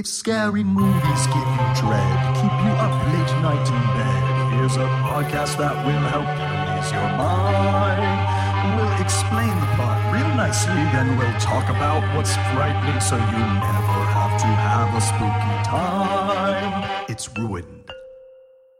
If 0.00 0.06
scary 0.06 0.64
movies 0.64 1.26
give 1.26 1.36
you 1.36 1.66
dread, 1.76 2.34
keep 2.34 2.56
you 2.64 2.72
up 2.80 2.94
late 3.12 3.32
night 3.44 3.68
in 3.68 3.82
bed, 3.92 4.54
here's 4.54 4.76
a 4.76 4.88
podcast 5.04 5.58
that 5.58 5.76
will 5.84 6.08
help 6.08 6.24
you 6.40 6.48
ease 6.72 6.90
your 6.90 7.04
mind. 7.20 8.80
We'll 8.80 8.98
explain 8.98 9.50
the 9.60 9.66
plot 9.76 10.00
real 10.10 10.34
nicely, 10.36 10.72
then 10.72 11.18
we'll 11.18 11.38
talk 11.38 11.68
about 11.68 12.00
what's 12.16 12.32
frightening 12.32 12.98
so 12.98 13.16
you 13.16 13.44
never 13.60 14.00
have 14.16 14.40
to 14.40 14.46
have 14.46 14.88
a 14.96 15.02
spooky 15.02 15.68
time. 15.68 17.04
It's 17.10 17.28
ruined. 17.36 17.92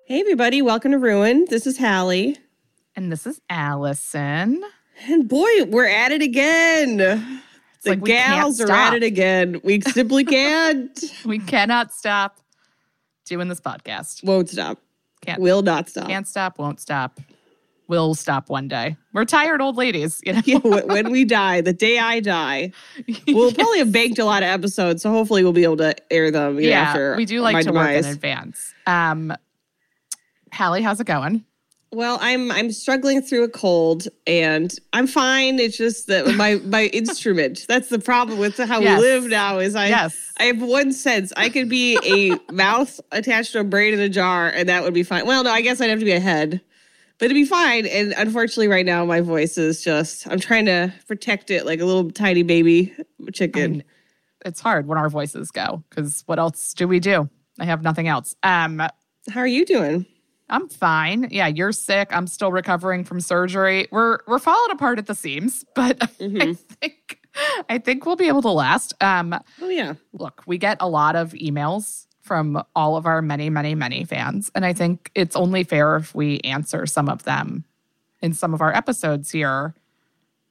Hey, 0.07 0.21
everybody, 0.21 0.63
welcome 0.63 0.93
to 0.93 0.99
Ruined. 0.99 1.49
This 1.49 1.67
is 1.67 1.77
Halle. 1.77 2.35
And 2.97 3.13
this 3.13 3.27
is 3.27 3.43
Alison. 3.51 4.65
And 5.07 5.29
boy, 5.29 5.65
we're 5.67 5.87
at 5.87 6.13
it 6.13 6.23
again. 6.23 7.43
The 7.85 7.91
like 7.91 8.05
gals 8.05 8.61
are 8.61 8.71
at 8.71 8.95
it 8.95 9.03
again. 9.03 9.61
We 9.65 9.81
simply 9.81 10.25
can't. 10.25 10.99
We 11.25 11.39
cannot 11.39 11.93
stop 11.93 12.39
doing 13.25 13.49
this 13.49 13.61
podcast. 13.61 14.23
Won't 14.25 14.51
stop. 14.51 14.79
Can't 15.23 15.41
Will 15.41 15.63
not 15.63 15.89
stop. 15.89 16.09
can't 16.09 16.27
stop, 16.27 16.59
won't 16.59 16.81
stop. 16.81 17.21
Will 17.89 18.15
stop 18.15 18.49
one 18.49 18.69
day. 18.69 18.97
We're 19.13 19.25
tired 19.25 19.61
old 19.61 19.77
ladies, 19.77 20.21
you 20.25 20.33
know. 20.35 20.43
Yeah, 20.45 20.59
when 20.59 21.11
we 21.11 21.25
die, 21.25 21.61
the 21.61 21.73
day 21.73 21.99
I 21.99 22.21
die, 22.21 22.73
we'll 23.27 23.53
probably 23.53 23.79
have 23.79 23.93
banked 24.01 24.19
a 24.19 24.25
lot 24.25 24.43
of 24.43 24.49
episodes, 24.49 25.03
so 25.03 25.11
hopefully 25.11 25.43
we'll 25.43 25.53
be 25.53 25.65
able 25.65 25.77
to 25.79 25.95
air 26.13 26.31
them. 26.31 26.57
You 26.57 26.63
know, 26.63 26.69
yeah, 26.69 26.81
after 26.83 27.17
we 27.17 27.25
do 27.25 27.41
like 27.41 27.65
to 27.67 27.73
work 27.73 27.91
in 27.91 28.05
advance. 28.05 28.73
Um 28.87 29.33
Halle, 30.53 30.83
how's 30.83 31.01
it 31.01 31.07
going? 31.07 31.45
Well, 31.93 32.19
I'm 32.21 32.53
I'm 32.53 32.71
struggling 32.71 33.21
through 33.21 33.43
a 33.43 33.49
cold, 33.49 34.07
and 34.25 34.73
I'm 34.93 35.09
fine. 35.09 35.59
It's 35.59 35.77
just 35.77 36.07
that 36.07 36.25
my 36.37 36.55
my 36.65 36.85
instrument. 36.93 37.67
That's 37.69 37.89
the 37.89 37.99
problem 37.99 38.39
with 38.39 38.57
how 38.59 38.79
Yes. 38.81 39.01
we 39.01 39.07
live 39.09 39.25
now. 39.25 39.59
Is 39.59 39.75
I 39.75 39.89
yes. 39.89 40.17
I 40.39 40.45
have 40.45 40.63
one 40.63 40.93
sense. 40.93 41.33
I 41.37 41.49
could 41.49 41.69
be 41.69 41.99
a 42.05 42.39
mouth 42.53 43.01
attached 43.11 43.53
to 43.53 43.61
a 43.61 43.65
brain 43.65 43.93
in 43.93 43.99
a 44.01 44.09
jar, 44.09 44.49
and 44.49 44.69
that 44.69 44.85
would 44.85 44.95
be 44.95 45.03
fine. 45.03 45.27
Well, 45.27 45.43
no, 45.43 45.51
I 45.51 45.63
guess 45.63 45.81
I'd 45.81 45.91
have 45.91 45.99
to 45.99 46.05
be 46.05 46.13
a 46.13 46.21
head, 46.21 46.61
but 47.19 47.25
it'd 47.27 47.35
be 47.35 47.45
fine. 47.45 47.87
And 47.87 48.15
unfortunately, 48.17 48.69
right 48.69 48.87
now, 48.87 49.05
my 49.05 49.21
voice 49.21 49.59
is 49.59 49.83
just. 49.83 50.29
I'm 50.29 50.39
trying 50.39 50.67
to 50.67 50.95
protect 51.09 51.51
it 51.51 51.67
like 51.67 51.81
a 51.81 51.85
little 51.85 52.09
tiny 52.13 52.45
baby 52.45 52.95
chicken. 53.33 53.63
I 53.65 53.67
mean, 53.69 53.85
it's 54.45 54.61
hard 54.61 54.87
when 54.87 54.97
our 54.97 55.09
voices 55.09 55.51
go 55.51 55.83
because 55.91 56.23
what 56.27 56.39
else 56.39 56.73
do 56.73 56.87
we 56.87 57.01
do? 57.01 57.29
I 57.59 57.65
have 57.65 57.83
nothing 57.83 58.07
else. 58.07 58.37
Um 58.45 58.79
How 59.29 59.41
are 59.41 59.47
you 59.47 59.67
doing? 59.67 60.07
I'm 60.51 60.69
fine. 60.69 61.29
Yeah, 61.31 61.47
you're 61.47 61.73
sick. 61.73 62.09
I'm 62.11 62.27
still 62.27 62.51
recovering 62.53 63.05
from 63.05 63.21
surgery. 63.21 63.87
We're 63.91 64.19
we're 64.27 64.39
falling 64.39 64.71
apart 64.73 64.99
at 64.99 65.07
the 65.07 65.15
seams, 65.15 65.65
but 65.75 65.97
I 66.03 66.07
Mhm. 66.07 66.59
think 66.59 67.19
I 67.69 67.79
think 67.79 68.05
we'll 68.07 68.17
be 68.17 68.29
able 68.29 68.43
to 68.43 68.51
last. 68.51 68.93
Um, 69.03 69.35
Oh 69.63 69.69
yeah, 69.69 69.95
look, 70.13 70.43
we 70.47 70.59
get 70.59 70.77
a 70.81 70.89
lot 70.89 71.17
of 71.17 71.33
emails 71.33 72.07
from 72.23 72.63
all 72.77 72.97
of 72.97 73.07
our 73.07 73.23
many, 73.23 73.51
many, 73.51 73.75
many 73.75 74.05
fans, 74.05 74.51
and 74.55 74.65
I 74.67 74.73
think 74.73 75.11
it's 75.15 75.35
only 75.37 75.65
fair 75.65 75.97
if 75.97 76.15
we 76.15 76.41
answer 76.41 76.87
some 76.87 77.09
of 77.09 77.23
them 77.25 77.65
in 78.21 78.33
some 78.35 78.53
of 78.53 78.61
our 78.61 78.75
episodes 78.75 79.31
here, 79.31 79.75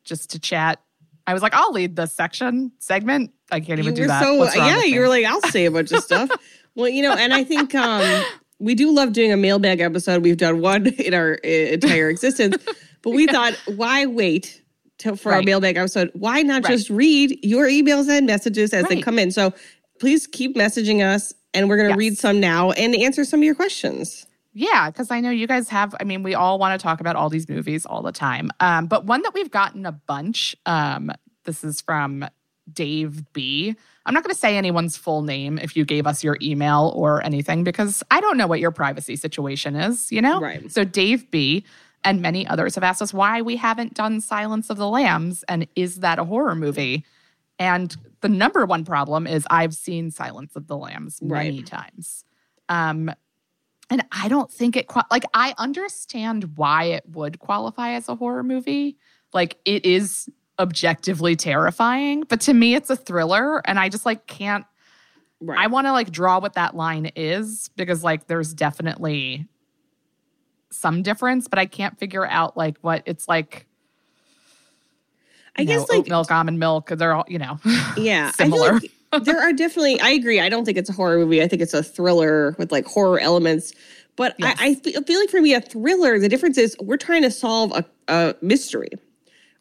just 0.03 0.31
to 0.31 0.39
chat. 0.39 0.81
I 1.27 1.33
was 1.33 1.43
like, 1.43 1.53
I'll 1.53 1.71
lead 1.71 1.95
this 1.95 2.11
section 2.11 2.71
segment. 2.79 3.31
I 3.51 3.59
can't 3.59 3.79
even 3.79 3.95
you 3.95 4.01
do 4.03 4.07
that. 4.07 4.23
so 4.23 4.43
yeah. 4.55 4.81
You 4.83 4.99
were 5.01 5.07
like, 5.09 5.25
I'll 5.25 5.41
say 5.41 5.65
a 5.65 5.71
bunch 5.71 5.91
of 5.91 6.03
stuff. 6.03 6.29
Well, 6.75 6.87
you 6.87 7.01
know, 7.01 7.13
and 7.13 7.33
I 7.33 7.43
think 7.43 7.75
um, 7.75 8.23
we 8.59 8.75
do 8.75 8.91
love 8.91 9.13
doing 9.13 9.31
a 9.31 9.37
mailbag 9.37 9.79
episode. 9.79 10.23
We've 10.23 10.37
done 10.37 10.61
one 10.61 10.87
in 10.99 11.13
our 11.13 11.39
uh, 11.43 11.47
entire 11.47 12.09
existence, 12.09 12.57
but 13.01 13.11
we 13.11 13.25
thought, 13.27 13.53
why 13.65 14.05
wait 14.05 14.61
till, 14.97 15.15
for 15.15 15.33
our 15.33 15.41
mailbag 15.41 15.77
episode? 15.77 16.11
Why 16.13 16.41
not 16.41 16.63
Right. 16.63 16.71
just 16.71 16.89
read 16.89 17.39
your 17.43 17.67
emails 17.67 18.09
and 18.09 18.25
messages 18.25 18.73
as 18.73 18.85
they 18.87 19.01
come 19.01 19.17
in? 19.19 19.31
So 19.31 19.53
please 19.99 20.27
keep 20.27 20.55
messaging 20.55 21.01
us, 21.03 21.33
and 21.53 21.69
we're 21.69 21.77
going 21.77 21.87
to 21.89 21.93
Yes. 21.93 21.97
read 22.11 22.17
some 22.17 22.39
now 22.39 22.71
and 22.71 22.95
answer 22.95 23.23
some 23.25 23.39
of 23.39 23.43
your 23.43 23.55
questions. 23.55 24.25
Yeah, 24.53 24.89
because 24.89 25.11
I 25.11 25.19
know 25.21 25.29
you 25.29 25.47
guys 25.47 25.69
have. 25.69 25.95
I 25.99 26.03
mean, 26.03 26.23
we 26.23 26.33
all 26.35 26.57
want 26.59 26.77
to 26.79 26.83
talk 26.83 26.99
about 26.99 27.15
all 27.15 27.29
these 27.29 27.47
movies 27.47 27.85
all 27.85 28.01
the 28.01 28.11
time. 28.11 28.49
Um, 28.59 28.87
but 28.87 29.05
one 29.05 29.21
that 29.21 29.33
we've 29.33 29.51
gotten 29.51 29.85
a 29.85 29.91
bunch. 29.91 30.55
Um, 30.65 31.11
this 31.45 31.63
is 31.63 31.79
from 31.81 32.25
Dave 32.71 33.31
B. 33.31 33.75
I'm 34.09 34.13
not 34.15 34.23
going 34.23 34.33
to 34.33 34.39
say 34.39 34.57
anyone's 34.57 34.97
full 34.97 35.21
name 35.21 35.59
if 35.59 35.77
you 35.77 35.85
gave 35.85 36.07
us 36.07 36.23
your 36.23 36.35
email 36.41 36.91
or 36.95 37.23
anything 37.23 37.63
because 37.63 38.03
I 38.09 38.19
don't 38.19 38.37
know 38.37 38.47
what 38.47 38.59
your 38.59 38.71
privacy 38.71 39.15
situation 39.15 39.75
is. 39.75 40.11
You 40.11 40.21
know, 40.21 40.41
Right. 40.41 40.69
So 40.71 40.83
Dave 40.83 41.29
B. 41.31 41.63
And 42.03 42.21
many 42.21 42.47
others 42.47 42.75
have 42.75 42.83
asked 42.83 43.01
us 43.01 43.13
why 43.13 43.41
we 43.41 43.57
haven't 43.57 43.93
done 43.93 44.21
Silence 44.21 44.69
of 44.69 44.77
the 44.77 44.87
Lambs 44.87 45.43
and 45.49 45.67
is 45.75 45.97
that 45.97 46.17
a 46.17 46.23
horror 46.23 46.55
movie? 46.55 47.03
And 47.59 47.93
the 48.21 48.29
number 48.29 48.65
one 48.65 48.85
problem 48.85 49.27
is 49.27 49.45
I've 49.49 49.73
seen 49.73 50.09
Silence 50.09 50.55
of 50.55 50.67
the 50.67 50.77
Lambs 50.77 51.21
many 51.21 51.57
Right. 51.57 51.65
times. 51.65 52.23
Um, 52.69 53.11
and 53.89 54.05
I 54.13 54.29
don't 54.29 54.49
think 54.49 54.77
it 54.77 54.87
qua- 54.87 55.03
like 55.11 55.25
I 55.33 55.53
understand 55.57 56.55
why 56.55 56.85
it 56.85 57.03
would 57.11 57.39
qualify 57.39 57.91
as 57.91 58.07
a 58.07 58.15
horror 58.15 58.43
movie. 58.43 58.97
Like 59.33 59.57
it 59.65 59.85
is 59.85 60.29
objectively 60.59 61.35
terrifying, 61.35 62.23
but 62.27 62.41
to 62.41 62.53
me 62.53 62.75
it's 62.75 62.89
a 62.89 62.95
thriller 62.95 63.65
and 63.67 63.79
I 63.79 63.89
just 63.89 64.05
like 64.05 64.27
can't 64.27 64.65
Right. 65.41 65.57
I 65.57 65.67
want 65.67 65.87
to 65.87 65.93
like 65.93 66.11
draw 66.11 66.39
what 66.39 66.53
that 66.55 66.75
line 66.75 67.11
is 67.15 67.69
because 67.77 68.03
like 68.03 68.27
there's 68.27 68.53
definitely 68.53 69.47
some 70.69 71.01
difference, 71.01 71.47
but 71.47 71.59
I 71.59 71.65
can't 71.65 71.97
figure 71.97 72.25
out 72.27 72.57
like 72.57 72.77
what 72.81 73.03
it's 73.05 73.27
like. 73.27 73.65
I 75.57 75.61
you 75.61 75.67
know, 75.67 75.79
guess 75.79 75.89
like 75.89 76.07
milk, 76.07 76.31
almond 76.31 76.59
milk, 76.59 76.89
they're 76.89 77.13
all, 77.13 77.25
you 77.27 77.39
know, 77.39 77.57
Yeah, 77.97 78.31
similar. 78.31 78.73
like 78.73 78.91
there 79.23 79.39
are 79.39 79.53
definitely. 79.53 79.99
I 80.01 80.09
agree. 80.09 80.39
I 80.39 80.49
don't 80.49 80.65
think 80.65 80.77
it's 80.77 80.89
a 80.89 80.93
horror 80.93 81.17
movie. 81.19 81.41
I 81.41 81.47
think 81.47 81.61
it's 81.61 81.73
a 81.73 81.83
thriller 81.83 82.55
with 82.59 82.71
like 82.71 82.85
horror 82.85 83.19
elements. 83.19 83.73
But 84.17 84.35
Yes. 84.37 84.57
I, 84.59 84.69
I 84.85 85.01
feel 85.03 85.19
like 85.19 85.29
for 85.29 85.41
me, 85.41 85.53
a 85.53 85.61
thriller. 85.61 86.19
The 86.19 86.27
difference 86.29 86.57
is 86.57 86.75
we're 86.81 86.97
trying 86.97 87.21
to 87.23 87.31
solve 87.31 87.71
a, 87.71 87.85
a 88.09 88.35
mystery, 88.41 88.89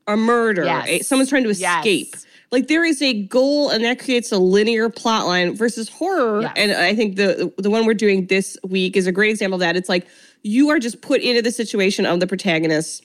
a 0.08 0.16
murder. 0.16 0.64
Yes. 0.64 1.06
someone's 1.06 1.28
trying 1.30 1.44
to 1.44 1.50
Yes. 1.54 1.78
escape. 1.78 2.16
Like 2.50 2.66
there 2.68 2.84
is 2.84 3.02
a 3.02 3.12
goal, 3.24 3.68
and 3.68 3.84
that 3.84 3.98
creates 3.98 4.32
a 4.32 4.38
linear 4.38 4.88
plot 4.88 5.26
line 5.26 5.54
versus 5.54 5.88
horror. 5.90 6.42
Yes. 6.42 6.52
And 6.56 6.72
I 6.72 6.94
think 6.94 7.16
the 7.16 7.52
the 7.58 7.70
one 7.70 7.84
we're 7.86 7.94
doing 7.94 8.26
this 8.26 8.56
week 8.66 8.96
is 8.96 9.06
a 9.06 9.12
great 9.12 9.30
example 9.30 9.56
of 9.56 9.60
that. 9.60 9.76
It's 9.76 9.88
like 9.88 10.06
you 10.42 10.70
are 10.70 10.78
just 10.78 11.02
put 11.02 11.20
into 11.20 11.42
the 11.42 11.50
situation 11.52 12.06
of 12.06 12.20
the 12.20 12.26
protagonist 12.26 13.04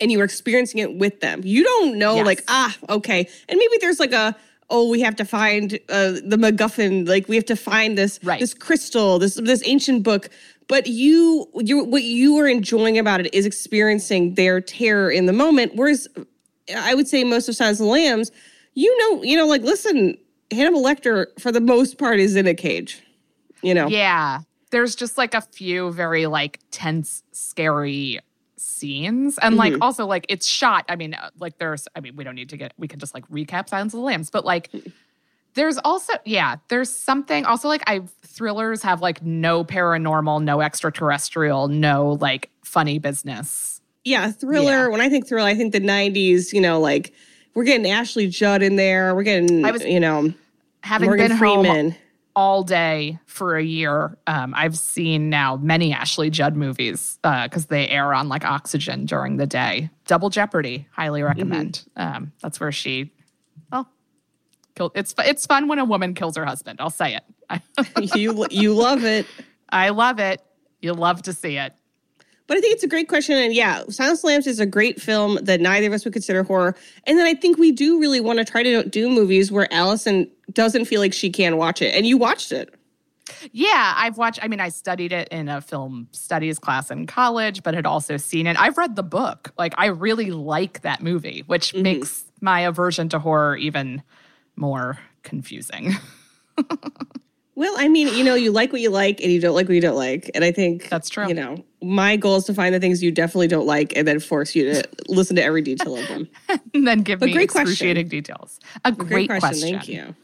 and 0.00 0.12
you 0.12 0.20
are 0.20 0.24
experiencing 0.24 0.78
it 0.80 0.94
with 0.94 1.20
them. 1.20 1.40
You 1.44 1.64
don't 1.64 1.98
know, 1.98 2.16
Yes. 2.16 2.26
like, 2.26 2.44
ah, 2.48 2.76
okay. 2.88 3.28
And 3.48 3.58
maybe 3.58 3.72
there's 3.80 3.98
like 3.98 4.12
a, 4.12 4.36
oh, 4.70 4.88
we 4.88 5.00
have 5.00 5.16
to 5.16 5.24
find 5.24 5.78
uh, 5.88 6.12
the 6.24 6.36
MacGuffin, 6.38 7.08
like 7.08 7.28
we 7.28 7.34
have 7.36 7.44
to 7.46 7.56
find 7.56 7.98
this 7.98 8.20
Right. 8.22 8.38
this 8.40 8.54
crystal, 8.54 9.18
this 9.18 9.34
this 9.34 9.62
ancient 9.66 10.04
book. 10.04 10.30
But 10.70 10.86
you, 10.86 11.48
you, 11.56 11.82
what 11.84 12.04
you 12.04 12.38
are 12.38 12.46
enjoying 12.46 12.96
about 12.96 13.18
it 13.20 13.34
is 13.34 13.44
experiencing 13.44 14.34
their 14.36 14.60
terror 14.60 15.10
in 15.10 15.26
the 15.26 15.32
moment. 15.32 15.72
Whereas, 15.74 16.06
I 16.76 16.94
would 16.94 17.08
say 17.08 17.24
most 17.24 17.48
of 17.48 17.56
Silence 17.56 17.80
of 17.80 17.86
the 17.86 17.90
Lambs, 17.90 18.30
you 18.74 18.96
know, 18.98 19.22
you 19.24 19.36
know, 19.36 19.48
like 19.48 19.62
listen, 19.62 20.16
Hannibal 20.52 20.82
Lecter 20.82 21.26
for 21.40 21.50
the 21.50 21.60
most 21.60 21.98
part 21.98 22.20
is 22.20 22.36
in 22.36 22.46
a 22.46 22.54
cage. 22.54 23.02
You 23.62 23.74
know, 23.74 23.88
Yeah. 23.88 24.42
There's 24.70 24.94
just 24.94 25.18
like 25.18 25.34
a 25.34 25.40
few 25.40 25.90
very 25.92 26.26
like 26.26 26.60
tense, 26.70 27.24
scary 27.32 28.20
scenes. 28.56 29.38
And 29.38 29.56
like 29.56 29.72
Mm-hmm. 29.72 29.82
also 29.82 30.06
like 30.06 30.24
it's 30.28 30.46
shot. 30.46 30.84
I 30.88 30.94
mean, 30.94 31.14
uh, 31.14 31.30
like 31.40 31.58
there's, 31.58 31.88
I 31.96 32.00
mean, 32.00 32.14
we 32.14 32.22
don't 32.22 32.36
need 32.36 32.50
to 32.50 32.56
get, 32.56 32.72
we 32.78 32.86
can 32.86 33.00
just 33.00 33.12
like 33.12 33.28
recap 33.28 33.68
Silence 33.68 33.92
of 33.92 33.98
the 33.98 34.04
Lambs, 34.04 34.30
but 34.30 34.44
like 34.44 34.70
there's 35.54 35.78
also, 35.78 36.12
yeah, 36.24 36.56
there's 36.68 36.90
something 36.90 37.44
also 37.44 37.68
like 37.68 37.82
I 37.86 38.00
thrillers 38.22 38.82
have 38.82 39.00
like 39.02 39.22
no 39.22 39.64
paranormal, 39.64 40.42
no 40.42 40.60
extraterrestrial, 40.60 41.68
no 41.68 42.12
like 42.20 42.50
funny 42.64 42.98
business. 42.98 43.80
yeah, 44.04 44.30
thriller. 44.30 44.72
Yeah. 44.72 44.88
When 44.88 45.00
I 45.00 45.08
think 45.08 45.26
thriller, 45.28 45.48
I 45.48 45.54
think 45.54 45.72
the 45.72 45.80
'90s. 45.80 46.52
You 46.52 46.60
know, 46.60 46.80
like 46.80 47.12
we're 47.54 47.64
getting 47.64 47.90
Ashley 47.90 48.28
Judd 48.28 48.62
in 48.62 48.76
there. 48.76 49.14
We're 49.14 49.24
getting, 49.24 49.64
I 49.64 49.70
was- 49.72 49.84
you 49.84 50.00
know, 50.00 50.32
Having 50.82 51.08
Morgan 51.08 51.28
been 51.28 51.36
home 51.36 51.94
all 52.36 52.62
day 52.62 53.18
for 53.26 53.56
a 53.56 53.62
year. 53.62 54.16
Um, 54.28 54.54
I've 54.56 54.78
seen 54.78 55.28
now 55.28 55.56
many 55.56 55.92
Ashley 55.92 56.30
Judd 56.30 56.56
movies 56.56 57.18
because 57.22 57.66
they 57.66 57.88
air 57.88 58.14
on 58.14 58.28
like 58.28 58.44
Oxygen 58.44 59.04
during 59.04 59.36
the 59.36 59.46
day. 59.46 59.90
Double 60.06 60.30
Jeopardy, 60.30 60.86
highly 60.92 61.22
recommend. 61.22 61.82
Um, 61.96 62.32
that's 62.40 62.60
where 62.60 62.70
she, 62.72 63.12
It's 64.94 65.14
it's 65.18 65.46
fun 65.46 65.68
when 65.68 65.78
a 65.78 65.84
woman 65.84 66.14
kills 66.14 66.36
her 66.36 66.44
husband. 66.44 66.80
I'll 66.80 66.90
say 66.90 67.16
it. 67.16 67.62
You 68.14 68.46
you 68.50 68.74
love 68.74 69.04
it. 69.04 69.26
I 69.70 69.90
love 69.90 70.18
it. 70.18 70.40
You 70.80 70.94
love 70.94 71.22
to 71.22 71.32
see 71.32 71.56
it. 71.56 71.74
But 72.50 72.56
I 72.56 72.60
think 72.60 72.74
it's 72.74 72.82
a 72.82 72.88
great 72.88 73.08
question. 73.08 73.36
And 73.36 73.54
yeah, 73.54 73.84
Silence 73.90 74.24
Lambs 74.24 74.48
is 74.48 74.58
a 74.58 74.66
great 74.66 75.00
film 75.00 75.38
that 75.42 75.60
neither 75.60 75.86
of 75.86 75.92
us 75.92 76.04
would 76.04 76.12
consider 76.12 76.42
horror. 76.42 76.74
And 77.06 77.16
then 77.16 77.24
I 77.24 77.34
think 77.34 77.58
we 77.58 77.70
do 77.70 78.00
really 78.00 78.18
want 78.18 78.40
to 78.40 78.44
try 78.44 78.64
to 78.64 78.82
do 78.82 79.08
movies 79.08 79.52
where 79.52 79.72
Alison 79.72 80.28
doesn't 80.52 80.86
feel 80.86 81.00
like 81.00 81.12
she 81.12 81.30
can 81.30 81.58
watch 81.58 81.80
it. 81.80 81.94
And 81.94 82.06
you 82.06 82.18
watched 82.18 82.50
it. 82.50 82.74
Yeah, 83.52 83.94
I've 83.96 84.18
watched. 84.18 84.40
I 84.42 84.48
mean, 84.48 84.58
I 84.58 84.68
studied 84.68 85.12
it 85.12 85.28
in 85.28 85.48
a 85.48 85.60
film 85.60 86.08
studies 86.10 86.58
class 86.58 86.90
in 86.90 87.06
college, 87.06 87.62
but 87.62 87.74
had 87.74 87.86
also 87.86 88.16
seen 88.16 88.48
it. 88.48 88.58
I've 88.58 88.76
read 88.76 88.96
the 88.96 89.04
book. 89.04 89.52
Like, 89.56 89.74
I 89.78 89.86
really 89.86 90.32
like 90.32 90.80
that 90.80 91.02
movie, 91.02 91.44
which 91.46 91.72
mm-hmm. 91.72 91.82
makes 91.82 92.24
my 92.40 92.62
aversion 92.62 93.08
to 93.10 93.20
horror 93.20 93.56
even 93.56 94.02
more 94.56 94.98
confusing. 95.22 95.94
Well, 97.60 97.74
I 97.76 97.88
mean, 97.88 98.08
you 98.16 98.24
know, 98.24 98.34
you 98.34 98.52
like 98.52 98.72
what 98.72 98.80
you 98.80 98.88
like 98.88 99.20
and 99.20 99.30
you 99.30 99.38
don't 99.38 99.54
like 99.54 99.68
what 99.68 99.74
you 99.74 99.82
don't 99.82 99.94
like. 99.96 100.30
And 100.34 100.42
I 100.44 100.50
think 100.50 100.88
That's 100.88 101.10
true. 101.10 101.28
You 101.28 101.34
know, 101.34 101.62
my 101.82 102.16
goal 102.16 102.36
is 102.36 102.44
to 102.44 102.54
find 102.54 102.74
the 102.74 102.80
things 102.80 103.02
you 103.02 103.10
definitely 103.12 103.48
don't 103.48 103.66
like 103.66 103.94
and 103.94 104.08
then 104.08 104.18
force 104.18 104.54
you 104.54 104.72
to 104.72 104.88
listen 105.08 105.36
to 105.36 105.42
every 105.42 105.60
detail 105.60 105.94
of 105.98 106.08
them. 106.08 106.26
and 106.74 106.88
then 106.88 107.02
give 107.02 107.20
But 107.20 107.26
me 107.26 107.32
great 107.34 107.50
question. 107.50 107.68
excruciating 107.70 108.08
details. 108.08 108.60
A 108.86 108.92
great, 108.92 109.28
question. 109.28 109.72
Thank 109.72 109.88
you. 109.88 110.14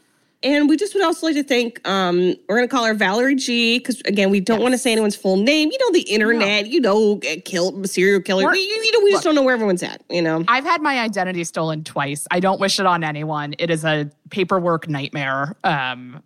And 0.43 0.69
we 0.69 0.77
just 0.77 0.93
would 0.93 1.03
also 1.03 1.25
like 1.25 1.35
to 1.35 1.43
thank, 1.43 1.85
um, 1.87 2.35
we're 2.47 2.57
going 2.57 2.67
to 2.67 2.71
call 2.73 2.85
her 2.85 2.93
Valerie 2.93 3.35
G, 3.35 3.79
because 3.79 4.01
again, 4.05 4.29
we 4.29 4.39
don't 4.39 4.61
want 4.61 4.73
to 4.73 4.77
say 4.77 4.91
anyone's 4.91 5.15
full 5.15 5.37
name. 5.37 5.69
You 5.71 5.77
know, 5.79 5.91
the 5.91 6.01
internet, 6.01 6.67
you 6.67 6.79
know, 6.79 7.19
uh, 7.29 7.35
kill 7.43 7.83
serial 7.85 8.21
killer. 8.21 8.45
We're- 8.45 8.57
You, 8.57 8.63
you 8.83 8.91
know, 8.91 9.03
we 9.03 9.11
just 9.11 9.23
don't 9.23 9.33
know 9.35 9.41
where 9.41 9.55
everyone's 9.55 9.81
at, 9.81 10.03
you 10.09 10.21
know? 10.21 10.43
I've 10.47 10.63
had 10.63 10.81
my 10.81 10.99
identity 10.99 11.43
stolen 11.43 11.83
twice. 11.83 12.27
I 12.29 12.39
don't 12.39 12.59
wish 12.59 12.79
it 12.79 12.85
on 12.85 13.03
anyone. 13.03 13.55
It 13.57 13.71
is 13.71 13.83
a 13.83 14.11
paperwork 14.29 14.87
nightmare. 14.87 15.55
Um, 15.63 16.21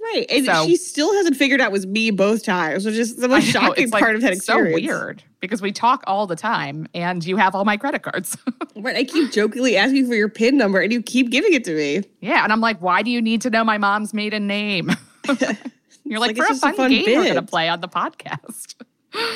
Right. 0.00 0.26
And 0.30 0.46
So- 0.46 0.64
she 0.66 0.76
still 0.76 1.12
hasn't 1.14 1.36
figured 1.36 1.60
out 1.60 1.66
it 1.68 1.72
was 1.72 1.86
me 1.86 2.10
both 2.10 2.44
times, 2.44 2.86
which 2.86 2.94
is 2.94 3.16
the 3.16 3.28
most 3.28 3.46
know, 3.52 3.60
shocking 3.60 3.84
it's, 3.84 3.92
like, 3.92 4.02
part 4.02 4.14
of 4.14 4.22
that 4.22 4.32
experience. 4.32 4.80
so 4.86 4.92
weird 4.94 5.22
because 5.40 5.60
we 5.60 5.70
talk 5.72 6.02
all 6.06 6.26
the 6.26 6.36
time, 6.36 6.86
and 6.94 7.24
you 7.26 7.36
have 7.36 7.54
all 7.54 7.64
my 7.64 7.76
credit 7.76 8.02
cards. 8.02 8.36
Right. 8.76 8.94
I 8.94 9.02
keep 9.02 9.32
jokingly 9.32 9.76
asking 9.76 10.06
for 10.06 10.14
your 10.14 10.28
PIN 10.28 10.56
number 10.56 10.78
and 10.80 10.92
you 10.92 11.02
keep 11.02 11.30
giving 11.30 11.52
it 11.52 11.64
to 11.64 11.74
me. 11.74 12.04
yeah, 12.20 12.44
and 12.44 12.52
I'm 12.52 12.60
like, 12.60 12.80
why 12.80 13.02
do 13.02 13.10
you 13.10 13.20
need 13.20 13.40
to 13.40 13.50
know 13.50 13.64
my 13.64 13.76
mom's 13.76 14.14
maiden 14.14 14.46
name? 14.46 14.92
You're 16.04 16.20
like, 16.20 16.28
like, 16.28 16.36
for 16.36 16.44
a 16.44 16.48
just 16.48 16.62
a 16.62 16.66
fun, 16.68 16.74
fun 16.76 16.90
game 16.92 17.04
we're 17.18 17.26
gonna 17.26 17.42
play 17.42 17.68
on 17.68 17.80
the 17.80 17.88
podcast. 17.88 18.76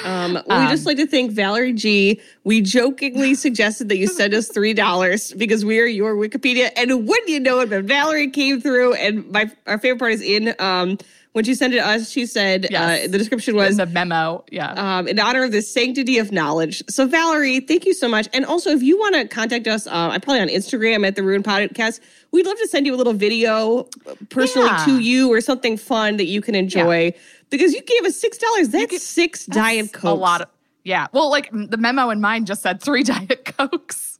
Um, 0.04 0.34
we 0.34 0.66
just 0.68 0.84
like 0.86 0.96
to 0.98 1.06
thank 1.06 1.32
Valerie 1.32 1.72
G. 1.72 2.20
We 2.44 2.60
jokingly 2.60 3.34
suggested 3.46 3.88
that 3.88 3.96
you 3.96 4.06
send 4.06 4.34
us 4.34 4.48
three 4.48 4.74
dollars 4.74 5.32
because 5.32 5.64
we 5.64 5.80
are 5.80 5.86
your 5.86 6.14
Wikipedia. 6.14 6.70
And 6.76 7.06
wouldn't 7.08 7.28
you 7.28 7.40
know 7.40 7.60
it, 7.60 7.70
but 7.70 7.84
Valerie 7.84 8.30
came 8.30 8.60
through, 8.60 8.94
and 8.94 9.30
my 9.30 9.50
our 9.66 9.78
favorite 9.78 9.98
part 9.98 10.12
is 10.12 10.20
in 10.22 10.54
um 10.58 10.98
when 11.32 11.44
she 11.46 11.54
sent 11.54 11.72
it 11.72 11.78
to 11.78 11.86
us. 11.86 12.10
She 12.10 12.26
said 12.26 12.66
Yes. 12.70 13.06
uh, 13.06 13.10
the 13.10 13.16
description 13.16 13.54
In 13.54 13.56
was 13.60 13.78
the 13.78 13.86
memo, 13.86 14.44
yeah. 14.50 14.72
um, 14.98 15.08
in 15.08 15.18
honor 15.18 15.44
of 15.44 15.52
the 15.52 15.62
sanctity 15.62 16.18
of 16.18 16.30
knowledge. 16.30 16.82
So, 16.90 17.06
Valerie, 17.06 17.60
thank 17.60 17.86
you 17.86 17.94
so 17.94 18.06
much. 18.06 18.28
And 18.34 18.44
also, 18.44 18.68
if 18.68 18.82
you 18.82 18.98
want 18.98 19.14
to 19.14 19.26
contact 19.26 19.66
us, 19.66 19.86
uh, 19.86 19.90
I'm 20.12 20.20
probably 20.20 20.42
on 20.42 20.48
Instagram 20.48 21.06
at 21.06 21.16
the 21.16 21.22
Ruin 21.22 21.42
Podcast. 21.42 22.00
We'd 22.32 22.44
love 22.44 22.58
to 22.58 22.68
send 22.68 22.84
you 22.84 22.94
a 22.94 22.98
little 22.98 23.14
video 23.14 23.88
uh, 24.06 24.14
personally 24.28 24.68
Yeah. 24.68 24.84
to 24.84 24.98
you 25.00 25.32
or 25.32 25.40
something 25.40 25.78
fun 25.78 26.18
that 26.18 26.26
you 26.26 26.42
can 26.42 26.54
enjoy 26.54 27.14
because 27.56 27.72
you 27.72 27.82
gave 27.82 28.04
us 28.04 28.16
six 28.16 28.38
dollars. 28.38 28.68
That's 28.70 29.02
six 29.02 29.46
diet 29.46 29.86
That's 29.86 30.02
cokes. 30.02 30.04
A 30.04 30.14
lot 30.14 30.40
of 30.42 30.48
yeah. 30.84 31.06
Well, 31.12 31.30
like 31.30 31.50
the 31.52 31.76
memo 31.76 32.10
in 32.10 32.20
mine 32.20 32.44
just 32.44 32.62
said 32.62 32.82
three 32.82 33.02
diet 33.04 33.54
cokes. 33.56 34.18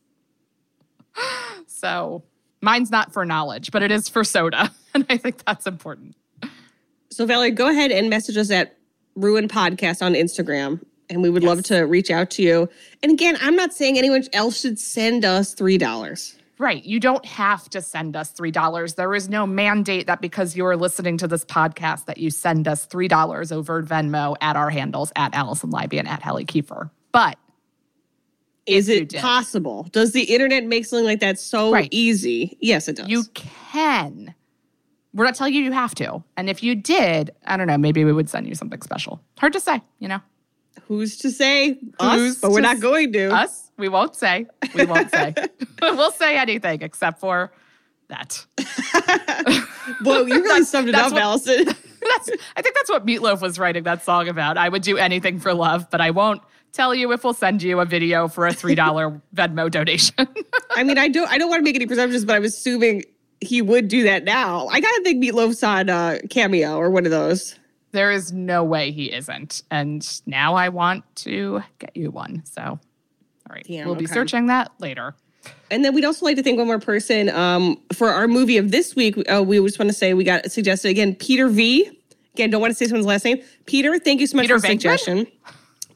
So 1.67 2.23
mine's 2.61 2.91
not 2.91 3.13
for 3.13 3.25
knowledge, 3.25 3.71
but 3.73 3.83
it 3.83 3.91
is 3.91 4.09
for 4.09 4.25
soda, 4.25 4.71
and 4.95 5.05
I 5.11 5.17
think 5.17 5.45
that's 5.45 5.67
important. 5.67 6.17
So, 7.11 7.27
Valerie, 7.27 7.51
go 7.51 7.69
ahead 7.69 7.91
and 7.91 8.09
message 8.09 8.39
us 8.39 8.51
at 8.51 8.79
Ruin 9.17 9.47
Podcast 9.49 10.01
on 10.01 10.15
Instagram, 10.15 10.81
and 11.11 11.23
we 11.23 11.29
would 11.29 11.45
love 11.45 11.63
to 11.65 11.81
reach 11.81 12.11
out 12.11 12.31
to 12.31 12.43
you. 12.43 12.71
And 13.03 13.13
again, 13.13 13.37
I'm 13.43 13.55
not 13.55 13.75
saying 13.75 13.99
anyone 13.99 14.25
else 14.33 14.61
should 14.61 14.79
send 14.79 15.25
us 15.25 15.53
three 15.53 15.77
dollars. 15.77 16.37
Right. 16.63 16.85
You 16.85 17.01
don't 17.01 17.25
have 17.27 17.69
to 17.71 17.83
send 17.83 18.15
us 18.15 18.33
$3. 18.33 18.95
There 18.95 19.17
is 19.17 19.29
no 19.29 19.49
mandate 19.49 20.07
that 20.07 20.21
because 20.21 20.57
you 20.57 20.65
are 20.65 20.77
listening 20.77 21.17
to 21.19 21.27
this 21.27 21.45
podcast 21.45 22.05
that 22.05 22.19
you 22.19 22.31
send 22.31 22.69
us 22.69 22.87
$3 22.87 23.51
over 23.51 23.83
Venmo 23.83 24.37
at 24.41 24.55
our 24.55 24.71
handles 24.71 25.11
at 25.17 25.35
Alison 25.35 25.73
Leiby 25.73 25.99
and 25.99 26.07
at 26.07 26.23
Halle 26.23 26.45
Kiefer. 26.45 26.89
But 27.11 27.37
Is 28.65 28.89
it 28.89 29.13
possible? 29.17 29.89
Does 29.91 30.13
the 30.13 30.23
internet 30.23 30.65
make 30.65 30.87
something 30.87 31.05
like 31.05 31.19
that 31.19 31.41
so 31.41 31.73
Right. 31.73 31.89
easy? 31.91 32.57
Yes, 32.61 32.87
it 32.87 32.95
does. 32.95 33.09
you 33.09 33.25
can. 33.35 34.33
We're 35.13 35.25
not 35.25 35.35
telling 35.35 35.55
you 35.55 35.63
you 35.65 35.73
have 35.73 35.97
to. 35.97 36.23
And 36.37 36.49
if 36.49 36.63
you 36.63 36.77
did, 36.77 37.33
I 37.45 37.57
don't 37.57 37.67
know, 37.67 37.77
maybe 37.77 38.05
we 38.05 38.13
would 38.13 38.31
send 38.31 38.47
you 38.47 38.55
something 38.55 38.81
special. 38.83 39.21
Hard 39.39 39.53
to 39.55 39.61
say, 39.61 39.83
you 39.99 40.07
know? 40.07 40.21
Who's 40.87 41.17
to 41.19 41.31
say 41.33 41.81
us? 41.99 42.15
Who's 42.15 42.39
But 42.39 42.53
we're 42.53 42.61
not 42.61 42.79
going 42.79 43.13
to. 43.15 43.35
Us? 43.35 43.72
We 43.83 43.89
won't 43.89 44.15
say. 44.15 44.47
We 44.77 44.85
won't 44.87 45.11
say. 45.11 45.35
we'll 45.83 46.13
say 46.13 46.37
anything 46.39 46.83
except 46.83 47.19
for 47.19 47.51
that. 48.07 48.47
Well, 50.05 50.29
you 50.29 50.41
really 50.41 50.63
summed 50.65 50.89
it 50.89 50.95
up, 50.95 51.11
what- 51.11 51.21
Alison. 51.21 51.65
that's 51.65 52.31
I 52.57 52.63
think 52.63 52.77
that's 52.77 52.89
what 52.89 53.05
Meatloaf 53.05 53.43
was 53.43 53.59
writing 53.59 53.83
that 53.83 54.05
song 54.05 54.29
about. 54.29 54.57
I 54.57 54.69
would 54.69 54.83
do 54.83 54.97
anything 54.97 55.41
for 55.41 55.53
love, 55.53 55.91
but 55.91 56.01
I 56.01 56.13
won't 56.13 56.41
tell 56.73 56.95
you 56.95 57.11
if 57.13 57.25
we'll 57.25 57.35
send 57.35 57.65
you 57.65 57.81
a 57.81 57.85
video 57.85 58.29
for 58.29 58.47
a 58.47 58.53
three 58.53 58.77
dollar 58.77 59.21
Venmo 59.35 59.69
donation. 59.69 60.15
I 60.77 60.85
mean, 60.85 60.99
I 60.99 61.09
don't. 61.09 61.29
I 61.29 61.37
don't 61.39 61.51
want 61.51 61.59
to 61.61 61.65
make 61.65 61.75
any 61.75 61.87
presumptions, 61.87 62.25
but 62.25 62.37
I'm 62.37 62.45
assuming 62.45 63.03
he 63.41 63.61
would 63.61 63.89
do 63.89 64.05
that 64.05 64.23
now. 64.23 64.69
I 64.69 64.79
gotta 64.79 65.03
think 65.03 65.23
Meatloaf's 65.23 65.65
on 65.65 65.91
uh, 65.91 66.19
Cameo 66.31 66.77
or 66.77 66.91
one 66.91 67.05
of 67.05 67.11
those. 67.11 67.59
there 67.91 68.13
is 68.13 68.33
no 68.33 68.63
way 68.63 68.93
he 68.93 69.13
isn't, 69.13 69.63
and 69.69 70.09
now 70.27 70.55
I 70.55 70.69
want 70.69 71.05
to 71.17 71.61
get 71.81 71.97
you 71.97 72.13
one. 72.13 72.45
So, 72.47 72.79
right, 73.53 73.65
Damn, 73.67 73.87
we'll 73.87 73.95
be 73.95 74.05
okay. 74.05 74.15
searching 74.15 74.47
that 74.47 74.73
later. 74.79 75.15
And 75.71 75.85
then 75.85 75.95
we'd 75.95 76.05
also 76.05 76.25
like 76.25 76.37
to 76.37 76.43
thank 76.43 76.59
one 76.59 76.67
more 76.67 76.79
person 76.79 77.29
um, 77.31 77.81
for 77.93 78.09
our 78.11 78.29
movie 78.29 78.59
of 78.59 78.71
this 78.71 78.95
week. 78.95 79.17
Uh, 79.31 79.43
we 79.43 79.59
just 79.65 79.79
want 79.79 79.91
to 79.91 79.95
say 79.95 80.15
we 80.15 80.25
got 80.25 80.51
suggested 80.53 80.89
again, 80.89 81.15
Peter 81.15 81.49
V. 81.49 81.91
Again, 82.35 82.51
don't 82.51 82.61
want 82.61 82.71
to 82.71 82.75
say 82.75 82.87
someone's 82.87 83.07
last 83.07 83.25
name. 83.25 83.43
Peter, 83.67 83.99
thank 83.99 84.21
you 84.21 84.27
so 84.27 84.37
much 84.37 84.45
Peter 84.45 84.59
for 84.59 84.63
the 84.63 84.69
Venkman? 84.69 84.71
suggestion. 84.73 85.27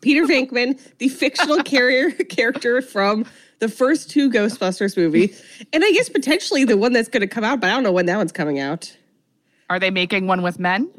Peter 0.00 0.24
Venkman, 0.24 0.80
the 0.98 1.08
fictional 1.08 1.62
carrier 1.64 2.10
character 2.10 2.82
from 2.82 3.24
the 3.58 3.68
first 3.68 4.10
two 4.10 4.30
Ghostbusters 4.30 4.96
movie, 4.96 5.34
and 5.72 5.82
I 5.84 5.90
guess 5.92 6.08
potentially 6.08 6.64
the 6.64 6.76
one 6.76 6.92
that's 6.92 7.08
going 7.08 7.22
to 7.22 7.26
come 7.26 7.44
out, 7.44 7.60
but 7.60 7.70
I 7.70 7.74
don't 7.74 7.82
know 7.82 7.92
when 7.92 8.06
that 8.06 8.16
one's 8.16 8.32
coming 8.32 8.58
out. 8.58 8.94
Are 9.70 9.78
they 9.80 9.90
making 9.90 10.26
one 10.26 10.42
with 10.42 10.58
men? 10.58 10.90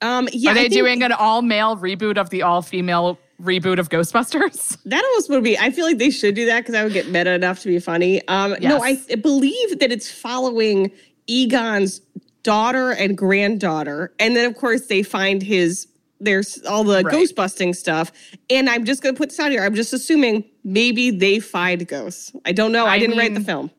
Um, 0.00 0.28
yeah, 0.32 0.50
Are 0.50 0.54
they 0.54 0.62
think 0.62 0.72
doing 0.72 1.02
an 1.02 1.12
all 1.12 1.42
male 1.42 1.76
reboot 1.76 2.16
of 2.16 2.30
the 2.30 2.42
all 2.42 2.62
female 2.62 3.18
reboot 3.42 3.78
of 3.78 3.88
Ghostbusters? 3.88 4.78
that 4.84 5.04
almost 5.04 5.28
would 5.30 5.42
be. 5.44 5.58
I 5.58 5.70
feel 5.70 5.84
like 5.86 5.98
they 5.98 6.10
should 6.10 6.34
do 6.34 6.46
that 6.46 6.60
because 6.60 6.74
I 6.74 6.84
would 6.84 6.92
get 6.92 7.08
meta 7.08 7.32
enough 7.32 7.60
to 7.60 7.68
be 7.68 7.78
funny. 7.78 8.26
Um, 8.28 8.54
no, 8.60 8.80
I 8.82 8.90
Yes. 8.90 9.16
believe 9.16 9.78
that 9.80 9.90
it's 9.92 10.10
following 10.10 10.90
Egon's 11.26 12.00
daughter 12.42 12.90
and 12.90 13.16
granddaughter, 13.16 14.12
and 14.18 14.36
then 14.36 14.46
of 14.50 14.56
course 14.56 14.86
they 14.86 15.02
find 15.02 15.42
his. 15.42 15.88
There's 16.20 16.62
all 16.64 16.84
the 16.84 17.02
Right. 17.02 17.10
ghost 17.10 17.34
busting 17.34 17.74
stuff, 17.74 18.12
and 18.48 18.68
I'm 18.70 18.84
just 18.84 19.02
gonna 19.02 19.16
put 19.16 19.30
this 19.30 19.40
out 19.40 19.50
here. 19.50 19.64
I'm 19.64 19.74
just 19.74 19.92
assuming 19.92 20.44
maybe 20.62 21.10
they 21.10 21.40
find 21.40 21.86
ghosts. 21.88 22.32
I 22.44 22.52
don't 22.52 22.70
know. 22.70 22.86
I, 22.86 22.92
I 22.94 22.98
didn't 23.00 23.18
write 23.18 23.34
the 23.34 23.40
film. 23.40 23.70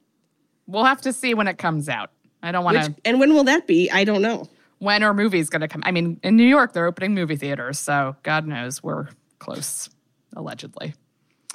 We'll 0.68 0.83
have 0.86 1.01
to 1.01 1.13
see 1.13 1.33
when 1.33 1.48
it 1.48 1.57
comes 1.57 1.88
out. 1.88 2.12
I 2.42 2.51
don't 2.51 2.66
want 2.66 2.77
to. 2.83 2.95
and 3.06 3.19
when 3.21 3.33
will 3.33 3.45
that 3.45 3.66
be? 3.68 3.89
I 3.89 4.04
don't 4.04 4.21
know. 4.21 4.50
When 4.80 5.04
are 5.04 5.13
movies 5.13 5.50
going 5.50 5.62
to 5.62 5.69
come? 5.69 5.81
I 5.86 5.92
mean, 5.92 6.19
in 6.24 6.36
New 6.36 6.44
York, 6.48 6.74
they're 6.74 6.86
opening 6.86 7.14
movie 7.14 7.38
theaters, 7.38 7.80
so 7.80 8.18
God 8.23 8.45
knows 8.45 8.83
we're 8.83 9.07
close, 9.44 9.90
allegedly. 10.35 10.94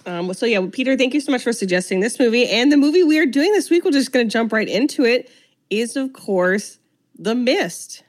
Um, 0.07 0.33
so 0.35 0.47
yeah, 0.47 0.65
Peter, 0.71 0.97
thank 0.97 1.13
you 1.15 1.21
so 1.21 1.33
much 1.33 1.43
for 1.43 1.53
suggesting 1.53 2.01
this 2.01 2.19
movie. 2.19 2.47
And 2.49 2.71
the 2.71 2.77
movie 2.77 3.03
we 3.03 3.19
are 3.19 3.27
doing 3.27 3.53
this 3.53 3.69
week, 3.71 3.85
we're 3.85 3.91
just 3.91 4.13
going 4.13 4.27
to 4.29 4.33
jump 4.33 4.53
right 4.53 4.69
into 4.69 5.05
it. 5.05 5.31
Is 5.71 5.97
of 5.97 6.13
course 6.13 6.79
The 7.19 7.35
Mist, 7.35 8.03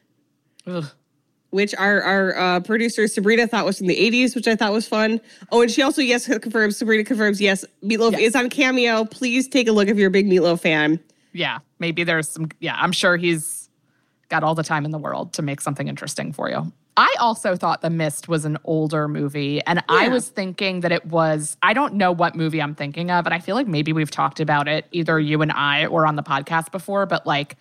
Ugh. 0.68 0.86
which 1.50 1.74
our 1.76 2.02
our 2.02 2.38
uh, 2.38 2.60
producer 2.62 3.06
Sabrina 3.08 3.48
thought 3.48 3.66
was 3.66 3.78
from 3.80 3.88
the 3.88 3.98
'80s, 3.98 4.34
which 4.36 4.48
I 4.48 4.56
thought 4.56 4.72
was 4.72 4.88
fun. 4.88 5.20
Oh, 5.52 5.62
and 5.62 5.70
she 5.72 5.82
also 5.82 6.02
yes 6.02 6.26
confirms. 6.28 6.78
Sabrina 6.78 7.04
confirms 7.04 7.42
yes, 7.42 7.66
Meatloaf 7.84 8.14
Yes. 8.14 8.22
is 8.22 8.36
on 8.36 8.50
Cameo. 8.50 9.04
Please 9.06 9.48
take 9.50 9.68
a 9.68 9.72
look 9.74 9.88
if 9.90 9.98
you're 9.98 10.08
a 10.08 10.12
big 10.12 10.28
Meatloaf 10.28 10.62
fan. 10.62 11.00
Yeah, 11.34 11.60
maybe 11.80 12.04
there's 12.06 12.30
some. 12.30 12.48
Yeah, 12.60 12.76
I'm 12.80 12.92
sure 12.94 13.18
he's 13.18 13.68
got 14.30 14.44
all 14.44 14.56
the 14.56 14.64
time 14.64 14.86
in 14.86 14.92
the 14.92 14.98
world 15.00 15.34
to 15.34 15.42
make 15.42 15.60
something 15.60 15.88
interesting 15.90 16.32
for 16.32 16.50
you. 16.50 16.72
I 17.00 17.16
also 17.18 17.56
thought 17.56 17.82
The 17.82 17.90
Mist 17.90 18.28
was 18.28 18.44
an 18.44 18.58
older 18.66 19.08
movie, 19.08 19.62
and 19.66 19.82
I 19.88 20.10
was 20.10 20.28
thinking 20.28 20.82
that 20.82 20.92
it 20.92 21.06
was. 21.06 21.56
I 21.64 21.74
don't 21.74 21.94
know 21.94 22.12
what 22.12 22.36
movie 22.36 22.62
I'm 22.62 22.76
thinking 22.76 23.10
of, 23.10 23.26
and 23.26 23.34
I 23.34 23.40
feel 23.40 23.56
like 23.56 23.68
maybe 23.68 23.94
we've 23.94 24.12
talked 24.12 24.42
about 24.42 24.68
it, 24.68 24.86
either 24.92 25.18
you 25.18 25.42
and 25.42 25.50
I 25.54 25.86
or 25.86 26.06
on 26.06 26.18
the 26.18 26.24
podcast 26.24 26.72
before, 26.72 27.06
but 27.06 27.26
like. 27.26 27.56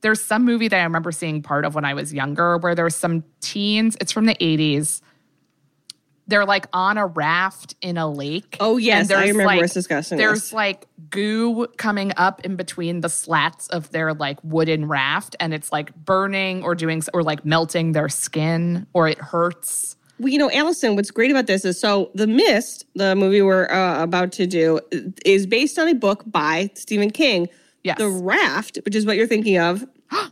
There's 0.00 0.20
some 0.20 0.44
movie 0.44 0.68
that 0.68 0.78
I 0.78 0.84
remember 0.84 1.12
seeing 1.12 1.40
part 1.40 1.64
of 1.64 1.74
when 1.74 1.86
I 1.86 1.94
was 1.94 2.12
younger 2.12 2.58
where 2.58 2.74
there's 2.74 2.94
some 2.94 3.24
teens, 3.40 3.96
it's 4.02 4.12
from 4.12 4.26
the 4.26 4.34
80s. 4.34 5.00
They're 6.26 6.46
like 6.46 6.66
on 6.72 6.96
a 6.96 7.06
raft 7.06 7.74
in 7.82 7.98
a 7.98 8.10
lake. 8.10 8.56
Oh, 8.60 8.76
yes, 8.78 9.10
I 9.10 9.22
remember 9.28 9.44
like- 9.44 9.62
us 9.64 9.74
discussing 9.74 10.16
There's 10.18 10.40
this. 10.42 10.52
like 10.52 10.86
goo 11.10 11.66
coming 11.76 12.12
up 12.16 12.44
in 12.44 12.56
between 12.56 13.00
the 13.02 13.08
slats 13.10 13.68
of 13.68 13.90
their 13.90 14.14
like 14.14 14.38
wooden 14.42 14.88
raft 14.88 15.36
and 15.38 15.52
it's 15.52 15.70
like 15.70 15.94
burning 15.94 16.62
or 16.64 16.74
doing 16.74 17.02
or 17.12 17.22
like 17.22 17.44
melting 17.44 17.92
their 17.92 18.08
skin 18.08 18.86
or 18.94 19.06
it 19.08 19.18
hurts. 19.18 19.96
Well, 20.18 20.28
you 20.28 20.38
know, 20.38 20.50
Alison, 20.52 20.94
what's 20.96 21.10
great 21.10 21.30
about 21.30 21.46
this 21.46 21.64
is 21.64 21.78
so 21.78 22.10
The 22.14 22.26
Mist, 22.28 22.86
the 22.94 23.14
movie 23.16 23.42
we're 23.42 23.66
uh, 23.68 24.02
about 24.02 24.32
to 24.32 24.46
do, 24.46 24.80
is 25.24 25.46
based 25.46 25.78
on 25.78 25.88
a 25.88 25.94
book 25.94 26.22
by 26.26 26.70
Stephen 26.74 27.10
King. 27.10 27.48
Yes. 27.82 27.98
The 27.98 28.08
Raft, 28.08 28.78
which 28.84 28.94
is 28.94 29.04
what 29.04 29.16
you're 29.16 29.26
thinking 29.26 29.58
of, 29.58 29.84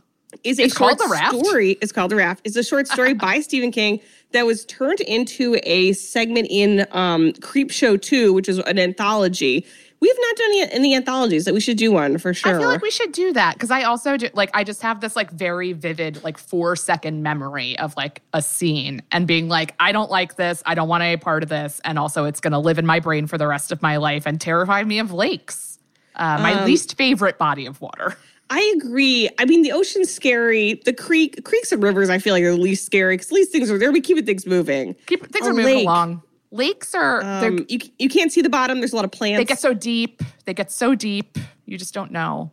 is 0.43 0.59
a 0.59 0.63
It's 0.63 0.77
short 0.77 0.99
story. 0.99 1.77
It's 1.81 1.91
called 1.91 2.11
The 2.11 2.15
Raft. 2.15 2.41
It's 2.45 2.55
a 2.55 2.63
short 2.63 2.87
story 2.87 3.13
by 3.27 3.39
Stephen 3.41 3.71
King 3.71 3.99
that 4.31 4.45
was 4.45 4.65
turned 4.65 4.99
into 5.01 5.57
a 5.63 5.93
segment 5.93 6.47
in 6.49 6.87
um, 6.91 7.31
Creepshow 7.33 8.01
2, 8.01 8.33
which 8.33 8.49
is 8.49 8.57
an 8.59 8.79
anthology, 8.79 9.65
We 10.01 10.07
have 10.09 10.17
not 10.19 10.35
done 10.35 10.49
any, 10.49 10.71
any 10.71 10.95
anthologies 10.95 11.45
that 11.45 11.53
we 11.53 11.59
should 11.61 11.77
do 11.77 11.91
one 11.91 12.17
for 12.17 12.33
sure. 12.33 12.55
I 12.55 12.59
feel 12.59 12.67
like 12.67 12.81
we 12.81 12.91
should 12.91 13.11
do 13.13 13.31
that 13.33 13.53
because 13.53 13.71
I 13.71 13.83
also 13.83 14.17
do 14.17 14.29
like 14.33 14.49
I 14.53 14.63
just 14.65 14.81
have 14.81 14.99
this 15.01 15.15
like 15.15 15.31
very 15.31 15.71
vivid 15.73 16.21
like 16.23 16.37
four 16.37 16.75
second 16.75 17.23
memory 17.23 17.79
of 17.79 17.95
like 17.95 18.21
a 18.33 18.41
scene 18.41 19.01
and 19.13 19.25
being 19.27 19.47
like 19.47 19.75
I 19.79 19.93
don't 19.93 20.11
like 20.11 20.35
this 20.35 20.61
I 20.65 20.75
don't 20.75 20.89
want 20.89 21.03
any 21.03 21.15
part 21.15 21.41
of 21.43 21.47
this 21.47 21.79
and 21.85 21.97
also 21.97 22.25
it's 22.25 22.41
gonna 22.41 22.59
live 22.59 22.79
in 22.79 22.85
my 22.85 22.99
brain 22.99 23.27
for 23.27 23.37
the 23.37 23.47
rest 23.47 23.71
of 23.71 23.81
my 23.81 23.95
life 23.97 24.25
and 24.25 24.41
terrify 24.41 24.83
me 24.83 24.99
of 24.99 25.13
lakes, 25.13 25.79
uh, 26.15 26.37
my 26.41 26.53
Um, 26.55 26.65
least 26.65 26.97
favorite 26.97 27.37
body 27.37 27.65
of 27.65 27.79
water. 27.79 28.17
I 28.55 28.73
agree. 28.77 29.29
I 29.39 29.45
mean, 29.45 29.63
the 29.63 29.71
ocean's 29.71 30.13
scary. 30.13 30.75
The 30.85 30.93
creek, 30.93 31.43
creeks 31.43 31.71
and 31.71 31.81
rivers, 31.81 32.09
I 32.11 32.19
feel 32.19 32.33
like 32.35 32.43
are 32.43 32.51
the 32.51 32.57
least 32.61 32.85
scary 32.85 33.15
because 33.15 33.27
at 33.31 33.33
least 33.33 33.51
things 33.51 33.71
are 33.71 33.79
there. 33.79 33.91
We 33.91 33.99
keeping 33.99 34.25
things 34.25 34.45
moving. 34.45 34.95
Keep 35.07 35.31
things 35.31 35.47
A 35.47 35.49
are 35.49 35.53
moving 35.53 35.75
lake. 35.77 35.83
along. 35.87 36.21
Lakes 36.51 36.93
are 36.93 37.23
Um, 37.23 37.65
you 37.67 37.79
you 37.97 38.09
can't 38.09 38.31
see 38.31 38.41
the 38.43 38.49
bottom. 38.49 38.79
There's 38.79 38.93
a 38.93 38.95
lot 38.95 39.05
of 39.05 39.11
plants. 39.11 39.39
they 39.39 39.45
get 39.45 39.59
so 39.59 39.73
deep. 39.73 40.21
They 40.45 40.53
get 40.53 40.71
so 40.71 40.93
deep. 40.93 41.39
You 41.65 41.79
just 41.79 41.95
don't 41.95 42.11
know. 42.11 42.51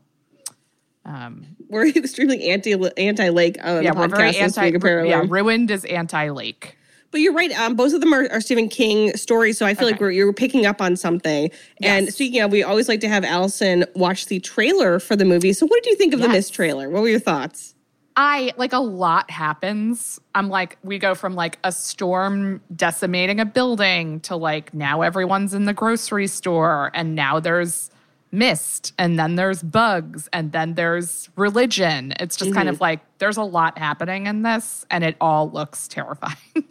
Um, 1.04 1.57
we're 1.69 1.87
extremely 1.97 2.50
anti 2.50 2.73
anti 2.97 3.28
lake 3.28 3.57
yeah, 3.59 3.92
we're 3.92 4.09
very 4.09 4.37
anti. 4.37 4.69
apparently. 4.69 5.11
Yeah, 5.11 5.25
ruined 5.28 5.71
is 5.71 5.85
anti 5.85 6.30
lake. 6.30 6.78
But 7.11 7.21
you're 7.21 7.33
right. 7.33 7.50
Um, 7.59 7.75
both 7.75 7.93
of 7.93 8.00
them 8.00 8.12
are, 8.12 8.29
are 8.31 8.40
Stephen 8.40 8.69
King 8.69 9.17
stories, 9.17 9.59
so 9.59 9.67
I 9.67 9.75
feel 9.75 9.88
like 9.88 10.00
we're 10.00 10.12
you're 10.12 10.33
picking 10.33 10.64
up 10.64 10.81
on 10.81 10.97
something. 10.97 11.50
And 11.83 12.12
speaking 12.12 12.40
of, 12.40 12.52
we 12.52 12.62
always 12.62 12.88
like 12.88 13.00
to 13.00 13.09
have 13.09 13.25
Alison 13.25 13.85
watch 13.95 14.26
the 14.26 14.38
trailer 14.38 15.00
for 15.00 15.17
the 15.17 15.25
movie. 15.25 15.52
So, 15.52 15.67
what 15.67 15.83
did 15.83 15.90
you 15.90 15.97
think 15.97 16.14
of 16.14 16.21
the 16.21 16.26
Yes. 16.26 16.35
Mist 16.35 16.55
trailer? 16.55 16.88
What 16.88 17.02
were 17.02 17.09
your 17.09 17.19
thoughts? 17.21 17.75
I 18.17 18.52
like 18.57 18.73
a 18.73 18.79
lot 18.79 19.31
happens. 19.31 20.21
I'm 20.35 20.49
like, 20.49 20.76
we 20.83 20.99
go 20.99 21.14
from 21.14 21.35
like 21.35 21.59
a 21.64 21.73
storm 21.73 22.61
decimating 22.75 23.40
a 23.40 23.45
building 23.45 24.21
to 24.21 24.37
like 24.37 24.75
now 24.75 25.02
everyone's 25.02 25.55
in 25.55 25.64
the 25.64 25.73
grocery 25.73 26.26
store 26.26 26.90
and 26.93 27.14
now 27.14 27.40
there's 27.40 27.90
mist 28.32 28.92
and 28.99 29.18
then 29.18 29.34
there's 29.37 29.62
bugs 29.62 30.28
and 30.32 30.52
then 30.52 30.75
there's 30.75 31.28
religion. 31.37 32.12
It's 32.20 32.37
just 32.37 32.54
kind 32.54 32.68
of 32.68 32.80
like 32.80 33.00
there's 33.18 33.37
a 33.37 33.42
lot 33.42 33.76
happening 33.78 34.26
in 34.26 34.42
this 34.42 34.84
and 34.90 35.02
it 35.04 35.16
all 35.20 35.50
looks 35.50 35.88
terrifying. 35.88 36.37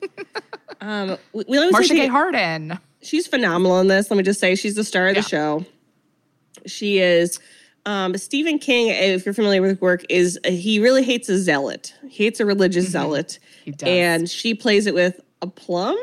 Um, 0.82 1.18
we, 1.34 1.44
we 1.50 1.58
always 1.58 1.74
Marcia 1.74 1.90
say 1.90 1.96
Gay 1.98 2.08
Harden. 2.08 2.80
she's 3.02 3.28
phenomenal 3.28 3.82
in 3.82 3.88
this. 3.88 4.10
Let 4.10 4.16
me 4.16 4.24
just 4.24 4.40
say, 4.40 4.56
she's 4.56 4.76
the 4.76 4.86
star 4.86 5.10
of 5.10 5.16
the 5.16 5.22
show. 5.22 5.66
She 6.66 7.00
is. 7.00 7.38
Um, 7.86 8.16
Stephen 8.18 8.60
King, 8.60 8.88
if 8.88 9.26
you're 9.26 9.34
familiar 9.34 9.62
with 9.62 9.82
work, 9.82 10.06
is 10.10 10.40
he 10.46 10.80
really 10.80 11.04
hates 11.04 11.28
a 11.28 11.38
zealot. 11.38 11.94
He 12.08 12.24
hates 12.24 12.40
a 12.40 12.46
religious 12.46 12.86
zealot, 12.90 13.40
Mm-hmm. 13.42 13.64
He 13.66 13.72
does. 13.72 13.90
and 13.90 14.30
she 14.30 14.54
plays 14.54 14.88
it 14.88 14.94
with 14.94 15.20
a 15.42 15.48
plum, 15.48 15.98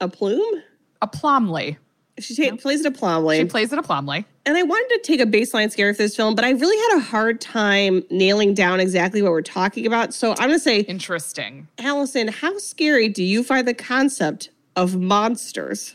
a 0.00 0.08
plume. 0.08 0.62
A 1.02 1.06
Plumley. 1.06 1.78
She 2.18 2.34
ta- 2.50 2.56
plays 2.56 2.80
it 2.80 2.86
a 2.86 2.90
plumly. 2.90 3.38
She 3.38 3.44
plays 3.44 3.72
it 3.72 3.78
a 3.78 3.82
Plumley. 3.82 4.24
and 4.46 4.56
I 4.56 4.62
wanted 4.62 4.94
to 4.96 5.00
take 5.02 5.20
a 5.20 5.26
baseline 5.26 5.70
scare 5.70 5.92
for 5.92 5.98
this 5.98 6.16
film, 6.16 6.34
but 6.34 6.44
I 6.44 6.50
really 6.50 6.76
had 6.90 6.98
a 6.98 7.00
hard 7.00 7.40
time 7.42 8.02
nailing 8.10 8.54
down 8.54 8.80
exactly 8.80 9.20
what 9.20 9.32
we're 9.32 9.42
talking 9.42 9.86
about. 9.86 10.14
So 10.14 10.30
I'm 10.30 10.48
going 10.48 10.52
to 10.52 10.58
say, 10.58 10.80
Interesting. 10.80 11.68
Alison, 11.78 12.28
how 12.28 12.56
scary 12.58 13.08
do 13.10 13.22
you 13.22 13.42
find 13.44 13.68
the 13.68 13.74
concept 13.74 14.48
of 14.76 14.96
monsters? 14.96 15.94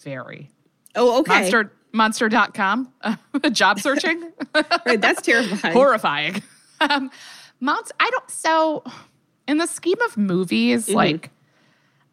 Very. 0.00 0.50
Oh, 0.96 1.20
okay. 1.20 1.40
Monster 1.40 1.72
monster.com. 1.92 2.92
job 3.52 3.80
searching. 3.80 4.32
Right, 4.86 5.00
that's 5.00 5.22
terrifying. 5.22 5.72
horrifying. 5.74 6.42
Um, 6.80 7.10
Mount, 7.60 7.92
I 8.00 8.08
don't. 8.10 8.30
So, 8.30 8.82
in 9.46 9.58
the 9.58 9.66
scheme 9.66 10.00
of 10.06 10.16
movies, 10.16 10.86
Mm-hmm. 10.86 10.94
like, 10.96 11.30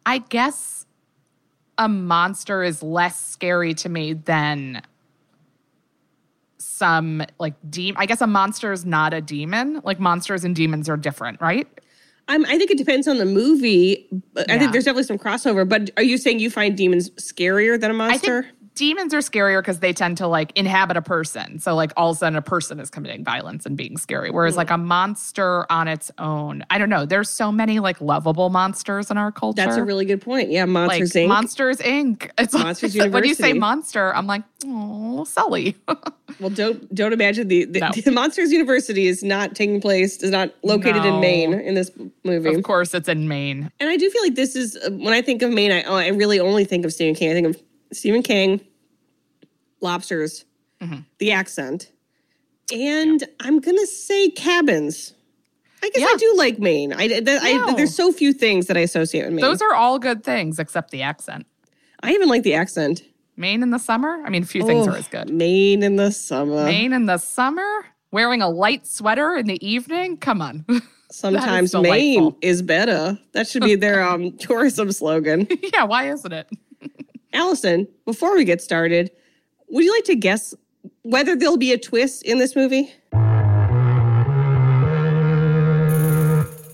I 0.06 0.18
guess 0.18 0.86
a 1.78 1.88
monster 1.88 2.62
is 2.62 2.82
less 2.82 3.24
scary 3.24 3.72
to 3.74 3.88
me 3.88 4.12
than 4.12 4.82
some 6.58 7.24
like 7.38 7.54
demon. 7.70 8.00
I 8.00 8.06
guess 8.06 8.20
a 8.20 8.26
monster 8.26 8.72
is 8.72 8.84
not 8.84 9.14
a 9.14 9.20
demon. 9.20 9.80
Like 9.84 10.00
monsters 10.00 10.44
and 10.44 10.54
demons 10.54 10.88
are 10.88 10.96
different, 10.96 11.40
right? 11.40 11.66
I'm, 12.30 12.44
I 12.44 12.58
think 12.58 12.70
it 12.70 12.76
depends 12.78 13.08
on 13.08 13.18
the 13.18 13.24
movie. 13.24 14.06
I 14.36 14.44
Yeah. 14.48 14.58
think 14.58 14.72
there's 14.72 14.84
definitely 14.84 15.04
some 15.04 15.18
crossover. 15.18 15.66
But 15.66 15.90
are 15.96 16.02
you 16.02 16.18
saying 16.18 16.40
you 16.40 16.50
find 16.50 16.76
demons 16.76 17.08
scarier 17.10 17.80
than 17.80 17.90
a 17.90 17.94
monster? 17.94 18.46
Demons 18.78 19.12
are 19.12 19.18
scarier 19.18 19.58
because 19.60 19.80
they 19.80 19.92
tend 19.92 20.16
to 20.16 20.28
like 20.28 20.56
inhabit 20.56 20.96
a 20.96 21.02
person. 21.02 21.58
So 21.58 21.74
like 21.74 21.92
all 21.96 22.10
of 22.10 22.16
a 22.16 22.18
sudden 22.18 22.36
a 22.36 22.42
person 22.42 22.78
is 22.78 22.90
committing 22.90 23.24
violence 23.24 23.66
and 23.66 23.76
being 23.76 23.98
scary. 23.98 24.30
Whereas 24.30 24.56
like 24.56 24.70
a 24.70 24.78
monster 24.78 25.66
on 25.70 25.88
its 25.88 26.12
own, 26.18 26.64
I 26.70 26.78
don't 26.78 26.88
know. 26.88 27.04
There's 27.04 27.28
so 27.28 27.50
many 27.50 27.80
like 27.80 28.00
lovable 28.00 28.50
monsters 28.50 29.10
in 29.10 29.18
our 29.18 29.32
culture. 29.32 29.56
That's 29.56 29.76
a 29.76 29.82
really 29.82 30.04
good 30.04 30.22
point. 30.22 30.50
Yeah, 30.50 30.62
like 30.62 30.68
Monsters 30.68 31.12
Inc. 31.12 31.28
Monsters 31.28 31.78
Inc. 31.78 32.30
It's 32.38 32.54
Monsters 32.54 32.94
like 32.94 33.12
when 33.12 33.24
you 33.24 33.34
say 33.34 33.52
monster, 33.52 34.14
I'm 34.14 34.28
like, 34.28 34.44
oh, 34.64 35.24
Sully. 35.24 35.76
well, 36.38 36.50
don't 36.50 36.94
don't 36.94 37.12
imagine 37.12 37.48
the, 37.48 37.64
the, 37.64 37.80
No. 37.80 37.90
the 38.04 38.12
Monsters 38.12 38.52
University 38.52 39.08
is 39.08 39.24
not 39.24 39.56
taking 39.56 39.80
place, 39.80 40.22
is 40.22 40.30
not 40.30 40.54
located 40.62 41.04
in 41.04 41.18
Maine 41.20 41.52
in 41.52 41.74
this 41.74 41.90
movie. 42.22 42.54
of 42.54 42.62
course, 42.62 42.94
it's 42.94 43.08
in 43.08 43.26
Maine. 43.26 43.72
And 43.80 43.90
I 43.90 43.96
do 43.96 44.08
feel 44.08 44.22
like 44.22 44.36
this 44.36 44.54
is 44.54 44.76
uh, 44.76 44.90
when 44.92 45.14
I 45.14 45.20
think 45.20 45.42
of 45.42 45.50
Maine, 45.50 45.72
I, 45.72 45.82
oh, 45.82 45.96
I 45.96 46.08
really 46.08 46.38
only 46.38 46.64
think 46.64 46.84
of 46.84 46.92
Stephen 46.92 47.16
King. 47.16 47.30
I 47.30 47.34
think 47.34 47.46
of 47.48 47.67
Stephen 47.92 48.22
King, 48.22 48.60
lobsters, 49.80 50.44
Mm-hmm. 50.80 50.98
the 51.18 51.32
accent, 51.32 51.90
and 52.72 53.24
I'm 53.40 53.58
gonna 53.58 53.84
say 53.86 54.30
cabins. 54.30 55.12
I 55.82 55.90
guess 55.90 56.08
I 56.08 56.16
do 56.16 56.34
like 56.36 56.60
Maine. 56.60 56.92
I, 56.92 57.20
that, 57.20 57.42
I 57.42 57.54
No. 57.54 57.74
there's 57.74 57.94
so 57.96 58.12
few 58.12 58.32
things 58.32 58.66
that 58.66 58.76
I 58.76 58.80
associate 58.80 59.24
with 59.24 59.32
Maine. 59.34 59.40
Those 59.44 59.60
are 59.60 59.74
all 59.74 59.98
good 59.98 60.22
things 60.22 60.60
except 60.60 60.92
the 60.92 61.02
accent. 61.02 61.46
I 62.00 62.12
even 62.12 62.28
like 62.28 62.44
the 62.44 62.54
accent. 62.54 63.02
Maine 63.36 63.62
in 63.64 63.70
the 63.70 63.78
summer. 63.78 64.22
I 64.24 64.30
mean, 64.30 64.44
a 64.44 64.46
few 64.46 64.64
things 64.64 64.86
Oh, 64.86 64.90
are 64.92 64.96
as 64.96 65.08
good. 65.08 65.30
Maine 65.30 65.82
in 65.82 65.96
the 65.96 66.12
summer. 66.12 66.64
Maine 66.64 66.92
in 66.92 67.06
the 67.06 67.18
summer, 67.18 67.68
wearing 68.12 68.40
a 68.42 68.48
light 68.48 68.86
sweater 68.86 69.34
in 69.34 69.46
the 69.46 69.64
evening. 69.66 70.16
Come 70.16 70.40
on. 70.42 70.64
Sometimes 71.10 71.72
delightful. 71.72 71.90
Maine 71.90 72.36
is 72.42 72.62
better. 72.62 73.18
That 73.32 73.48
should 73.48 73.62
be 73.64 73.74
their 73.74 74.02
um, 74.08 74.36
tourism 74.36 74.92
slogan. 74.92 75.48
yeah, 75.72 75.82
why 75.84 76.08
isn't 76.10 76.32
it? 76.32 76.48
Alison, 77.32 77.86
before 78.04 78.34
we 78.34 78.44
get 78.44 78.62
started, 78.62 79.10
would 79.68 79.84
you 79.84 79.92
like 79.92 80.04
to 80.04 80.16
guess 80.16 80.54
whether 81.02 81.36
there'll 81.36 81.58
be 81.58 81.72
a 81.72 81.78
twist 81.78 82.22
in 82.22 82.38
this 82.38 82.56
movie? 82.56 82.92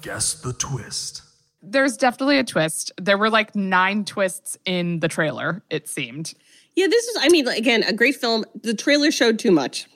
Guess 0.02 0.34
the 0.42 0.54
twist. 0.58 1.22
There's 1.62 1.96
definitely 1.96 2.38
a 2.38 2.44
twist. 2.44 2.92
There 3.00 3.18
were 3.18 3.30
like 3.30 3.56
nine 3.56 4.04
twists 4.04 4.56
in 4.64 5.00
the 5.00 5.08
trailer, 5.08 5.62
it 5.70 5.88
seemed. 5.88 6.34
Yeah, 6.76 6.86
this 6.88 7.06
is, 7.06 7.16
I 7.20 7.28
mean, 7.28 7.48
again, 7.48 7.82
a 7.84 7.92
great 7.92 8.16
film. 8.16 8.44
The 8.62 8.74
trailer 8.74 9.10
showed 9.10 9.38
too 9.38 9.50
much. 9.50 9.86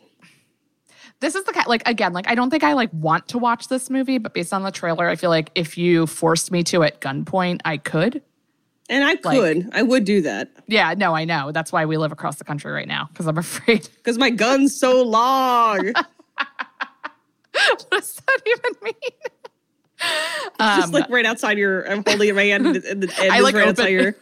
This 1.21 1.35
is 1.35 1.45
the 1.45 1.53
kind, 1.53 1.67
like, 1.67 1.87
again, 1.87 2.13
like, 2.13 2.29
I 2.29 2.35
don't 2.37 2.51
think 2.51 2.63
I 2.63 2.75
like 2.75 2.91
want 2.93 3.27
to 3.29 3.39
watch 3.39 3.69
this 3.69 3.91
movie, 3.91 4.19
but 4.19 4.35
based 4.35 4.53
on 4.53 4.63
the 4.63 4.71
trailer, 4.71 5.09
I 5.09 5.17
feel 5.17 5.31
like 5.31 5.51
if 5.55 5.77
you 5.77 6.07
forced 6.07 6.53
me 6.53 6.63
to 6.65 6.85
at 6.85 7.01
gunpoint, 7.01 7.61
I 7.65 7.77
could. 7.77 8.23
And 8.91 9.05
I 9.05 9.09
Like- 9.09 9.23
could, 9.23 9.69
I 9.73 9.83
would 9.83 10.05
do 10.05 10.23
that 10.23 10.51
Yeah, 10.67 10.95
no, 10.97 11.15
I 11.15 11.25
know. 11.25 11.53
That's 11.53 11.71
why 11.73 11.85
we 11.85 11.97
live 11.99 12.11
across 12.13 12.37
the 12.37 12.45
country 12.45 12.73
right 12.73 12.89
now 12.89 13.09
because 13.13 13.27
I'm 13.27 13.37
afraid. 13.39 13.89
because 13.97 14.17
my 14.19 14.31
gun's 14.31 14.75
so 14.79 15.03
long. 15.03 15.93
what 17.53 17.91
does 17.91 18.15
that 18.15 18.39
even 18.47 18.77
mean? 18.83 18.95
Just 20.61 20.87
Um, 20.87 20.91
like 20.93 21.11
right 21.11 21.27
outside 21.27 21.59
your, 21.59 21.83
I'm 21.91 22.05
holding 22.07 22.29
in 22.29 22.37
my 22.37 22.45
hand 22.45 22.67
and, 22.67 22.77
and, 22.77 23.05
and 23.05 23.13
I 23.21 23.37
it's 23.37 23.43
like 23.43 23.55
right 23.55 23.63
open, 23.63 23.69
outside 23.71 23.89
your, 23.89 24.15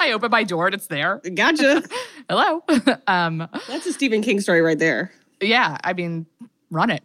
I 0.00 0.12
open 0.12 0.30
my 0.30 0.44
door 0.44 0.66
and 0.66 0.74
it's 0.74 0.86
there. 0.86 1.20
gotcha. 1.34 1.82
Hello. 2.28 2.62
um, 3.06 3.48
That's 3.68 3.86
a 3.86 3.92
Stephen 3.92 4.22
King 4.22 4.40
story 4.40 4.60
right 4.60 4.78
there. 4.78 5.12
yeah, 5.40 5.78
I 5.84 5.92
mean, 5.92 6.26
run 6.70 6.90
it. 6.90 7.02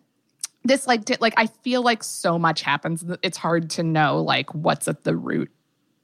This 0.63 0.85
like 0.85 1.01
like 1.19 1.33
I 1.37 1.47
feel 1.47 1.81
like 1.81 2.03
so 2.03 2.37
much 2.37 2.61
happens. 2.61 3.03
It's 3.23 3.37
hard 3.37 3.71
to 3.71 3.83
know 3.83 4.21
like 4.21 4.53
what's 4.53 4.87
at 4.87 5.03
the 5.03 5.15
root 5.15 5.49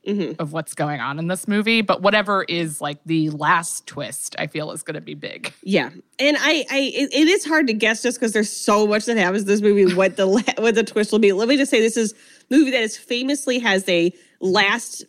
Mm-hmm. 0.07 0.41
of 0.41 0.53
what's 0.53 0.73
going 0.73 1.01
on 1.01 1.19
in 1.19 1.27
this 1.27 1.49
movie, 1.49 1.81
but 1.81 2.01
whatever 2.01 2.43
is 2.47 2.79
like 2.79 2.97
the 3.05 3.29
last 3.31 3.85
twist, 3.87 4.37
I 4.39 4.47
feel 4.47 4.71
is 4.71 4.81
going 4.81 4.95
to 4.95 5.01
be 5.01 5.15
big. 5.15 5.51
Yeah, 5.63 5.89
and 6.17 6.37
I, 6.39 6.65
I, 6.71 6.79
it, 6.95 7.13
it 7.13 7.27
is 7.27 7.43
hard 7.45 7.67
to 7.67 7.73
guess 7.73 8.01
just 8.03 8.17
because 8.17 8.31
there's 8.31 8.49
so 8.49 8.87
much 8.87 9.03
that 9.05 9.17
happens 9.17 9.41
in 9.41 9.47
this 9.49 9.59
movie. 9.61 9.93
What 9.95 10.15
the 10.15 10.27
what 10.57 10.75
the 10.75 10.83
twist 10.83 11.11
will 11.11 11.19
be? 11.19 11.33
Let 11.33 11.49
me 11.49 11.57
just 11.57 11.69
say, 11.69 11.81
this 11.81 11.97
is 11.97 12.13
a 12.13 12.55
movie 12.55 12.71
that 12.71 12.81
is 12.81 12.97
famously 12.97 13.59
has 13.59 13.87
a 13.89 14.13
last 14.39 15.03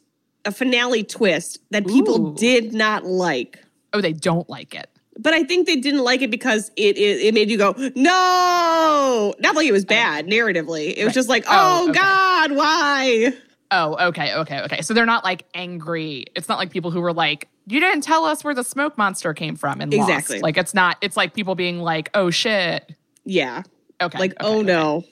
a 0.45 0.51
finale 0.51 1.05
twist 1.05 1.59
that 1.71 1.87
people 1.87 2.29
Ooh. 2.31 2.35
did 2.35 2.73
not 2.75 3.05
like. 3.05 3.59
Oh, 3.93 4.01
they 4.01 4.13
don't 4.13 4.49
like 4.49 4.75
it. 4.75 4.89
But 5.21 5.35
I 5.35 5.43
think 5.45 5.67
they 5.67 5.77
didn't 5.77 6.03
like 6.05 6.23
it 6.23 6.31
because 6.31 6.71
it 6.77 6.97
it, 6.97 7.21
it 7.21 7.35
made 7.35 7.51
you 7.51 7.59
go 7.59 7.75
no, 7.95 9.35
not 9.39 9.55
like 9.55 9.67
it 9.67 9.73
was 9.73 9.85
oh. 9.85 9.89
bad 9.89 10.27
narratively. 10.27 10.95
It 10.97 11.05
was 11.05 11.07
Right. 11.07 11.15
just 11.15 11.29
like 11.29 11.45
Oh, 11.47 11.85
oh, 11.87 11.91
okay. 11.91 11.99
God, 12.01 12.53
why? 12.53 13.33
Oh, 13.71 14.09
okay, 14.09 14.35
okay, 14.35 14.61
okay. 14.63 14.81
So 14.83 14.95
they're 14.95 15.05
not 15.07 15.25
like 15.25 15.45
angry. 15.55 16.25
It's 16.35 16.49
not 16.49 16.59
like 16.59 16.71
people 16.71 16.91
who 16.91 17.01
were 17.01 17.13
like, 17.13 17.49
"You 17.67 17.81
didn't 17.81 18.01
tell 18.03 18.25
us 18.25 18.43
where 18.43 18.55
the 18.55 18.65
smoke 18.65 18.97
monster 18.97 19.35
came 19.35 19.57
from." 19.57 19.81
And 19.81 19.93
Exactly. 19.93 20.37
Lost. 20.37 20.43
like 20.43 20.57
it's 20.57 20.75
not. 20.75 20.97
It's 21.03 21.17
like 21.17 21.35
people 21.35 21.55
being 21.55 21.81
like, 21.81 22.09
"Oh 22.15 22.31
shit." 22.31 22.95
Yeah, 23.25 23.63
Okay. 24.01 24.19
like 24.19 24.31
okay, 24.33 24.49
oh 24.49 24.59
okay. 24.61 24.67
no, 24.67 25.05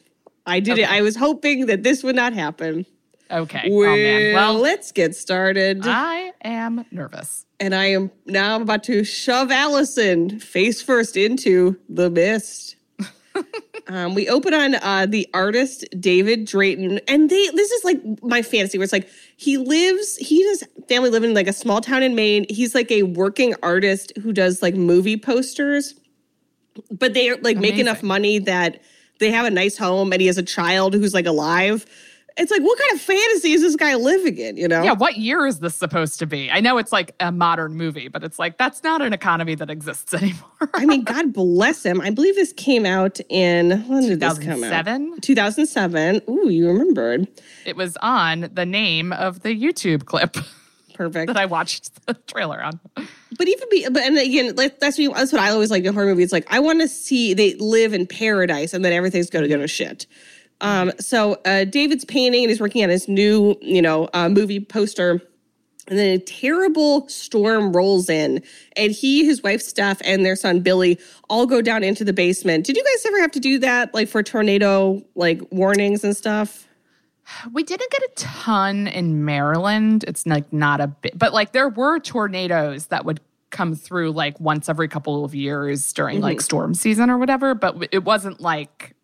I 0.46 0.60
did 0.60 0.78
it. 0.78 0.90
I 0.90 1.02
was 1.02 1.16
hoping 1.16 1.66
that 1.66 1.82
this 1.82 2.02
would 2.02 2.16
not 2.16 2.32
happen. 2.32 2.86
Okay. 3.30 3.62
Oh, 3.66 3.76
well, 3.76 3.92
oh 3.92 3.96
man. 3.96 4.34
Well, 4.34 4.54
let's 4.54 4.92
get 4.92 5.14
started. 5.16 5.80
I 5.84 6.32
am 6.42 6.86
nervous. 6.90 7.44
and 7.60 7.74
I 7.74 7.86
am 7.86 8.10
now 8.24 8.54
I'm 8.54 8.62
about 8.62 8.84
to 8.84 9.02
shove 9.04 9.50
Alison 9.50 10.38
face 10.40 10.80
first 10.80 11.16
into 11.16 11.76
the 11.88 12.08
mist. 12.08 12.75
Um, 13.88 14.14
we 14.14 14.28
open 14.28 14.54
on 14.54 14.74
uh, 14.76 15.06
the 15.06 15.28
artist 15.34 15.84
David 15.98 16.44
Drayton, 16.44 17.00
and 17.08 17.30
they 17.30 17.48
this 17.50 17.70
is 17.70 17.84
like 17.84 18.00
my 18.22 18.42
fantasy 18.42 18.78
where 18.78 18.84
it's 18.84 18.92
like 18.92 19.08
he 19.36 19.56
lives, 19.56 20.16
he 20.16 20.42
does 20.42 20.64
family 20.88 21.10
live 21.10 21.24
in 21.24 21.34
like 21.34 21.48
a 21.48 21.52
small 21.52 21.80
town 21.80 22.02
in 22.02 22.14
Maine. 22.14 22.46
He's 22.48 22.74
like 22.74 22.90
a 22.90 23.04
working 23.04 23.54
artist 23.62 24.12
who 24.22 24.32
does 24.32 24.62
like 24.62 24.74
movie 24.74 25.16
posters, 25.16 25.94
but 26.90 27.14
they 27.14 27.34
like 27.36 27.58
make 27.58 27.78
enough 27.78 28.02
money 28.02 28.38
that 28.40 28.82
they 29.18 29.30
have 29.30 29.46
a 29.46 29.50
nice 29.50 29.76
home, 29.78 30.12
and 30.12 30.20
he 30.20 30.26
has 30.26 30.38
a 30.38 30.42
child 30.42 30.94
who's 30.94 31.14
like 31.14 31.26
alive. 31.26 31.86
It's 32.38 32.50
like 32.50 32.60
what 32.60 32.78
kind 32.78 32.92
of 32.92 33.00
fantasy 33.00 33.52
is 33.52 33.62
this 33.62 33.76
guy 33.76 33.94
living 33.94 34.36
in? 34.36 34.56
You 34.58 34.68
know? 34.68 34.82
Yeah, 34.82 34.92
what 34.92 35.16
year 35.16 35.46
is 35.46 35.60
this 35.60 35.74
supposed 35.74 36.18
to 36.18 36.26
be? 36.26 36.50
I 36.50 36.60
know 36.60 36.76
it's 36.76 36.92
like 36.92 37.14
a 37.18 37.32
modern 37.32 37.74
movie, 37.76 38.08
but 38.08 38.22
it's 38.22 38.38
like 38.38 38.58
that's 38.58 38.82
not 38.82 39.00
an 39.00 39.12
economy 39.14 39.54
that 39.54 39.70
exists 39.70 40.12
anymore. 40.22 40.44
I 40.74 40.84
mean, 40.84 41.02
God 41.02 41.32
bless 41.32 41.84
him. 41.84 42.00
I 42.00 42.10
believe 42.10 42.34
this 42.34 42.52
came 42.52 42.84
out 42.84 43.18
in 43.30 43.82
when 43.88 44.02
did 44.06 44.20
this 44.20 44.38
come 44.38 44.64
out? 44.64 44.84
2007. 44.84 45.20
2007. 45.20 46.22
Ooh, 46.28 46.50
you 46.50 46.68
remembered. 46.68 47.26
It 47.64 47.76
was 47.76 47.96
on 48.02 48.50
the 48.52 48.66
name 48.66 49.12
of 49.12 49.40
the 49.40 49.58
YouTube 49.58 50.04
clip 50.04 50.36
Perfect. 50.94 51.28
that 51.28 51.36
I 51.38 51.46
watched 51.46 52.06
the 52.06 52.14
trailer 52.26 52.62
on. 52.62 52.78
But 53.38 53.48
even 53.48 53.68
be, 53.70 53.86
but 53.90 54.02
and 54.02 54.18
again, 54.18 54.54
like, 54.56 54.78
that's. 54.78 54.96
That's 54.96 55.32
what 55.32 55.40
I 55.42 55.50
always 55.50 55.70
like 55.70 55.84
in 55.84 55.92
horror 55.94 56.06
movies. 56.06 56.24
It's 56.24 56.32
like 56.32 56.46
I 56.50 56.58
want 56.60 56.80
to 56.80 56.88
see 56.88 57.34
they 57.34 57.54
live 57.54 57.92
in 57.92 58.06
paradise, 58.06 58.72
and 58.72 58.84
then 58.84 58.92
everything's 58.92 59.28
going 59.30 59.42
to 59.42 59.48
go 59.48 59.58
to 59.58 59.68
shit. 59.68 60.06
Um, 60.60 60.92
so 60.98 61.40
uh, 61.44 61.64
David's 61.64 62.04
painting 62.04 62.42
and 62.44 62.50
he's 62.50 62.60
working 62.60 62.82
on 62.82 62.90
his 62.90 63.08
new, 63.08 63.56
you 63.60 63.82
know, 63.82 64.08
uh, 64.14 64.28
movie 64.28 64.60
poster. 64.60 65.20
And 65.88 65.96
then 65.96 66.08
a 66.16 66.18
terrible 66.18 67.08
storm 67.08 67.72
rolls 67.72 68.10
in, 68.10 68.42
and 68.76 68.90
he, 68.90 69.24
his 69.24 69.40
wife 69.44 69.62
Steph, 69.62 70.02
and 70.04 70.26
their 70.26 70.34
son 70.34 70.58
Billy 70.58 70.98
all 71.30 71.46
go 71.46 71.62
down 71.62 71.84
into 71.84 72.02
the 72.02 72.12
basement. 72.12 72.66
Did 72.66 72.76
you 72.76 72.82
guys 72.82 73.06
ever 73.06 73.20
have 73.20 73.30
to 73.30 73.38
do 73.38 73.60
that, 73.60 73.94
like 73.94 74.08
for 74.08 74.20
tornado, 74.20 75.00
like 75.14 75.40
warnings 75.52 76.02
and 76.02 76.16
stuff? 76.16 76.66
We 77.52 77.62
didn't 77.62 77.88
get 77.92 78.02
a 78.02 78.10
ton 78.16 78.88
in 78.88 79.24
Maryland. 79.24 80.04
It's 80.08 80.26
like 80.26 80.52
not 80.52 80.80
a 80.80 80.88
bit, 80.88 81.16
but 81.16 81.32
like 81.32 81.52
there 81.52 81.68
were 81.68 82.00
tornadoes 82.00 82.88
that 82.88 83.04
would 83.04 83.20
come 83.50 83.76
through 83.76 84.10
like 84.10 84.40
once 84.40 84.68
every 84.68 84.88
couple 84.88 85.24
of 85.24 85.36
years 85.36 85.92
during 85.92 86.20
like 86.20 86.40
storm 86.40 86.74
season 86.74 87.10
or 87.10 87.18
whatever. 87.18 87.54
But 87.54 87.76
it 87.92 88.02
wasn't 88.02 88.40
like 88.40 88.95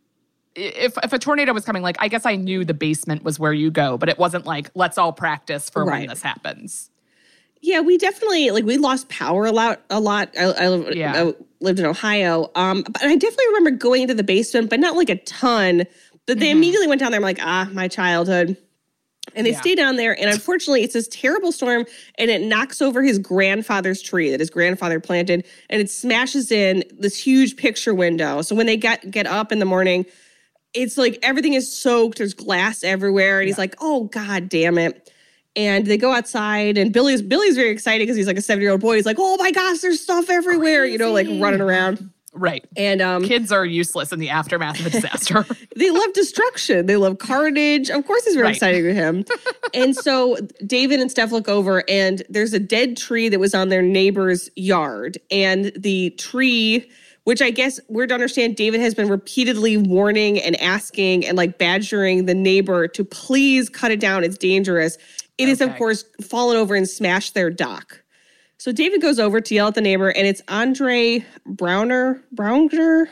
if 0.55 0.97
if 1.03 1.13
a 1.13 1.19
tornado 1.19 1.53
was 1.53 1.65
coming, 1.65 1.83
like 1.83 1.97
I 1.99 2.09
guess 2.09 2.27
I 2.27 2.37
knew 2.37 2.65
the 2.65 2.75
basement 2.75 3.23
was 3.25 3.39
where 3.39 3.53
you 3.53 3.71
go, 3.71 3.97
but 3.99 4.09
it 4.09 4.19
wasn't 4.19 4.47
like 4.47 4.71
let's 4.75 4.99
all 4.99 5.13
practice 5.13 5.71
for 5.71 5.85
when 5.85 6.07
this 6.07 6.23
happens. 6.23 6.91
Yeah, 7.61 7.81
we 7.81 7.97
definitely 7.97 8.51
like 8.51 8.65
we 8.65 8.77
lost 8.77 9.09
power 9.09 9.47
a 9.47 9.53
lot. 9.53 9.81
A 9.89 10.01
lot. 10.01 10.31
I, 10.39 10.45
I, 10.45 10.77
Yeah. 10.93 11.25
I 11.29 11.35
lived 11.61 11.79
in 11.79 11.87
Ohio, 11.87 12.51
um, 12.57 12.83
but 12.83 13.03
I 13.03 13.15
definitely 13.17 13.47
remember 13.47 13.71
going 13.71 14.03
into 14.03 14.15
the 14.15 14.25
basement, 14.25 14.69
but 14.69 14.81
not 14.81 14.97
like 14.97 15.09
a 15.11 15.17
ton. 15.17 15.85
But 16.27 16.39
they 16.39 16.51
immediately 16.51 16.87
went 16.87 17.01
down 17.01 17.11
there. 17.11 17.19
I'm 17.19 17.25
like, 17.25 17.41
ah, 17.41 17.69
my 17.73 17.89
childhood. 17.89 18.57
And 19.35 19.47
they 19.47 19.53
Yeah. 19.53 19.61
stay 19.61 19.75
down 19.75 19.97
there, 19.97 20.19
and 20.21 20.29
unfortunately, 20.29 20.83
it's 20.83 20.95
this 20.95 21.09
terrible 21.09 21.53
storm, 21.53 21.87
and 22.19 22.31
it 22.31 22.43
knocks 22.43 22.83
over 22.83 23.03
his 23.03 23.19
grandfather's 23.19 24.03
tree 24.03 24.31
that 24.31 24.41
his 24.41 24.51
grandfather 24.51 24.99
planted, 25.01 25.45
and 25.71 25.81
it 25.81 25.91
smashes 25.91 26.51
in 26.51 26.83
this 26.99 27.17
huge 27.17 27.57
picture 27.57 27.95
window. 27.95 28.43
So 28.43 28.55
when 28.57 28.67
they 28.67 28.77
get 28.77 29.11
get 29.11 29.27
up 29.27 29.51
in 29.53 29.59
the 29.61 29.65
morning, 29.65 30.05
it's 30.75 30.97
like 30.99 31.19
everything 31.23 31.55
is 31.55 31.73
soaked. 31.77 32.19
There's 32.19 32.35
glass 32.35 32.83
everywhere, 32.85 33.41
and 33.41 33.47
he's 33.47 33.59
like, 33.59 33.75
"Oh 33.81 34.05
God, 34.05 34.49
damn 34.49 34.79
it!" 34.79 35.11
And 35.55 35.87
they 35.87 35.99
go 35.99 36.13
outside, 36.13 36.79
and 36.79 36.93
Billy's 36.93 37.23
Billy's 37.23 37.57
very 37.57 37.71
excited 37.71 38.05
because 38.05 38.17
he's 38.17 38.27
like 38.27 38.39
a 38.39 38.43
seven 38.43 38.63
year 38.63 38.73
old 38.73 38.81
boy. 38.81 38.97
He's 38.97 39.07
like, 39.07 39.17
"Oh 39.19 39.37
my 39.39 39.51
gosh, 39.51 39.79
there's 39.81 40.01
stuff 40.01 40.31
everywhere!" 40.31 40.85
You 40.87 40.99
know, 40.99 41.13
like 41.13 41.27
running 41.41 41.61
around. 41.61 42.11
Right. 42.35 42.65
And 42.79 43.03
um, 43.03 43.25
Kids 43.27 43.53
are 43.53 43.67
useless 43.67 44.11
in 44.11 44.19
the 44.19 44.31
aftermath 44.31 44.81
of 44.81 44.87
a 44.87 44.91
disaster. 44.91 45.45
they 45.77 45.91
love 45.91 46.15
destruction. 46.15 46.87
They 46.87 46.97
love 46.97 47.19
carnage. 47.19 47.91
Of 47.91 48.07
course, 48.07 48.25
it's 48.27 48.35
very 48.35 48.45
Right. 48.47 48.55
exciting 48.57 48.85
to 48.85 48.95
him. 48.95 49.27
and 49.75 49.95
so 49.95 50.39
David 50.67 51.01
and 51.01 51.11
Steph 51.11 51.31
look 51.31 51.47
over, 51.51 51.85
and 51.91 52.23
there's 52.31 52.55
a 52.55 52.59
dead 52.59 52.97
tree 52.97 53.29
that 53.29 53.39
was 53.39 53.55
on 53.55 53.69
their 53.69 53.83
neighbor's 53.83 54.49
yard. 54.57 55.19
And 55.31 55.73
the 55.77 56.09
tree, 56.13 56.91
which 57.25 57.41
I 57.41 57.51
guess 57.51 57.79
we're 57.89 58.07
to 58.07 58.15
understand, 58.15 58.57
David 58.57 58.81
has 58.81 58.95
been 58.95 59.09
repeatedly 59.09 59.77
warning 59.77 60.41
and 60.41 60.61
asking 60.61 61.27
and 61.27 61.37
like 61.37 61.59
badgering 61.59 62.27
the 62.27 62.35
neighbor 62.35 62.89
to 62.89 63.05
please 63.05 63.69
cut 63.69 63.93
it 63.93 64.01
down. 64.01 64.25
It's 64.25 64.39
dangerous. 64.39 64.99
It 65.39 65.49
is, 65.49 65.61
of 65.61 65.75
course, 65.77 66.05
fallen 66.21 66.57
over 66.57 66.75
and 66.75 66.89
smashed 66.89 67.35
their 67.35 67.51
dock. 67.51 68.03
So 68.59 68.71
David 68.71 69.01
goes 69.01 69.19
over 69.19 69.41
to 69.41 69.55
yell 69.55 69.69
at 69.69 69.75
the 69.75 69.81
neighbor, 69.81 70.11
and 70.11 70.27
it's 70.27 70.43
Andre 70.47 71.25
Braugher. 71.49 72.23
Braugher. 72.35 73.09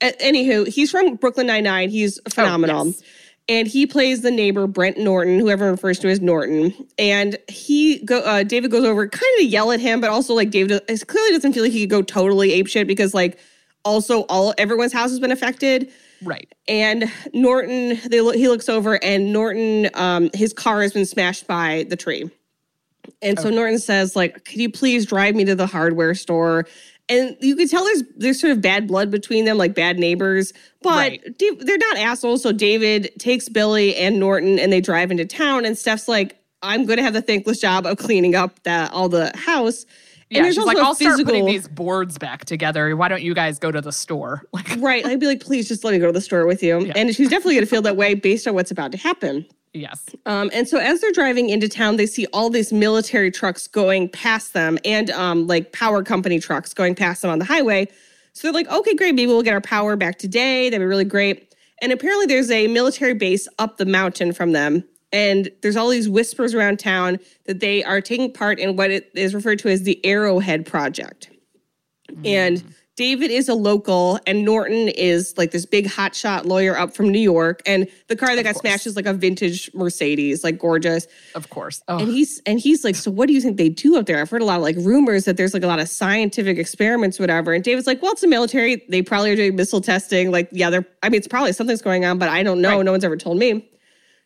Anywho, 0.00 0.66
he's 0.66 0.90
from 0.90 1.16
Brooklyn 1.16 1.46
Nine 1.46 1.64
Nine. 1.64 1.90
He's 1.90 2.18
oh, 2.20 2.30
phenomenal. 2.30 2.86
yes. 2.86 3.02
And 3.48 3.68
he 3.68 3.86
plays 3.86 4.22
the 4.22 4.30
neighbor 4.30 4.66
Brent 4.66 4.96
Norton, 4.96 5.38
who 5.38 5.50
everyone 5.50 5.72
refers 5.72 5.98
to 5.98 6.08
as 6.08 6.20
Norton. 6.20 6.74
And 6.98 7.36
he 7.48 7.98
go, 8.04 8.20
uh, 8.20 8.42
David 8.42 8.70
goes 8.70 8.84
over, 8.84 9.06
kind 9.06 9.22
of 9.34 9.40
to 9.40 9.44
yell 9.44 9.70
at 9.70 9.80
him, 9.80 10.00
but 10.00 10.08
also 10.08 10.32
like 10.34 10.50
David 10.50 10.80
clearly 11.06 11.32
doesn't 11.32 11.52
feel 11.52 11.62
like 11.62 11.72
he 11.72 11.80
could 11.80 11.90
go 11.90 12.02
totally 12.02 12.50
apeshit 12.50 12.86
because 12.86 13.12
like 13.12 13.38
also 13.84 14.22
all 14.22 14.54
everyone's 14.56 14.92
house 14.92 15.10
has 15.10 15.20
been 15.20 15.32
affected. 15.32 15.92
right. 16.22 16.50
And 16.68 17.12
Norton, 17.34 18.00
they 18.08 18.22
look, 18.22 18.36
he 18.36 18.48
looks 18.48 18.68
over, 18.70 19.02
and 19.04 19.32
Norton, 19.32 19.90
um, 19.92 20.30
his 20.32 20.54
car 20.54 20.80
has 20.80 20.94
been 20.94 21.04
smashed 21.04 21.46
by 21.46 21.84
the 21.88 21.96
tree. 21.96 22.30
And 23.20 23.38
so 23.38 23.50
Norton 23.50 23.78
says, 23.78 24.16
like, 24.16 24.44
could 24.44 24.56
you 24.56 24.70
please 24.70 25.04
drive 25.04 25.34
me 25.34 25.44
to 25.44 25.54
the 25.54 25.66
hardware 25.66 26.14
store? 26.14 26.66
And 27.08 27.36
you 27.40 27.54
can 27.54 27.68
tell 27.68 27.84
there's 27.84 28.02
there's 28.16 28.40
sort 28.40 28.52
of 28.52 28.62
bad 28.62 28.86
blood 28.86 29.10
between 29.10 29.44
them, 29.44 29.58
like 29.58 29.74
bad 29.74 29.98
neighbors. 29.98 30.52
But 30.82 30.90
Right. 30.96 31.38
They're 31.60 31.78
not 31.78 31.98
assholes. 31.98 32.42
So 32.42 32.52
David 32.52 33.12
takes 33.18 33.48
Billy 33.48 33.94
and 33.96 34.18
Norton, 34.18 34.58
and 34.58 34.72
they 34.72 34.80
drive 34.80 35.10
into 35.10 35.26
town. 35.26 35.64
And 35.66 35.76
Steph's 35.76 36.08
like, 36.08 36.38
I'm 36.62 36.86
going 36.86 36.96
to 36.96 37.02
have 37.02 37.12
the 37.12 37.20
thankless 37.22 37.60
job 37.60 37.84
of 37.86 37.98
cleaning 37.98 38.34
up 38.34 38.62
the 38.62 38.90
all 38.90 39.08
the 39.10 39.30
house. 39.36 39.84
And 40.30 40.38
Yeah, 40.38 40.42
there's 40.44 40.54
she's 40.54 40.64
like, 40.64 40.78
also 40.78 41.04
I'll 41.04 41.12
start 41.12 41.26
putting 41.26 41.44
these 41.44 41.68
boards 41.68 42.16
back 42.16 42.46
together. 42.46 42.96
Why 42.96 43.08
don't 43.08 43.22
you 43.22 43.34
guys 43.34 43.58
go 43.58 43.70
to 43.70 43.82
the 43.82 43.92
store? 43.92 44.42
Like, 44.52 44.74
Right. 44.78 45.04
I'd 45.04 45.20
be 45.20 45.26
like, 45.26 45.40
please 45.40 45.68
just 45.68 45.84
let 45.84 45.92
me 45.92 45.98
go 45.98 46.06
to 46.06 46.12
the 46.12 46.22
store 46.22 46.46
with 46.46 46.62
you. 46.62 46.86
Yeah. 46.86 46.94
And 46.96 47.14
she's 47.14 47.28
definitely 47.28 47.54
going 47.56 47.66
to 47.66 47.70
feel 47.70 47.82
that 47.82 47.96
way 47.96 48.14
based 48.14 48.48
on 48.48 48.54
what's 48.54 48.70
about 48.70 48.92
to 48.92 48.98
happen. 48.98 49.44
Yes. 49.74 50.06
Um, 50.24 50.50
and 50.54 50.66
so 50.66 50.78
as 50.78 51.00
they're 51.00 51.12
driving 51.12 51.50
into 51.50 51.68
town, 51.68 51.96
they 51.96 52.06
see 52.06 52.26
all 52.32 52.48
these 52.48 52.72
military 52.72 53.30
trucks 53.30 53.66
going 53.66 54.08
past 54.08 54.54
them 54.54 54.78
and 54.84 55.10
um, 55.10 55.46
like 55.46 55.72
power 55.72 56.02
company 56.02 56.40
trucks 56.40 56.72
going 56.72 56.94
past 56.94 57.22
them 57.22 57.30
on 57.30 57.38
the 57.38 57.44
highway. 57.44 57.86
So 58.32 58.48
they're 58.48 58.54
like, 58.54 58.68
okay, 58.68 58.94
great. 58.94 59.14
Maybe 59.14 59.26
we'll 59.26 59.42
get 59.42 59.54
our 59.54 59.60
power 59.60 59.96
back 59.96 60.18
today. 60.18 60.70
That'd 60.70 60.80
be 60.80 60.86
really 60.86 61.04
great. 61.04 61.54
And 61.82 61.92
apparently 61.92 62.26
there's 62.26 62.50
a 62.50 62.66
military 62.68 63.14
base 63.14 63.46
up 63.58 63.76
the 63.76 63.86
mountain 63.86 64.32
from 64.32 64.52
them. 64.52 64.84
And 65.12 65.50
there's 65.62 65.76
all 65.76 65.90
these 65.90 66.08
whispers 66.08 66.54
around 66.54 66.78
town 66.80 67.20
that 67.46 67.60
they 67.60 67.84
are 67.84 68.00
taking 68.00 68.32
part 68.32 68.58
in 68.58 68.74
what 68.74 68.90
it 68.90 69.10
is 69.14 69.34
referred 69.34 69.60
to 69.60 69.68
as 69.68 69.82
the 69.82 70.04
Arrowhead 70.04 70.66
Project. 70.66 71.30
And 72.24 72.62
David 72.96 73.32
is 73.32 73.48
a 73.48 73.54
local, 73.54 74.20
and 74.24 74.44
Norton 74.44 74.88
is 74.88 75.34
like 75.36 75.50
this 75.50 75.66
big 75.66 75.86
hotshot 75.86 76.44
lawyer 76.44 76.78
up 76.78 76.94
from 76.94 77.08
New 77.08 77.18
York. 77.18 77.60
And 77.66 77.88
the 78.06 78.14
car 78.14 78.36
that 78.36 78.44
got 78.44 78.54
course. 78.54 78.60
smashed 78.60 78.86
is 78.86 78.94
like 78.94 79.06
a 79.06 79.12
vintage 79.12 79.68
Mercedes, 79.74 80.44
like 80.44 80.58
gorgeous. 80.58 81.08
Of 81.34 81.50
course. 81.50 81.82
Oh, 81.88 81.98
And 81.98 82.08
he's 82.08 82.40
and 82.46 82.60
he's 82.60 82.84
like, 82.84 82.94
so 82.94 83.10
what 83.10 83.26
do 83.26 83.32
you 83.32 83.40
think 83.40 83.56
they 83.56 83.68
do 83.68 83.96
up 83.96 84.06
there? 84.06 84.20
I've 84.20 84.30
heard 84.30 84.42
a 84.42 84.44
lot 84.44 84.58
of 84.58 84.62
like 84.62 84.76
rumors 84.76 85.24
that 85.24 85.36
there's 85.36 85.54
like 85.54 85.64
a 85.64 85.66
lot 85.66 85.80
of 85.80 85.88
scientific 85.88 86.56
experiments, 86.56 87.18
whatever. 87.18 87.52
And 87.52 87.64
David's 87.64 87.88
like, 87.88 88.00
well, 88.00 88.12
it's 88.12 88.20
the 88.20 88.28
military. 88.28 88.84
They 88.88 89.02
probably 89.02 89.32
are 89.32 89.36
doing 89.36 89.56
missile 89.56 89.80
testing. 89.80 90.30
Like, 90.30 90.48
yeah, 90.52 90.70
they're. 90.70 90.86
I 91.02 91.08
mean, 91.08 91.18
it's 91.18 91.28
probably 91.28 91.52
something's 91.52 91.82
going 91.82 92.04
on, 92.04 92.18
but 92.18 92.28
I 92.28 92.44
don't 92.44 92.60
know. 92.60 92.76
Right. 92.76 92.84
No 92.84 92.92
one's 92.92 93.04
ever 93.04 93.16
told 93.16 93.38
me. 93.38 93.68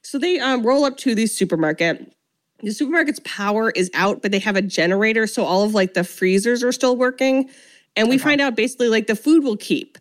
So 0.03 0.19
they 0.19 0.39
um, 0.41 0.63
roll 0.63 0.85
up 0.85 0.99
to 0.99 1.15
the 1.15 1.27
supermarket. 1.27 2.15
The 2.61 2.71
supermarket's 2.71 3.21
power 3.25 3.71
is 3.71 3.91
out, 3.95 4.21
but 4.21 4.33
they 4.33 4.41
have 4.41 4.57
a 4.57 4.63
generator, 4.63 5.27
so 5.27 5.45
all 5.45 5.63
of 5.63 5.75
like 5.75 5.95
the 5.95 6.03
freezers 6.03 6.65
are 6.65 6.73
still 6.73 6.97
working. 6.97 7.49
And 7.99 8.09
we 8.09 8.19
find 8.19 8.41
out 8.41 8.55
basically 8.55 8.89
like 8.89 9.07
the 9.07 9.17
food 9.17 9.45
will 9.45 9.57
keep. 9.57 9.99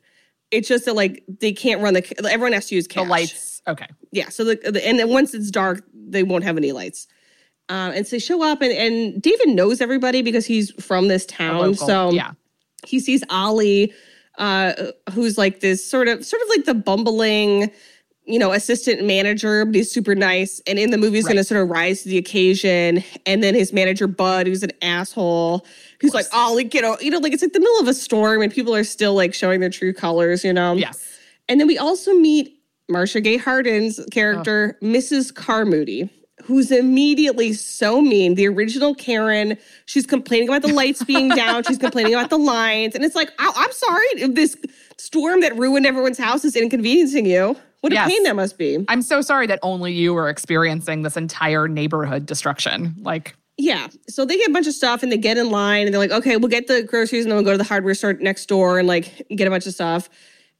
It's 0.51 0.67
just 0.67 0.85
that 0.85 0.95
like 0.95 1.23
they 1.27 1.51
can't 1.51 1.81
run 1.81 1.93
the. 1.93 2.29
Everyone 2.29 2.53
has 2.53 2.67
to 2.67 2.75
use 2.75 2.87
cash. 2.87 3.03
the 3.03 3.09
lights. 3.09 3.61
Okay. 3.67 3.87
Yeah. 4.11 4.29
So 4.29 4.45
the, 4.45 4.55
the 4.55 4.87
and 4.87 4.97
then 4.97 5.09
once 5.09 5.33
it's 5.33 5.51
dark, 5.51 5.83
they 5.93 6.23
won't 6.23 6.43
have 6.43 6.57
any 6.57 6.71
lights. 6.71 7.07
Um, 7.69 7.91
and 7.91 8.07
so 8.07 8.15
they 8.15 8.19
show 8.19 8.43
up, 8.43 8.61
and, 8.61 8.71
and 8.71 9.21
David 9.21 9.49
knows 9.49 9.81
everybody 9.81 10.21
because 10.21 10.45
he's 10.45 10.71
from 10.81 11.09
this 11.09 11.25
town. 11.25 11.75
So 11.75 12.11
yeah. 12.11 12.31
he 12.85 12.99
sees 13.01 13.23
Ollie, 13.29 13.93
uh, 14.37 14.73
who's 15.11 15.37
like 15.37 15.59
this 15.59 15.85
sort 15.85 16.07
of 16.07 16.25
sort 16.25 16.41
of 16.43 16.47
like 16.49 16.63
the 16.63 16.73
bumbling, 16.73 17.69
you 18.23 18.39
know, 18.39 18.53
assistant 18.53 19.05
manager, 19.05 19.65
but 19.65 19.75
he's 19.75 19.91
super 19.91 20.15
nice. 20.15 20.61
And 20.65 20.79
in 20.79 20.91
the 20.91 20.97
movie, 20.97 21.17
he's 21.17 21.25
going 21.25 21.37
to 21.37 21.43
sort 21.43 21.61
of 21.61 21.69
rise 21.69 22.03
to 22.03 22.09
the 22.09 22.17
occasion. 22.17 23.03
And 23.25 23.43
then 23.43 23.53
his 23.53 23.73
manager 23.73 24.07
Bud, 24.07 24.47
who's 24.47 24.63
an 24.63 24.71
asshole, 24.81 25.65
who's 25.99 26.13
like, 26.13 26.25
oh, 26.33 26.49
Ollie, 26.51 26.69
you 26.73 26.81
know, 26.81 26.97
You 27.01 27.11
know, 27.11 27.19
like 27.19 27.33
it's 27.33 27.41
like 27.41 27.53
the 27.53 27.59
middle 27.59 27.79
of 27.79 27.87
a 27.87 27.93
storm, 27.93 28.41
and 28.41 28.51
people 28.51 28.75
are 28.75 28.83
still 28.83 29.13
like 29.13 29.33
showing 29.33 29.59
their 29.59 29.69
true 29.69 29.93
colors. 29.93 30.43
You 30.43 30.53
know. 30.53 30.73
Yes. 30.73 31.03
And 31.49 31.59
then 31.59 31.67
we 31.67 31.77
also 31.77 32.13
meet 32.13 32.59
Marcia 32.89 33.21
Gay 33.21 33.37
Harden's 33.37 33.99
character, 34.11 34.77
oh. 34.81 34.85
Mrs. 34.85 35.33
Carmody, 35.33 36.09
who's 36.43 36.71
immediately 36.71 37.53
so 37.53 38.01
mean. 38.01 38.35
The 38.35 38.47
original 38.47 38.93
Karen, 38.95 39.57
she's 39.85 40.05
complaining 40.05 40.49
about 40.49 40.61
the 40.61 40.73
lights 40.73 41.03
being 41.03 41.29
down. 41.35 41.63
She's 41.63 41.77
complaining 41.77 42.13
about 42.13 42.29
the 42.29 42.37
lines. 42.37 42.95
And 42.95 43.03
it's 43.05 43.15
like, 43.15 43.31
oh, 43.39 43.53
I'm 43.55 43.71
sorry. 43.71 44.05
if 44.15 44.35
This 44.35 44.57
storm 44.97 45.41
that 45.41 45.55
ruined 45.57 45.85
everyone's 45.85 46.17
house 46.17 46.43
is 46.43 46.55
inconveniencing 46.55 47.25
you. 47.25 47.55
What 47.81 47.91
a 47.93 47.95
Yes. 47.95 48.09
pain 48.09 48.23
that 48.23 48.35
must 48.35 48.57
be. 48.57 48.83
I'm 48.87 49.01
so 49.01 49.21
sorry 49.21 49.47
that 49.47 49.59
only 49.63 49.93
you 49.93 50.15
are 50.17 50.29
experiencing 50.29 51.03
this 51.03 51.15
entire 51.15 51.67
neighborhood 51.67 52.25
destruction. 52.25 52.95
Like, 53.01 53.35
Yeah. 53.57 53.87
So 54.07 54.23
they 54.23 54.37
get 54.37 54.49
a 54.49 54.53
bunch 54.53 54.67
of 54.67 54.73
stuff 54.73 55.03
and 55.03 55.11
they 55.11 55.17
get 55.17 55.37
in 55.37 55.49
line 55.49 55.85
and 55.87 55.93
they're 55.93 55.99
like, 55.99 56.11
okay, 56.11 56.37
we'll 56.37 56.49
get 56.49 56.67
the 56.67 56.83
groceries 56.83 57.25
and 57.25 57.31
then 57.31 57.37
we'll 57.37 57.45
go 57.45 57.51
to 57.51 57.57
the 57.57 57.63
hardware 57.63 57.95
store 57.95 58.13
next 58.13 58.45
door 58.45 58.77
and 58.77 58.87
like 58.87 59.25
get 59.35 59.47
a 59.47 59.49
bunch 59.49 59.65
of 59.65 59.73
stuff. 59.73 60.09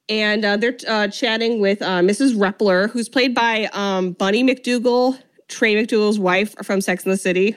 And 0.10 0.44
uh, 0.44 0.58
they're 0.58 0.78
uh, 0.88 1.08
chatting 1.10 1.60
with 1.60 1.82
uh, 1.82 2.00
Mrs. 2.00 2.34
Reppler, 2.36 2.90
who's 2.90 3.10
played 3.10 3.36
by 3.36 3.70
um, 3.74 4.14
Bunny 4.14 4.44
MacDougal, 4.44 5.20
Trey 5.48 5.76
MacDougal's 5.76 6.18
wife 6.18 6.56
from 6.64 6.82
Sex 6.82 7.04
and 7.04 7.14
the 7.14 7.18
City. 7.18 7.56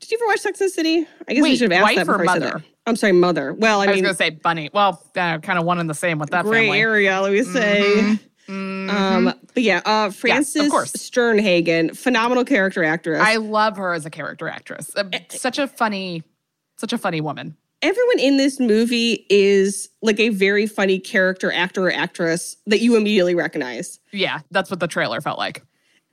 Did 0.00 0.10
you 0.10 0.18
ever 0.18 0.26
watch 0.28 0.40
Sex 0.40 0.60
and 0.60 0.68
the 0.68 0.72
City? 0.72 1.06
I 1.28 1.34
guess 1.34 1.42
we 1.42 1.56
should 1.56 1.70
have 1.72 1.82
asked 1.82 1.96
wife 1.96 2.06
that 2.06 2.08
or 2.08 2.18
before 2.18 2.30
I 2.30 2.34
said 2.34 2.42
mother? 2.42 2.58
that. 2.58 2.64
I'm 2.86 2.96
sorry, 2.96 3.12
mother. 3.12 3.54
Well, 3.54 3.80
I, 3.80 3.84
I 3.84 3.86
was 3.88 3.94
mean, 3.96 4.04
going 4.04 4.14
to 4.14 4.18
say 4.18 4.30
bunny. 4.30 4.70
Well, 4.72 5.02
uh, 5.16 5.38
kind 5.38 5.58
of 5.58 5.64
one 5.64 5.78
and 5.78 5.88
the 5.88 5.94
same 5.94 6.18
with 6.18 6.30
that 6.30 6.44
gray 6.44 6.66
family. 6.66 6.80
area, 6.80 7.20
let 7.20 7.32
me 7.32 7.42
say. 7.42 8.18
Um, 8.48 9.24
but 9.54 9.62
yeah, 9.62 9.80
uh, 9.84 10.10
Frances. 10.10 10.70
Sternhagen, 10.72 11.96
phenomenal 11.96 12.44
character 12.44 12.84
actress. 12.84 13.20
I 13.22 13.36
love 13.36 13.76
her 13.76 13.92
as 13.94 14.04
a 14.06 14.10
character 14.10 14.48
actress. 14.48 14.90
Uh, 14.96 15.04
Eh, 15.12 15.20
such 15.30 15.58
a 15.58 15.66
funny, 15.66 16.22
such 16.76 16.92
a 16.92 16.98
funny 16.98 17.20
woman. 17.20 17.56
everyone 17.82 18.18
in 18.18 18.36
this 18.38 18.58
movie 18.60 19.26
is 19.28 19.88
like 20.00 20.18
a 20.18 20.30
very 20.30 20.66
funny 20.66 20.98
character 20.98 21.52
actor 21.52 21.86
or 21.86 21.92
actress 21.92 22.56
that 22.66 22.80
you 22.80 22.96
immediately 22.96 23.34
recognize. 23.34 23.98
Yeah, 24.10 24.40
that's 24.50 24.70
what 24.70 24.80
the 24.80 24.88
trailer 24.88 25.20
felt 25.20 25.38
like. 25.38 25.62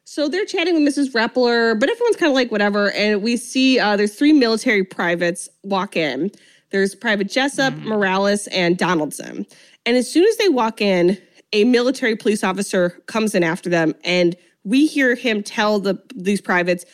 So 0.04 0.28
they're 0.28 0.46
chatting 0.46 0.74
with 0.84 0.84
Mrs. 0.94 1.12
Reppler, 1.14 1.80
but 1.80 1.90
everyone's 1.90 2.18
kind 2.18 2.30
of 2.30 2.36
like 2.36 2.52
whatever. 2.52 2.92
And 2.92 3.22
we 3.22 3.38
see 3.38 3.80
uh, 3.80 3.96
there's 3.96 4.16
three 4.16 4.34
military 4.34 4.84
privates 4.84 5.48
walk 5.64 5.96
in. 5.96 6.32
There's 6.72 6.96
Private 6.96 7.30
Jessup, 7.30 7.74
Morales, 7.78 8.48
and 8.48 8.78
Donaldson. 8.78 9.46
And 9.86 9.96
as 9.98 10.10
soon 10.12 10.26
as 10.26 10.36
they 10.38 10.50
walk 10.50 10.82
in, 10.82 11.18
a 11.54 11.64
military 11.66 12.16
police 12.16 12.44
officer 12.44 13.02
comes 13.08 13.36
in 13.36 13.44
after 13.44 13.70
them, 13.70 13.94
and 14.04 14.36
we 14.64 14.86
hear 14.88 15.16
him 15.16 15.44
tell 15.44 15.80
the 15.80 16.02
these 16.16 16.42
privates, 16.42 16.86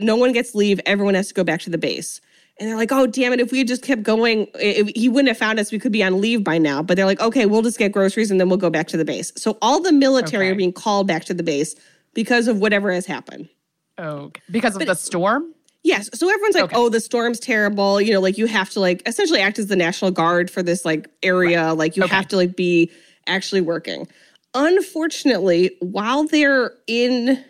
"No 0.00 0.16
one 0.16 0.32
gets 0.32 0.54
leave. 0.54 0.80
Everyone 0.86 1.14
has 1.14 1.28
to 1.28 1.34
go 1.34 1.44
back 1.44 1.60
to 1.62 1.70
the 1.70 1.78
base." 1.78 2.20
And 2.60 2.68
they're 2.68 2.76
like, 2.76 2.90
"Oh, 2.90 3.06
damn 3.06 3.32
it! 3.32 3.40
If 3.40 3.52
we 3.52 3.58
had 3.58 3.68
just 3.68 3.82
kept 3.82 4.02
going, 4.02 4.48
if 4.56 4.88
he 4.96 5.08
wouldn't 5.08 5.28
have 5.28 5.38
found 5.38 5.60
us. 5.60 5.70
We 5.70 5.78
could 5.78 5.92
be 5.92 6.02
on 6.02 6.20
leave 6.20 6.42
by 6.42 6.58
now." 6.58 6.82
But 6.82 6.96
they're 6.96 7.06
like, 7.06 7.20
"Okay, 7.20 7.46
we'll 7.46 7.62
just 7.62 7.78
get 7.78 7.92
groceries 7.92 8.30
and 8.30 8.40
then 8.40 8.48
we'll 8.48 8.58
go 8.58 8.70
back 8.70 8.88
to 8.88 8.96
the 8.96 9.04
base." 9.04 9.32
So 9.36 9.58
all 9.62 9.80
the 9.80 9.92
military 9.92 10.46
Okay. 10.46 10.52
are 10.52 10.56
being 10.56 10.72
called 10.72 11.06
back 11.06 11.24
to 11.26 11.34
the 11.34 11.42
base 11.44 11.74
because 12.14 12.48
of 12.48 12.58
whatever 12.58 12.92
has 12.92 13.06
happened. 13.06 13.48
Oh, 13.96 14.32
because 14.50 14.74
of 14.76 14.84
the 14.86 14.94
storm. 14.94 15.54
Yes. 15.84 16.10
So 16.12 16.28
everyone's 16.28 16.56
like, 16.56 16.64
Okay. 16.64 16.76
oh, 16.76 16.88
the 16.88 17.00
storm's 17.00 17.38
terrible. 17.38 18.00
You 18.00 18.12
know, 18.12 18.20
like 18.20 18.36
you 18.36 18.46
have 18.46 18.70
to 18.70 18.80
like 18.80 19.02
essentially 19.06 19.40
act 19.40 19.58
as 19.60 19.68
the 19.68 19.76
National 19.76 20.10
Guard 20.10 20.50
for 20.50 20.62
this 20.62 20.84
like 20.84 21.08
area. 21.22 21.72
Like 21.74 21.96
you 21.96 22.02
Okay. 22.02 22.14
have 22.14 22.26
to 22.28 22.36
like 22.36 22.56
be 22.56 22.90
actually 23.28 23.60
working. 23.60 24.08
Unfortunately, 24.54 25.76
while 25.80 26.24
they're 26.24 26.72
in 26.86 27.44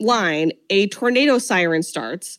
line, 0.00 0.52
a 0.70 0.86
tornado 0.88 1.38
siren 1.38 1.82
starts 1.82 2.38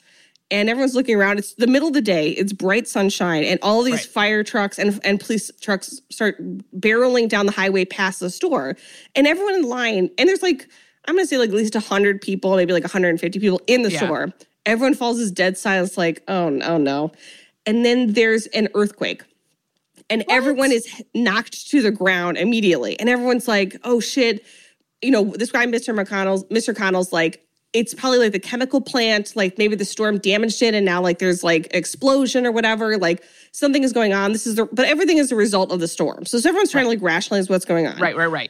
and 0.52 0.70
everyone's 0.70 0.94
looking 0.96 1.16
around. 1.16 1.40
It's 1.40 1.54
the 1.56 1.68
middle 1.68 1.88
of 1.88 1.94
the 1.96 2.02
day, 2.02 2.30
it's 2.32 2.54
bright 2.54 2.88
sunshine, 2.88 3.44
and 3.44 3.60
all 3.64 3.82
these 3.82 3.94
Right. 3.96 4.06
fire 4.06 4.44
trucks 4.44 4.78
and, 4.78 5.00
and 5.04 5.20
police 5.20 5.50
trucks 5.62 6.00
start 6.12 6.38
barreling 6.80 7.28
down 7.30 7.46
the 7.48 7.52
highway 7.52 7.84
past 7.86 8.20
the 8.20 8.30
store. 8.30 8.78
And 9.16 9.26
everyone 9.26 9.56
in 9.56 9.64
line, 9.64 10.10
and 10.18 10.30
there's 10.30 10.44
like, 10.44 10.68
I'm 11.08 11.16
gonna 11.16 11.26
say 11.28 11.38
like 11.38 11.50
at 11.50 11.56
least 11.56 11.76
100 11.76 12.22
people, 12.22 12.56
maybe 12.56 12.74
like 12.74 12.84
150 12.84 13.40
people 13.40 13.62
in 13.68 13.82
the 13.82 13.92
Yeah. 13.92 14.06
store. 14.06 14.34
Everyone 14.66 14.94
falls 14.96 15.20
as 15.20 15.32
dead 15.32 15.58
silence, 15.58 15.98
like, 15.98 16.24
oh, 16.28 16.60
oh 16.64 16.78
no. 16.78 17.12
And 17.66 17.84
then 17.86 18.14
there's 18.14 18.46
an 18.48 18.70
earthquake 18.76 19.24
and 20.10 20.24
everyone 20.30 20.72
is 20.72 20.88
knocked 21.14 21.70
to 21.70 21.82
the 21.82 21.92
ground 21.92 22.38
immediately. 22.38 23.00
And 23.00 23.10
everyone's 23.10 23.48
like, 23.48 23.76
oh 23.84 24.00
shit. 24.00 24.46
You 25.02 25.12
know, 25.12 25.26
this 25.26 25.52
guy, 25.52 25.66
Mr. 25.66 25.94
McConnell's, 25.94 26.44
Mr. 26.46 26.76
Connell's 26.76 27.12
like, 27.12 27.46
it's 27.74 27.94
probably 27.94 28.20
like 28.20 28.32
the 28.32 28.40
chemical 28.40 28.80
plant, 28.80 29.36
like 29.36 29.58
maybe 29.58 29.76
the 29.76 29.84
storm 29.84 30.18
damaged 30.18 30.62
it, 30.62 30.74
and 30.74 30.86
now 30.86 31.02
like 31.02 31.20
there's 31.20 31.44
like 31.44 31.68
explosion 31.72 32.46
or 32.46 32.52
whatever. 32.52 32.98
Like 32.98 33.22
something 33.52 33.84
is 33.84 33.92
going 33.92 34.14
on. 34.14 34.32
This 34.32 34.48
is 34.48 34.56
the 34.56 34.66
but 34.72 34.86
everything 34.86 35.18
is 35.18 35.30
a 35.30 35.36
result 35.36 35.74
of 35.74 35.82
the 35.82 35.88
storm. 35.88 36.26
So, 36.26 36.40
so 36.40 36.48
everyone's 36.48 36.72
trying 36.72 36.86
to 36.86 36.90
like 36.90 37.02
rationalize 37.02 37.50
what's 37.50 37.66
going 37.66 37.86
on. 37.86 38.00
Right, 38.00 38.16
right, 38.16 38.32
right. 38.32 38.50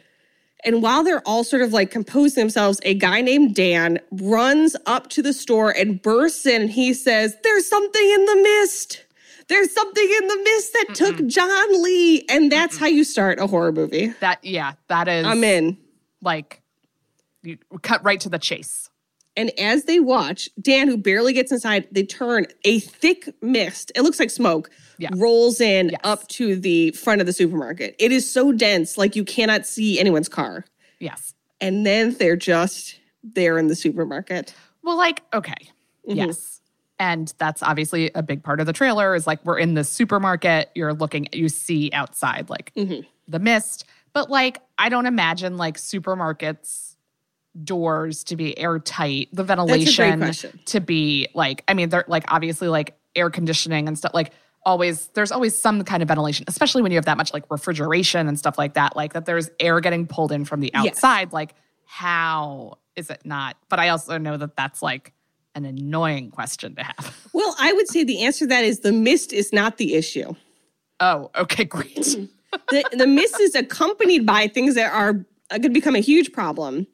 And 0.63 0.81
while 0.81 1.03
they're 1.03 1.21
all 1.27 1.43
sort 1.43 1.63
of 1.63 1.73
like 1.73 1.89
composing 1.89 2.41
themselves, 2.41 2.79
a 2.83 2.93
guy 2.93 3.21
named 3.21 3.55
Dan 3.55 3.99
runs 4.11 4.75
up 4.85 5.09
to 5.09 5.23
the 5.23 5.33
store 5.33 5.71
and 5.71 5.99
bursts 6.01 6.45
in 6.45 6.63
and 6.63 6.71
he 6.71 6.93
says, 6.93 7.35
There's 7.43 7.67
something 7.67 8.11
in 8.11 8.25
the 8.25 8.35
mist. 8.35 9.04
There's 9.47 9.71
something 9.71 10.03
in 10.21 10.27
the 10.27 10.39
mist 10.43 10.73
that 10.73 10.95
took 10.95 11.27
John 11.27 11.83
Lee. 11.83 12.25
And 12.29 12.51
that's 12.51 12.77
how 12.77 12.87
you 12.87 13.03
start 13.03 13.39
a 13.39 13.47
horror 13.47 13.71
movie. 13.71 14.07
That 14.19 14.43
yeah, 14.43 14.73
that 14.87 15.07
is. 15.07 15.25
I'm 15.25 15.43
in. 15.43 15.77
Like, 16.21 16.61
you 17.43 17.57
cut 17.83 18.03
right 18.03 18.19
to 18.21 18.29
the 18.29 18.39
chase. 18.39 18.89
And 19.37 19.51
as 19.59 19.83
they 19.83 19.99
watch, 19.99 20.49
Dan, 20.61 20.87
who 20.87 20.97
barely 20.97 21.33
gets 21.33 21.51
inside, 21.51 21.87
they 21.91 22.03
turn 22.03 22.45
a 22.63 22.79
thick 22.79 23.29
mist. 23.41 23.91
It 23.93 24.01
looks 24.01 24.19
like 24.19 24.29
smoke. 24.29 24.69
Yeah. 24.97 25.09
Rolls 25.13 25.59
in 25.59 25.89
Yes. 25.89 25.99
up 26.05 26.27
to 26.29 26.55
the 26.55 26.91
front 26.91 27.19
of 27.19 27.27
the 27.27 27.33
supermarket. 27.33 27.95
It 27.99 28.11
is 28.13 28.29
so 28.29 28.53
dense, 28.53 28.97
like 28.97 29.15
you 29.15 29.25
cannot 29.25 29.65
see 29.65 29.99
anyone's 29.99 30.29
car. 30.29 30.63
Yes. 30.99 31.33
And 31.59 31.85
then 31.85 32.13
they're 32.13 32.37
just 32.37 32.97
there 33.23 33.57
in 33.57 33.67
the 33.67 33.75
supermarket. 33.75 34.55
Well, 34.83 34.97
like, 34.97 35.21
okay. 35.33 35.55
Mm-hmm. 36.07 36.17
Yes. 36.17 36.54
And 36.99 37.33
that's 37.37 37.61
obviously 37.61 38.09
a 38.15 38.23
big 38.23 38.41
part 38.43 38.59
of 38.59 38.65
the 38.65 38.73
trailer 38.73 39.15
is 39.15 39.27
like 39.27 39.43
we're 39.45 39.59
in 39.59 39.73
the 39.73 39.83
supermarket, 39.83 40.69
you're 40.75 40.93
looking, 40.93 41.27
you 41.33 41.49
see 41.49 41.89
outside 41.93 42.49
like 42.49 42.71
Mm-hmm. 42.75 43.01
the 43.27 43.39
mist. 43.39 43.85
But 44.13 44.29
like, 44.29 44.59
I 44.77 44.87
don't 44.89 45.05
imagine 45.05 45.57
like 45.57 45.77
supermarkets 45.77 46.95
doors 47.63 48.23
to 48.25 48.35
be 48.35 48.57
airtight, 48.57 49.29
the 49.33 49.43
ventilation 49.43 50.21
to 50.65 50.79
be 50.81 51.27
like, 51.33 51.63
I 51.67 51.73
mean, 51.73 51.89
they're 51.89 52.05
like 52.07 52.23
obviously 52.27 52.67
like 52.67 52.95
air 53.15 53.29
conditioning 53.29 53.87
and 53.87 53.97
stuff 53.97 54.13
like 54.13 54.31
always 54.65 55.07
there's 55.13 55.31
always 55.31 55.55
some 55.57 55.83
kind 55.83 56.01
of 56.01 56.07
ventilation 56.09 56.43
especially 56.49 56.81
when 56.81 56.91
you 56.91 56.97
have 56.97 57.05
that 57.05 57.17
much 57.17 57.31
like 57.33 57.43
refrigeration 57.51 58.27
and 58.27 58.37
stuff 58.39 58.57
like 58.57 58.73
that 58.73 58.95
like 58.95 59.13
that 59.13 59.25
there's 59.25 59.49
air 59.59 59.79
getting 59.79 60.07
pulled 60.07 60.31
in 60.31 60.43
from 60.43 60.59
the 60.59 60.71
Yes. 60.73 60.87
outside 60.95 61.31
like 61.31 61.53
how 61.85 62.77
is 62.95 63.11
it 63.11 63.21
not 63.23 63.55
but 63.69 63.79
i 63.79 63.89
also 63.89 64.17
know 64.17 64.35
that 64.37 64.55
that's 64.57 64.81
like 64.81 65.13
an 65.55 65.65
annoying 65.65 66.29
question 66.31 66.75
to 66.75 66.83
have 66.83 67.17
Well, 67.33 67.55
I 67.59 67.73
would 67.73 67.87
say 67.87 68.03
the 68.03 68.23
answer 68.23 68.39
to 68.45 68.47
that 68.49 68.63
is 68.65 68.79
the 68.81 68.91
mist 68.91 69.33
is 69.33 69.51
not 69.53 69.77
the 69.77 69.95
issue. 69.95 70.35
oh 70.99 71.31
okay 71.35 71.63
great 71.63 71.95
mm-hmm. 71.95 72.25
The, 72.69 72.85
the 72.93 73.05
mist 73.07 73.37
is 73.41 73.53
accompanied 73.53 74.25
by 74.25 74.47
things 74.47 74.75
that 74.75 74.89
are 74.93 75.25
uh, 75.51 75.57
going 75.57 75.63
to 75.63 75.69
become 75.69 75.95
a 75.95 75.99
huge 75.99 76.31
problem. 76.31 76.87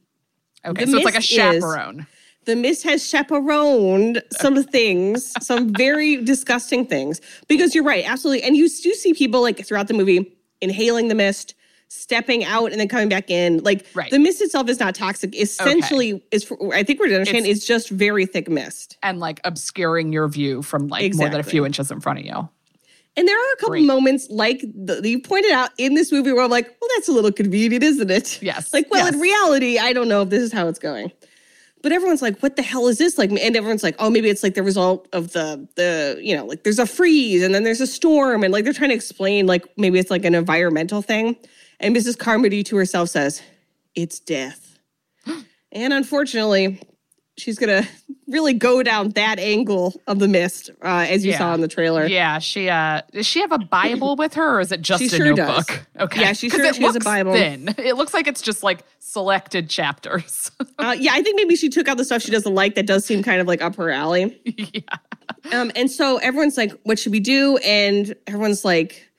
okay 0.66 0.86
The 0.86 0.92
so 0.92 0.98
it's 0.98 1.06
like 1.06 1.14
a 1.14 1.18
mist 1.18 1.32
is- 1.32 1.36
chaperone 1.36 2.08
The 2.46 2.56
mist 2.56 2.84
has 2.84 3.08
chaperoned 3.08 4.24
some 4.32 4.64
things, 4.64 5.32
some 5.46 5.72
very 5.76 6.18
disgusting 6.24 6.88
things. 6.88 7.22
Because 7.48 7.76
you're 7.76 7.84
right, 7.84 8.04
absolutely. 8.10 8.42
And 8.42 8.58
you 8.58 8.68
do 8.68 8.94
see 8.96 9.14
people 9.14 9.42
like 9.44 9.64
throughout 9.64 9.88
the 9.88 9.94
movie 9.94 10.36
inhaling 10.62 11.08
the 11.08 11.16
mist, 11.16 11.54
stepping 11.92 12.46
out, 12.46 12.72
and 12.72 12.80
then 12.80 12.88
coming 12.88 13.10
back 13.10 13.30
in. 13.30 13.62
Like 13.64 13.86
Right. 13.94 14.10
the 14.10 14.20
mist 14.20 14.42
itself 14.42 14.70
is 14.70 14.80
not 14.80 14.96
toxic. 14.96 15.36
Essentially, 15.36 16.24
is 16.32 16.44
for, 16.44 16.74
I 16.74 16.84
think 16.84 17.00
we're 17.00 17.08
to 17.08 17.16
understand 17.16 17.46
it's 17.46 17.66
just 17.66 17.90
very 17.90 18.26
thick 18.26 18.50
mist. 18.50 18.98
and 19.04 19.20
like 19.20 19.42
obscuring 19.44 20.14
your 20.14 20.28
view 20.28 20.62
from 20.62 20.88
like 20.88 21.14
more 21.16 21.30
than 21.30 21.40
a 21.40 21.44
few 21.44 21.66
inches 21.66 21.92
in 21.92 22.00
front 22.00 22.20
of 22.20 22.26
you 22.26 22.50
And 23.18 23.28
there 23.28 23.38
are 23.38 23.54
a 23.54 23.56
couple 23.58 23.72
Great. 23.72 23.86
moments 23.86 24.28
like 24.30 24.62
the, 24.62 25.02
you 25.04 25.20
pointed 25.20 25.52
out 25.52 25.72
in 25.78 25.96
this 25.96 26.12
movie 26.14 26.32
where 26.32 26.44
I'm 26.44 26.50
like, 26.50 26.68
well, 26.80 26.90
that's 26.96 27.10
a 27.10 27.12
little 27.12 27.32
convenient, 27.32 27.84
isn't 27.84 28.10
it? 28.10 28.42
Yes, 28.42 28.74
Like, 28.74 28.90
well, 28.90 29.06
in 29.08 29.20
reality, 29.20 29.78
I 29.78 29.92
don't 29.92 30.08
know 30.08 30.22
if 30.22 30.30
this 30.30 30.42
is 30.42 30.54
how 30.54 30.68
it's 30.70 30.80
going. 30.80 31.12
But 31.84 31.92
everyone's 31.92 32.22
like, 32.22 32.40
what 32.42 32.56
the 32.58 32.62
hell 32.62 32.88
is 32.88 33.00
this? 33.00 33.18
Like, 33.18 33.32
and 33.32 33.56
everyone's 33.58 33.82
like, 33.84 33.96
oh, 33.98 34.10
maybe 34.12 34.30
it's 34.30 34.44
like 34.44 34.54
the 34.54 34.62
result 34.64 35.08
of 35.14 35.34
the 35.34 35.68
the, 35.76 36.20
you 36.22 36.36
know, 36.38 36.46
like 36.46 36.64
there's 36.64 36.78
a 36.80 36.86
freeze 36.86 37.42
and 37.44 37.56
then 37.56 37.64
there's 37.64 37.82
a 37.82 37.88
storm. 37.88 38.44
And 38.44 38.54
like 38.54 38.64
they're 38.66 38.72
trying 38.74 38.92
to 38.92 38.96
explain, 38.96 39.48
like, 39.48 39.66
maybe 39.78 39.98
it's 39.98 40.12
like 40.12 40.24
an 40.24 40.36
environmental 40.36 41.02
thing. 41.02 41.36
And 41.82 41.96
Mrs. 41.96 42.18
Carmody 42.18 42.64
to 42.64 42.76
herself 42.78 43.10
says, 43.10 43.42
it's 43.96 44.20
death. 44.20 44.78
and 45.72 45.92
unfortunately, 45.94 46.80
she's 47.38 47.58
gonna 47.60 47.88
really 48.28 48.54
go 48.54 48.84
down 48.84 49.10
that 49.12 49.40
angle 49.40 50.00
of 50.08 50.20
the 50.20 50.28
mist, 50.28 50.70
uh, 50.84 51.06
as 51.10 51.26
you 51.26 51.32
Yeah. 51.32 51.38
saw 51.40 51.54
in 51.56 51.60
the 51.62 51.68
trailer. 51.68 52.06
yeah 52.06 52.40
she 52.40 52.70
uh 52.70 53.02
does 53.12 53.26
she 53.26 53.42
have 53.42 53.52
a 53.52 53.58
bible 53.58 54.16
with 54.16 54.36
her 54.36 54.58
or 54.58 54.60
is 54.62 54.72
it 54.72 54.82
just 54.82 55.02
She 55.02 55.08
a 55.08 55.10
sure 55.10 55.34
does. 55.34 55.48
notebook 55.68 55.88
okay 56.00 56.22
Yeah, 56.22 56.34
she 56.34 56.50
sure- 56.50 56.64
it 56.64 56.76
she 56.76 56.84
has 56.84 56.96
a 56.96 57.00
Bible. 57.02 57.34
thin. 57.34 57.74
it 57.78 57.96
looks 57.98 58.14
like 58.14 58.28
it's 58.28 58.42
just 58.42 58.64
like 58.64 58.84
selected 59.00 59.70
chapters 59.70 60.52
Uh, 60.80 60.96
yeah, 60.98 61.12
I 61.14 61.22
think 61.22 61.36
maybe 61.36 61.56
she 61.56 61.68
took 61.70 61.88
out 61.88 61.98
the 61.98 62.06
stuff 62.06 62.22
she 62.22 62.32
doesn't 62.32 62.54
like 62.56 62.76
that 62.76 62.86
does 62.86 63.06
seem 63.06 63.22
kind 63.24 63.42
of 63.42 63.48
like 63.48 63.62
up 63.62 63.76
her 63.76 63.90
alley. 63.92 64.40
yeah 64.74 64.82
Um, 65.52 65.72
and 65.76 65.90
so 65.92 66.18
everyone's 66.18 66.58
like, 66.58 66.72
what 66.84 67.00
should 67.00 67.12
we 67.12 67.20
do? 67.20 67.58
And 67.58 68.16
everyone's 68.28 68.64
like, 68.64 69.10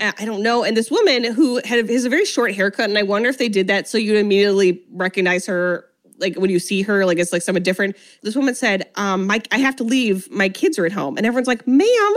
I 0.00 0.24
don't 0.24 0.42
know. 0.42 0.62
And 0.64 0.76
this 0.76 0.90
woman 0.90 1.24
who 1.24 1.60
had 1.64 1.88
has 1.90 2.04
a 2.04 2.08
very 2.08 2.24
short 2.24 2.54
haircut, 2.54 2.88
and 2.88 2.96
I 2.98 3.02
wonder 3.02 3.28
if 3.28 3.38
they 3.38 3.48
did 3.48 3.66
that 3.66 3.88
so 3.88 3.98
you 3.98 4.16
immediately 4.16 4.82
recognize 4.92 5.46
her, 5.46 5.86
like 6.18 6.36
when 6.36 6.50
you 6.50 6.58
see 6.60 6.82
her, 6.82 7.04
like 7.04 7.18
it's 7.18 7.32
like 7.32 7.42
someone 7.42 7.62
different. 7.64 7.96
This 8.22 8.36
woman 8.36 8.54
said, 8.54 8.88
um, 8.94 9.26
"Mike, 9.26 9.48
I 9.50 9.58
have 9.58 9.74
to 9.76 9.84
leave. 9.84 10.30
My 10.30 10.48
kids 10.48 10.78
are 10.78 10.86
at 10.86 10.92
home," 10.92 11.16
and 11.16 11.26
everyone's 11.26 11.48
like, 11.48 11.66
"Ma'am, 11.66 12.14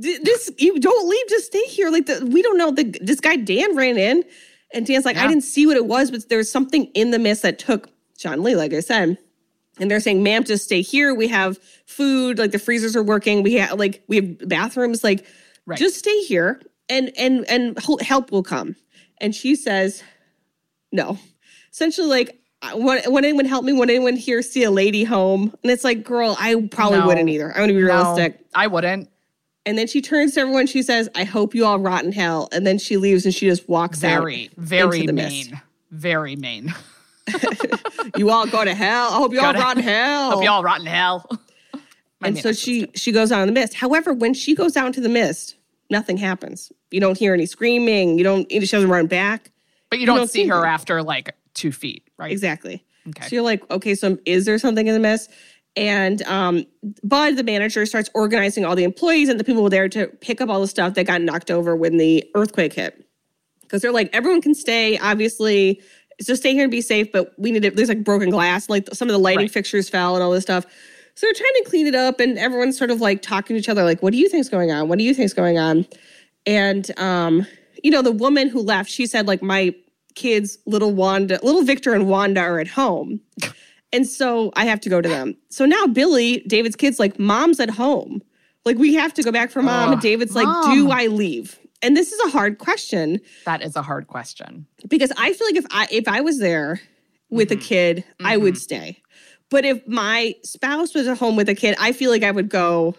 th- 0.00 0.20
this 0.22 0.50
you 0.58 0.78
don't 0.78 1.08
leave. 1.08 1.26
Just 1.28 1.46
stay 1.46 1.62
here. 1.64 1.90
Like 1.90 2.06
the, 2.06 2.26
we 2.26 2.42
don't 2.42 2.58
know. 2.58 2.70
The, 2.70 2.84
this 3.00 3.20
guy 3.20 3.36
Dan 3.36 3.76
ran 3.76 3.96
in, 3.96 4.24
and 4.74 4.86
Dan's 4.86 5.04
like, 5.06 5.16
I 5.16 5.26
didn't 5.26 5.44
see 5.44 5.66
what 5.66 5.76
it 5.76 5.86
was, 5.86 6.10
but 6.10 6.28
there's 6.28 6.50
something 6.50 6.84
in 6.94 7.12
the 7.12 7.18
mist 7.18 7.42
that 7.42 7.58
took 7.58 7.88
John 8.18 8.42
Lee, 8.42 8.56
like 8.56 8.72
I 8.74 8.80
said." 8.80 9.16
And 9.80 9.90
they're 9.90 10.00
saying, 10.00 10.22
"Ma'am, 10.22 10.44
just 10.44 10.64
stay 10.64 10.82
here. 10.82 11.14
We 11.14 11.28
have 11.28 11.58
food. 11.86 12.38
Like 12.38 12.50
the 12.50 12.58
freezers 12.58 12.94
are 12.94 13.02
working. 13.02 13.42
We 13.42 13.54
have 13.54 13.78
like 13.78 14.02
we 14.06 14.16
have 14.16 14.48
bathrooms. 14.48 15.02
Like 15.02 15.24
Right. 15.64 15.78
just 15.78 15.96
stay 15.96 16.22
here, 16.24 16.60
and 16.88 17.10
and 17.16 17.44
and 17.48 17.78
help 18.00 18.30
will 18.32 18.42
come." 18.42 18.76
And 19.18 19.34
she 19.34 19.54
says, 19.56 20.02
"No." 20.90 21.18
Essentially, 21.72 22.06
like, 22.08 22.38
"Would 22.74 23.02
would 23.06 23.24
anyone 23.24 23.44
help 23.46 23.64
me? 23.64 23.72
Would 23.72 23.90
anyone 23.90 24.16
here 24.16 24.42
see 24.42 24.62
a 24.64 24.70
lady 24.70 25.04
home?" 25.04 25.54
And 25.62 25.70
it's 25.72 25.84
like, 25.84 26.04
"Girl, 26.04 26.36
I 26.38 26.68
probably 26.70 26.98
No. 26.98 27.06
wouldn't 27.06 27.28
either. 27.28 27.50
I'm 27.50 27.60
gonna 27.62 27.72
be 27.72 27.80
No, 27.80 27.86
realistic." 27.86 28.44
I 28.54 28.66
wouldn't. 28.66 29.08
And 29.64 29.78
then 29.78 29.86
she 29.86 30.02
turns 30.02 30.34
to 30.34 30.40
everyone. 30.40 30.66
She 30.66 30.82
says, 30.82 31.08
"I 31.14 31.24
hope 31.24 31.54
you 31.54 31.64
all 31.64 31.78
rot 31.78 32.04
in 32.04 32.12
hell." 32.12 32.48
And 32.52 32.66
then 32.66 32.78
she 32.78 32.96
leaves, 32.96 33.24
and 33.24 33.34
she 33.34 33.46
just 33.46 33.68
walks 33.68 34.00
Very, 34.00 34.46
out 34.46 34.50
very 34.56 35.06
mean. 35.06 35.14
mist. 35.14 35.52
Very 35.90 36.36
mean. 36.36 36.74
You 38.16 38.30
all 38.30 38.46
go 38.46 38.64
to 38.64 38.74
hell. 38.74 39.08
I 39.12 39.16
hope 39.16 39.32
you 39.32 39.40
all 39.40 39.54
rot 39.54 39.76
in 39.76 39.82
hell. 39.84 40.32
Hope 40.32 40.44
y'all 40.44 40.62
rot 40.62 40.80
in 40.80 40.86
hell. 40.86 41.24
My 42.20 42.28
and 42.28 42.38
so 42.38 42.52
she 42.52 42.88
she 42.94 43.12
goes 43.12 43.30
out 43.32 43.40
in 43.42 43.46
the 43.46 43.52
mist. 43.52 43.74
However, 43.74 44.12
when 44.12 44.34
she 44.34 44.54
goes 44.54 44.76
out 44.76 44.86
into 44.88 45.00
the 45.00 45.08
mist, 45.08 45.54
nothing 45.92 46.16
happens. 46.16 46.72
You 46.90 46.98
don't 47.00 47.16
hear 47.16 47.32
any 47.34 47.46
screaming. 47.46 48.18
You 48.18 48.24
don't. 48.24 48.50
She 48.50 48.58
doesn't 48.58 48.90
run 48.90 49.06
back. 49.06 49.52
But 49.90 50.00
you 50.00 50.06
don't, 50.06 50.16
don't 50.16 50.26
see 50.28 50.42
see 50.44 50.48
her 50.48 50.60
her. 50.60 50.66
after 50.66 51.02
like 51.02 51.36
two 51.54 51.70
feet, 51.70 52.08
right? 52.18 52.32
Exactly. 52.32 52.84
Okay. 53.08 53.28
So 53.28 53.36
you're 53.36 53.44
like, 53.44 53.68
okay, 53.70 53.94
so 53.94 54.18
is 54.26 54.44
there 54.46 54.58
something 54.58 54.86
in 54.86 54.94
the 54.94 55.00
mess? 55.00 55.28
And 55.76 56.22
um, 56.22 56.64
Bud, 57.04 57.36
the 57.36 57.44
manager, 57.44 57.84
starts 57.86 58.10
organizing 58.14 58.64
all 58.64 58.74
the 58.74 58.84
employees 58.84 59.28
and 59.28 59.38
the 59.38 59.44
people 59.44 59.68
there 59.68 59.88
to 59.90 60.06
pick 60.20 60.40
up 60.40 60.48
all 60.48 60.60
the 60.60 60.66
stuff 60.66 60.94
that 60.94 61.04
got 61.06 61.20
knocked 61.22 61.50
over 61.50 61.76
when 61.76 61.96
the 61.98 62.24
earthquake 62.34 62.72
hit. 62.72 63.06
Because 63.62 63.80
they're 63.82 63.92
like, 63.92 64.10
everyone 64.12 64.42
can 64.42 64.54
stay, 64.54 64.98
obviously, 64.98 65.80
just 66.22 66.42
stay 66.42 66.52
here 66.52 66.64
and 66.64 66.70
be 66.70 66.82
safe. 66.82 67.10
But 67.12 67.32
we 67.38 67.50
need 67.52 67.62
to. 67.62 67.70
There's 67.70 67.88
like 67.88 68.04
broken 68.04 68.30
glass, 68.30 68.68
like 68.68 68.88
some 68.92 69.08
of 69.08 69.12
the 69.12 69.18
lighting 69.18 69.40
Right. 69.40 69.50
fixtures 69.50 69.88
fell 69.88 70.14
and 70.14 70.22
all 70.22 70.30
this 70.30 70.42
stuff. 70.42 70.66
So 71.14 71.26
they're 71.26 71.34
trying 71.34 71.52
to 71.62 71.64
clean 71.70 71.86
it 71.86 71.94
up, 71.94 72.20
and 72.20 72.38
everyone's 72.38 72.76
sort 72.78 72.90
of 72.90 73.00
like 73.00 73.22
talking 73.22 73.54
to 73.54 73.58
each 73.60 73.68
other, 73.68 73.84
like, 73.84 74.02
"What 74.02 74.12
do 74.12 74.18
you 74.18 74.28
think's 74.28 74.48
going 74.48 74.70
on? 74.72 74.88
What 74.88 74.98
do 74.98 75.04
you 75.04 75.14
think's 75.14 75.34
going 75.34 75.58
on?" 75.58 75.86
And 76.46 76.90
um, 76.98 77.46
you 77.84 77.90
know, 77.90 78.02
the 78.02 78.12
woman 78.12 78.48
who 78.48 78.60
left, 78.62 78.90
she 78.90 79.06
said, 79.06 79.26
like, 79.26 79.42
my 79.42 79.74
kids, 80.14 80.58
little 80.66 80.92
Wanda, 80.92 81.38
little 81.42 81.62
Victor 81.62 81.92
and 81.94 82.08
Wanda 82.08 82.40
are 82.40 82.58
at 82.60 82.68
home. 82.68 83.20
And 83.94 84.08
so 84.08 84.52
I 84.56 84.64
have 84.64 84.80
to 84.80 84.88
go 84.88 85.02
to 85.02 85.08
them. 85.08 85.36
So 85.50 85.66
now 85.66 85.86
Billy, 85.86 86.38
David's 86.46 86.76
kids, 86.76 86.98
like, 86.98 87.18
mom's 87.18 87.60
at 87.60 87.68
home. 87.68 88.22
Like, 88.64 88.78
we 88.78 88.94
have 88.94 89.12
to 89.12 89.22
go 89.22 89.30
back 89.30 89.50
for 89.50 89.60
mom. 89.60 89.90
and 89.90 89.96
Ugh, 89.98 90.00
David's 90.02 90.34
like, 90.34 90.46
do 90.72 90.90
I 90.90 91.08
leave? 91.08 91.58
And 91.82 91.94
this 91.94 92.10
is 92.10 92.18
a 92.26 92.30
hard 92.30 92.56
question 92.56 93.20
That 93.44 93.60
is 93.60 93.76
a 93.76 93.82
hard 93.82 94.06
question. 94.06 94.66
because 94.88 95.12
I 95.18 95.34
feel 95.34 95.46
like 95.46 95.56
if 95.56 95.66
I 95.70 95.88
if 95.90 96.08
I 96.08 96.22
was 96.22 96.38
there 96.38 96.80
with 97.28 97.50
Mm-hmm. 97.50 97.58
a 97.58 97.62
kid, 97.62 98.04
I 98.24 98.38
would 98.38 98.56
stay. 98.56 99.01
But 99.52 99.66
if 99.66 99.86
my 99.86 100.34
spouse 100.42 100.94
was 100.94 101.06
at 101.06 101.18
home 101.18 101.36
with 101.36 101.48
a 101.50 101.54
kid, 101.54 101.76
I 101.78 101.92
feel 101.92 102.10
like 102.10 102.22
I 102.22 102.30
would 102.30 102.48
go 102.48 102.96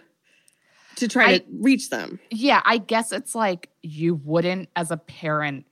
to 0.98 1.08
try 1.08 1.26
I- 1.32 1.38
to 1.40 1.46
reach 1.60 1.90
them. 1.90 2.20
Yeah, 2.30 2.62
I 2.64 2.78
guess 2.78 3.12
it's 3.12 3.34
like 3.34 3.70
you 3.82 4.14
wouldn't, 4.24 4.70
as 4.76 4.92
a 4.92 4.98
parent, 4.98 5.66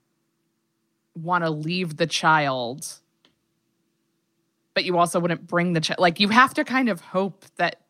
want 1.15 1.43
to 1.43 1.51
leave 1.51 1.97
the 1.97 2.07
child, 2.07 2.87
but 4.73 4.83
you 4.83 4.97
also 4.97 5.19
wouldn't 5.19 5.45
bring 5.45 5.73
the 5.73 5.81
child. 5.81 5.99
Like, 5.99 6.19
you 6.19 6.29
have 6.29 6.53
to 6.55 6.63
kind 6.63 6.89
of 6.89 6.99
hope 7.01 7.45
that 7.57 7.81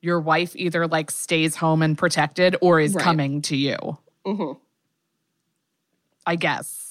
your 0.00 0.20
wife 0.20 0.54
either 0.54 0.86
like 0.86 1.10
stays 1.10 1.56
home 1.56 1.82
and 1.82 1.98
protected 1.98 2.54
or 2.60 2.78
is 2.78 2.94
Right. 2.94 3.02
coming 3.02 3.42
to 3.42 3.56
you. 3.56 3.76
Mhm. 4.24 4.56
I 6.24 6.36
guess. 6.36 6.87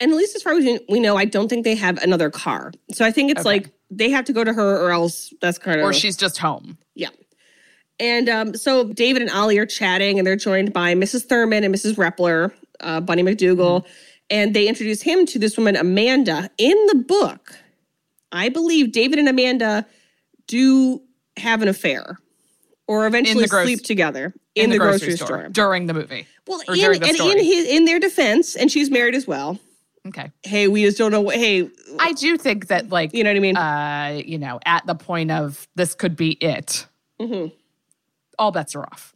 And 0.00 0.10
at 0.10 0.16
least 0.16 0.34
as 0.36 0.42
far 0.42 0.54
as 0.54 0.64
we- 0.88 1.00
know, 1.00 1.16
I 1.16 1.24
don't 1.24 1.48
think 1.48 1.64
they 1.64 1.74
have 1.76 1.98
another 2.02 2.30
car. 2.30 2.72
So 2.92 3.04
I 3.04 3.10
think 3.10 3.30
it's 3.30 3.40
Okay. 3.40 3.48
like 3.48 3.70
they 3.90 4.10
have 4.10 4.24
to 4.26 4.32
go 4.32 4.42
to 4.44 4.52
her 4.52 4.76
or 4.84 4.90
else 4.90 5.32
that's 5.40 5.58
kind 5.58 5.80
of 5.80 5.86
Or 5.86 5.92
she's 5.92 6.16
just 6.16 6.38
home. 6.38 6.78
Yeah. 6.94 7.10
And 8.00 8.28
um, 8.28 8.54
so 8.56 8.84
David 8.92 9.22
and 9.22 9.30
Ollie 9.30 9.56
are 9.58 9.66
chatting, 9.66 10.18
and 10.18 10.26
they're 10.26 10.34
joined 10.36 10.72
by 10.72 10.94
Mrs. 10.94 11.26
Thurman 11.26 11.62
and 11.62 11.72
Mrs. 11.72 11.94
Reppler, 11.94 12.52
uh, 12.80 13.00
Bunny 13.00 13.22
MacDougal, 13.22 13.86
and 14.30 14.52
they 14.52 14.66
introduce 14.66 15.00
him 15.02 15.26
to 15.26 15.38
this 15.38 15.56
woman, 15.56 15.76
Amanda. 15.76 16.50
In 16.58 16.74
the 16.86 16.96
book, 16.96 17.56
I 18.32 18.48
believe 18.48 18.90
David 18.90 19.20
and 19.20 19.28
Amanda 19.28 19.86
do 20.48 21.02
have 21.36 21.62
an 21.62 21.68
affair, 21.68 22.18
or 22.88 23.06
eventually 23.06 23.46
sleep 23.46 23.82
together 23.84 24.34
in, 24.56 24.70
the, 24.70 24.78
grocery, 24.78 25.16
store. 25.16 25.48
during 25.52 25.86
the 25.86 25.94
movie. 25.94 26.26
Well, 26.48 26.60
in, 26.68 26.74
the 26.74 27.06
and 27.06 27.16
in 27.38 27.44
his 27.44 27.66
in 27.68 27.84
their 27.84 28.00
defense, 28.00 28.56
and 28.56 28.72
she's 28.72 28.90
married 28.90 29.14
as 29.14 29.26
well. 29.28 29.60
Okay. 30.06 30.30
Hey, 30.42 30.68
we 30.68 30.82
just 30.82 30.98
don't 30.98 31.10
know. 31.12 31.20
What, 31.22 31.36
hey, 31.36 31.70
I 31.98 32.12
do 32.12 32.36
think 32.36 32.66
that, 32.66 32.90
like, 32.90 33.14
you 33.14 33.24
know 33.24 33.30
what 33.30 33.36
I 33.36 33.40
mean? 33.40 33.56
uh, 33.56 34.22
you 34.24 34.38
know, 34.38 34.60
at 34.66 34.86
the 34.86 34.94
point 34.94 35.30
of 35.30 35.66
this 35.76 35.94
could 35.94 36.14
be 36.16 36.32
it, 36.32 36.86
Mhm. 37.20 37.52
all 38.38 38.50
bets 38.52 38.74
are 38.74 38.82
off. 38.84 39.13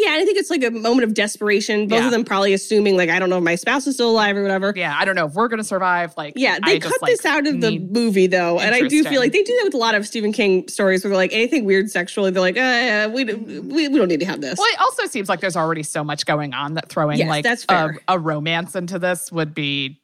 Yeah, 0.00 0.12
I 0.12 0.24
think 0.24 0.38
it's 0.38 0.50
like 0.50 0.62
a 0.62 0.70
moment 0.70 1.04
of 1.04 1.14
desperation. 1.14 1.88
Both 1.88 1.98
Yeah. 2.00 2.04
of 2.06 2.10
them 2.12 2.24
probably 2.24 2.52
assuming, 2.52 2.96
like, 2.96 3.10
I 3.10 3.18
don't 3.18 3.30
know 3.30 3.38
if 3.38 3.42
my 3.42 3.54
spouse 3.56 3.86
is 3.86 3.94
still 3.96 4.10
alive 4.10 4.36
or 4.36 4.42
whatever. 4.42 4.72
Yeah, 4.76 4.94
I 4.96 5.04
don't 5.04 5.16
know 5.16 5.26
if 5.26 5.34
we're 5.34 5.48
gonna 5.48 5.64
survive. 5.64 6.14
Like, 6.16 6.34
Yeah, 6.36 6.58
they 6.64 6.72
I 6.74 6.78
just, 6.78 6.92
cut 6.92 7.02
like, 7.02 7.10
this 7.10 7.26
out 7.26 7.46
of 7.46 7.60
the 7.60 7.78
movie 7.80 8.26
though, 8.28 8.60
and 8.60 8.74
I 8.74 8.82
do 8.82 9.02
feel 9.04 9.20
like 9.20 9.32
they 9.32 9.42
do 9.42 9.54
that 9.56 9.64
with 9.64 9.74
a 9.74 9.78
lot 9.78 9.94
of 9.94 10.06
Stephen 10.06 10.32
King 10.32 10.68
stories 10.68 11.02
where 11.02 11.08
they're 11.08 11.16
like 11.16 11.32
anything 11.32 11.64
weird 11.64 11.90
sexually, 11.90 12.30
they're 12.30 12.40
like, 12.40 12.56
uh, 12.56 13.10
we, 13.12 13.24
we 13.24 13.88
we 13.88 13.98
don't 13.98 14.08
need 14.08 14.20
to 14.20 14.26
have 14.26 14.40
this. 14.40 14.58
Well, 14.58 14.68
it 14.72 14.78
also 14.80 15.06
seems 15.06 15.28
like 15.28 15.40
there's 15.40 15.56
already 15.56 15.82
so 15.82 16.04
much 16.04 16.26
going 16.26 16.54
on 16.54 16.74
that 16.74 16.88
throwing 16.88 17.18
Yes, 17.18 17.28
like 17.28 17.42
that's 17.44 17.64
a, 17.64 17.66
fair. 17.66 17.98
a 18.08 18.18
romance 18.18 18.76
into 18.76 18.98
this 18.98 19.32
would 19.32 19.54
be 19.54 20.00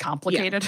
complicated 0.00 0.64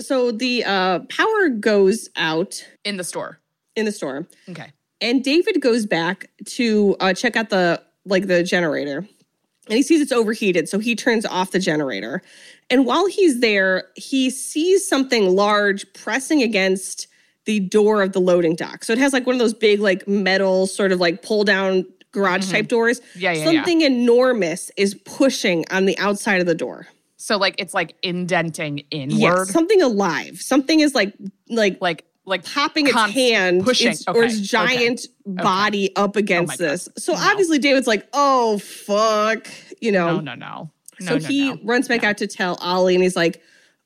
So 0.00 0.30
the 0.32 0.64
uh, 0.64 1.00
power 1.08 1.48
goes 1.48 2.08
out 2.16 2.64
in 2.84 2.96
the 2.96 3.04
store. 3.04 3.38
in 3.76 3.84
the 3.84 3.92
store, 3.92 4.26
Okay. 4.48 4.72
And 5.00 5.22
David 5.24 5.60
goes 5.60 5.86
back 5.86 6.30
to 6.46 6.96
uh, 7.00 7.14
check 7.14 7.36
out 7.36 7.50
the 7.50 7.82
like 8.04 8.26
the 8.26 8.42
generator, 8.42 8.98
and 8.98 9.76
he 9.76 9.82
sees 9.82 10.00
it's 10.00 10.12
overheated, 10.12 10.68
so 10.68 10.78
he 10.78 10.94
turns 10.94 11.26
off 11.26 11.50
the 11.50 11.58
generator. 11.58 12.22
And 12.70 12.86
while 12.86 13.06
he's 13.06 13.40
there, 13.40 13.84
he 13.96 14.30
sees 14.30 14.86
something 14.86 15.34
large 15.34 15.92
pressing 15.92 16.42
against 16.42 17.08
the 17.44 17.60
door 17.60 18.02
of 18.02 18.12
the 18.12 18.20
loading 18.20 18.54
dock. 18.54 18.84
So 18.84 18.92
it 18.92 18.98
has 18.98 19.12
like 19.12 19.26
one 19.26 19.34
of 19.34 19.40
those 19.40 19.54
big 19.54 19.80
like 19.80 20.06
metal 20.06 20.66
sort 20.66 20.92
of 20.92 21.00
like 21.00 21.22
pull 21.22 21.42
down 21.44 21.84
garage 22.12 22.50
type 22.50 22.68
doors. 22.68 23.00
Mm-hmm. 23.00 23.20
Yeah, 23.20 23.32
yeah, 23.32 23.38
yeah. 23.38 23.44
Something 23.44 23.80
enormous 23.80 24.70
is 24.76 24.94
pushing 24.94 25.64
on 25.70 25.86
the 25.86 25.98
outside 25.98 26.40
of 26.40 26.46
the 26.46 26.54
door. 26.54 26.86
So 27.16 27.36
like 27.36 27.56
it's 27.58 27.74
like 27.74 27.96
indenting 28.02 28.78
inward, 28.90 29.18
Yes, 29.18 29.50
something 29.50 29.82
alive. 29.82 30.40
Something 30.40 30.80
is 30.80 30.94
like 30.94 31.14
like 31.48 31.78
like 31.80 32.04
like 32.30 32.44
popping 32.44 32.86
its 32.86 32.94
const- 32.94 33.14
hand 33.14 33.64
pushing. 33.64 33.88
its- 33.92 34.04
or 34.08 34.24
its 34.24 34.34
Okay, 34.36 34.42
giant 34.44 35.06
body 35.26 35.94
up 35.96 36.16
against 36.16 36.58
God. 36.58 36.58
this. 36.58 36.88
So 36.96 37.12
No. 37.12 37.18
obviously 37.20 37.58
David's 37.58 37.86
like, 37.86 38.08
oh 38.14 38.58
fuck, 38.58 39.48
you 39.80 39.92
know. 39.92 40.16
no, 40.16 40.20
no, 40.20 40.34
no. 40.34 40.70
No, 41.00 41.06
so 41.06 41.18
no, 41.18 41.28
he 41.28 41.52
runs 41.64 41.88
back 41.88 42.04
out 42.04 42.18
to 42.18 42.26
tell 42.26 42.56
Ollie, 42.56 42.94
and 42.94 43.02
he's 43.02 43.16
like, 43.16 43.40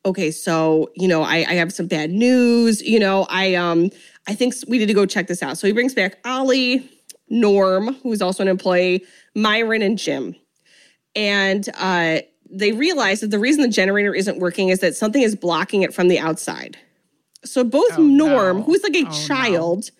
"Okay, 0.04 0.32
so 0.32 0.90
you 0.96 1.06
know, 1.06 1.22
I, 1.22 1.36
I 1.48 1.54
have 1.54 1.72
some 1.72 1.86
bad 1.86 2.10
news. 2.10 2.82
You 2.82 2.98
know, 2.98 3.24
I 3.30 3.54
um, 3.54 3.90
I 4.26 4.34
think 4.34 4.54
we 4.66 4.78
need 4.78 4.86
to 4.86 4.94
go 4.94 5.06
check 5.06 5.28
this 5.28 5.40
out." 5.40 5.56
So 5.56 5.68
he 5.68 5.72
brings 5.72 5.94
back 5.94 6.18
Ollie, 6.24 6.90
Norm, 7.28 7.94
who's 8.02 8.20
also 8.20 8.42
an 8.42 8.48
employee, 8.48 9.04
Myron, 9.36 9.80
and 9.80 9.96
Jim, 9.96 10.34
and 11.14 11.68
uh, 11.78 12.18
they 12.50 12.72
realize 12.72 13.20
that 13.20 13.30
the 13.30 13.38
reason 13.38 13.62
the 13.62 13.68
generator 13.68 14.12
isn't 14.12 14.40
working 14.40 14.70
is 14.70 14.80
that 14.80 14.96
something 14.96 15.22
is 15.22 15.36
blocking 15.36 15.82
it 15.82 15.94
from 15.94 16.08
the 16.08 16.18
outside. 16.18 16.76
So 17.44 17.64
both 17.64 17.98
Oh, 17.98 18.02
Norm, 18.02 18.58
no. 18.58 18.62
who's 18.64 18.82
like 18.82 18.94
a 18.96 19.00
Oh, 19.00 19.10
no. 19.10 19.10
child, 19.26 19.90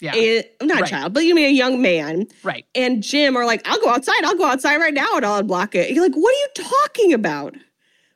Yeah. 0.00 0.14
eh, 0.16 0.42
not 0.62 0.78
a 0.78 0.80
Right. 0.82 0.90
child, 0.90 1.12
but 1.14 1.24
you 1.24 1.34
mean 1.34 1.46
a 1.46 1.52
young 1.52 1.80
man, 1.82 2.26
right. 2.42 2.64
and 2.74 3.02
Jim 3.02 3.36
are 3.36 3.44
like, 3.46 3.66
I'll 3.68 3.80
go 3.80 3.88
outside. 3.90 4.24
I'll 4.24 4.36
go 4.36 4.44
outside 4.46 4.76
right 4.76 4.94
now 4.94 5.16
and 5.16 5.24
I'll 5.26 5.42
unblock 5.42 5.74
it. 5.74 5.90
You're 5.92 6.02
like, 6.04 6.14
what 6.14 6.34
are 6.34 6.38
you 6.38 6.48
talking 6.80 7.12
about? 7.12 7.54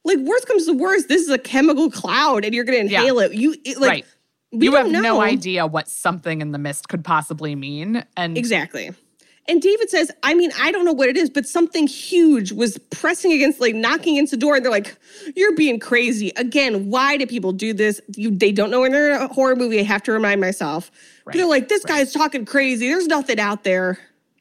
Like, 0.04 0.18
worst 0.18 0.46
comes 0.46 0.66
to 0.66 0.72
worst, 0.74 1.08
this 1.08 1.22
is 1.22 1.30
a 1.30 1.38
chemical 1.38 1.90
cloud 1.90 2.44
and 2.44 2.54
you're 2.54 2.64
going 2.64 2.86
to 2.86 2.92
Yeah. 2.92 3.00
inhale 3.00 3.20
it. 3.20 3.32
You 3.34 3.54
it, 3.64 3.78
like, 3.78 3.88
right. 3.90 4.06
we 4.52 4.66
You 4.66 4.74
have 4.76 4.90
don't 4.92 5.02
no 5.02 5.20
idea 5.20 5.66
what 5.66 5.88
something 5.88 6.40
in 6.42 6.52
the 6.52 6.58
mist 6.58 6.88
could 6.88 7.04
possibly 7.04 7.54
mean. 7.54 8.04
And 8.16 8.36
Exactly. 8.36 8.92
And 9.46 9.60
David 9.60 9.90
says, 9.90 10.10
I 10.22 10.32
mean, 10.34 10.50
I 10.58 10.72
don't 10.72 10.86
know 10.86 10.92
what 10.92 11.08
it 11.10 11.16
is, 11.18 11.28
but 11.28 11.46
something 11.46 11.86
huge 11.86 12.50
was 12.52 12.78
pressing 12.90 13.30
against, 13.32 13.60
like 13.60 13.74
knocking 13.74 14.16
into 14.16 14.32
the 14.32 14.36
door. 14.38 14.56
And 14.56 14.64
they're 14.64 14.72
like, 14.72 14.96
you're 15.36 15.54
being 15.54 15.78
crazy. 15.78 16.32
Again, 16.36 16.88
why 16.88 17.18
do 17.18 17.26
people 17.26 17.52
do 17.52 17.74
this? 17.74 18.00
You, 18.16 18.30
they 18.30 18.52
don't 18.52 18.70
know 18.70 18.80
when 18.80 18.92
they're 18.92 19.14
in 19.14 19.20
a 19.20 19.28
horror 19.28 19.54
movie. 19.54 19.78
I 19.80 19.82
have 19.82 20.02
to 20.04 20.12
remind 20.12 20.40
myself. 20.40 20.90
Right, 21.26 21.36
they're 21.36 21.46
like, 21.46 21.68
this 21.68 21.84
right. 21.84 21.98
guy's 21.98 22.12
talking 22.12 22.46
crazy. 22.46 22.88
There's 22.88 23.06
nothing 23.06 23.38
out 23.38 23.64
there. 23.64 23.98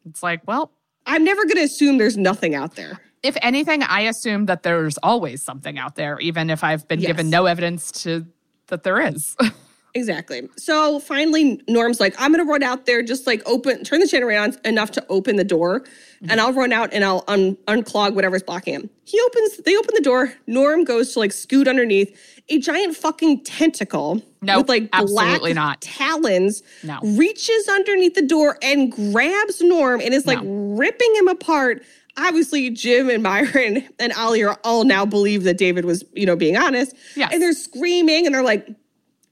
it's 0.09 0.23
like, 0.23 0.41
well, 0.47 0.71
I'm 1.05 1.25
never 1.25 1.43
going 1.43 1.57
to 1.57 1.63
assume 1.63 1.97
there's 1.97 2.17
nothing 2.17 2.55
out 2.55 2.75
there. 2.75 3.01
If 3.23 3.35
anything, 3.41 3.83
I 3.83 4.01
assume 4.01 4.45
that 4.45 4.63
there's 4.63 4.97
always 5.03 5.41
something 5.43 5.77
out 5.77 5.95
there, 5.95 6.17
even 6.19 6.49
if 6.49 6.63
I've 6.63 6.87
been 6.87 6.99
Yes. 7.01 7.07
given 7.07 7.29
no 7.29 7.45
evidence 7.45 7.91
to 8.03 8.25
that 8.67 8.83
there 8.83 9.01
is. 9.01 9.35
Exactly. 9.95 10.49
So 10.58 10.99
finally, 10.99 11.62
Norm's 11.67 11.99
like, 11.99 12.15
I'm 12.17 12.32
gonna 12.32 12.45
run 12.45 12.63
out 12.63 12.86
there, 12.88 13.03
just 13.03 13.27
like 13.27 13.41
open, 13.45 13.84
turn 13.84 13.99
the 13.99 14.08
generator 14.08 14.41
on 14.41 14.56
enough 14.65 14.91
to 14.91 15.06
open 15.08 15.36
the 15.36 15.43
door, 15.43 15.82
mm-hmm. 15.82 16.32
and 16.32 16.41
I'll 16.41 16.53
run 16.53 16.73
out 16.73 16.91
and 16.93 17.03
I'll 17.03 17.23
un- 17.27 17.58
unclog 17.67 18.15
whatever's 18.15 18.41
blocking 18.41 18.73
him. 18.73 18.89
He 19.06 19.19
opens, 19.27 19.58
they 19.58 19.75
open 19.75 19.91
the 19.93 20.01
door. 20.01 20.34
Norm 20.47 20.84
goes 20.84 21.13
to 21.13 21.19
like 21.19 21.32
scoot 21.32 21.67
underneath. 21.67 22.17
A 22.49 22.60
giant 22.60 22.95
fucking 22.97 23.43
tentacle 23.43 24.21
No, 24.41 24.58
with 24.60 24.69
like 24.69 24.89
absolutely 24.93 25.53
black 25.53 25.56
not. 25.56 25.82
talons 25.82 26.62
No. 26.84 26.99
reaches 27.01 27.69
underneath 27.69 28.15
the 28.15 28.21
door 28.21 28.58
and 28.62 28.91
grabs 28.91 29.62
Norm 29.62 30.01
and 30.01 30.13
is 30.13 30.25
like 30.25 30.41
No. 30.43 30.75
ripping 30.75 31.13
him 31.15 31.27
apart. 31.29 31.84
Obviously, 32.17 32.69
Jim 32.69 33.10
and 33.10 33.23
Myron 33.23 33.88
and 33.99 34.12
Ollie 34.13 34.43
are 34.43 34.60
all 34.63 34.84
now 34.84 35.06
believe 35.06 35.43
that 35.43 35.58
David 35.58 35.86
was, 35.86 36.03
you 36.13 36.25
know, 36.25 36.36
being 36.36 36.58
honest. 36.58 36.95
Yes. 37.15 37.32
And 37.32 37.41
they're 37.41 37.53
screaming 37.53 38.25
and 38.25 38.36
they're 38.36 38.43
like, 38.43 38.67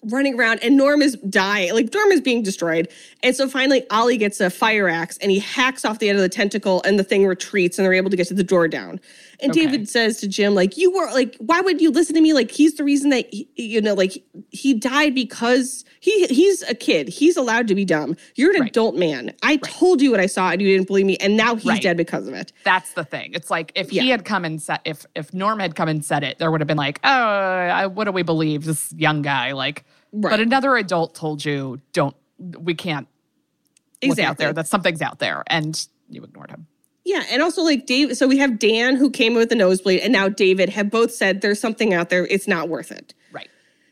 running 0.04 0.40
around 0.40 0.60
and 0.64 0.78
Norm 0.78 1.02
is 1.02 1.16
dying. 1.30 1.74
Like 1.74 1.94
Norm 1.94 2.12
is 2.12 2.22
being 2.22 2.44
destroyed. 2.44 2.88
And 3.24 3.36
so 3.36 3.48
finally 3.48 3.88
Ollie 3.90 4.18
gets 4.18 4.40
a 4.40 4.50
fire 4.50 4.90
axe 4.90 5.18
and 5.20 5.32
he 5.32 5.40
hacks 5.40 5.86
off 5.86 6.00
the 6.00 6.10
end 6.10 6.18
of 6.18 6.24
the 6.24 6.30
tentacle 6.30 6.82
and 6.84 6.98
the 6.98 7.04
thing 7.04 7.26
retreats 7.28 7.78
and 7.78 7.86
they're 7.86 7.94
able 7.94 8.10
to 8.10 8.18
get 8.18 8.28
to 8.28 8.34
the 8.34 8.44
door 8.44 8.68
down. 8.68 9.00
And 9.42 9.52
Okay. 9.52 9.62
David 9.66 9.90
says 9.90 10.20
to 10.22 10.28
Jim, 10.28 10.54
like, 10.54 10.78
you 10.78 10.92
were 10.92 11.08
like, 11.12 11.36
why 11.40 11.62
would 11.62 11.82
you 11.82 11.90
listen 11.92 12.14
to 12.16 12.22
me? 12.22 12.34
Like, 12.34 12.52
he's 12.52 12.76
the 12.76 12.84
reason 12.84 13.10
that, 13.10 13.26
he, 13.34 13.50
you 13.56 13.82
know, 13.82 13.94
like 13.96 14.24
he 14.52 14.74
died 14.74 15.16
because 15.16 15.84
he 16.00 16.28
he's 16.28 16.62
a 16.64 16.76
kid. 16.76 17.08
He's 17.10 17.38
allowed 17.38 17.68
to 17.70 17.76
be 17.76 17.84
dumb. 17.84 18.16
You're 18.36 18.54
an 18.54 18.62
Right. 18.62 18.70
adult 18.70 18.96
man. 18.96 19.34
I 19.42 19.58
told 19.58 20.02
you 20.02 20.12
what 20.12 20.20
I 20.20 20.28
saw 20.28 20.52
and 20.52 20.62
you 20.62 20.68
didn't 20.68 20.88
believe 20.88 21.06
me. 21.06 21.18
And 21.18 21.36
now 21.36 21.56
he's 21.56 21.66
Right. 21.66 21.82
dead 21.82 21.98
because 21.98 22.28
of 22.28 22.34
it. 22.36 22.54
That's 22.64 22.94
the 22.94 23.04
thing. 23.04 23.32
It's 23.34 23.50
like 23.50 23.72
if 23.76 23.92
Yeah. 23.92 24.04
he 24.04 24.10
had 24.10 24.26
come 24.26 24.46
and 24.46 24.62
said, 24.62 24.80
if 24.86 25.06
if 25.16 25.34
Norm 25.34 25.60
had 25.60 25.76
come 25.76 25.90
and 25.90 26.06
said 26.06 26.24
it, 26.24 26.38
there 26.38 26.52
would 26.52 26.62
have 26.62 26.68
been 26.68 26.78
like, 26.78 27.00
oh, 27.04 27.10
I, 27.10 27.88
what 27.88 28.04
do 28.06 28.12
we 28.12 28.22
believe? 28.24 28.66
This 28.66 28.94
young 28.96 29.22
guy, 29.22 29.54
like, 29.54 29.86
Right. 30.14 30.32
but 30.32 30.40
another 30.40 30.76
adult 30.78 31.16
told 31.16 31.44
you, 31.46 31.82
don't, 31.94 32.16
we 32.60 32.74
can't 32.76 33.08
look 34.04 34.20
out 34.20 34.38
there. 34.38 34.54
That 34.54 34.68
something's 34.68 35.02
out 35.02 35.20
there, 35.20 35.44
and 35.48 35.84
you 36.10 36.24
ignored 36.24 36.50
him. 36.52 36.68
Yeah, 37.12 37.26
and 37.30 37.42
also 37.42 37.62
like 37.62 37.88
Dave. 37.88 38.16
So 38.16 38.26
we 38.26 38.38
have 38.38 38.58
Dan 38.58 38.96
who 38.96 39.12
came 39.12 39.34
with 39.34 39.50
the 39.50 39.56
nosebleed, 39.56 40.00
and 40.00 40.14
now 40.14 40.30
David 40.30 40.70
have 40.70 40.90
both 40.90 41.12
said 41.12 41.42
there's 41.42 41.60
something 41.60 41.94
out 41.94 42.10
there. 42.10 42.26
It's 42.28 42.48
not 42.48 42.70
worth 42.70 42.90
it. 42.90 43.14
Right. 43.34 43.50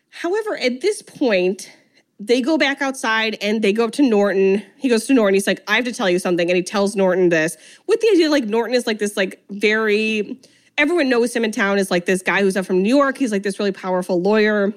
However, 0.09 0.55
at 0.55 0.79
this 0.79 1.01
point, 1.01 1.69
they 2.17 2.39
go 2.39 2.57
back 2.57 2.81
outside 2.81 3.37
and 3.41 3.61
they 3.61 3.73
go 3.73 3.83
up 3.83 3.91
to 3.91 4.03
Norton. 4.03 4.63
He 4.77 4.87
goes 4.87 5.05
to 5.07 5.13
Norton. 5.13 5.33
He's 5.33 5.47
like, 5.47 5.61
I 5.67 5.75
have 5.75 5.83
to 5.83 5.91
tell 5.91 6.09
you 6.09 6.17
something. 6.17 6.49
And 6.49 6.55
he 6.55 6.63
tells 6.63 6.95
Norton 6.95 7.27
this 7.27 7.57
with 7.87 7.99
the 7.99 8.07
idea 8.07 8.29
like 8.29 8.45
Norton 8.45 8.73
is 8.73 8.87
like 8.87 8.99
this, 8.99 9.17
like 9.17 9.43
very, 9.49 10.39
everyone 10.77 11.09
knows 11.09 11.35
him 11.35 11.43
in 11.43 11.51
town 11.51 11.77
is 11.77 11.91
like 11.91 12.05
this 12.05 12.21
guy 12.21 12.39
who's 12.39 12.55
up 12.55 12.65
from 12.65 12.81
New 12.81 12.95
York. 12.95 13.17
He's 13.17 13.33
like 13.33 13.43
this 13.43 13.59
really 13.59 13.73
powerful 13.73 14.21
lawyer. 14.21 14.73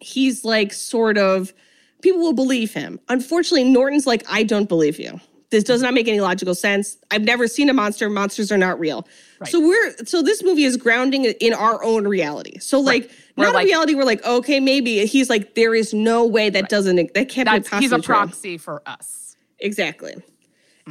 He's 0.00 0.44
like 0.44 0.72
sort 0.72 1.16
of, 1.16 1.52
people 2.02 2.20
will 2.20 2.32
believe 2.32 2.74
him. 2.74 2.98
Unfortunately, 3.08 3.70
Norton's 3.70 4.06
like, 4.06 4.24
I 4.28 4.42
don't 4.42 4.68
believe 4.68 4.98
you. 4.98 5.20
This 5.50 5.64
does 5.64 5.80
not 5.80 5.94
make 5.94 6.08
any 6.08 6.20
logical 6.20 6.54
sense. 6.54 6.98
I've 7.10 7.22
never 7.22 7.48
seen 7.48 7.70
a 7.70 7.72
monster. 7.72 8.10
Monsters 8.10 8.52
are 8.52 8.58
not 8.58 8.78
real. 8.78 9.06
Right. 9.40 9.50
So 9.50 9.60
we're 9.60 9.96
so 10.04 10.20
this 10.22 10.42
movie 10.42 10.64
is 10.64 10.76
grounding 10.76 11.24
in 11.24 11.54
our 11.54 11.82
own 11.82 12.06
reality. 12.06 12.58
So 12.58 12.80
like 12.80 13.10
We're 13.36 13.44
not 13.44 13.54
like- 13.54 13.64
a 13.64 13.66
reality. 13.68 13.94
We're 13.94 14.04
like 14.04 14.24
okay, 14.26 14.60
maybe 14.60 15.06
he's 15.06 15.30
like 15.30 15.54
there 15.54 15.74
is 15.74 15.94
no 15.94 16.26
way 16.26 16.50
that 16.50 16.68
doesn't 16.68 16.96
that 17.14 17.28
can't 17.30 17.46
That's 17.48 17.66
be 17.66 17.70
possibly 17.70 17.84
he's 17.84 17.92
a 17.92 17.96
true. 17.96 18.14
proxy 18.14 18.58
for 18.58 18.82
us. 18.86 19.36
Exactly. 19.60 20.14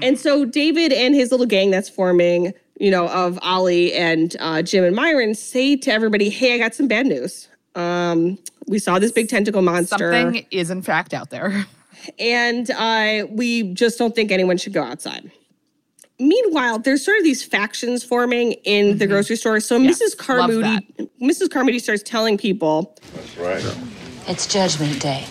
And 0.01 0.19
so 0.19 0.45
David 0.45 0.93
and 0.93 1.15
his 1.15 1.31
little 1.31 1.47
gang 1.47 1.71
that's 1.71 1.89
forming, 1.89 2.53
you 2.79 2.91
know, 2.91 3.07
of 3.09 3.39
Ollie 3.41 3.93
and 3.93 4.35
uh, 4.39 4.61
Jim 4.61 4.83
and 4.83 4.95
Myron 4.95 5.33
say 5.33 5.75
to 5.75 5.91
everybody, 5.91 6.29
"Hey, 6.29 6.53
I 6.53 6.59
got 6.59 6.75
some 6.75 6.87
bad 6.87 7.07
news. 7.07 7.47
Um, 7.73 8.37
we 8.67 8.77
saw 8.77 8.99
this 8.99 9.11
big 9.11 9.27
tentacle 9.27 9.61
monster, 9.63 10.11
Something 10.11 10.45
is 10.51 10.69
in 10.69 10.81
fact 10.83 11.13
out 11.15 11.29
there. 11.31 11.65
and 12.19 12.69
uh, 12.71 13.25
we 13.29 13.73
just 13.73 13.97
don't 13.97 14.15
think 14.15 14.31
anyone 14.31 14.57
should 14.57 14.73
go 14.73 14.83
outside." 14.83 15.31
Meanwhile, 16.19 16.79
there's 16.79 17.05
sort 17.05 17.17
of 17.19 17.23
these 17.23 17.43
factions 17.43 18.03
forming 18.03 18.53
in 18.63 18.97
the 18.97 19.05
grocery 19.05 19.35
store. 19.35 19.59
So 19.59 19.77
Mm-hmm. 19.79 19.89
Mrs. 19.89 20.17
love 20.17 20.49
Carmody, 20.49 21.09
Mrs. 21.21 21.49
Carmody 21.51 21.77
starts 21.79 22.01
telling 22.01 22.37
people, 22.39 22.97
That's 23.13 23.37
right. 23.37 23.77
It's 24.27 24.47
Judgment 24.47 24.99
Day, 24.99 25.25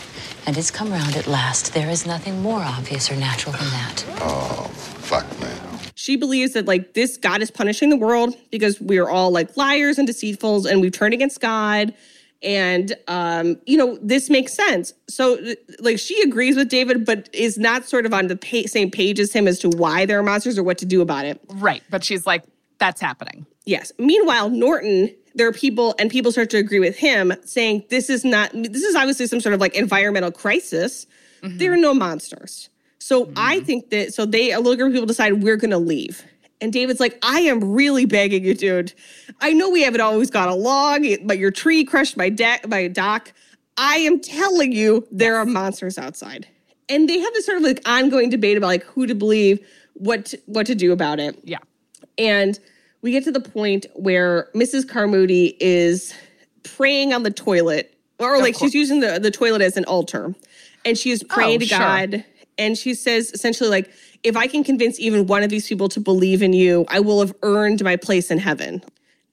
and 0.46 0.56
it's 0.56 0.70
come 0.70 0.92
round 0.92 1.16
at 1.16 1.26
last. 1.26 1.74
There 1.74 1.90
is 1.90 2.06
nothing 2.06 2.40
more 2.40 2.60
obvious 2.60 3.10
or 3.10 3.16
natural 3.16 3.52
than 3.52 3.64
that. 3.70 4.04
Oh, 4.20 4.68
fuck, 4.72 5.26
man. 5.40 5.78
she 5.96 6.16
believes 6.16 6.52
that 6.54 6.66
like 6.66 6.94
this 6.94 7.16
God 7.16 7.42
is 7.42 7.50
punishing 7.50 7.90
the 7.90 7.96
world 7.96 8.36
because 8.52 8.80
we're 8.80 9.08
all 9.08 9.30
like 9.32 9.56
liars 9.56 9.98
and 9.98 10.08
deceitfuls 10.08 10.70
and 10.70 10.80
we've 10.80 10.92
turned 10.92 11.14
against 11.14 11.40
God. 11.40 11.94
And 12.46 12.94
um, 13.08 13.60
you 13.66 13.76
know, 13.76 13.98
this 14.00 14.30
makes 14.30 14.54
sense. 14.54 14.94
So 15.08 15.38
like 15.80 15.98
she 15.98 16.22
agrees 16.22 16.56
with 16.56 16.68
David, 16.68 17.04
but 17.04 17.28
is 17.34 17.58
not 17.58 17.86
sort 17.86 18.06
of 18.06 18.14
on 18.14 18.28
the 18.28 18.36
pa- 18.36 18.68
same 18.68 18.90
page 18.90 19.18
as 19.18 19.32
him 19.32 19.48
as 19.48 19.58
to 19.58 19.68
why 19.68 20.06
there 20.06 20.18
are 20.18 20.22
monsters 20.22 20.56
or 20.56 20.62
what 20.62 20.78
to 20.78 20.86
do 20.86 21.02
about 21.02 21.24
it. 21.26 21.40
right. 21.54 21.82
But 21.90 22.04
she's 22.04 22.24
like, 22.24 22.44
that's 22.78 23.00
happening. 23.00 23.46
Yes. 23.64 23.90
Meanwhile, 23.98 24.50
Norton, 24.50 25.12
there 25.34 25.48
are 25.48 25.52
people 25.52 25.94
and 25.98 26.08
people 26.08 26.30
start 26.30 26.48
to 26.50 26.56
agree 26.56 26.78
with 26.78 26.96
him 26.96 27.32
saying 27.44 27.84
this 27.90 28.08
is 28.08 28.24
not 28.24 28.50
this 28.52 28.82
is 28.82 28.94
obviously 28.94 29.26
some 29.26 29.40
sort 29.40 29.54
of 29.54 29.60
like 29.60 29.74
environmental 29.74 30.30
crisis. 30.30 31.06
There 31.42 31.72
are 31.72 31.76
no 31.76 31.94
monsters. 31.94 32.70
So 32.98 33.30
I 33.36 33.60
think 33.60 33.90
that 33.90 34.12
so 34.12 34.26
they 34.26 34.50
a 34.50 34.58
little 34.58 34.74
group 34.74 34.88
of 34.88 34.94
people 34.94 35.06
decide 35.06 35.42
we're 35.42 35.56
gonna 35.56 35.78
leave. 35.78 36.24
And 36.60 36.72
David's 36.72 37.00
like, 37.00 37.18
I 37.22 37.40
am 37.40 37.72
really 37.72 38.06
begging 38.06 38.44
you, 38.44 38.54
dude. 38.54 38.92
I 39.40 39.52
know 39.52 39.70
we 39.70 39.82
haven't 39.82 40.00
always 40.00 40.30
got 40.30 40.48
along, 40.48 41.06
but 41.24 41.38
your 41.38 41.50
tree 41.50 41.84
crushed 41.84 42.16
my 42.16 42.30
deck 42.30 42.66
my 42.68 42.88
dock. 42.88 43.32
I 43.76 43.96
am 43.98 44.20
telling 44.20 44.72
you, 44.72 45.06
there 45.10 45.36
are 45.36 45.44
monsters 45.44 45.98
outside. 45.98 46.46
And 46.88 47.08
they 47.08 47.18
have 47.18 47.32
this 47.34 47.44
sort 47.44 47.58
of 47.58 47.64
like 47.64 47.86
ongoing 47.86 48.30
debate 48.30 48.56
about 48.56 48.68
like 48.68 48.84
who 48.84 49.06
to 49.06 49.14
believe, 49.14 49.66
what 49.94 50.26
to, 50.26 50.40
what 50.46 50.66
to 50.66 50.74
do 50.74 50.92
about 50.92 51.20
it. 51.20 51.38
Yeah. 51.44 51.58
And 52.16 52.58
we 53.02 53.10
get 53.10 53.24
to 53.24 53.32
the 53.32 53.40
point 53.40 53.86
where 53.94 54.48
Mrs. 54.54 54.88
Carmody 54.88 55.56
is 55.60 56.14
praying 56.62 57.12
on 57.12 57.22
the 57.22 57.30
toilet, 57.30 57.94
or 58.18 58.38
like 58.38 58.56
she's 58.56 58.74
using 58.74 59.00
the, 59.00 59.18
the 59.18 59.30
toilet 59.30 59.60
as 59.60 59.76
an 59.76 59.84
altar. 59.84 60.34
And 60.84 60.96
she 60.96 61.10
is 61.10 61.22
oh, 61.22 61.34
praying 61.34 61.56
Oh, 61.56 61.60
to 61.60 61.66
sure. 61.66 61.78
God. 61.78 62.24
And 62.58 62.78
she 62.78 62.94
says 62.94 63.30
essentially, 63.32 63.68
like, 63.68 63.90
if 64.26 64.36
I 64.36 64.48
can 64.48 64.64
convince 64.64 64.98
even 64.98 65.28
one 65.28 65.44
of 65.44 65.50
these 65.50 65.68
people 65.68 65.88
to 65.90 66.00
believe 66.00 66.42
in 66.42 66.52
you, 66.52 66.84
I 66.88 66.98
will 66.98 67.20
have 67.20 67.32
earned 67.44 67.82
my 67.84 67.94
place 67.94 68.28
in 68.28 68.38
heaven. 68.38 68.82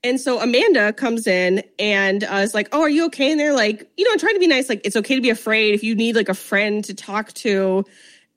And 0.03 0.21
so 0.21 0.39
Amanda 0.39 0.93
comes 0.93 1.25
in 1.25 1.63
and 1.79 2.23
uh, 2.25 2.36
is 2.36 2.53
like, 2.53 2.67
"Oh, 2.71 2.82
are 2.82 2.89
you 2.89 3.06
okay?" 3.08 3.32
And 3.32 3.39
they're 3.39 3.56
like, 3.56 3.89
"You 3.97 4.06
know, 4.06 4.12
I'm 4.12 4.19
trying 4.19 4.36
to 4.36 4.39
be 4.39 4.47
nice. 4.47 4.69
Like, 4.69 4.82
it's 4.84 4.95
okay 4.95 5.15
to 5.15 5.21
be 5.21 5.32
afraid 5.32 5.73
if 5.73 5.84
you 5.84 5.95
need 5.95 6.15
like 6.15 6.29
a 6.29 6.36
friend 6.36 6.86
to 6.86 6.93
talk 6.93 7.34
to." 7.34 7.86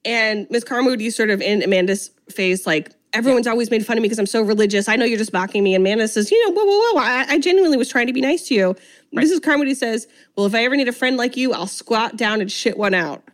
And 0.05 0.47
Miss 0.51 0.65
Carmody 0.65 1.11
sort 1.11 1.29
of 1.29 1.43
in 1.43 1.63
Amanda's 1.63 2.11
face, 2.31 2.67
like, 2.67 2.91
"Everyone's 3.13 3.47
always 3.47 3.71
made 3.71 3.85
fun 3.85 3.99
of 3.99 4.03
me 4.03 4.07
because 4.07 4.21
I'm 4.21 4.27
so 4.27 4.41
religious. 4.41 4.89
I 4.89 4.97
know 4.97 5.05
you're 5.05 5.19
just 5.19 5.35
mocking 5.35 5.63
me." 5.63 5.75
And 5.75 5.83
Amanda 5.83 6.09
says, 6.09 6.31
"You 6.31 6.43
know, 6.47 6.55
whoa, 6.55 6.65
whoa, 6.65 6.93
whoa! 6.95 7.01
I, 7.01 7.27
I 7.29 7.39
genuinely 7.39 7.77
was 7.77 7.91
trying 7.91 8.07
to 8.07 8.15
be 8.15 8.23
nice 8.23 8.49
to 8.49 8.55
you." 8.55 8.77
Mrs. 9.15 9.43
Carmody 9.43 9.75
says, 9.75 10.07
"Well, 10.37 10.47
if 10.47 10.55
I 10.55 10.65
ever 10.65 10.75
need 10.75 10.89
a 10.89 10.93
friend 10.93 11.19
like 11.19 11.37
you, 11.37 11.53
I'll 11.53 11.67
squat 11.67 12.17
down 12.17 12.41
and 12.41 12.51
shit 12.51 12.79
one 12.79 12.95
out." 12.95 13.25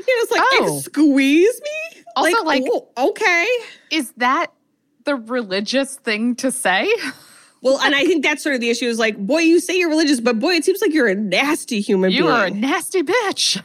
And 0.00 0.08
Amanda's 0.08 0.30
like, 0.30 0.42
Oh. 0.60 0.80
"Squeeze 0.80 1.60
me?" 1.60 2.02
Also, 2.16 2.44
like- 2.44 2.64
oh, 2.66 2.88
okay. 2.96 3.48
Is 3.90 4.12
that 4.16 4.52
the 5.04 5.16
religious 5.16 5.96
thing 5.96 6.34
to 6.36 6.50
say? 6.50 6.92
Well, 7.62 7.78
and 7.80 7.94
I 7.94 8.04
think 8.04 8.22
that's 8.24 8.42
sort 8.42 8.54
of 8.54 8.60
the 8.60 8.70
issue 8.70 8.86
is 8.86 8.98
like, 8.98 9.18
boy, 9.18 9.40
you 9.40 9.60
say 9.60 9.76
you're 9.76 9.90
religious, 9.90 10.20
but 10.20 10.38
boy, 10.38 10.54
it 10.54 10.64
seems 10.64 10.80
like 10.80 10.94
you're 10.94 11.08
a 11.08 11.14
nasty 11.14 11.80
human 11.80 12.10
You 12.10 12.22
being. 12.22 12.30
are 12.30 12.46
a 12.46 12.50
nasty 12.50 13.02
bitch. 13.02 13.62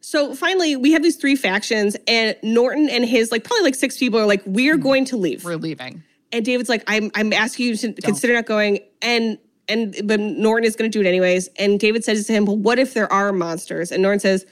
so 0.00 0.34
finally, 0.34 0.76
we 0.76 0.92
have 0.92 1.02
these 1.02 1.16
three 1.16 1.36
factions, 1.36 1.96
and 2.08 2.36
Norton 2.42 2.88
and 2.88 3.04
his 3.04 3.30
like 3.30 3.44
probably 3.44 3.64
like 3.64 3.74
six 3.74 3.98
people 3.98 4.18
are 4.18 4.26
like, 4.26 4.42
we're 4.46 4.76
hmm. 4.76 4.82
going 4.82 5.04
to 5.06 5.16
leave. 5.16 5.44
We're 5.44 5.56
leaving. 5.56 6.02
And 6.32 6.44
David's 6.44 6.68
like, 6.68 6.84
I'm 6.86 7.10
I'm 7.14 7.32
asking 7.32 7.66
you 7.66 7.76
to 7.76 7.92
consider 7.92 8.32
not 8.32 8.46
going. 8.46 8.80
And 9.02 9.38
and 9.68 9.94
but 10.04 10.18
Norton 10.20 10.64
is 10.64 10.74
going 10.74 10.90
to 10.90 10.98
do 10.98 11.04
it 11.04 11.08
anyways. 11.08 11.48
And 11.58 11.78
David 11.78 12.02
says 12.02 12.26
to 12.26 12.32
him, 12.32 12.46
well, 12.46 12.56
what 12.56 12.78
if 12.78 12.94
there 12.94 13.12
are 13.12 13.32
monsters? 13.32 13.92
And 13.92 14.02
Norton 14.02 14.20
says. 14.20 14.46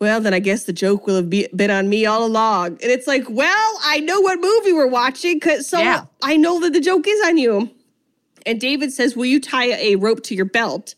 Well, 0.00 0.20
then 0.20 0.32
I 0.32 0.38
guess 0.38 0.64
the 0.64 0.72
joke 0.72 1.06
will 1.06 1.16
have 1.16 1.28
be, 1.28 1.46
been 1.54 1.70
on 1.70 1.88
me 1.88 2.06
all 2.06 2.24
along. 2.24 2.68
And 2.68 2.84
it's 2.84 3.06
like, 3.06 3.28
well, 3.28 3.78
I 3.84 4.00
know 4.00 4.20
what 4.20 4.40
movie 4.40 4.72
we're 4.72 4.86
watching, 4.86 5.38
cause 5.40 5.68
so 5.68 5.78
Yeah. 5.78 6.04
I 6.22 6.36
know 6.36 6.58
that 6.60 6.72
the 6.72 6.80
joke 6.80 7.04
is 7.06 7.20
on 7.26 7.36
you. 7.36 7.70
And 8.46 8.58
David 8.58 8.90
says, 8.92 9.14
"Will 9.14 9.26
you 9.26 9.38
tie 9.38 9.72
a 9.72 9.96
rope 9.96 10.22
to 10.24 10.34
your 10.34 10.46
belt 10.46 10.94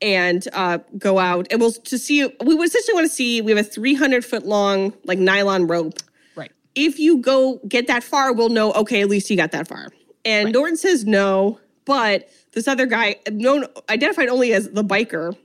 and 0.00 0.46
uh, 0.52 0.78
go 0.96 1.18
out?" 1.18 1.48
And 1.50 1.60
we'll 1.60 1.72
to 1.72 1.98
see. 1.98 2.24
We 2.44 2.54
would 2.54 2.68
essentially 2.68 2.94
want 2.94 3.06
to 3.08 3.12
see. 3.12 3.40
We 3.40 3.50
have 3.50 3.58
a 3.58 3.68
300 3.68 4.24
foot 4.24 4.46
long 4.46 4.94
like 5.04 5.18
nylon 5.18 5.66
rope. 5.66 5.98
Right. 6.36 6.52
If 6.76 7.00
you 7.00 7.18
go 7.18 7.60
get 7.66 7.88
that 7.88 8.04
far, 8.04 8.32
we'll 8.32 8.50
know. 8.50 8.72
Okay, 8.74 9.02
at 9.02 9.08
least 9.08 9.28
you 9.30 9.36
got 9.36 9.50
that 9.50 9.66
far. 9.66 9.88
And 10.24 10.52
Norton 10.52 10.76
says 10.76 11.04
no, 11.04 11.58
but 11.84 12.28
this 12.52 12.68
other 12.68 12.86
guy, 12.86 13.16
known 13.30 13.66
identified 13.88 14.28
only 14.28 14.52
as 14.52 14.70
the 14.70 14.84
biker, 14.84 15.36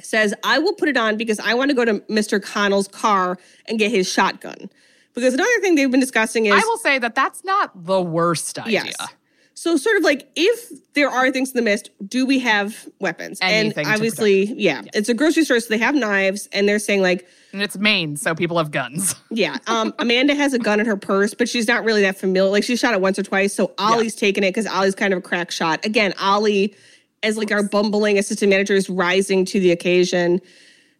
says, 0.00 0.34
"I 0.44 0.58
will 0.58 0.74
put 0.74 0.88
it 0.88 0.96
on 0.96 1.16
because 1.16 1.40
I 1.40 1.54
want 1.54 1.70
to 1.70 1.74
go 1.74 1.84
to 1.84 2.00
Mr. 2.10 2.42
Cornell's 2.42 2.88
car 2.88 3.38
and 3.68 3.78
get 3.78 3.90
his 3.90 4.10
shotgun." 4.10 4.70
Because 5.14 5.32
another 5.32 5.60
thing 5.60 5.76
they've 5.76 5.90
been 5.90 6.00
discussing 6.00 6.46
is 6.46 6.52
I 6.52 6.66
will 6.66 6.78
say 6.78 6.98
that 6.98 7.14
that's 7.14 7.42
not 7.42 7.86
the 7.86 8.00
worst 8.02 8.58
idea. 8.58 8.84
Yes. 8.84 8.96
So 9.58 9.78
sort 9.78 9.96
of 9.96 10.02
like 10.02 10.28
if 10.36 10.70
there 10.92 11.08
are 11.08 11.30
things 11.30 11.50
in 11.50 11.56
the 11.56 11.62
mist, 11.62 11.88
do 12.06 12.26
we 12.26 12.38
have 12.40 12.86
weapons? 13.00 13.38
Anything 13.40 13.86
and 13.86 13.94
obviously, 13.94 14.44
yeah, 14.44 14.82
it's 14.92 15.08
a 15.08 15.14
grocery 15.14 15.44
store, 15.44 15.58
so 15.60 15.68
they 15.70 15.78
have 15.78 15.94
knives, 15.94 16.46
and 16.52 16.68
they're 16.68 16.78
saying 16.78 17.00
like, 17.00 17.26
And 17.54 17.62
it's 17.62 17.78
Maine, 17.78 18.16
so 18.18 18.34
people 18.34 18.58
have 18.58 18.70
guns. 18.70 19.14
yeah, 19.30 19.56
um, 19.66 19.94
Amanda 19.98 20.34
has 20.34 20.52
a 20.52 20.58
gun 20.58 20.78
in 20.78 20.84
her 20.84 20.98
purse, 20.98 21.32
but 21.32 21.48
she's 21.48 21.66
not 21.66 21.84
really 21.84 22.02
that 22.02 22.18
familiar. 22.18 22.50
Like 22.50 22.64
she 22.64 22.76
shot 22.76 22.92
it 22.92 23.00
once 23.00 23.18
or 23.18 23.22
twice, 23.22 23.54
so 23.54 23.72
Ollie's 23.78 24.14
taking 24.14 24.44
it 24.44 24.50
because 24.50 24.66
Ollie's 24.66 24.94
kind 24.94 25.14
of 25.14 25.20
a 25.20 25.22
crack 25.22 25.50
shot. 25.50 25.82
Again, 25.86 26.12
Ollie, 26.20 26.74
as 27.26 27.36
like 27.36 27.50
our 27.50 27.62
bumbling 27.62 28.18
assistant 28.18 28.50
manager, 28.50 28.74
is 28.74 28.88
rising 28.88 29.44
to 29.46 29.60
the 29.60 29.72
occasion. 29.72 30.40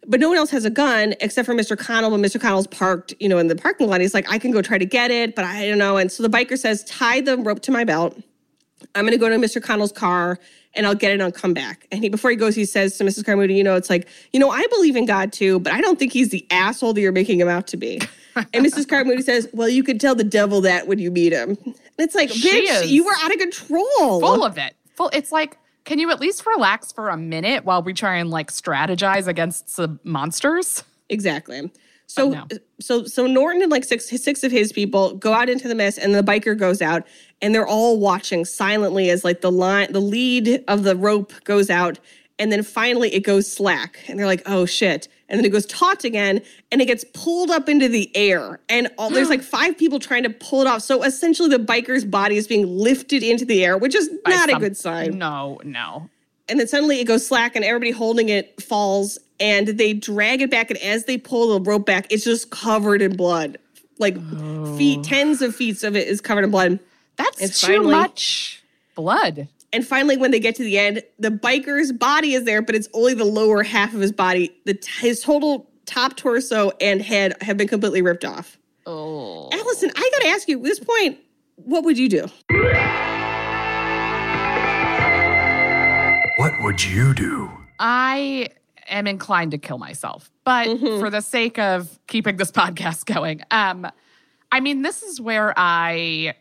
But 0.05 0.19
no 0.19 0.29
one 0.29 0.37
else 0.37 0.51
has 0.51 0.65
a 0.65 0.69
gun 0.69 1.15
except 1.19 1.45
for 1.45 1.55
Mr. 1.55 1.77
Cornell. 1.77 2.11
But 2.11 2.19
Mr. 2.19 2.39
Cornell's 2.39 2.67
parked, 2.67 3.13
you 3.19 3.27
know, 3.27 3.37
in 3.39 3.47
the 3.47 3.55
parking 3.55 3.87
lot. 3.87 4.01
He's 4.01 4.13
like, 4.13 4.31
I 4.31 4.37
can 4.37 4.51
go 4.51 4.61
try 4.61 4.77
to 4.77 4.85
get 4.85 5.11
it, 5.11 5.35
but 5.35 5.43
I 5.43 5.67
don't 5.67 5.77
know. 5.77 5.97
And 5.97 6.11
so 6.11 6.23
the 6.23 6.29
biker 6.29 6.57
says, 6.57 6.83
tie 6.83 7.21
the 7.21 7.37
rope 7.37 7.61
to 7.61 7.71
my 7.71 7.83
belt. 7.83 8.17
I'm 8.93 9.03
going 9.03 9.11
to 9.11 9.17
go 9.17 9.29
to 9.29 9.35
Mr. 9.35 9.61
Cornell's 9.61 9.91
car 9.91 10.39
and 10.75 10.85
I'll 10.85 10.95
get 10.95 11.11
it 11.11 11.15
and 11.15 11.23
I'll 11.23 11.31
come 11.31 11.53
back. 11.53 11.87
And 11.91 12.03
he, 12.03 12.09
before 12.09 12.29
he 12.29 12.37
goes, 12.37 12.55
he 12.55 12.63
says 12.65 12.97
to 12.97 13.03
Mrs. 13.03 13.25
Carmody, 13.25 13.55
you 13.55 13.63
know, 13.63 13.75
it's 13.75 13.89
like, 13.89 14.07
you 14.31 14.39
know, 14.39 14.51
I 14.51 14.63
believe 14.69 14.95
in 14.95 15.05
God 15.05 15.33
too, 15.33 15.59
but 15.59 15.73
I 15.73 15.81
don't 15.81 15.97
think 15.97 16.13
he's 16.13 16.29
the 16.29 16.45
asshole 16.51 16.93
that 16.93 17.01
you're 17.01 17.11
making 17.11 17.39
him 17.39 17.47
out 17.47 17.67
to 17.67 17.77
be. 17.77 17.99
and 18.35 18.65
Mrs. 18.65 18.87
Carmody 18.89 19.23
says, 19.23 19.49
well, 19.53 19.67
you 19.67 19.83
could 19.83 19.99
tell 19.99 20.15
the 20.15 20.23
devil 20.23 20.61
that 20.61 20.87
when 20.87 20.99
you 20.99 21.09
meet 21.09 21.33
him. 21.33 21.57
And 21.65 21.75
it's 21.97 22.15
like, 22.15 22.29
She 22.29 22.67
bitch, 22.67 22.87
you 22.87 23.03
were 23.03 23.15
out 23.23 23.33
of 23.33 23.39
control. 23.39 24.19
Full 24.21 24.43
of 24.43 24.57
it. 24.57 24.75
Full 24.95 25.09
it's 25.13 25.31
like, 25.31 25.57
can 25.87 25.99
you 25.99 26.11
at 26.11 26.19
least 26.19 26.45
relax 26.45 26.91
for 26.91 27.07
a 27.07 27.15
minute 27.15 27.63
while 27.63 27.81
we 27.81 27.93
try 27.93 28.17
and 28.17 28.29
like 28.29 28.51
strategize 28.51 29.25
against 29.25 29.69
some 29.69 30.01
monsters? 30.03 30.83
Exactly. 31.07 31.71
So 32.07 32.31
no. 32.31 32.47
so 32.81 33.05
so 33.05 33.25
Norton 33.25 33.61
and 33.61 33.71
like 33.71 33.85
six 33.85 34.09
six 34.09 34.43
of 34.43 34.51
his 34.51 34.73
people 34.73 35.15
go 35.15 35.31
out 35.31 35.47
into 35.47 35.69
the 35.69 35.75
mist 35.75 35.97
and 35.97 36.13
the 36.13 36.21
biker 36.21 36.57
goes 36.57 36.81
out 36.81 37.07
and 37.41 37.55
they're 37.55 37.67
all 37.67 37.99
watching 37.99 38.43
silently 38.43 39.09
as 39.09 39.23
like 39.23 39.39
the 39.39 39.51
line 39.51 39.91
the 39.93 40.01
lead 40.01 40.61
of 40.67 40.83
the 40.83 40.95
rope 40.97 41.31
goes 41.45 41.69
out 41.69 41.99
and 42.37 42.51
then 42.51 42.63
finally 42.63 43.13
it 43.13 43.21
goes 43.21 43.49
slack 43.49 43.99
and 44.09 44.19
they're 44.19 44.25
like 44.25 44.43
oh 44.45 44.65
shit 44.65 45.07
and 45.29 45.37
then 45.37 45.45
it 45.45 45.49
goes 45.49 45.65
taut 45.65 46.03
again 46.03 46.41
and 46.71 46.81
it 46.81 46.85
gets 46.85 47.03
pulled 47.13 47.51
up 47.51 47.67
into 47.67 47.87
the 47.87 48.09
air 48.15 48.59
and 48.69 48.89
all, 48.97 49.09
there's 49.09 49.29
like 49.29 49.41
five 49.57 49.77
people 49.77 49.99
trying 49.99 50.23
to 50.23 50.29
pull 50.29 50.61
it 50.61 50.67
off. 50.67 50.81
So 50.81 51.03
essentially 51.03 51.49
the 51.49 51.59
biker's 51.59 52.05
body 52.05 52.37
is 52.37 52.47
being 52.47 52.67
lifted 52.67 53.23
into 53.23 53.45
the 53.45 53.63
air 53.63 53.77
which 53.77 53.95
is 53.95 54.09
by 54.23 54.31
not 54.31 54.49
a 54.49 54.59
good 54.59 54.77
sign. 54.77 55.17
No, 55.17 55.59
no. 55.63 56.09
and 56.47 56.59
then 56.59 56.67
suddenly 56.67 56.99
it 56.99 57.05
goes 57.05 57.25
slack 57.25 57.55
and 57.55 57.65
everybody 57.65 57.91
holding 57.91 58.29
it 58.29 58.61
falls 58.61 59.17
and 59.39 59.67
they 59.67 59.93
drag 59.93 60.41
it 60.41 60.49
back 60.49 60.69
and 60.69 60.79
as 60.79 61.05
they 61.05 61.17
pull 61.17 61.59
the 61.59 61.69
rope 61.69 61.85
back 61.85 62.07
it's 62.11 62.23
just 62.23 62.49
covered 62.49 63.01
in 63.01 63.15
blood. 63.15 63.57
Like 63.99 64.15
feet 64.77 64.99
oh. 64.99 65.03
tens 65.03 65.41
of 65.41 65.55
feet 65.55 65.83
of 65.83 65.95
it 65.95 66.07
is 66.07 66.21
covered 66.21 66.43
in 66.43 66.51
blood. 66.51 66.79
That's 67.17 67.41
It's 67.41 67.61
too 67.61 67.77
finally- 67.77 67.91
much 67.91 68.63
blood. 68.95 69.47
And 69.77 69.85
finally 69.85 70.17
when 70.17 70.31
they 70.31 70.39
get 70.39 70.55
to 70.55 70.63
the 70.63 70.79
end 70.79 71.03
the 71.19 71.29
biker's 71.29 71.91
body 71.91 72.33
is 72.33 72.45
there 72.45 72.63
but 72.63 72.73
it's 72.73 72.89
only 72.95 73.13
the 73.13 73.25
lower 73.25 73.61
half 73.61 73.93
of 73.93 73.99
his 74.01 74.11
body 74.11 74.51
the 74.65 74.73
t- 74.73 74.89
his 75.07 75.21
total 75.21 75.69
top 75.85 76.15
torso 76.17 76.71
and 76.81 76.99
head 76.99 77.35
have 77.43 77.57
been 77.57 77.67
completely 77.67 78.01
ripped 78.01 78.25
off 78.25 78.57
Oh. 78.87 79.49
Alison 79.53 79.91
i 79.95 80.09
gotta 80.13 80.29
ask 80.29 80.47
you 80.47 80.57
at 80.57 80.63
this 80.63 80.79
point 80.79 81.19
what 81.57 81.83
would 81.83 81.95
you 81.99 82.09
do 82.09 82.25
What 86.37 86.53
would 86.61 86.83
you 86.83 87.13
do? 87.13 87.51
I 87.79 88.49
am 88.87 89.05
inclined 89.07 89.51
to 89.51 89.57
kill 89.57 89.77
myself, 89.79 90.31
but 90.43 90.67
Mm-hmm. 90.67 90.99
for 90.99 91.09
the 91.09 91.21
sake 91.21 91.57
of 91.59 91.99
keeping 92.07 92.37
this 92.37 92.51
podcast 92.61 93.05
going, 93.05 93.41
um, 93.51 93.87
I 94.51 94.59
mean, 94.59 94.81
this 94.83 95.01
is 95.03 95.19
where 95.19 95.53
I 95.57 96.35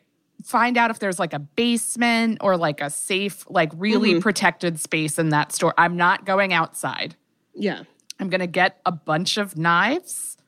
find 0.47 0.79
out 0.79 0.91
if 0.93 1.01
there's 1.01 1.19
like 1.19 1.33
a 1.33 1.41
basement 1.41 2.39
or 2.41 2.57
like 2.57 2.81
a 2.81 2.89
safe, 2.89 3.45
like 3.51 3.71
really 3.77 4.13
Mm-hmm. 4.13 4.21
protected 4.21 4.79
space 4.81 5.19
in 5.19 5.31
that 5.31 5.51
store. 5.53 5.75
I'm 5.77 5.97
not 5.97 6.25
going 6.25 6.53
outside. 6.53 7.17
yeah 7.55 7.83
I'm 8.21 8.31
gonna 8.31 8.47
get 8.47 8.81
a 8.87 8.93
bunch 8.93 9.37
of 9.37 9.59
knives 9.59 10.39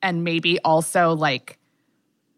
and 0.00 0.22
maybe 0.24 0.58
also 0.60 1.12
like 1.14 1.57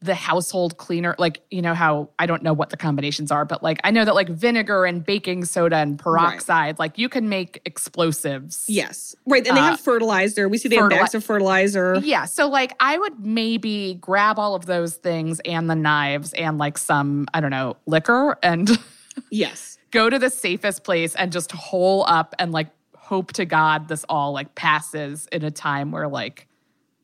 the 0.03 0.15
household 0.15 0.79
cleaner. 0.79 1.15
Like, 1.19 1.43
you 1.51 1.61
know 1.61 1.75
how 1.75 2.09
I 2.19 2.25
don't 2.25 2.43
know 2.43 2.55
what 2.55 2.71
the 2.71 2.77
combinations 2.79 3.31
are, 3.31 3.45
but 3.45 3.63
like 3.63 3.79
I 3.85 3.91
know 3.91 4.05
that 4.05 4.15
like 4.15 4.29
vinegar 4.31 4.87
and 4.87 5.05
baking 5.05 5.45
soda 5.45 5.77
and 5.77 5.99
peroxide, 5.99 6.79
like 6.79 6.97
you 6.97 7.09
can 7.11 7.29
make 7.29 7.61
explosives. 7.67 8.65
yes 8.69 9.15
right 9.27 9.47
and 9.47 9.57
they 9.57 9.61
Uh, 9.61 9.65
have 9.73 9.81
fertilizer 9.81 10.49
we 10.49 10.57
see 10.59 10.69
they 10.69 10.77
have 10.77 10.89
bags 10.91 11.15
of 11.15 11.23
fertilizer 11.25 12.01
Yeah. 12.03 12.25
So 12.25 12.49
like 12.49 12.75
I 12.81 12.97
would 12.99 13.21
maybe 13.25 13.95
grab 14.01 14.39
all 14.39 14.55
of 14.55 14.65
those 14.67 14.95
things 14.97 15.39
and 15.45 15.69
the 15.69 15.75
knives 15.75 16.33
and 16.33 16.57
like 16.57 16.79
some, 16.79 17.27
I 17.35 17.41
don't 17.41 17.51
know, 17.51 17.77
liquor 17.87 18.39
and 18.43 18.71
yes 19.31 19.79
go 19.91 20.09
to 20.09 20.19
the 20.19 20.31
safest 20.31 20.83
place 20.85 21.15
and 21.17 21.31
just 21.33 21.53
hole 21.53 22.05
up 22.09 22.35
and 22.39 22.53
like 22.53 22.69
hope 22.97 23.33
to 23.35 23.45
God 23.45 23.89
this 23.89 24.05
all 24.09 24.33
like 24.33 24.55
passes 24.55 25.27
in 25.33 25.45
a 25.45 25.51
time 25.51 25.91
where 25.91 26.09
like 26.09 26.47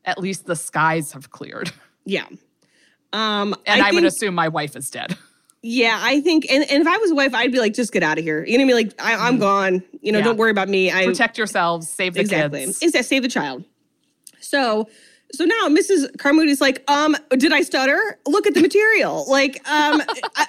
at 0.05 0.17
least 0.17 0.45
the 0.47 0.55
skies 0.55 1.11
have 1.11 1.29
cleared. 1.29 1.71
Yeah. 2.09 2.25
Um, 3.13 3.55
And 3.65 3.81
I, 3.81 3.91
would 3.91 4.01
think- 4.01 4.07
assume 4.07 4.35
my 4.35 4.47
wife 4.49 4.75
is 4.75 4.89
dead. 4.89 5.17
Yeah, 5.63 5.99
I 6.01 6.21
think, 6.21 6.45
and, 6.49 6.63
and 6.69 6.81
if 6.81 6.87
I 6.87 6.97
was 6.97 7.11
a 7.11 7.15
wife, 7.15 7.33
I'd 7.33 7.51
be 7.51 7.59
like, 7.59 7.73
just 7.73 7.91
get 7.91 8.03
out 8.03 8.17
of 8.19 8.23
here. 8.23 8.45
You 8.45 8.57
know 8.59 8.63
what 8.65 8.73
I 8.75 8.77
mean? 8.77 8.87
Like, 8.87 9.01
I, 9.01 9.27
I'm 9.27 9.37
gone. 9.39 9.83
You 10.01 10.11
know. 10.11 10.19
Yeah. 10.19 10.25
don't 10.25 10.37
worry 10.37 10.51
about 10.51 10.69
me. 10.69 10.91
I 10.91 11.03
Protect 11.05 11.37
yourselves, 11.37 11.89
save 11.89 12.13
the 12.13 12.21
exactly. 12.21 12.65
kids. 12.65 12.79
That 12.91 13.03
save 13.05 13.23
the 13.23 13.27
child? 13.27 13.65
So, 14.39 14.87
so 15.33 15.43
now 15.45 15.67
Mrs. 15.67 16.15
Carmody's 16.19 16.61
like, 16.61 16.89
um, 16.89 17.17
did 17.31 17.51
I 17.51 17.61
stutter? 17.63 17.99
Look 18.27 18.47
at 18.47 18.53
the 18.53 18.61
material. 18.61 19.25
Like, 19.29 19.67
um, 19.69 20.01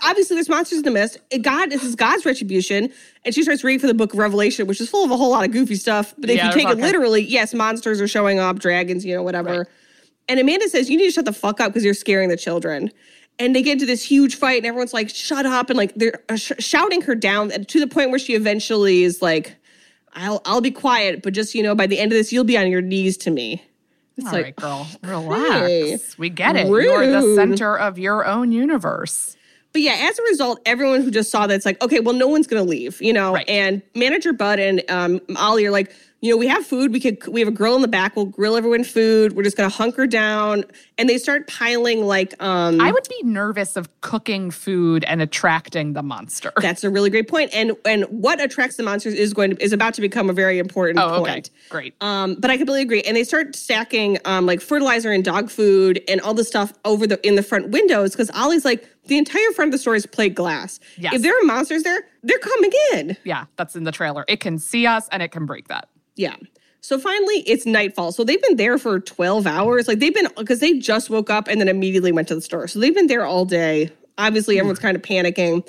obviously 0.05 0.37
there's 0.37 0.49
monsters 0.51 0.79
in 0.81 0.85
the 0.85 0.91
mist. 0.93 1.19
God, 1.41 1.71
this 1.71 1.83
is 1.83 1.97
God's 1.97 2.25
retribution. 2.25 2.91
And 3.25 3.35
she 3.35 3.43
starts 3.43 3.65
reading 3.65 3.81
for 3.81 3.87
the 3.89 3.95
book 3.95 4.13
of 4.13 4.19
Revelation, 4.19 4.67
which 4.69 4.81
is 4.81 4.89
full 4.89 5.05
of 5.05 5.11
a 5.11 5.17
whole 5.17 5.31
lot 5.31 5.45
of 5.45 5.51
goofy 5.53 5.75
stuff. 5.75 6.15
But 6.19 6.31
if 6.31 6.37
Yeah, 6.37 6.47
you 6.49 6.53
take 6.53 6.69
it 6.69 6.79
literally, 6.79 7.23
yes, 7.23 7.55
monsters 7.55 8.01
are 8.01 8.07
showing 8.09 8.39
up, 8.39 8.59
dragons, 8.61 9.05
you 9.05 9.15
know, 9.17 9.23
whatever. 9.23 9.59
Right. 9.61 9.67
And 10.29 10.39
Amanda 10.39 10.69
says, 10.69 10.91
You 10.91 10.97
need 10.97 11.07
to 11.07 11.13
shut 11.13 11.25
the 11.25 11.33
fuck 11.33 11.61
up 11.61 11.71
because 11.73 11.85
you're 11.85 11.95
scaring 11.95 12.29
the 12.29 12.37
children. 12.37 12.91
And 13.41 13.55
they 13.55 13.63
get 13.63 13.75
into 13.75 13.87
this 13.87 14.03
huge 14.03 14.35
fight, 14.35 14.59
and 14.59 14.67
everyone's 14.67 14.93
like, 14.93 15.09
Shut 15.11 15.47
up. 15.47 15.71
And 15.71 15.77
like, 15.77 15.95
they're 15.95 16.23
uh, 16.29 16.37
sh- 16.37 16.53
shouting 16.59 17.03
her 17.03 17.15
down 17.15 17.51
to 17.51 17.81
the 17.81 17.87
point 17.87 18.11
where 18.11 18.19
she 18.19 18.35
eventually 18.35 19.03
is 19.05 19.23
like, 19.23 19.57
I'll, 20.15 20.43
I'll 20.45 20.61
be 20.61 20.71
quiet, 20.71 21.23
but 21.23 21.33
just, 21.33 21.55
you 21.55 21.63
know, 21.63 21.75
by 21.75 21.87
the 21.87 21.99
end 21.99 22.13
of 22.13 22.19
this, 22.19 22.33
you'll 22.33 22.45
be 22.45 22.59
on 22.59 22.71
your 22.71 22.81
knees 22.81 23.17
to 23.19 23.31
me. 23.31 23.63
It's 24.17 24.27
All 24.27 24.33
like, 24.33 24.45
right, 24.45 24.57
girl, 24.57 24.87
relax. 25.05 25.61
hey, 25.61 25.99
we 26.19 26.29
get 26.29 26.57
it. 26.57 26.67
You're 26.67 27.07
the 27.07 27.35
center 27.37 27.79
of 27.79 27.99
your 27.99 28.27
own 28.27 28.51
universe. 28.51 29.37
But 29.73 29.83
yeah, 29.83 30.09
as 30.11 30.19
a 30.19 30.23
result, 30.23 30.61
everyone 30.67 31.03
who 31.03 31.11
just 31.11 31.31
saw 31.31 31.47
that, 31.47 31.55
it's 31.55 31.67
like, 31.67 31.81
okay, 31.83 32.01
well, 32.01 32.15
no 32.15 32.27
one's 32.27 32.49
going 32.49 32.65
to 32.65 32.69
leave, 32.69 33.01
you 33.01 33.13
know? 33.13 33.35
Right. 33.35 33.49
And 33.49 33.83
manager 33.95 34.33
Bud 34.33 34.59
and 34.59 34.83
um, 34.91 35.21
Ollie 35.37 35.67
are 35.67 35.71
like, 35.71 35.95
you 36.21 36.31
know, 36.33 36.37
we 36.37 36.49
have 36.49 36.67
food. 36.67 36.93
We 36.93 36.99
could, 37.01 37.25
we 37.29 37.41
have 37.41 37.49
a 37.49 37.53
grill 37.53 37.77
in 37.77 37.83
the 37.83 37.87
back. 37.89 38.17
We'll 38.17 38.25
grill 38.27 38.57
everyone 38.57 38.83
food. 38.83 39.35
We're 39.37 39.45
just 39.45 39.57
going 39.57 39.71
to 39.71 39.75
hunker 39.77 40.07
down. 40.07 40.65
And 40.99 41.09
they 41.09 41.17
start 41.17 41.47
piling 41.47 42.05
like, 42.05 42.35
um, 42.43 42.81
I 42.81 42.91
would 42.91 43.07
be 43.09 43.23
nervous 43.23 43.77
of 43.77 43.89
cooking 44.01 44.51
food 44.51 45.05
and 45.05 45.23
attracting 45.23 45.93
the 45.93 46.03
monster. 46.03 46.53
That's 46.61 46.83
a 46.83 46.91
really 46.91 47.09
great 47.11 47.29
point. 47.29 47.51
And 47.55 47.77
and 47.85 48.05
what 48.07 48.41
attracts 48.43 48.77
the 48.77 48.83
monsters 48.83 49.15
is 49.15 49.33
going 49.33 49.51
to 49.55 49.63
is 49.63 49.73
about 49.73 49.95
to 49.95 50.01
become 50.01 50.29
a 50.29 50.33
very 50.33 50.59
important 50.59 50.99
Oh, 50.99 51.23
okay. 51.23 51.33
point. 51.35 51.51
Great. 51.69 51.95
Um, 52.01 52.35
but 52.41 52.51
I 52.51 52.57
completely 52.57 52.83
agree. 52.83 53.03
And 53.03 53.17
they 53.17 53.23
start 53.25 53.55
stacking 53.55 54.19
um 54.25 54.45
like 54.45 54.61
fertilizer 54.61 55.13
and 55.13 55.25
dog 55.25 55.51
food 55.51 56.03
and 56.09 56.21
all 56.23 56.35
the 56.35 56.45
stuff 56.45 56.73
over 56.85 57.07
the 57.07 57.25
in 57.27 57.37
the 57.37 57.43
front 57.45 57.69
windows 57.69 58.11
because 58.13 58.31
Ollie's 58.35 58.65
like 58.65 58.85
the 59.07 59.19
entire 59.19 59.53
front 59.55 59.69
of 59.69 59.73
the 59.73 59.79
store 59.79 59.95
is 59.95 60.05
plate 60.05 60.35
glass. 60.35 60.81
Yes. 60.97 61.15
If 61.15 61.23
there 61.23 61.39
are 61.41 61.45
monsters 61.45 61.85
there, 61.85 62.03
they're 62.25 62.39
coming 62.41 62.73
in. 62.95 63.17
yeah, 63.25 63.45
that's 63.57 63.77
in 63.77 63.85
the 63.85 63.93
trailer. 63.93 64.25
It 64.27 64.41
can 64.41 64.59
see 64.59 64.85
us 64.87 65.09
and 65.13 65.23
it 65.23 65.29
can 65.31 65.47
break 65.47 65.69
that. 65.69 65.89
Yeah. 66.19 66.37
So 66.81 66.99
finally, 66.99 67.41
it's 67.47 67.65
nightfall. 67.65 68.13
So 68.13 68.25
they've 68.25 68.43
been 68.43 68.57
there 68.57 68.79
for 68.79 69.01
12 69.01 69.47
hours. 69.47 69.89
Like 69.89 69.99
they've 69.99 70.15
been, 70.15 70.29
because 70.37 70.61
they 70.61 70.79
just 70.79 71.11
woke 71.11 71.31
up 71.31 71.49
and 71.49 71.61
then 71.61 71.69
immediately 71.69 72.13
went 72.13 72.29
to 72.29 72.35
the 72.35 72.41
store. 72.41 72.69
So 72.69 72.79
they've 72.79 72.95
been 72.95 73.07
there 73.07 73.25
all 73.25 73.45
day. 73.45 73.91
Obviously, 74.17 74.59
everyone's 74.59 74.79
kind 74.79 74.97
of 74.97 75.03
panicking. 75.03 75.67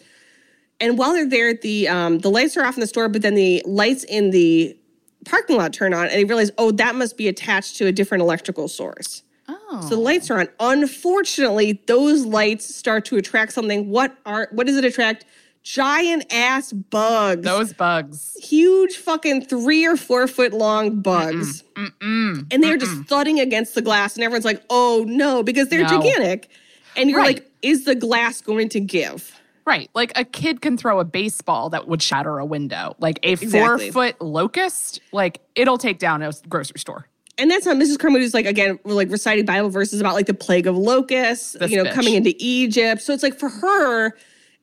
And 0.79 0.97
while 0.97 1.13
they're 1.13 1.27
there, 1.27 1.53
the 1.53 1.87
um, 1.87 2.19
the 2.19 2.29
lights 2.29 2.55
are 2.57 2.65
off 2.65 2.75
in 2.75 2.79
the 2.81 2.87
store, 2.87 3.09
but 3.09 3.21
then 3.21 3.35
the 3.35 3.61
lights 3.65 4.03
in 4.05 4.31
the 4.31 4.77
parking 5.25 5.57
lot 5.57 5.73
turn 5.73 5.93
on, 5.93 6.05
and 6.05 6.13
they 6.13 6.23
realize, 6.25 6.51
oh, 6.57 6.71
that 6.71 6.95
must 6.95 7.17
be 7.17 7.27
attached 7.27 7.75
to 7.77 7.87
a 7.87 7.91
different 7.91 8.21
electrical 8.21 8.67
source. 8.67 9.23
Oh. 9.47 9.81
So 9.83 9.89
the 9.95 10.01
lights 10.01 10.31
are 10.31 10.39
on. 10.39 10.47
Unfortunately, 10.59 11.81
those 11.87 12.25
lights 12.25 12.73
start 12.73 13.05
to 13.05 13.17
attract 13.17 13.51
something. 13.51 13.89
What 13.89 14.17
are 14.25 14.47
what 14.51 14.67
does 14.67 14.77
it 14.77 14.85
attract? 14.85 15.25
Giant 15.63 16.25
ass 16.33 16.71
bugs 16.71 17.43
Those 17.43 17.73
bugs. 17.73 18.35
huge 18.41 18.95
fucking 18.95 19.45
three 19.45 19.85
or 19.85 19.97
four 19.97 20.25
foot 20.27 20.53
long 20.53 21.01
bugs. 21.01 21.63
and 21.75 22.63
they're 22.63 22.77
just 22.77 23.03
thudding 23.03 23.39
against 23.39 23.75
the 23.75 23.81
glass, 23.81 24.15
and 24.15 24.23
everyone's 24.23 24.45
like, 24.45 24.63
oh 24.69 25.05
no, 25.07 25.43
because 25.43 25.67
they're 25.69 25.83
No. 25.83 25.89
gigantic. 26.01 26.49
And 26.95 27.09
you're 27.09 27.19
Right. 27.19 27.37
like, 27.37 27.51
is 27.61 27.85
the 27.85 27.93
glass 27.95 28.41
going 28.41 28.69
to 28.69 28.79
give? 28.79 29.35
Right. 29.65 29.89
Like 29.93 30.11
a 30.15 30.23
kid 30.25 30.61
can 30.61 30.77
throw 30.77 30.99
a 30.99 31.05
baseball 31.05 31.69
that 31.69 31.87
would 31.87 32.01
shatter 32.01 32.39
a 32.39 32.45
window. 32.45 32.95
Like 32.99 33.19
a 33.23 33.33
Exactly. 33.33 33.91
four 33.91 34.07
foot 34.09 34.21
locust, 34.21 34.99
like 35.11 35.41
it'll 35.55 35.77
take 35.77 35.99
down 35.99 36.23
a 36.23 36.31
grocery 36.47 36.79
store. 36.79 37.05
And 37.37 37.51
that's 37.51 37.65
how 37.65 37.73
Mrs. 37.73 37.99
Carmody's 37.99 38.33
like 38.33 38.47
again, 38.47 38.79
like 38.83 39.11
reciting 39.11 39.45
Bible 39.45 39.69
verses 39.69 40.01
about 40.01 40.15
like 40.15 40.25
the 40.25 40.33
plague 40.33 40.65
of 40.65 40.75
locusts, 40.75 41.53
This 41.53 41.69
you 41.69 41.77
know, 41.77 41.83
bitch. 41.89 41.93
coming 41.93 42.15
into 42.15 42.33
Egypt. 42.39 43.01
So 43.01 43.13
it's 43.13 43.21
like 43.23 43.37
for 43.37 43.49
her, 43.49 44.17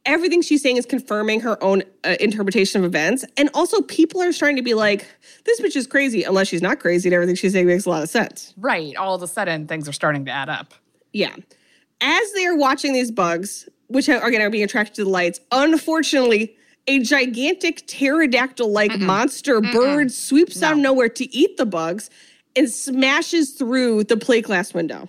everything 0.06 0.40
she's 0.40 0.62
saying 0.62 0.78
is 0.78 0.86
confirming 0.86 1.40
her 1.40 1.62
own 1.62 1.82
uh, 2.04 2.16
interpretation 2.20 2.80
of 2.80 2.86
events. 2.86 3.24
And 3.36 3.50
also, 3.52 3.82
people 3.82 4.22
are 4.22 4.32
starting 4.32 4.56
to 4.56 4.62
be 4.62 4.74
like, 4.74 5.06
"This 5.44 5.60
bitch 5.60 5.76
is 5.76 5.86
crazy," 5.86 6.22
unless 6.22 6.48
she's 6.48 6.62
not 6.62 6.80
crazy, 6.80 7.08
and 7.08 7.14
everything 7.14 7.34
she's 7.34 7.52
saying 7.52 7.66
makes 7.66 7.84
a 7.84 7.90
lot 7.90 8.02
of 8.02 8.08
sense. 8.08 8.54
Right. 8.56 8.96
All 8.96 9.14
of 9.14 9.22
a 9.22 9.26
sudden, 9.26 9.66
things 9.66 9.88
are 9.88 9.92
starting 9.92 10.24
to 10.24 10.30
add 10.30 10.48
up. 10.48 10.72
Yeah. 11.12 11.34
As 12.00 12.32
they 12.32 12.46
are 12.46 12.56
watching 12.56 12.92
these 12.92 13.10
bugs, 13.10 13.68
which 13.88 14.08
are 14.08 14.24
again 14.24 14.40
are 14.40 14.50
being 14.50 14.64
attracted 14.64 14.94
to 14.96 15.04
the 15.04 15.10
lights, 15.10 15.40
unfortunately, 15.52 16.56
a 16.86 17.00
gigantic 17.00 17.86
pterodactyl-like 17.86 18.98
monster 18.98 19.60
bird 19.60 20.12
sweeps 20.12 20.62
out 20.62 20.74
of 20.74 20.78
nowhere 20.78 21.08
to 21.08 21.34
eat 21.34 21.56
the 21.56 21.66
bugs 21.66 22.10
and 22.54 22.70
smashes 22.70 23.52
through 23.52 24.04
the 24.04 24.16
plate 24.16 24.44
glass 24.44 24.72
window. 24.72 25.08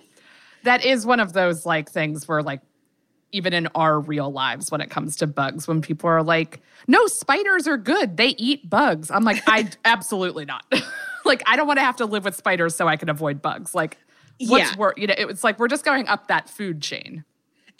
That 0.64 0.84
is 0.84 1.06
one 1.06 1.20
of 1.20 1.32
those 1.32 1.64
like 1.64 1.90
things 1.90 2.26
where 2.26 2.42
like 2.42 2.60
even 3.32 3.52
in 3.52 3.66
our 3.74 4.00
real 4.00 4.30
lives 4.30 4.70
when 4.70 4.80
it 4.80 4.90
comes 4.90 5.16
to 5.16 5.26
bugs 5.26 5.68
when 5.68 5.80
people 5.80 6.08
are 6.08 6.22
like 6.22 6.60
no 6.86 7.06
spiders 7.06 7.66
are 7.68 7.76
good 7.76 8.16
they 8.16 8.28
eat 8.38 8.68
bugs 8.68 9.10
i'm 9.10 9.24
like 9.24 9.42
i 9.46 9.68
absolutely 9.84 10.44
not 10.44 10.64
like 11.24 11.42
i 11.46 11.56
don't 11.56 11.66
want 11.66 11.78
to 11.78 11.84
have 11.84 11.96
to 11.96 12.06
live 12.06 12.24
with 12.24 12.34
spiders 12.34 12.74
so 12.74 12.88
i 12.88 12.96
can 12.96 13.08
avoid 13.08 13.40
bugs 13.42 13.74
like 13.74 13.98
what's 14.46 14.70
Yeah. 14.70 14.76
wor- 14.76 14.94
you 14.96 15.06
know 15.06 15.14
it's 15.16 15.44
like 15.44 15.58
we're 15.58 15.68
just 15.68 15.84
going 15.84 16.08
up 16.08 16.28
that 16.28 16.48
food 16.48 16.80
chain 16.82 17.24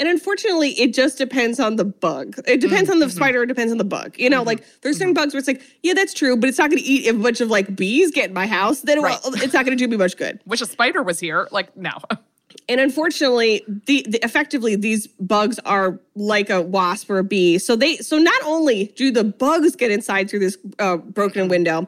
And 0.00 0.08
unfortunately, 0.08 0.70
it 0.78 0.94
just 0.94 1.18
depends 1.18 1.58
on 1.58 1.74
the 1.74 1.84
bug. 1.84 2.36
It 2.46 2.60
depends 2.60 2.88
on 2.88 3.00
the 3.00 3.06
mm-hmm. 3.06 3.16
spider, 3.16 3.42
it 3.42 3.46
depends 3.48 3.72
on 3.72 3.78
the 3.78 3.84
bug. 3.84 4.14
You 4.16 4.30
know, 4.30 4.38
mm-hmm. 4.38 4.46
like 4.46 4.80
there's 4.82 4.96
certain 4.96 5.12
mm-hmm. 5.12 5.22
bugs 5.22 5.34
where 5.34 5.40
it's 5.40 5.48
like, 5.48 5.60
yeah, 5.82 5.92
that's 5.92 6.14
true, 6.14 6.36
but 6.36 6.48
it's 6.48 6.56
not 6.58 6.70
going 6.70 6.80
to 6.80 6.88
eat 6.88 7.06
if 7.06 7.16
a 7.16 7.18
bunch 7.18 7.40
of 7.40 7.50
like 7.50 7.74
bees 7.74 8.12
get 8.12 8.28
in 8.28 8.32
my 8.32 8.46
house. 8.46 8.82
Then 8.82 9.02
Right. 9.02 9.18
it's 9.42 9.52
not 9.52 9.64
going 9.64 9.76
to 9.76 9.84
do 9.84 9.88
me 9.88 9.96
much 9.96 10.16
good. 10.16 10.40
wish 10.46 10.60
a 10.60 10.66
spider 10.66 11.02
was 11.02 11.18
here 11.18 11.48
like 11.50 11.76
no 11.76 11.90
And 12.68 12.80
unfortunately, 12.80 13.64
the, 13.86 14.04
the 14.08 14.18
effectively 14.24 14.76
these 14.76 15.06
bugs 15.06 15.58
are 15.60 15.98
like 16.14 16.50
a 16.50 16.60
wasp 16.60 17.08
or 17.10 17.18
a 17.18 17.24
bee. 17.24 17.58
So 17.58 17.76
they 17.76 17.96
so 17.96 18.18
not 18.18 18.40
only 18.44 18.92
do 18.96 19.10
the 19.10 19.24
bugs 19.24 19.74
get 19.76 19.90
inside 19.90 20.28
through 20.28 20.40
this 20.40 20.58
uh, 20.78 20.98
broken 20.98 21.48
window, 21.48 21.86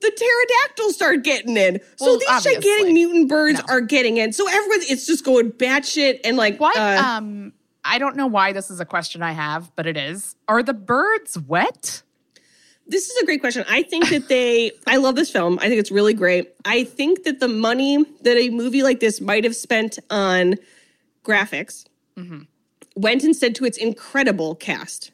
the 0.00 0.10
pterodactyls 0.10 0.94
start 0.94 1.22
getting 1.22 1.56
in. 1.56 1.80
So 1.96 2.06
Well, 2.06 2.18
these 2.18 2.28
obviously. 2.30 2.54
gigantic 2.62 2.94
mutant 2.94 3.28
birds 3.28 3.58
No. 3.58 3.64
are 3.74 3.80
getting 3.82 4.16
in. 4.16 4.32
So 4.32 4.48
everyone, 4.48 4.80
it's 4.88 5.06
just 5.06 5.24
going 5.24 5.52
batshit 5.52 6.20
and 6.24 6.36
like 6.36 6.58
what 6.58 6.76
uh, 6.76 7.02
um 7.06 7.52
i 7.84 7.98
don't 7.98 8.14
know 8.16 8.26
why 8.28 8.52
this 8.52 8.70
is 8.70 8.78
a 8.78 8.84
question 8.84 9.22
i 9.24 9.32
have 9.32 9.70
but 9.74 9.88
it 9.88 9.96
is 9.96 10.36
are 10.46 10.62
the 10.62 10.72
birds 10.72 11.36
wet 11.36 12.02
This 12.86 13.08
is 13.08 13.22
a 13.22 13.24
great 13.24 13.40
question. 13.40 13.64
I 13.68 13.82
think 13.82 14.08
that 14.10 14.28
they, 14.28 14.72
I 14.86 14.96
love 14.96 15.14
this 15.14 15.30
film. 15.30 15.58
I 15.60 15.68
think 15.68 15.78
it's 15.80 15.90
really 15.90 16.14
great. 16.14 16.52
I 16.64 16.84
think 16.84 17.24
that 17.24 17.40
the 17.40 17.48
money 17.48 18.04
that 18.22 18.36
a 18.36 18.50
movie 18.50 18.82
like 18.82 19.00
this 19.00 19.20
might 19.20 19.44
have 19.44 19.56
spent 19.56 19.98
on 20.10 20.56
graphics 21.24 21.86
mm-hmm. 22.16 22.40
went 22.96 23.24
instead 23.24 23.54
to 23.56 23.64
its 23.64 23.78
incredible 23.78 24.54
cast. 24.56 25.12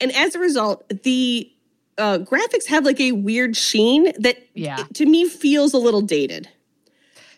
And 0.00 0.10
as 0.12 0.34
a 0.34 0.38
result, 0.38 0.88
the 1.02 1.50
uh, 1.98 2.18
graphics 2.18 2.66
have 2.66 2.84
like 2.84 2.98
a 3.00 3.12
weird 3.12 3.56
sheen 3.56 4.12
that 4.18 4.38
Yeah. 4.54 4.84
to 4.94 5.06
me 5.06 5.28
feels 5.28 5.74
a 5.74 5.78
little 5.78 6.00
dated. 6.00 6.48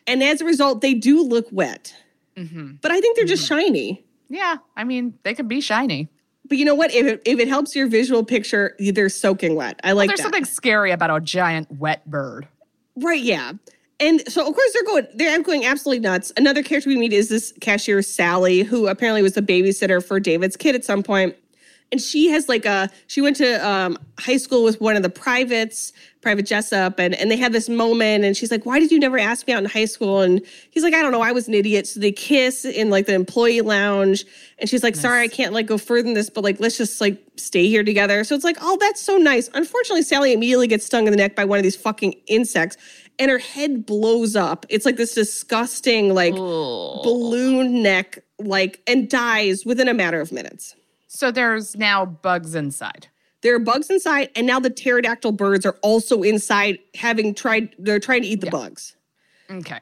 And 0.06 0.22
as 0.22 0.40
a 0.40 0.44
result, 0.44 0.80
they 0.80 0.94
do 0.94 1.22
look 1.22 1.46
wet. 1.50 1.94
Mm-hmm. 2.36 2.74
But 2.80 2.90
I 2.92 3.00
think 3.00 3.16
they're 3.16 3.24
just 3.26 3.44
mm-hmm. 3.50 3.60
shiny. 3.60 4.04
yeah 4.30 4.56
i 4.76 4.82
mean 4.84 5.12
they 5.22 5.34
could 5.34 5.46
be 5.48 5.60
shiny 5.60 6.08
But 6.48 6.58
you 6.58 6.64
know 6.64 6.74
what? 6.74 6.92
If 6.92 7.06
it, 7.06 7.22
if 7.24 7.38
it 7.38 7.48
helps 7.48 7.74
your 7.74 7.86
visual 7.86 8.22
picture, 8.22 8.76
they're 8.78 9.08
soaking 9.08 9.54
wet. 9.54 9.80
I 9.82 9.92
like 9.92 10.08
there's 10.08 10.18
that. 10.18 10.24
something 10.24 10.44
scary 10.44 10.90
about 10.90 11.10
a 11.10 11.20
giant 11.20 11.70
wet 11.72 12.04
bird 12.10 12.46
Right, 12.96 13.22
yeah. 13.22 13.52
And 14.00 14.20
so 14.30 14.46
of 14.46 14.54
course 14.54 14.72
they're 14.72 14.84
going 14.84 15.06
they're 15.14 15.42
going 15.42 15.64
absolutely 15.64 16.00
nuts. 16.00 16.32
Another 16.36 16.62
character 16.62 16.90
we 16.90 16.96
meet 16.96 17.12
is 17.12 17.28
this 17.28 17.52
cashier 17.60 18.02
Sally, 18.02 18.62
who 18.62 18.88
apparently 18.88 19.22
was 19.22 19.34
the 19.34 19.42
babysitter 19.42 20.04
for 20.04 20.18
David's 20.18 20.56
kid 20.56 20.74
at 20.74 20.84
some 20.84 21.02
point. 21.02 21.36
And 21.94 22.02
she 22.02 22.28
has 22.30 22.48
like 22.48 22.66
a 22.66 22.90
she 23.06 23.20
went 23.20 23.36
to 23.36 23.64
um, 23.64 23.96
high 24.18 24.36
school 24.36 24.64
with 24.64 24.80
one 24.80 24.96
of 24.96 25.04
the 25.04 25.08
privates, 25.08 25.92
Private 26.22 26.42
Jessup, 26.42 26.98
and 26.98 27.14
and 27.14 27.30
they 27.30 27.36
had 27.36 27.52
this 27.52 27.68
moment 27.68 28.24
and 28.24 28.36
she's 28.36 28.50
like, 28.50 28.66
Why 28.66 28.80
did 28.80 28.90
you 28.90 28.98
never 28.98 29.16
ask 29.16 29.46
me 29.46 29.52
out 29.52 29.62
in 29.62 29.70
high 29.70 29.84
school? 29.84 30.20
And 30.20 30.44
he's 30.72 30.82
like, 30.82 30.92
I 30.92 31.02
don't 31.02 31.12
know, 31.12 31.20
I 31.20 31.30
was 31.30 31.46
an 31.46 31.54
idiot. 31.54 31.86
So 31.86 32.00
they 32.00 32.10
kiss 32.10 32.64
in 32.64 32.90
like 32.90 33.06
the 33.06 33.14
employee 33.14 33.60
lounge. 33.60 34.24
And 34.58 34.68
she's 34.68 34.82
like, 34.82 34.96
Sorry, 34.96 35.22
I 35.22 35.28
can't 35.28 35.52
like 35.52 35.66
go 35.66 35.78
further 35.78 36.02
than 36.02 36.14
this, 36.14 36.30
but 36.30 36.42
like 36.42 36.58
let's 36.58 36.76
just 36.76 37.00
like 37.00 37.22
stay 37.36 37.68
here 37.68 37.84
together. 37.84 38.24
So 38.24 38.34
it's 38.34 38.42
like, 38.42 38.56
oh, 38.60 38.76
that's 38.80 39.00
so 39.00 39.16
nice. 39.16 39.48
Unfortunately, 39.54 40.02
Sally 40.02 40.32
immediately 40.32 40.66
gets 40.66 40.84
stung 40.84 41.06
in 41.06 41.12
the 41.12 41.16
neck 41.16 41.36
by 41.36 41.44
one 41.44 41.60
of 41.60 41.62
these 41.62 41.76
fucking 41.76 42.14
insects 42.26 42.76
and 43.20 43.30
her 43.30 43.38
head 43.38 43.86
blows 43.86 44.34
up. 44.34 44.66
It's 44.68 44.84
like 44.84 44.96
this 44.96 45.14
disgusting, 45.14 46.12
like 46.12 46.34
balloon 46.34 47.84
neck, 47.84 48.18
like, 48.40 48.80
and 48.88 49.08
dies 49.08 49.64
within 49.64 49.86
a 49.86 49.94
matter 49.94 50.20
of 50.20 50.32
minutes. 50.32 50.74
So 51.14 51.30
there's 51.30 51.76
now 51.76 52.04
bugs 52.04 52.56
inside. 52.56 53.06
There 53.42 53.54
are 53.54 53.60
bugs 53.60 53.88
inside, 53.88 54.30
and 54.34 54.46
now 54.46 54.58
the 54.58 54.70
pterodactyl 54.70 55.32
birds 55.32 55.64
are 55.64 55.76
also 55.82 56.22
inside, 56.22 56.78
having 56.94 57.34
tried, 57.34 57.74
they're 57.78 58.00
trying 58.00 58.22
to 58.22 58.28
eat 58.28 58.40
the 58.40 58.50
bugs. 58.50 58.96
Okay. 59.50 59.78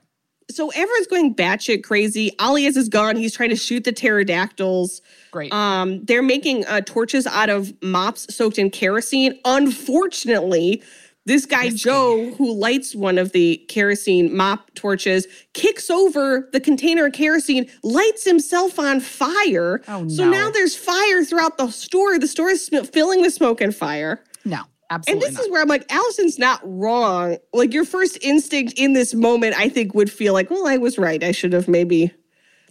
So 0.50 0.68
everyone's 0.70 1.06
going 1.06 1.34
batshit 1.34 1.82
crazy. 1.82 2.32
Ollie 2.38 2.66
is 2.66 2.88
gone. 2.88 3.16
He's 3.16 3.34
trying 3.34 3.48
to 3.48 3.56
shoot 3.56 3.84
the 3.84 3.92
pterodactyls. 3.92 5.00
Great. 5.30 5.52
Um, 5.52 6.04
they're 6.04 6.22
making 6.22 6.66
uh, 6.66 6.82
torches 6.82 7.26
out 7.26 7.48
of 7.48 7.72
mops 7.82 8.34
soaked 8.34 8.58
in 8.58 8.68
kerosene. 8.68 9.38
Unfortunately, 9.46 10.82
this 11.24 11.46
guy 11.46 11.70
Joe, 11.70 12.30
who 12.36 12.52
lights 12.52 12.94
one 12.94 13.16
of 13.18 13.32
the 13.32 13.58
kerosene 13.68 14.34
mop 14.36 14.74
torches, 14.74 15.26
kicks 15.54 15.88
over 15.90 16.48
the 16.52 16.60
container 16.60 17.06
of 17.06 17.12
kerosene, 17.12 17.70
lights 17.82 18.24
himself 18.24 18.78
on 18.78 19.00
fire. 19.00 19.80
Oh, 19.88 20.02
no. 20.02 20.08
So 20.08 20.28
now 20.30 20.50
there's 20.50 20.74
fire 20.74 21.24
throughout 21.24 21.58
the 21.58 21.68
store. 21.70 22.18
The 22.18 22.26
store 22.26 22.50
is 22.50 22.66
sm- 22.66 22.82
filling 22.84 23.20
with 23.20 23.32
smoke 23.34 23.60
and 23.60 23.74
fire. 23.74 24.22
no, 24.44 24.62
Absolutely 24.90 25.12
And 25.26 25.32
this 25.32 25.38
not. 25.38 25.44
is 25.46 25.50
where 25.52 25.62
I'm 25.62 25.68
like, 25.68 25.90
Alison's 25.92 26.38
not 26.38 26.60
wrong. 26.64 27.38
Like 27.52 27.72
your 27.72 27.84
first 27.84 28.18
instinct 28.22 28.74
in 28.76 28.92
this 28.92 29.14
moment, 29.14 29.54
I 29.56 29.68
think, 29.68 29.94
would 29.94 30.10
feel 30.10 30.32
like, 30.34 30.50
well, 30.50 30.66
I 30.66 30.76
was 30.76 30.98
right. 30.98 31.22
I 31.22 31.32
should 31.32 31.52
have 31.52 31.66
maybe 31.68 32.12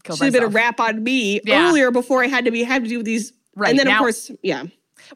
should 0.05 0.19
have 0.19 0.33
been 0.33 0.43
a 0.43 0.47
rap 0.47 0.79
on 0.79 1.03
me 1.03 1.39
Yeah. 1.45 1.67
earlier 1.69 1.89
before 1.91 2.23
I 2.23 2.27
had 2.27 2.45
to 2.45 2.51
be 2.51 2.63
had 2.63 2.83
to 2.83 2.89
do 2.89 3.01
these. 3.01 3.33
Right, 3.55 3.69
And 3.71 3.79
then 3.79 3.87
of 3.87 3.97
course, 3.97 4.29
yeah. 4.43 4.63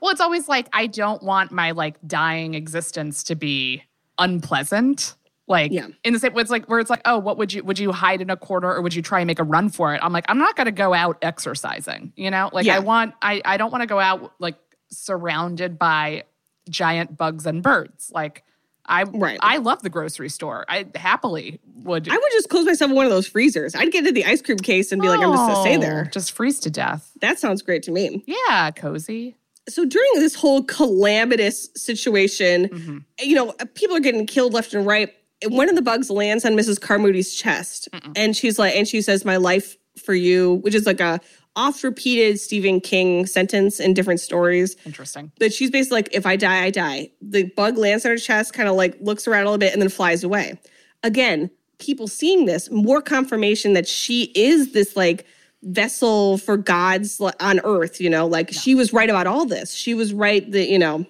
Well, 0.02 0.12
it's 0.12 0.22
always 0.22 0.48
like 0.48 0.68
I 0.74 0.88
don't 0.88 1.22
want 1.24 1.52
my 1.52 1.72
like 1.72 1.96
dying 2.06 2.54
existence 2.54 3.24
to 3.26 3.36
be 3.36 3.84
unpleasant. 4.18 5.16
Like 5.48 5.72
Yeah. 5.72 5.88
in 6.04 6.14
the 6.14 6.20
same, 6.20 6.34
way, 6.34 6.41
it's 6.41 6.50
like 6.50 6.66
where 6.68 6.80
it's 6.80 6.89
like, 6.89 7.02
oh, 7.06 7.20
what 7.20 7.38
would 7.38 7.54
you 7.54 7.64
would 7.64 7.78
you 7.78 7.91
hide 7.91 8.20
in 8.22 8.30
a 8.32 8.36
corner 8.38 8.74
or 8.74 8.82
would 8.82 8.96
you 8.96 9.02
try 9.04 9.20
and 9.20 9.28
make 9.28 9.39
a 9.39 9.43
run 9.43 9.70
for 9.70 9.93
it? 9.93 10.00
I'm 10.04 10.12
like, 10.12 10.26
I'm 10.28 10.39
not 10.39 10.56
going 10.56 10.66
to 10.66 10.72
go 10.72 10.93
out 10.93 11.18
exercising. 11.22 12.14
You 12.16 12.32
know, 12.32 12.50
like 12.52 12.66
Yeah. 12.66 12.78
I 12.78 12.80
want, 12.80 13.14
I 13.22 13.41
I 13.46 13.58
don't 13.58 13.72
want 13.72 13.84
to 13.84 13.88
go 13.88 14.00
out 14.00 14.34
like 14.39 14.56
surrounded 14.89 15.78
by 15.78 16.24
giant 16.70 17.16
bugs 17.16 17.46
and 17.46 17.62
birds. 17.62 18.10
Like 18.12 18.43
I 18.88 19.04
Right. 19.04 19.38
I 19.41 19.58
love 19.58 19.84
the 19.84 19.89
grocery 19.89 20.30
store. 20.30 20.66
I 20.68 20.88
happily 20.96 21.60
would. 21.76 22.10
I 22.10 22.16
would 22.16 22.32
just 22.32 22.50
close 22.50 22.66
myself 22.66 22.89
in 22.89 22.96
one 22.98 23.06
of 23.06 23.12
those 23.12 23.28
freezers. 23.28 23.76
I'd 23.76 23.91
get 23.91 24.00
into 24.00 24.12
the 24.14 24.26
ice 24.26 24.41
cream 24.41 24.58
case 24.58 24.91
and 24.91 25.00
be 25.02 25.10
like, 25.10 25.20
I'm 25.20 25.32
just 25.32 25.48
gonna 25.48 25.62
stay 25.62 25.78
Oh, 25.78 25.82
there. 25.82 26.06
just 26.12 26.32
freeze 26.32 26.60
to 26.62 26.72
death. 26.72 27.12
That 27.22 27.38
sounds 27.38 27.62
great 27.62 27.84
to 27.84 27.91
me. 27.91 28.24
Yeah, 28.26 28.72
cozy. 28.72 29.36
So 29.68 29.84
during 29.86 30.09
this 30.16 30.36
whole 30.36 30.63
calamitous 30.63 31.70
situation, 31.76 32.70
Mm-hmm. 32.70 32.97
you 33.22 33.36
know, 33.36 33.53
people 33.74 33.95
are 33.95 33.99
getting 34.01 34.26
killed 34.28 34.53
left 34.53 34.74
and 34.74 34.86
right. 34.86 35.11
And 35.43 35.53
one 35.53 35.70
of 35.70 35.76
the 35.76 35.82
bugs 35.82 36.09
lands 36.09 36.45
on 36.45 36.53
Mrs. 36.53 36.80
Carmody's 36.80 37.34
chest, 37.34 37.89
and 38.16 38.36
she's 38.38 38.57
like, 38.57 38.76
and 38.76 38.88
she 38.88 39.01
says, 39.01 39.26
"My 39.26 39.38
life 39.38 39.76
for 40.01 40.13
you," 40.13 40.55
which 40.63 40.74
is 40.76 40.86
like 40.86 40.99
a 41.01 41.20
oft-repeated 41.57 42.39
Stephen 42.39 42.80
King 42.82 43.26
sentence 43.26 43.80
in 43.80 43.93
different 43.93 44.20
stories. 44.20 44.76
Interesting. 44.86 45.32
That 45.39 45.53
she's 45.53 45.72
basically 45.72 45.97
like, 45.97 46.09
"If 46.13 46.26
I 46.26 46.36
die, 46.36 46.63
I 46.63 46.70
die." 46.70 47.09
The 47.22 47.43
bug 47.55 47.78
lands 47.78 48.05
on 48.05 48.11
her 48.11 48.18
chest, 48.18 48.53
kind 48.53 48.70
of 48.70 48.76
like 48.76 48.97
looks 49.01 49.28
around 49.28 49.41
a 49.41 49.45
little 49.45 49.57
bit, 49.57 49.74
and 49.74 49.82
then 49.82 49.89
flies 49.89 50.24
away. 50.24 50.59
Again, 51.03 51.49
people 51.80 52.07
seeing 52.07 52.45
this, 52.45 52.70
more 52.72 53.01
confirmation 53.01 53.74
that 53.74 53.88
she 53.88 54.32
is 54.36 54.72
this 54.72 54.95
like 54.95 55.26
vessel 55.66 56.38
for 56.38 56.57
God's 56.57 57.20
on 57.39 57.59
earth, 57.63 57.99
you 57.99 58.09
know, 58.09 58.28
like 58.28 58.53
she 58.53 58.76
was 58.76 58.93
right 58.93 59.09
about 59.09 59.28
all 59.28 59.45
this. 59.45 59.74
She 59.74 59.93
was 59.93 60.13
right 60.13 60.49
that, 60.51 60.70
you 60.70 60.80
know, 60.80 61.05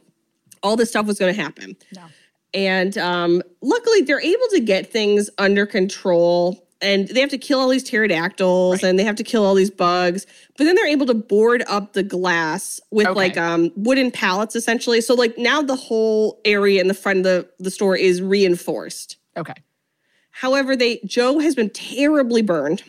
all 0.63 0.75
this 0.75 0.89
stuff 0.89 1.05
was 1.05 1.19
going 1.19 1.33
to 1.35 1.41
happen. 1.41 1.75
No. 1.95 2.03
And 2.53 2.97
um, 2.97 3.43
luckily, 3.61 4.01
they're 4.01 4.21
able 4.21 4.47
to 4.51 4.61
get 4.61 4.91
things 4.91 5.29
under 5.37 5.65
control. 5.65 6.61
And 6.81 7.07
they 7.07 7.21
have 7.21 7.29
to 7.29 7.37
kill 7.37 7.59
all 7.59 7.69
these 7.69 7.83
pterodactyls 7.83 8.83
and 8.83 8.99
they 8.99 9.03
have 9.03 9.15
to 9.15 9.23
kill 9.23 9.45
all 9.45 9.55
these 9.55 9.71
bugs. 9.71 10.25
But 10.57 10.65
then 10.65 10.75
they're 10.75 10.87
able 10.87 11.05
to 11.07 11.13
board 11.13 11.63
up 11.67 11.93
the 11.93 12.03
glass 12.03 12.79
with 12.91 13.07
Okay. 13.07 13.15
like 13.15 13.37
um, 13.37 13.71
wooden 13.75 14.11
pallets, 14.11 14.55
essentially. 14.55 15.01
So, 15.01 15.15
like, 15.15 15.37
now 15.37 15.61
the 15.61 15.75
whole 15.75 16.39
area 16.45 16.81
in 16.81 16.87
the 16.87 16.93
front 16.93 17.19
of 17.19 17.23
the, 17.23 17.49
the 17.59 17.71
store 17.71 17.95
is 17.95 18.21
reinforced. 18.21 19.17
Okay. 19.37 19.53
However, 20.31 20.75
they 20.75 20.99
Joe 21.05 21.39
has 21.39 21.55
been 21.55 21.69
terribly 21.69 22.41
burned. 22.41 22.83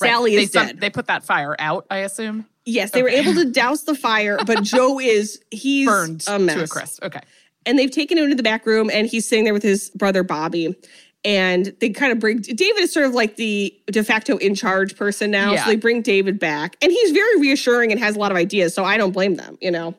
Right. 0.00 0.10
Sally 0.10 0.36
they 0.36 0.42
is 0.44 0.52
some- 0.52 0.66
dead. 0.66 0.80
They 0.80 0.90
put 0.90 1.06
that 1.06 1.24
fire 1.24 1.54
out, 1.58 1.86
I 1.90 1.98
assume. 1.98 2.46
yes, 2.64 2.90
they 2.90 3.02
were 3.02 3.08
able 3.08 3.34
to 3.34 3.44
douse 3.44 3.82
the 3.82 3.94
fire, 3.94 4.38
but 4.46 4.62
Joe 4.74 4.98
is 4.98 5.40
he's 5.50 5.86
Burned 5.86 6.24
a 6.26 6.38
mess. 6.38 6.56
to 6.56 6.64
a 6.64 6.66
crisp. 6.68 7.04
Okay. 7.04 7.20
and 7.64 7.78
they've 7.78 7.90
taken 7.90 8.18
him 8.18 8.28
to 8.28 8.34
the 8.34 8.42
back 8.42 8.66
room 8.66 8.90
and 8.92 9.06
he's 9.06 9.28
sitting 9.28 9.44
there 9.44 9.54
with 9.54 9.62
his 9.62 9.90
brother 9.90 10.22
Bobby. 10.24 10.74
and 11.24 11.74
they 11.80 11.90
kind 11.90 12.12
of 12.12 12.18
bring 12.18 12.38
David 12.40 12.80
is 12.82 12.92
sort 12.92 13.06
of 13.06 13.12
like 13.14 13.36
the 13.36 13.72
de 13.86 14.02
facto 14.04 14.36
in 14.38 14.54
charge 14.54 14.96
person 14.96 15.30
now. 15.30 15.52
Yeah. 15.52 15.64
So 15.64 15.70
they 15.70 15.76
bring 15.76 16.02
David 16.02 16.38
back, 16.38 16.76
and 16.82 16.90
he's 16.92 17.10
very 17.12 17.40
reassuring 17.40 17.90
and 17.92 18.00
has 18.00 18.14
a 18.16 18.18
lot 18.18 18.30
of 18.32 18.36
ideas. 18.36 18.74
So 18.74 18.84
I 18.84 18.96
don't 18.96 19.12
blame 19.12 19.34
them, 19.36 19.56
you 19.60 19.70
know. 19.70 19.94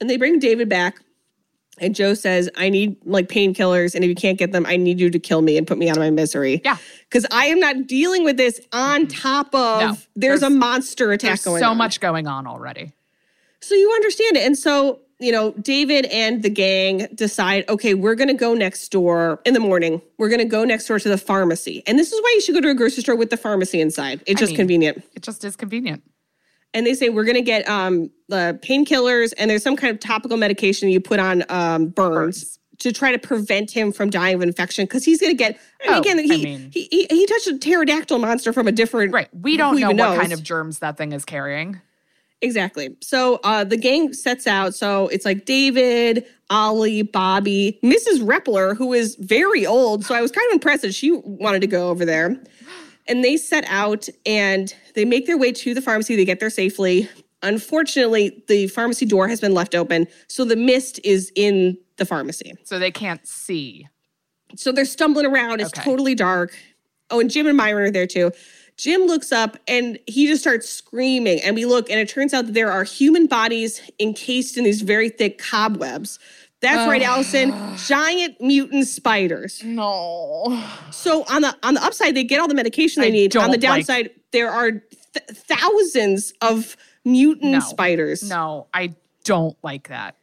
And 0.00 0.08
they 0.08 0.16
bring 0.16 0.38
David 0.38 0.68
back, 0.68 1.00
and 1.80 1.94
Joe 1.94 2.14
says, 2.14 2.48
"I 2.56 2.68
need 2.68 2.96
like 3.04 3.28
painkillers, 3.28 3.94
and 3.94 4.04
if 4.04 4.08
you 4.08 4.14
can't 4.14 4.38
get 4.38 4.52
them, 4.52 4.64
I 4.66 4.76
need 4.76 4.98
you 5.00 5.10
to 5.10 5.18
kill 5.18 5.42
me 5.42 5.56
and 5.56 5.66
put 5.66 5.78
me 5.78 5.88
out 5.88 5.96
of 5.96 6.02
my 6.02 6.10
misery." 6.10 6.60
Yeah. 6.64 6.76
because 7.08 7.26
I 7.30 7.46
am 7.46 7.58
not 7.60 7.86
dealing 7.86 8.24
with 8.24 8.36
this 8.36 8.60
on 8.72 9.06
top 9.06 9.54
of 9.54 9.80
No, 9.80 9.96
there's, 10.16 10.42
a 10.42 10.50
monster 10.50 11.12
attack 11.12 11.30
There's 11.30 11.44
going 11.44 11.60
so 11.62 11.70
on. 11.70 11.76
much 11.78 12.00
going 12.00 12.26
on 12.26 12.46
already. 12.46 12.92
So 13.60 13.74
you 13.74 13.90
understand 13.94 14.36
it. 14.36 14.44
And 14.46 14.56
so, 14.56 15.00
you 15.18 15.32
know, 15.32 15.50
David 15.52 16.04
and 16.06 16.42
the 16.44 16.50
gang 16.50 17.08
decide, 17.14 17.68
okay, 17.68 17.94
we're 17.94 18.14
going 18.14 18.28
to 18.28 18.34
go 18.34 18.54
next 18.54 18.88
door 18.92 19.40
in 19.44 19.52
the 19.54 19.58
morning. 19.60 20.00
We're 20.16 20.28
going 20.28 20.38
to 20.38 20.44
go 20.44 20.64
next 20.64 20.86
door 20.86 20.98
to 21.00 21.08
the 21.08 21.18
pharmacy. 21.18 21.82
And 21.86 21.98
this 21.98 22.12
is 22.12 22.20
why 22.22 22.32
you 22.36 22.40
should 22.40 22.54
go 22.54 22.60
to 22.60 22.70
a 22.70 22.74
grocery 22.74 23.02
store 23.02 23.16
with 23.16 23.30
the 23.30 23.36
pharmacy 23.36 23.80
inside. 23.80 24.22
It's 24.26 24.38
I 24.38 24.42
just 24.42 24.50
mean- 24.50 24.56
convenient. 24.58 25.02
It 25.14 25.22
just 25.22 25.44
is 25.44 25.56
convenient. 25.56 26.02
And 26.74 26.86
they 26.86 26.94
say, 26.94 27.08
we're 27.08 27.24
going 27.24 27.34
to 27.36 27.42
get 27.42 27.68
um, 27.68 28.10
the 28.28 28.58
painkillers 28.62 29.32
and 29.38 29.50
there's 29.50 29.62
some 29.62 29.76
kind 29.76 29.90
of 29.92 30.00
topical 30.00 30.36
medication 30.36 30.88
you 30.90 31.00
put 31.00 31.18
on 31.18 31.44
um, 31.48 31.88
burns. 31.88 32.14
Burns. 32.44 32.54
To 32.82 32.92
try 32.92 33.10
to 33.10 33.18
prevent 33.18 33.72
him 33.72 33.90
from 33.90 34.08
dying 34.08 34.36
of 34.36 34.42
infection, 34.42 34.84
because 34.84 35.04
he's 35.04 35.20
going 35.20 35.32
to 35.32 35.36
get. 35.36 35.58
And 35.84 35.96
Oh, 35.96 35.98
again, 35.98 36.16
I 36.20 36.22
he, 36.22 36.44
mean- 36.44 36.70
he 36.72 36.86
he 36.92 37.06
he 37.10 37.26
touched 37.26 37.48
a 37.48 37.58
pterodactyl 37.58 38.20
monster 38.20 38.52
from 38.52 38.68
a 38.68 38.72
different. 38.72 39.12
Right. 39.12 39.28
We 39.34 39.56
don't 39.56 39.80
know 39.80 39.88
what 39.88 39.94
even 39.96 40.20
kind 40.20 40.32
of 40.32 40.44
germs 40.44 40.78
that 40.78 40.96
thing 40.96 41.10
is 41.10 41.24
carrying. 41.24 41.80
Exactly. 42.40 42.96
So 43.00 43.40
uh, 43.42 43.64
the 43.64 43.76
gang 43.76 44.12
sets 44.12 44.46
out. 44.46 44.76
So 44.76 45.08
it's 45.08 45.24
like 45.24 45.44
David, 45.44 46.24
Ollie, 46.50 47.02
Bobby, 47.02 47.80
Mrs. 47.82 48.20
Reppler, 48.20 48.76
who 48.76 48.92
is 48.92 49.16
very 49.16 49.66
old. 49.66 50.04
So 50.04 50.14
I 50.14 50.20
was 50.20 50.30
kind 50.30 50.46
of 50.48 50.52
impressed 50.52 50.82
that 50.82 50.94
she 50.94 51.10
wanted 51.24 51.62
to 51.62 51.66
go 51.66 51.88
over 51.88 52.04
there. 52.04 52.40
And 53.08 53.24
they 53.24 53.36
set 53.36 53.64
out 53.68 54.08
and 54.26 54.74
they 54.94 55.04
make 55.04 55.26
their 55.26 55.38
way 55.38 55.50
to 55.52 55.74
the 55.74 55.80
pharmacy. 55.80 56.14
They 56.14 56.24
get 56.26 56.40
there 56.40 56.50
safely. 56.50 57.08
Unfortunately, 57.42 58.42
the 58.48 58.66
pharmacy 58.68 59.06
door 59.06 59.28
has 59.28 59.40
been 59.40 59.54
left 59.54 59.74
open. 59.74 60.06
So 60.28 60.44
the 60.44 60.56
mist 60.56 61.00
is 61.04 61.32
in 61.34 61.78
the 61.96 62.04
pharmacy. 62.04 62.52
So 62.64 62.78
they 62.78 62.90
can't 62.90 63.26
see. 63.26 63.88
So 64.56 64.72
they're 64.72 64.84
stumbling 64.84 65.26
around. 65.26 65.60
It's 65.60 65.70
Okay. 65.70 65.82
totally 65.82 66.14
dark. 66.14 66.56
Oh, 67.10 67.20
and 67.20 67.30
Jim 67.30 67.46
and 67.46 67.56
Myron 67.56 67.88
are 67.88 67.90
there 67.90 68.06
too. 68.06 68.30
Jim 68.76 69.02
looks 69.06 69.32
up 69.32 69.56
and 69.66 69.98
he 70.06 70.26
just 70.26 70.40
starts 70.42 70.68
screaming. 70.68 71.40
And 71.42 71.56
we 71.56 71.64
look, 71.64 71.90
and 71.90 71.98
it 71.98 72.08
turns 72.08 72.32
out 72.34 72.46
that 72.46 72.52
there 72.54 72.70
are 72.70 72.84
human 72.84 73.26
bodies 73.26 73.80
encased 73.98 74.56
in 74.56 74.64
these 74.64 74.82
very 74.82 75.08
thick 75.08 75.38
cobwebs. 75.38 76.18
That's 76.60 76.88
right, 76.88 77.02
Alison. 77.02 77.54
Giant 77.76 78.40
mutant 78.40 78.86
spiders. 78.88 79.62
No. 79.62 80.62
So 80.90 81.24
on 81.30 81.42
the 81.42 81.56
on 81.62 81.74
the 81.74 81.84
upside, 81.84 82.14
they 82.16 82.24
get 82.24 82.40
all 82.40 82.48
the 82.48 82.54
medication 82.54 83.00
they 83.02 83.08
I 83.08 83.10
need. 83.10 83.36
On 83.36 83.50
the 83.50 83.56
don't 83.58 83.70
like- 83.70 83.86
downside, 83.86 84.10
there 84.32 84.50
are 84.50 84.72
th- 84.72 84.84
thousands 85.30 86.32
of 86.40 86.76
mutant 87.04 87.52
No. 87.52 87.60
spiders. 87.60 88.28
No, 88.28 88.66
I 88.74 88.94
don't 89.24 89.56
like 89.62 89.88
that. 89.88 90.16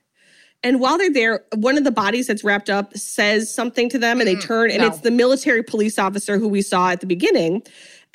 And 0.62 0.80
while 0.80 0.98
they're 0.98 1.14
there, 1.14 1.46
one 1.54 1.78
of 1.78 1.84
the 1.84 1.92
bodies 1.92 2.26
that's 2.28 2.44
wrapped 2.44 2.70
up 2.72 2.98
says 2.98 3.54
something 3.54 3.88
to 3.90 4.00
them, 4.00 4.20
and 4.20 4.28
they 4.28 4.36
mm, 4.36 4.42
turn, 4.42 4.72
and 4.72 4.82
no. 4.82 4.88
it's 4.88 5.00
the 5.02 5.12
military 5.12 5.62
police 5.62 6.00
officer 6.00 6.40
who 6.40 6.48
we 6.48 6.62
saw 6.64 6.90
at 6.90 7.02
the 7.02 7.08
beginning. 7.08 7.62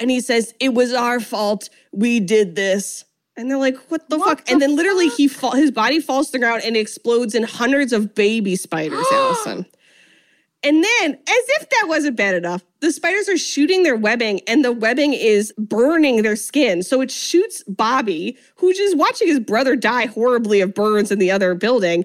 And 0.01 0.11
he 0.11 0.21
says, 0.21 0.53
It 0.59 0.75
was 0.75 0.93
our 0.93 1.21
fault. 1.21 1.71
We 1.93 2.19
did 2.21 2.57
this. 2.57 3.05
And 3.41 3.51
they're 3.51 3.59
like, 3.59 3.77
What 3.91 4.09
the 4.09 4.19
What 4.19 4.29
fuck? 4.39 4.47
the 4.47 4.53
and 4.53 4.63
then 4.63 4.77
literally, 4.77 5.09
he 5.09 5.29
fall, 5.29 5.53
his 5.53 5.71
body 5.71 6.01
falls 6.01 6.27
to 6.27 6.33
the 6.33 6.39
ground 6.39 6.63
and 6.65 6.77
explodes 6.77 7.35
in 7.35 7.43
hundreds 7.45 7.93
of 7.93 8.15
baby 8.15 8.55
spiders, 8.57 9.05
Alison. 9.13 9.67
And 10.63 10.85
then, 10.85 11.13
as 11.15 11.19
if 11.27 11.71
that 11.71 11.87
wasn't 11.89 12.17
bad 12.17 12.35
enough, 12.35 12.63
the 12.81 12.93
spiders 12.93 13.31
are 13.31 13.39
shooting 13.39 13.83
their 13.83 13.97
webbing 13.97 14.41
and 14.47 14.63
the 14.63 14.73
webbing 14.73 15.15
is 15.15 15.55
burning 15.57 16.21
their 16.23 16.37
skin. 16.37 16.83
So 16.83 17.01
it 17.01 17.11
shoots 17.11 17.63
Bobby, 17.67 18.37
who's 18.57 18.77
just 18.77 18.95
watching 18.99 19.27
his 19.29 19.41
brother 19.41 19.75
die 19.75 20.07
horribly 20.07 20.61
of 20.61 20.75
burns 20.75 21.11
in 21.11 21.19
the 21.19 21.31
other 21.31 21.55
building. 21.55 22.05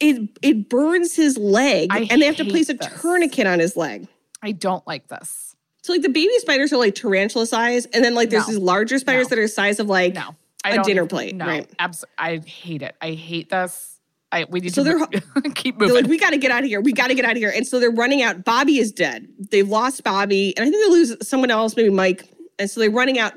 It 0.00 0.28
it 0.42 0.68
burns 0.68 1.14
his 1.16 1.38
leg 1.38 1.88
I 1.92 2.06
and 2.10 2.20
they 2.20 2.26
have 2.26 2.36
to 2.36 2.44
place 2.44 2.68
a 2.68 2.74
tourniquet 2.74 3.46
on 3.46 3.58
his 3.58 3.74
leg. 3.74 4.06
I 4.42 4.52
don't 4.52 4.86
like 4.86 5.08
this. 5.08 5.56
So 5.82 5.92
like 5.94 6.02
the 6.02 6.08
baby 6.10 6.32
spiders 6.38 6.72
are 6.74 6.78
like 6.78 6.94
tarantula 6.94 7.46
size, 7.46 7.86
and 7.86 8.04
then 8.04 8.14
like 8.14 8.28
there's 8.28 8.46
No. 8.48 8.54
these 8.54 8.62
larger 8.62 8.98
spiders 8.98 9.26
No. 9.30 9.36
that 9.36 9.38
are 9.38 9.48
size 9.48 9.80
of 9.80 9.88
like 9.88 10.12
No. 10.14 10.34
I 10.64 10.70
a 10.76 10.82
dinner 10.82 11.06
plate, 11.06 11.34
No, 11.34 11.46
right? 11.46 11.70
abs- 11.78 12.04
I 12.18 12.38
hate 12.38 12.82
it. 12.82 12.94
I 13.00 13.12
hate 13.12 13.50
this. 13.50 14.00
I 14.32 14.44
we 14.48 14.60
need 14.60 14.74
So 14.74 14.82
to 14.82 15.06
they're 15.34 15.42
keep 15.54 15.78
They're 15.78 15.88
moving. 15.88 16.02
like, 16.04 16.10
we 16.10 16.18
got 16.18 16.30
to 16.30 16.38
get 16.38 16.50
out 16.50 16.62
of 16.62 16.68
here. 16.68 16.80
We 16.80 16.92
got 16.92 17.08
to 17.08 17.14
get 17.14 17.24
out 17.24 17.32
of 17.32 17.36
here. 17.38 17.52
And 17.54 17.66
so 17.66 17.78
they're 17.78 17.90
running 17.90 18.22
out. 18.22 18.44
Bobby 18.44 18.78
is 18.78 18.90
dead. 18.90 19.28
They've 19.50 19.68
lost 19.68 20.02
Bobby. 20.02 20.56
And 20.56 20.66
I 20.66 20.70
think 20.70 20.84
they 20.84 20.90
lose 20.90 21.28
someone 21.28 21.50
else, 21.50 21.76
maybe 21.76 21.90
Mike. 21.90 22.24
And 22.58 22.68
so 22.70 22.80
they're 22.80 22.90
running 22.90 23.18
out. 23.18 23.34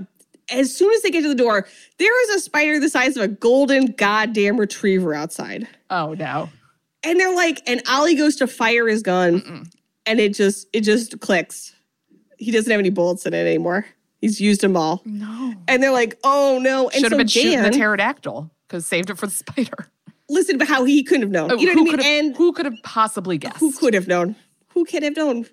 As 0.50 0.74
soon 0.74 0.92
as 0.94 1.02
they 1.02 1.12
get 1.12 1.22
to 1.24 1.28
the 1.28 1.36
door, 1.36 1.68
there 2.00 2.24
is 2.24 2.30
a 2.38 2.40
spider 2.40 2.80
the 2.80 2.90
size 2.90 3.18
of 3.18 3.24
a 3.24 3.28
golden 3.28 3.88
goddamn 3.98 4.58
retriever 4.58 5.14
outside. 5.14 5.68
oh 5.90 6.14
no. 6.14 6.50
And 7.04 7.20
they're 7.20 7.36
like, 7.36 7.62
and 7.68 7.82
Ollie 7.88 8.16
goes 8.16 8.36
to 8.38 8.48
fire 8.48 8.88
his 8.88 9.02
gun 9.04 9.70
and 10.06 10.20
it 10.20 10.34
just, 10.34 10.68
it 10.74 10.82
just 10.82 11.20
clicks. 11.20 11.76
He 12.38 12.50
doesn't 12.52 12.72
have 12.72 12.80
any 12.80 12.90
bullets 12.90 13.26
in 13.26 13.34
it 13.34 13.46
anymore. 13.46 13.86
He's 14.22 14.42
used 14.42 14.62
them 14.62 14.76
all. 14.76 15.02
No. 15.06 15.54
And 15.68 15.82
they're 15.82 15.92
like, 15.92 16.18
oh 16.24 16.60
no. 16.62 16.90
And 16.90 16.94
Should 16.96 17.04
have 17.04 17.12
so 17.12 17.18
been 17.18 17.28
shooting 17.28 17.62
the 17.64 17.70
pterodactyl 17.72 18.50
because 18.68 18.86
saved 18.86 19.10
it 19.10 19.18
for 19.18 19.28
the 19.28 19.34
spider. 19.34 19.90
listen 20.30 20.60
to 20.60 20.66
how 20.66 20.84
he 20.84 21.04
couldn't 21.04 21.22
have 21.24 21.32
known. 21.32 21.52
Oh, 21.52 21.56
you 21.56 21.68
know 21.68 21.74
who 21.74 21.84
what 21.86 21.94
I 21.96 21.98
mean? 21.98 22.06
have, 22.06 22.26
And 22.26 22.36
who 22.36 22.52
could 22.54 22.66
have 22.66 22.82
possibly 22.84 23.38
guessed? 23.38 23.60
who 23.60 23.72
could 23.74 23.94
have 23.94 24.08
known? 24.08 24.36
Who 24.70 24.86
could 24.86 25.04
have 25.04 25.16
known? 25.16 25.46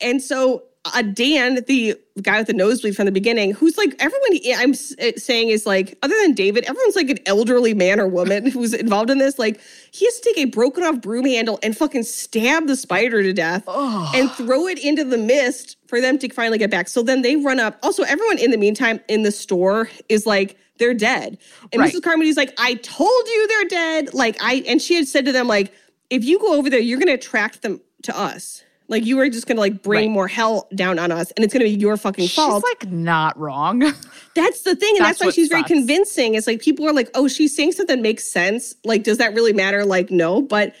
And 0.00 0.22
so 0.22 0.64
uh, 0.94 1.02
Dan, 1.02 1.58
the 1.66 1.96
guy 2.22 2.38
with 2.38 2.46
the 2.46 2.52
nosebleed 2.52 2.94
from 2.94 3.06
the 3.06 3.12
beginning, 3.12 3.52
who's 3.52 3.76
like 3.76 3.94
everyone 3.98 4.38
I'm 4.56 4.70
uh, 4.72 5.12
saying 5.16 5.48
is 5.48 5.66
like, 5.66 5.98
other 6.02 6.14
than 6.22 6.32
David, 6.32 6.64
everyone's 6.64 6.96
like 6.96 7.10
an 7.10 7.18
elderly 7.26 7.74
man 7.74 7.98
or 8.00 8.06
woman 8.06 8.46
who's 8.50 8.72
involved 8.72 9.10
in 9.10 9.18
this. 9.18 9.38
Like 9.38 9.60
he 9.90 10.04
has 10.04 10.20
to 10.20 10.32
take 10.32 10.38
a 10.38 10.50
broken 10.50 10.84
off 10.84 11.00
broom 11.00 11.24
handle 11.24 11.58
and 11.62 11.76
fucking 11.76 12.04
stab 12.04 12.66
the 12.66 12.76
spider 12.76 13.22
to 13.22 13.32
death 13.32 13.64
and 13.68 14.30
throw 14.32 14.66
it 14.66 14.78
into 14.78 15.04
the 15.04 15.18
mist 15.18 15.75
for 15.88 16.00
them 16.00 16.18
to 16.18 16.28
finally 16.30 16.58
get 16.58 16.70
back. 16.70 16.88
So 16.88 17.02
then 17.02 17.22
they 17.22 17.36
run 17.36 17.60
up. 17.60 17.78
Also, 17.82 18.02
everyone 18.02 18.38
in 18.38 18.50
the 18.50 18.58
meantime 18.58 19.00
in 19.08 19.22
the 19.22 19.32
store 19.32 19.88
is 20.08 20.26
like, 20.26 20.56
they're 20.78 20.94
dead. 20.94 21.38
And 21.72 21.80
Right. 21.80 21.92
Mrs. 21.92 22.02
Carmody's 22.02 22.36
like, 22.36 22.52
I 22.58 22.74
told 22.74 23.26
you 23.26 23.48
they're 23.48 23.64
dead. 23.68 24.12
Like 24.14 24.36
I 24.42 24.62
and 24.68 24.80
she 24.82 24.94
had 24.94 25.08
said 25.08 25.24
to 25.24 25.32
them, 25.32 25.48
like, 25.48 25.72
if 26.10 26.22
you 26.24 26.38
go 26.38 26.54
over 26.54 26.68
there, 26.68 26.80
you're 26.80 26.98
gonna 26.98 27.14
attract 27.14 27.62
them 27.62 27.80
to 28.02 28.16
us. 28.18 28.62
Like 28.88 29.04
you 29.04 29.18
are 29.18 29.28
just 29.28 29.46
gonna 29.48 29.58
like 29.58 29.82
bring 29.82 30.08
Right. 30.08 30.14
more 30.14 30.28
hell 30.28 30.68
down 30.74 30.98
on 31.00 31.10
us, 31.10 31.30
and 31.32 31.44
it's 31.44 31.52
gonna 31.52 31.64
be 31.64 31.70
your 31.70 31.96
fucking 31.96 32.26
She's 32.26 32.36
fault. 32.36 32.62
like 32.62 32.88
not 32.92 33.36
wrong. 33.38 33.80
that's 34.34 34.62
the 34.62 34.76
thing, 34.76 34.96
and 34.96 35.04
that's, 35.04 35.18
That's 35.18 35.26
why 35.28 35.30
she's 35.32 35.48
very 35.48 35.64
convincing. 35.64 36.34
It's 36.34 36.46
like 36.46 36.60
people 36.60 36.86
are 36.86 36.92
like, 36.92 37.10
oh, 37.14 37.26
she's 37.26 37.56
saying 37.56 37.72
something 37.72 37.96
that 37.96 38.02
makes 38.02 38.24
sense. 38.24 38.74
Like, 38.84 39.02
does 39.02 39.18
that 39.18 39.34
really 39.34 39.52
matter? 39.52 39.84
Like, 39.84 40.10
no, 40.10 40.40
but 40.42 40.74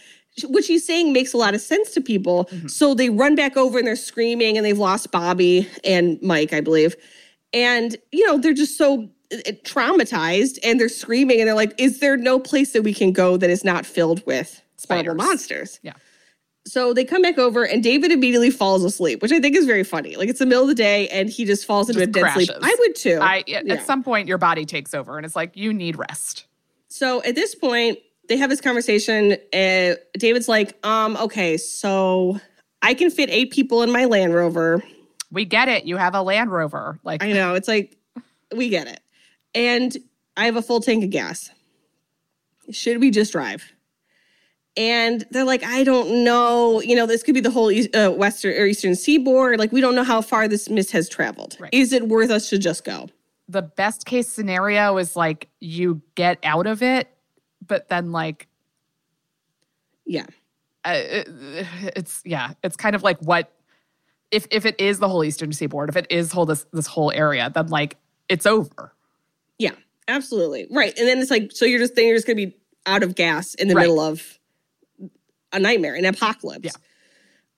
what 0.44 0.64
she's 0.64 0.86
saying 0.86 1.12
makes 1.12 1.32
a 1.32 1.36
lot 1.36 1.54
of 1.54 1.60
sense 1.60 1.92
to 1.92 2.00
people. 2.00 2.44
Mm-hmm. 2.46 2.68
So 2.68 2.94
they 2.94 3.08
run 3.10 3.34
back 3.34 3.56
over 3.56 3.78
and 3.78 3.86
they're 3.86 3.96
screaming, 3.96 4.56
and 4.56 4.66
they've 4.66 4.78
lost 4.78 5.10
Bobby 5.10 5.68
and 5.84 6.20
Mike, 6.22 6.52
I 6.52 6.60
believe, 6.60 6.96
and 7.52 7.96
you 8.12 8.26
know 8.26 8.38
they're 8.38 8.52
just 8.54 8.76
so 8.76 9.08
uh, 9.32 9.36
traumatized, 9.64 10.58
and 10.62 10.78
they're 10.78 10.88
screaming, 10.88 11.40
and 11.40 11.48
they're 11.48 11.54
like, 11.54 11.74
is 11.78 12.00
there 12.00 12.16
no 12.16 12.38
place 12.38 12.72
that 12.72 12.82
we 12.82 12.92
can 12.94 13.12
go 13.12 13.36
that 13.36 13.50
is 13.50 13.64
not 13.64 13.86
filled 13.86 14.24
with 14.26 14.62
spider 14.76 15.14
monsters? 15.14 15.80
yeah. 15.82 15.94
So 16.68 16.92
they 16.92 17.04
come 17.04 17.22
back 17.22 17.38
over, 17.38 17.62
and 17.64 17.80
David 17.80 18.10
immediately 18.10 18.50
falls 18.50 18.82
asleep, 18.82 19.22
which 19.22 19.30
I 19.30 19.38
think 19.38 19.54
is 19.54 19.66
very 19.66 19.84
funny. 19.84 20.16
Like 20.16 20.28
it's 20.28 20.40
the 20.40 20.46
middle 20.46 20.64
of 20.64 20.68
the 20.68 20.74
day, 20.74 21.06
and 21.10 21.30
he 21.30 21.44
just 21.44 21.64
falls 21.64 21.88
into 21.88 22.00
Just 22.00 22.08
a 22.08 22.12
dead 22.12 22.32
sleep. 22.32 22.50
I 22.60 22.76
would 22.80 22.96
too. 22.96 23.18
I 23.22 23.38
at, 23.38 23.48
Yeah. 23.48 23.74
at 23.74 23.86
some 23.86 24.02
point 24.02 24.26
your 24.26 24.36
body 24.38 24.64
takes 24.66 24.92
over 24.92 25.16
and 25.16 25.24
it's 25.24 25.36
like 25.36 25.56
you 25.56 25.72
need 25.72 25.96
rest. 25.96 26.46
So 26.88 27.22
at 27.22 27.36
this 27.36 27.54
point, 27.54 27.98
they 28.28 28.36
have 28.36 28.50
this 28.50 28.60
conversation. 28.60 29.32
Uh, 29.52 29.94
David's 30.18 30.48
like, 30.48 30.76
um, 30.86 31.16
okay, 31.16 31.56
so 31.56 32.40
I 32.82 32.94
can 32.94 33.10
fit 33.10 33.30
eight 33.30 33.52
people 33.52 33.82
in 33.82 33.90
my 33.90 34.04
Land 34.04 34.34
Rover. 34.34 34.82
We 35.30 35.44
get 35.44 35.68
it. 35.68 35.84
You 35.84 35.96
have 35.96 36.14
a 36.14 36.22
Land 36.22 36.50
Rover. 36.50 36.98
Like 37.02 37.22
I 37.22 37.32
know 37.32 37.54
it's 37.54 37.68
like 37.68 37.96
we 38.54 38.68
get 38.68 38.86
it, 38.86 39.00
and 39.54 39.96
I 40.36 40.46
have 40.46 40.56
a 40.56 40.62
full 40.62 40.80
tank 40.80 41.04
of 41.04 41.10
gas. 41.10 41.50
Should 42.70 43.00
we 43.00 43.10
just 43.10 43.32
drive? 43.32 43.72
And 44.78 45.24
they're 45.30 45.44
like, 45.44 45.64
I 45.64 45.84
don't 45.84 46.22
know. 46.22 46.82
You 46.82 46.96
know, 46.96 47.06
this 47.06 47.22
could 47.22 47.34
be 47.34 47.40
the 47.40 47.50
whole 47.50 47.70
east, 47.70 47.94
uh, 47.96 48.10
western 48.10 48.52
or 48.60 48.66
eastern 48.66 48.94
seaboard. 48.94 49.58
Like, 49.58 49.72
we 49.72 49.80
don't 49.80 49.94
know 49.94 50.04
how 50.04 50.20
far 50.20 50.48
this 50.48 50.68
mist 50.68 50.90
has 50.90 51.08
traveled. 51.08 51.56
Right. 51.58 51.72
Is 51.72 51.94
it 51.94 52.08
worth 52.08 52.28
us 52.30 52.50
to 52.50 52.58
just 52.58 52.84
go? 52.84 53.08
the 53.48 53.62
best 53.62 54.06
case 54.06 54.28
scenario 54.28 54.96
is 54.98 55.16
like 55.16 55.48
you 55.60 56.02
get 56.14 56.38
out 56.42 56.66
of 56.66 56.82
it, 56.82 57.08
but 57.64 57.88
then 57.88 58.12
like 58.12 58.48
Yeah. 60.04 60.26
uh, 60.84 60.94
it- 60.94 61.28
it's 61.96 62.22
yeah, 62.24 62.52
it's 62.62 62.76
kind 62.76 62.94
of 62.96 63.02
like 63.02 63.18
what 63.20 63.52
if 64.30 64.46
if 64.50 64.66
it 64.66 64.80
is 64.80 64.98
the 64.98 65.08
whole 65.08 65.22
Eastern 65.24 65.52
Seaboard, 65.52 65.88
if 65.88 65.96
it 65.96 66.06
is 66.10 66.32
whole 66.32 66.46
this 66.46 66.66
this 66.72 66.86
whole 66.86 67.12
area, 67.12 67.50
then 67.54 67.68
like 67.68 67.96
it's 68.28 68.46
over. 68.46 68.92
Yeah, 69.58 69.72
absolutely. 70.08 70.66
Right. 70.70 70.96
And 70.98 71.06
then 71.08 71.18
it's 71.18 71.30
like, 71.30 71.52
so 71.52 71.64
you're 71.64 71.78
just 71.78 71.94
then 71.94 72.06
you're 72.06 72.16
just 72.16 72.26
gonna 72.26 72.36
be 72.36 72.56
out 72.86 73.02
of 73.02 73.14
gas 73.14 73.54
in 73.54 73.68
the 73.68 73.74
Right. 73.74 73.82
middle 73.82 74.00
of 74.00 74.38
a 75.52 75.58
nightmare, 75.60 75.94
an 75.94 76.04
apocalypse. 76.04 76.64
Yeah. 76.64 76.70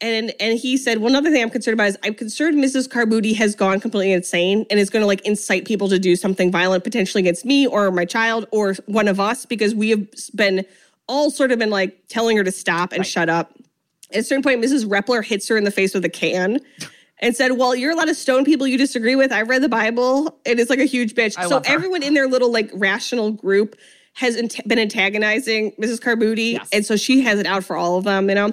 And 0.01 0.33
and 0.39 0.59
he 0.59 0.77
said, 0.77 0.99
well, 0.99 1.09
another 1.09 1.31
thing 1.31 1.43
I'm 1.43 1.51
concerned 1.51 1.75
about 1.75 1.89
is 1.89 1.99
I'm 2.05 2.15
concerned 2.15 2.63
Mrs. 2.63 2.89
Carmody 2.89 3.33
has 3.35 3.57
gone 3.57 3.81
completely 3.81 4.13
insane 4.13 4.65
and 4.71 4.79
is 4.79 4.91
going 4.91 5.03
to 5.03 5.07
like 5.07 5.21
incite 5.23 5.65
people 5.65 5.89
to 5.89 5.99
do 5.99 6.15
something 6.15 6.53
violent 6.53 6.85
potentially 6.85 7.21
against 7.21 7.45
me 7.45 7.67
or 7.67 7.91
my 7.91 8.05
child 8.05 8.47
or 8.53 8.75
one 8.87 9.09
of 9.09 9.19
us 9.19 9.45
because 9.45 9.75
we 9.75 9.91
have 9.91 10.07
been 10.35 10.65
all 11.09 11.31
sort 11.31 11.51
of 11.51 11.59
been 11.59 11.71
like 11.71 11.99
telling 12.09 12.37
her 12.37 12.45
to 12.45 12.53
stop 12.53 12.93
and 12.93 13.05
shut 13.05 13.29
up. 13.29 13.55
At 14.13 14.21
a 14.21 14.23
certain 14.23 14.43
point, 14.43 14.63
Mrs. 14.63 14.87
Reppler 14.87 15.25
hits 15.25 15.49
her 15.49 15.57
in 15.57 15.65
the 15.65 15.71
face 15.71 15.95
with 15.95 16.05
a 16.05 16.09
can 16.09 16.61
and 17.19 17.35
said, 17.35 17.53
Well, 17.53 17.75
you're 17.75 17.93
a 17.93 17.97
lot 17.97 18.09
of 18.09 18.17
stone 18.17 18.45
people 18.45 18.69
you 18.69 18.79
disagree 18.79 19.17
with. 19.17 19.33
I 19.33 19.43
read 19.43 19.63
the 19.63 19.69
Bible. 19.69 20.39
And 20.47 20.61
it's 20.61 20.71
like 20.71 20.79
a 20.79 20.85
huge 20.85 21.15
bitch. 21.15 21.35
I 21.37 21.49
so 21.49 21.61
everyone 21.65 22.05
in 22.05 22.15
their 22.15 22.29
little 22.29 22.53
like 22.53 22.71
rational 22.73 23.33
group 23.33 23.77
has 24.15 24.37
been 24.67 24.79
antagonizing 24.79 25.73
Mrs. 25.73 26.01
Carmody. 26.01 26.53
Yes. 26.53 26.69
And 26.73 26.87
so 26.87 26.97
she 26.97 27.21
has 27.23 27.39
it 27.39 27.47
out 27.47 27.65
for 27.65 27.77
all 27.77 27.99
of 27.99 28.05
them, 28.05 28.29
you 28.29 28.35
know? 28.35 28.53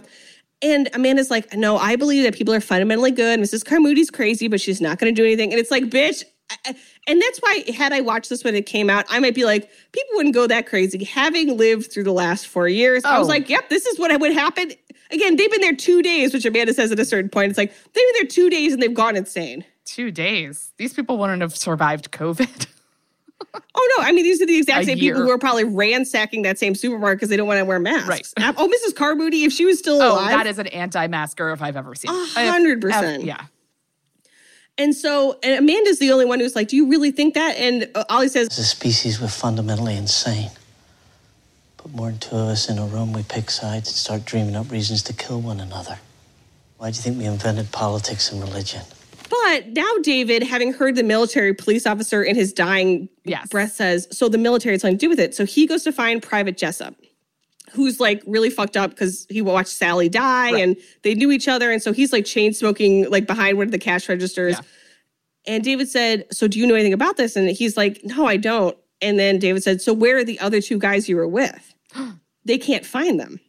And 0.65 0.89
Amanda's 0.93 1.29
like, 1.29 1.53
No, 1.53 1.77
I 1.77 1.95
believe 1.95 2.23
that 2.23 2.33
people 2.35 2.53
are 2.53 2.59
fundamentally 2.61 3.11
good. 3.11 3.39
Mrs. 3.39 3.63
Carmody's 3.63 4.09
crazy, 4.09 4.47
but 4.47 4.59
she's 4.59 4.81
not 4.81 4.97
going 4.99 5.13
to 5.13 5.21
do 5.21 5.25
anything. 5.25 5.51
And 5.51 5.59
it's 5.59 5.71
like, 5.71 5.83
bitch. 5.85 6.23
I- 6.65 6.75
And 7.07 7.21
that's 7.21 7.39
why, 7.39 7.63
had 7.75 7.91
I 7.93 8.01
watched 8.01 8.29
this 8.29 8.43
when 8.43 8.55
it 8.55 8.65
came 8.65 8.89
out, 8.89 9.05
I 9.09 9.19
might 9.19 9.33
be 9.35 9.45
like, 9.45 9.69
people 9.91 10.09
wouldn't 10.15 10.33
go 10.35 10.45
that 10.47 10.67
crazy. 10.67 11.03
Having 11.03 11.57
lived 11.57 11.91
through 11.91 12.03
the 12.03 12.11
last 12.13 12.47
four 12.47 12.67
years, 12.67 13.03
I 13.05 13.17
was 13.19 13.27
Oh. 13.27 13.29
like, 13.29 13.49
yep, 13.49 13.69
this 13.69 13.85
is 13.85 13.97
what 13.99 14.19
would 14.19 14.33
happen. 14.33 14.71
Again, 15.11 15.35
they've 15.37 15.49
been 15.51 15.61
there 15.61 15.75
two 15.75 16.01
days, 16.01 16.33
which 16.33 16.45
Amanda 16.45 16.73
says 16.73 16.91
at 16.91 16.99
a 16.99 17.05
certain 17.05 17.29
point. 17.29 17.49
It's 17.51 17.57
like, 17.57 17.71
they've 17.93 18.03
been 18.13 18.13
there 18.21 18.27
two 18.27 18.49
days 18.49 18.73
and 18.73 18.81
they've 18.81 18.93
gone 18.93 19.15
insane. 19.15 19.65
Two 19.85 20.09
days. 20.11 20.71
These 20.77 20.93
people 20.93 21.17
wouldn't 21.19 21.41
have 21.41 21.55
survived 21.55 22.11
COVID. 22.11 22.67
Oh, 23.77 23.95
no. 23.97 24.03
I 24.05 24.11
mean, 24.11 24.23
these 24.23 24.41
are 24.41 24.45
the 24.45 24.57
exact 24.57 24.83
A 24.83 24.85
same 24.85 24.97
people 24.97 25.21
who 25.21 25.29
are 25.29 25.37
probably 25.37 25.65
ransacking 25.65 26.43
that 26.43 26.57
same 26.57 26.75
supermarket 26.75 27.17
because 27.17 27.29
they 27.29 27.37
don't 27.37 27.47
want 27.47 27.59
to 27.59 27.65
wear 27.65 27.79
masks. 27.79 28.07
Right. 28.07 28.55
Oh, 28.57 28.67
Mrs. 28.69 28.95
Carmoody, 28.95 29.43
if 29.43 29.51
she 29.51 29.65
was 29.65 29.77
still 29.79 30.01
oh, 30.01 30.13
alive. 30.13 30.29
that 30.29 30.47
is 30.47 30.59
an 30.59 30.67
anti-masker 30.67 31.51
if 31.51 31.61
I've 31.61 31.75
ever 31.75 31.93
seen. 31.95 32.11
A 32.11 32.13
I 32.13 32.41
have- 32.43 32.53
hundred 32.53 32.83
have- 32.83 33.01
percent. 33.01 33.23
Yeah. 33.23 33.45
And 34.77 34.93
so, 34.95 35.39
and 35.43 35.59
Amanda's 35.59 35.99
the 35.99 36.11
only 36.11 36.25
one 36.25 36.39
who's 36.39 36.55
like, 36.55 36.67
do 36.69 36.75
you 36.75 36.89
really 36.89 37.11
think 37.11 37.33
that? 37.35 37.55
And 37.57 37.89
uh, 37.95 38.03
Ollie 38.09 38.27
says, 38.27 38.47
As 38.49 38.59
a 38.59 38.63
species, 38.63 39.21
we're 39.21 39.27
fundamentally 39.29 39.95
insane. 39.95 40.51
Put 41.77 41.93
more 41.93 42.09
than 42.09 42.19
two 42.19 42.35
of 42.35 42.47
us 42.49 42.69
in 42.69 42.77
a 42.77 42.85
room, 42.85 43.13
we 43.13 43.23
pick 43.23 43.49
sides 43.49 43.87
and 43.89 43.95
start 43.95 44.25
dreaming 44.25 44.55
up 44.55 44.69
reasons 44.71 45.01
to 45.03 45.13
kill 45.13 45.39
one 45.39 45.59
another. 45.61 45.99
Why 46.77 46.91
do 46.91 46.97
you 46.97 47.01
think 47.01 47.17
we 47.17 47.25
invented 47.25 47.71
politics 47.71 48.31
and 48.31 48.41
religion? 48.41 48.81
But 49.29 49.69
now 49.69 49.89
David, 50.03 50.43
having 50.43 50.73
heard 50.73 50.95
the 50.95 51.03
military 51.03 51.53
police 51.53 51.85
officer 51.85 52.23
in 52.23 52.35
his 52.35 52.53
dying 52.53 53.09
Yes. 53.23 53.47
breath 53.49 53.71
says, 53.73 54.07
so 54.11 54.29
the 54.29 54.37
military 54.37 54.75
has 54.75 54.81
something 54.81 54.97
to 54.97 55.05
do 55.05 55.09
with 55.09 55.19
it. 55.19 55.33
So 55.33 55.45
he 55.45 55.65
goes 55.65 55.83
to 55.83 55.91
find 55.91 56.21
Private 56.21 56.57
Jessup, 56.57 56.95
who's 57.71 57.99
like 57.99 58.21
really 58.27 58.49
fucked 58.49 58.77
up 58.77 58.91
because 58.91 59.25
he 59.29 59.41
watched 59.41 59.69
Sally 59.69 60.09
die 60.09 60.57
and 60.59 60.75
they 61.03 61.15
knew 61.15 61.31
each 61.31 61.47
other. 61.47 61.71
And 61.71 61.81
so 61.81 61.91
he's 61.91 62.13
like 62.13 62.25
chain 62.25 62.53
smoking 62.53 63.09
like 63.09 63.25
behind 63.27 63.57
one 63.57 63.65
of 63.67 63.71
the 63.71 63.79
cash 63.79 64.07
registers. 64.07 64.55
Yeah. 64.55 64.61
And 65.47 65.63
David 65.63 65.89
said, 65.89 66.25
So 66.31 66.47
do 66.47 66.59
you 66.59 66.67
know 66.67 66.75
anything 66.75 66.93
about 66.93 67.17
this? 67.17 67.35
And 67.35 67.49
he's 67.49 67.75
like, 67.77 68.01
No, 68.03 68.25
I 68.27 68.37
don't. 68.37 68.77
And 69.01 69.19
then 69.19 69.39
David 69.39 69.63
said, 69.63 69.81
So 69.81 69.93
where 69.93 70.17
are 70.17 70.23
the 70.23 70.39
other 70.39 70.61
two 70.61 70.77
guys 70.79 71.09
you 71.09 71.15
were 71.15 71.27
with? 71.27 71.73
they 72.45 72.57
can't 72.57 72.85
find 72.85 73.19
them. 73.19 73.39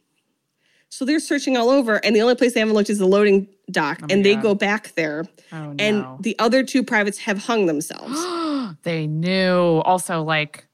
So 0.89 1.05
they're 1.05 1.19
searching 1.19 1.57
all 1.57 1.69
over, 1.69 1.95
and 2.05 2.15
the 2.15 2.21
only 2.21 2.35
place 2.35 2.53
they 2.53 2.61
haven't 2.61 2.73
looked 2.75 2.89
is 2.89 2.97
the 2.97 3.05
loading 3.05 3.47
dock, 3.69 3.99
oh 4.03 4.07
and 4.09 4.25
they 4.25 4.35
God. 4.35 4.43
go 4.43 4.55
back 4.55 4.93
there. 4.95 5.25
Oh, 5.51 5.75
And 5.79 6.05
the 6.19 6.37
other 6.39 6.63
two 6.63 6.83
privates 6.83 7.17
have 7.19 7.39
hung 7.39 7.65
themselves. 7.65 8.17
They 8.83 9.07
knew. 9.07 9.81
Also, 9.85 10.23
like, 10.23 10.67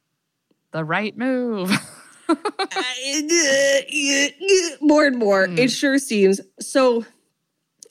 the 0.72 0.84
right 0.84 1.16
move. 1.16 1.70
more 4.82 5.06
and 5.06 5.18
more, 5.18 5.48
hmm. 5.48 5.58
it 5.58 5.70
sure 5.70 6.00
seems. 6.00 6.42
So 6.60 7.06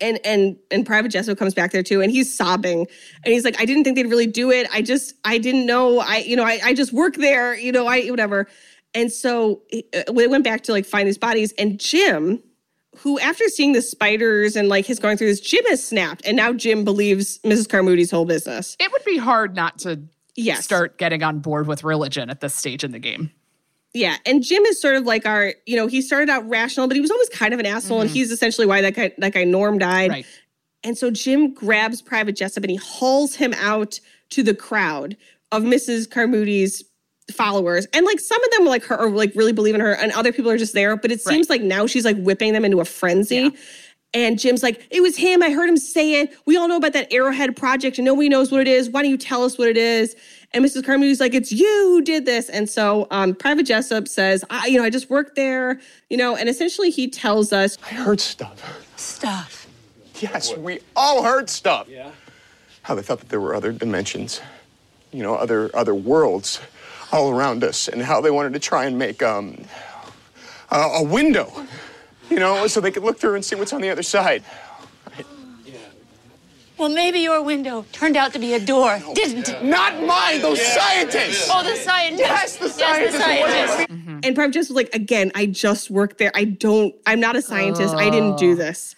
and 0.00 0.18
and 0.24 0.56
and 0.70 0.84
Private 0.84 1.10
Jessup 1.10 1.38
comes 1.38 1.54
back 1.54 1.72
there 1.72 1.82
too, 1.82 2.00
and 2.00 2.10
he's 2.10 2.34
sobbing, 2.34 2.86
and 3.24 3.32
he's 3.32 3.44
like, 3.44 3.60
"I 3.60 3.64
didn't 3.64 3.84
think 3.84 3.96
they'd 3.96 4.08
really 4.08 4.26
do 4.26 4.50
it. 4.50 4.66
I 4.72 4.82
just, 4.82 5.14
I 5.24 5.38
didn't 5.38 5.66
know. 5.66 6.00
I, 6.00 6.18
you 6.18 6.36
know, 6.36 6.44
I, 6.44 6.60
I 6.64 6.74
just 6.74 6.92
work 6.92 7.16
there. 7.16 7.54
You 7.54 7.72
know, 7.72 7.86
I 7.86 8.08
whatever." 8.08 8.48
And 8.94 9.10
so 9.10 9.62
we 10.12 10.26
went 10.26 10.44
back 10.44 10.62
to 10.64 10.72
like 10.72 10.84
find 10.84 11.06
these 11.06 11.18
bodies, 11.18 11.52
and 11.58 11.78
Jim, 11.78 12.42
who 12.98 13.18
after 13.20 13.44
seeing 13.48 13.72
the 13.72 13.82
spiders 13.82 14.56
and 14.56 14.68
like 14.68 14.86
his 14.86 14.98
going 14.98 15.16
through 15.16 15.28
this, 15.28 15.40
Jim 15.40 15.64
has 15.66 15.84
snapped, 15.84 16.24
and 16.24 16.36
now 16.36 16.52
Jim 16.52 16.84
believes 16.84 17.38
Mrs. 17.40 17.68
Carmody's 17.68 18.10
whole 18.10 18.24
business. 18.24 18.76
it 18.78 18.90
would 18.92 19.04
be 19.04 19.18
hard 19.18 19.54
not 19.54 19.78
to 19.80 20.02
Yes. 20.34 20.64
start 20.64 20.96
getting 20.96 21.22
on 21.22 21.40
board 21.40 21.66
with 21.66 21.84
religion 21.84 22.30
at 22.30 22.40
this 22.40 22.54
stage 22.54 22.84
in 22.84 22.92
the 22.92 22.98
game. 22.98 23.30
Yeah, 23.92 24.16
and 24.24 24.42
Jim 24.42 24.64
is 24.64 24.80
sort 24.80 24.96
of 24.96 25.04
like 25.04 25.26
our, 25.26 25.52
you 25.66 25.76
know, 25.76 25.86
he 25.86 26.00
started 26.00 26.30
out 26.30 26.48
rational, 26.48 26.88
but 26.88 26.94
he 26.94 27.02
was 27.02 27.10
always 27.10 27.28
kind 27.28 27.52
of 27.52 27.60
an 27.60 27.66
asshole, 27.66 28.00
and 28.00 28.08
mm-hmm. 28.08 28.14
he's 28.14 28.30
essentially 28.30 28.66
why 28.66 28.80
that 28.80 28.94
guy, 28.94 29.12
that 29.18 29.34
guy 29.34 29.44
Norm 29.44 29.78
died. 29.78 30.10
Right. 30.10 30.26
And 30.84 30.96
so 30.96 31.10
Jim 31.10 31.52
grabs 31.52 32.02
Private 32.02 32.34
Jessup 32.34 32.64
and 32.64 32.70
he 32.70 32.76
hauls 32.76 33.34
him 33.36 33.52
out 33.54 34.00
to 34.30 34.42
the 34.42 34.54
crowd 34.54 35.16
of 35.52 35.62
Mrs. 35.62 36.10
Carmody's 36.10 36.82
followers. 37.32 37.86
And 37.92 38.06
like 38.06 38.20
some 38.20 38.42
of 38.42 38.50
them 38.52 38.66
like 38.66 38.84
her 38.84 38.96
or 38.96 39.10
like 39.10 39.32
really 39.34 39.52
believe 39.52 39.74
in 39.74 39.80
her, 39.80 39.92
and 39.92 40.12
other 40.12 40.32
people 40.32 40.50
are 40.50 40.58
just 40.58 40.74
there. 40.74 40.96
But 40.96 41.10
it 41.10 41.20
seems 41.20 41.50
like 41.50 41.62
now 41.62 41.86
she's 41.86 42.04
like 42.04 42.16
whipping 42.18 42.52
them 42.52 42.64
into 42.64 42.80
a 42.80 42.84
frenzy. 42.84 43.52
And 44.14 44.38
Jim's 44.38 44.62
like, 44.62 44.86
it 44.90 45.00
was 45.00 45.16
him. 45.16 45.42
I 45.42 45.50
heard 45.50 45.68
him 45.70 45.78
say 45.78 46.20
it. 46.20 46.36
We 46.44 46.56
all 46.58 46.68
know 46.68 46.76
about 46.76 46.92
that 46.92 47.10
Arrowhead 47.10 47.56
project, 47.56 47.98
and 47.98 48.04
nobody 48.04 48.28
knows 48.28 48.52
what 48.52 48.60
it 48.60 48.68
is. 48.68 48.90
Why 48.90 49.02
don't 49.02 49.10
you 49.10 49.16
tell 49.16 49.42
us 49.42 49.56
what 49.56 49.68
it 49.68 49.78
is? 49.78 50.14
And 50.52 50.62
Mrs. 50.62 50.84
Carmody's 50.84 51.18
like, 51.18 51.32
it's 51.32 51.50
you 51.50 51.66
who 51.66 52.02
did 52.02 52.26
this. 52.26 52.50
And 52.50 52.68
so 52.68 53.06
um, 53.10 53.34
Private 53.34 53.64
Jessup 53.64 54.06
says, 54.06 54.44
I, 54.50 54.66
you 54.66 54.76
know, 54.76 54.84
I 54.84 54.90
just 54.90 55.08
worked 55.08 55.34
there, 55.34 55.80
you 56.10 56.18
know, 56.18 56.36
and 56.36 56.46
essentially 56.48 56.90
he 56.90 57.08
tells 57.08 57.54
us 57.54 57.78
I 57.90 57.94
heard 57.94 58.20
stuff. 58.20 58.86
Stuff. 58.96 59.66
Yes, 60.20 60.54
we 60.56 60.80
all 60.94 61.22
heard 61.22 61.48
stuff. 61.48 61.88
Yeah. 61.88 62.10
How 62.82 62.94
they 62.94 63.02
thought 63.02 63.20
that 63.20 63.30
there 63.30 63.40
were 63.40 63.54
other 63.54 63.72
dimensions, 63.72 64.40
you 65.10 65.22
know, 65.22 65.34
other 65.34 65.70
other 65.74 65.94
worlds 65.94 66.60
all 67.12 67.30
around 67.30 67.62
us, 67.62 67.88
and 67.88 68.02
how 68.02 68.20
they 68.20 68.30
wanted 68.30 68.54
to 68.54 68.58
try 68.58 68.86
and 68.86 68.98
make 68.98 69.22
um 69.22 69.64
a, 70.70 70.76
a 70.76 71.02
window, 71.02 71.52
you 72.30 72.38
know, 72.38 72.66
so 72.66 72.80
they 72.80 72.90
could 72.90 73.04
look 73.04 73.18
through 73.18 73.34
and 73.34 73.44
see 73.44 73.54
what's 73.54 73.72
on 73.72 73.80
the 73.80 73.90
other 73.90 74.02
side. 74.02 74.42
Well, 76.78 76.88
maybe 76.88 77.20
your 77.20 77.42
window 77.42 77.84
turned 77.92 78.16
out 78.16 78.32
to 78.32 78.40
be 78.40 78.54
a 78.54 78.58
door, 78.58 79.00
didn't 79.14 79.48
it? 79.48 79.62
Not 79.62 80.02
mine, 80.02 80.40
those 80.40 80.60
scientists. 80.60 81.48
Oh, 81.48 81.62
the 81.62 81.76
scientist. 81.76 82.20
Yes, 82.20 82.56
the 82.56 82.70
scientists. 82.70 83.22
scientist. 83.22 83.90
And 84.24 84.34
Private 84.34 84.52
just 84.52 84.70
was 84.70 84.76
like, 84.76 84.92
again, 84.92 85.30
I 85.36 85.46
just 85.46 85.90
worked 85.90 86.18
there. 86.18 86.32
I 86.34 86.42
don't, 86.44 86.92
I'm 87.06 87.20
not 87.20 87.36
a 87.36 87.42
scientist. 87.42 87.94
I 87.94 88.10
didn't 88.10 88.36
do 88.36 88.56
this. 88.56 88.96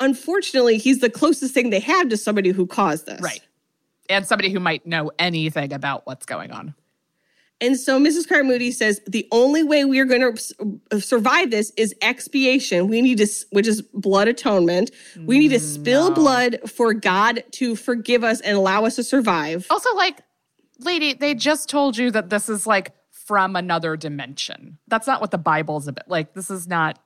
Unfortunately, 0.00 0.78
he's 0.78 1.00
the 1.00 1.10
closest 1.10 1.52
thing 1.52 1.68
they 1.68 1.80
have 1.80 2.08
to 2.08 2.16
somebody 2.16 2.52
who 2.52 2.66
caused 2.66 3.04
this. 3.04 3.20
Right. 3.20 3.42
And 4.08 4.24
somebody 4.24 4.50
who 4.50 4.60
might 4.60 4.86
know 4.86 5.10
anything 5.18 5.74
about 5.74 6.06
what's 6.06 6.24
going 6.24 6.52
on. 6.52 6.74
And 7.60 7.78
so 7.78 7.98
Mrs. 7.98 8.28
Carmoody 8.28 8.70
says 8.70 9.00
the 9.06 9.26
only 9.32 9.62
way 9.62 9.84
we 9.84 9.98
are 9.98 10.04
going 10.04 10.20
to 10.20 10.80
uh, 10.90 11.00
survive 11.00 11.50
this 11.50 11.72
is 11.78 11.94
expiation. 12.02 12.86
We 12.86 13.00
need 13.00 13.18
to, 13.18 13.28
which 13.50 13.66
is 13.66 13.80
blood 13.80 14.28
atonement. 14.28 14.90
We 15.16 15.38
need 15.38 15.48
to 15.48 15.56
mm, 15.56 15.60
spill 15.60 16.10
blood 16.10 16.58
for 16.66 16.92
God 16.92 17.44
to 17.52 17.74
forgive 17.74 18.24
us 18.24 18.42
and 18.42 18.58
allow 18.58 18.84
us 18.84 18.96
to 18.96 19.02
survive. 19.02 19.66
Also, 19.70 19.94
like, 19.94 20.20
lady, 20.80 21.14
they 21.14 21.34
just 21.34 21.70
told 21.70 21.96
you 21.96 22.10
that 22.10 22.28
this 22.28 22.50
is 22.50 22.66
like 22.66 22.92
from 23.10 23.56
another 23.56 23.96
dimension. 23.96 24.78
That's 24.86 25.06
not 25.06 25.22
what 25.22 25.30
the 25.30 25.38
Bible's 25.38 25.88
about. 25.88 26.08
Like, 26.08 26.34
this 26.34 26.50
is 26.50 26.68
not, 26.68 26.98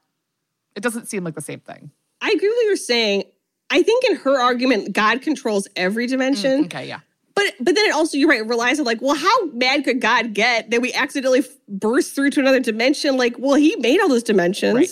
it 0.75 0.83
doesn't 0.83 1.07
seem 1.09 1.23
like 1.23 1.37
the 1.37 1.41
same 1.41 1.61
thing. 1.61 1.93
I 2.21 2.31
agree 2.31 2.49
with 2.49 2.57
what 2.57 2.67
you're 2.67 2.77
saying. 2.77 3.23
I 3.71 3.83
think 3.83 4.05
in 4.05 4.17
her 4.17 4.41
argument, 4.41 4.93
God 4.93 5.23
controls 5.23 5.69
every 5.77 6.09
dimension. 6.09 6.63
Mm, 6.63 6.67
okay, 6.67 6.89
yeah. 6.89 7.01
But 7.41 7.55
but 7.65 7.75
then 7.75 7.87
it 7.87 7.93
also 7.95 8.19
you're 8.19 8.29
right. 8.29 8.41
It 8.41 8.47
relies 8.47 8.79
on 8.79 8.85
like, 8.85 9.01
well, 9.01 9.15
how 9.17 9.47
mad 9.47 9.85
could 9.85 10.01
God 10.01 10.35
get 10.35 10.71
that 10.71 10.83
we 10.83 10.93
accidentally 10.93 11.43
burst 11.69 12.15
through 12.15 12.31
to 12.31 12.41
another 12.41 12.61
dimension? 12.61 13.17
Like, 13.17 13.35
well, 13.39 13.55
He 13.55 13.75
made 13.77 14.01
all 14.01 14.09
those 14.09 14.23
dimensions. 14.23 14.75
Right. 14.75 14.91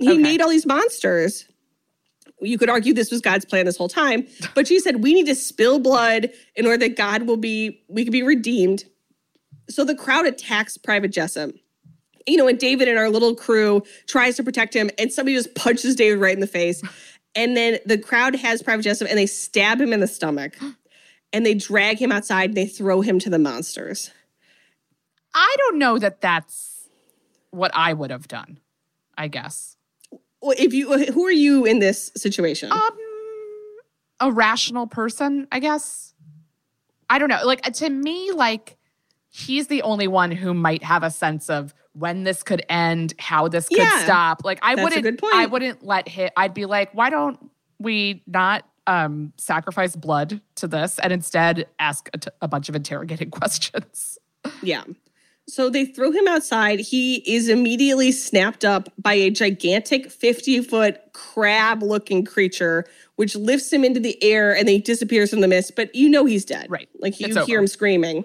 He 0.00 0.10
Okay. 0.12 0.18
made 0.22 0.40
all 0.40 0.48
these 0.48 0.66
monsters. 0.66 1.46
You 2.40 2.56
could 2.58 2.68
argue 2.70 2.94
this 2.94 3.10
was 3.10 3.20
God's 3.20 3.44
plan 3.44 3.64
this 3.66 3.76
whole 3.76 3.88
time, 3.88 4.26
but 4.54 4.66
she 4.68 4.78
said 4.80 5.02
we 5.02 5.14
need 5.14 5.26
to 5.26 5.34
spill 5.34 5.78
blood 5.78 6.30
in 6.56 6.66
order 6.66 6.78
that 6.78 6.96
God 6.96 7.22
will 7.22 7.36
be 7.36 7.82
we 7.88 8.04
can 8.04 8.12
be 8.12 8.22
redeemed. 8.22 8.84
So 9.70 9.84
the 9.84 9.94
crowd 9.94 10.26
attacks 10.26 10.76
Private 10.76 11.08
Jessup. 11.12 11.50
You 12.26 12.36
know, 12.36 12.48
and 12.48 12.58
David 12.58 12.88
and 12.88 12.98
our 12.98 13.08
little 13.08 13.34
crew 13.34 13.82
tries 14.06 14.36
to 14.36 14.42
protect 14.42 14.74
him, 14.74 14.90
and 14.98 15.10
somebody 15.12 15.34
just 15.36 15.54
punches 15.54 15.94
David 15.96 16.18
right 16.20 16.34
in 16.34 16.40
the 16.40 16.46
face. 16.46 16.82
And 17.34 17.56
then 17.56 17.78
the 17.86 17.98
crowd 17.98 18.34
has 18.34 18.62
Private 18.62 18.82
Jessup 18.82 19.06
and 19.08 19.16
they 19.16 19.26
stab 19.26 19.80
him 19.80 19.92
in 19.92 20.00
the 20.00 20.08
stomach. 20.08 20.56
And 21.32 21.44
they 21.44 21.54
drag 21.54 21.98
him 21.98 22.10
outside 22.10 22.50
and 22.50 22.56
they 22.56 22.66
throw 22.66 23.00
him 23.02 23.18
to 23.20 23.30
the 23.30 23.38
monsters. 23.38 24.10
I 25.34 25.54
don't 25.58 25.78
know 25.78 25.98
that 25.98 26.20
that's 26.20 26.88
what 27.50 27.70
I 27.74 27.92
would 27.92 28.10
have 28.10 28.28
done, 28.28 28.58
I 29.16 29.28
guess. 29.28 29.76
Well, 30.40 30.54
if 30.58 30.72
you 30.72 31.06
who 31.12 31.26
are 31.26 31.30
you 31.32 31.64
in 31.64 31.80
this 31.80 32.10
situation? 32.16 32.72
Um, 32.72 32.90
a 34.20 34.32
rational 34.32 34.86
person, 34.86 35.46
I 35.52 35.60
guess. 35.60 36.14
I 37.10 37.18
don't 37.18 37.28
know. 37.28 37.40
Like 37.44 37.62
to 37.74 37.90
me, 37.90 38.32
like 38.32 38.76
he's 39.30 39.66
the 39.66 39.82
only 39.82 40.08
one 40.08 40.30
who 40.30 40.54
might 40.54 40.82
have 40.82 41.02
a 41.02 41.10
sense 41.10 41.50
of 41.50 41.74
when 41.92 42.24
this 42.24 42.42
could 42.42 42.64
end, 42.68 43.14
how 43.18 43.48
this 43.48 43.68
could 43.68 43.78
Yeah. 43.78 44.04
stop. 44.04 44.42
Like 44.44 44.58
I 44.62 44.74
That's 44.76 44.84
wouldn't 44.84 45.02
good 45.02 45.18
point. 45.18 45.34
I 45.34 45.46
wouldn't 45.46 45.84
let 45.84 46.08
hit 46.08 46.32
I'd 46.36 46.54
be 46.54 46.64
like, 46.64 46.94
why 46.94 47.10
don't 47.10 47.50
we 47.78 48.22
not 48.26 48.64
um 48.88 49.32
sacrifice 49.36 49.94
blood 49.94 50.40
to 50.56 50.66
this 50.66 50.98
and 50.98 51.12
instead 51.12 51.66
ask 51.78 52.08
a, 52.14 52.18
t- 52.18 52.30
a 52.42 52.48
bunch 52.48 52.68
of 52.68 52.74
interrogating 52.74 53.30
questions. 53.40 54.18
Yeah. 54.62 54.82
So 55.46 55.70
they 55.70 55.86
throw 55.86 56.10
him 56.10 56.28
outside. 56.28 56.78
He 56.80 57.16
is 57.32 57.48
immediately 57.48 58.12
snapped 58.12 58.64
up 58.66 58.90
by 58.98 59.14
a 59.14 59.30
gigantic 59.30 60.10
50 60.10 60.60
foot 60.62 61.00
crab 61.14 61.82
looking 61.82 62.24
creature, 62.24 62.84
which 63.16 63.34
lifts 63.34 63.72
him 63.72 63.82
into 63.84 63.98
the 64.00 64.22
air 64.22 64.54
and 64.54 64.68
then 64.68 64.74
he 64.74 64.80
disappears 64.80 65.30
from 65.30 65.40
the 65.40 65.48
mist. 65.48 65.74
But 65.76 65.94
you 65.94 66.08
know 66.10 66.26
he's 66.26 66.44
dead. 66.44 66.66
Right. 66.70 66.88
Like 67.00 67.18
you 67.20 67.44
hear 67.44 67.60
him 67.60 67.66
screaming. 67.66 68.24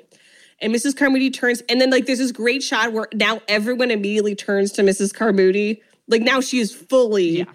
And 0.59 0.73
Mrs. 0.73 0.95
Carmody 0.97 1.29
turns, 1.29 1.61
and 1.69 1.79
then 1.81 1.89
like 1.89 2.05
there's 2.05 2.19
this 2.19 2.31
great 2.31 2.61
shot 2.63 2.93
where 2.93 3.07
now 3.13 3.41
everyone 3.49 3.91
immediately 3.91 4.35
turns 4.35 4.71
to 4.73 4.81
Mrs. 4.81 5.13
Carmody. 5.13 5.81
Like 6.07 6.21
now 6.21 6.41
she 6.41 6.59
is 6.59 6.73
fully, 6.73 7.39
Yeah. 7.39 7.45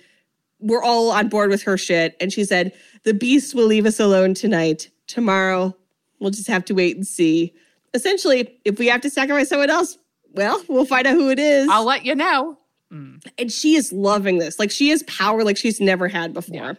we're 0.60 0.82
all 0.82 1.10
on 1.10 1.28
board 1.28 1.50
with 1.50 1.62
her 1.64 1.76
shit. 1.78 2.16
And 2.20 2.32
she 2.32 2.44
said, 2.44 2.72
The 3.08 3.14
beast 3.14 3.54
will 3.54 3.64
leave 3.64 3.86
us 3.86 3.98
alone 3.98 4.34
tonight. 4.34 4.90
Tomorrow, 5.06 5.74
we'll 6.20 6.30
just 6.30 6.46
have 6.48 6.62
to 6.66 6.74
wait 6.74 6.94
and 6.94 7.06
see. 7.06 7.54
Essentially, 7.94 8.60
if 8.66 8.78
we 8.78 8.88
have 8.88 9.00
to 9.00 9.08
sacrifice 9.08 9.48
someone 9.48 9.70
else, 9.70 9.96
well, 10.34 10.62
we'll 10.68 10.84
find 10.84 11.06
out 11.06 11.14
who 11.14 11.30
it 11.30 11.38
is. 11.38 11.70
I'll 11.70 11.86
let 11.86 12.04
you 12.04 12.14
know. 12.14 12.58
Mm. 12.92 13.26
and 13.38 13.50
she 13.50 13.76
is 13.76 13.94
loving 13.94 14.36
this. 14.36 14.58
Like 14.58 14.70
she 14.70 14.90
has 14.90 15.02
power 15.04 15.42
like 15.42 15.56
she's 15.56 15.80
never 15.80 16.06
had 16.06 16.34
before. 16.34 16.54
Yeah. 16.54 16.72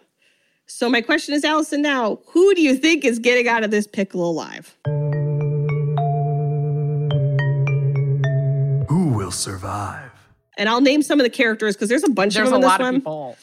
So 0.68 0.88
my 0.88 1.02
question 1.02 1.34
is, 1.34 1.44
Alison, 1.44 1.82
now, 1.82 2.20
who 2.28 2.54
do 2.54 2.62
you 2.62 2.76
think 2.76 3.06
is 3.06 3.18
getting 3.18 3.48
out 3.48 3.64
of 3.64 3.72
this 3.72 3.88
pickle 3.88 4.30
alive? 4.30 4.76
Who 8.88 9.08
will 9.16 9.32
survive? 9.32 10.12
And 10.60 10.70
I'll 10.70 10.82
name 10.82 11.02
some 11.02 11.20
of 11.20 11.24
the 11.24 11.32
characters 11.32 11.76
because 11.76 11.90
there's 11.90 12.04
a 12.04 12.10
bunch 12.12 12.36
There's 12.36 12.50
of 12.50 12.54
a 12.54 12.58
them 12.58 12.62
in 12.62 12.62
this 12.62 12.70
lot 12.70 12.82
of 12.82 12.86
one. 12.86 12.96
people 12.98 13.38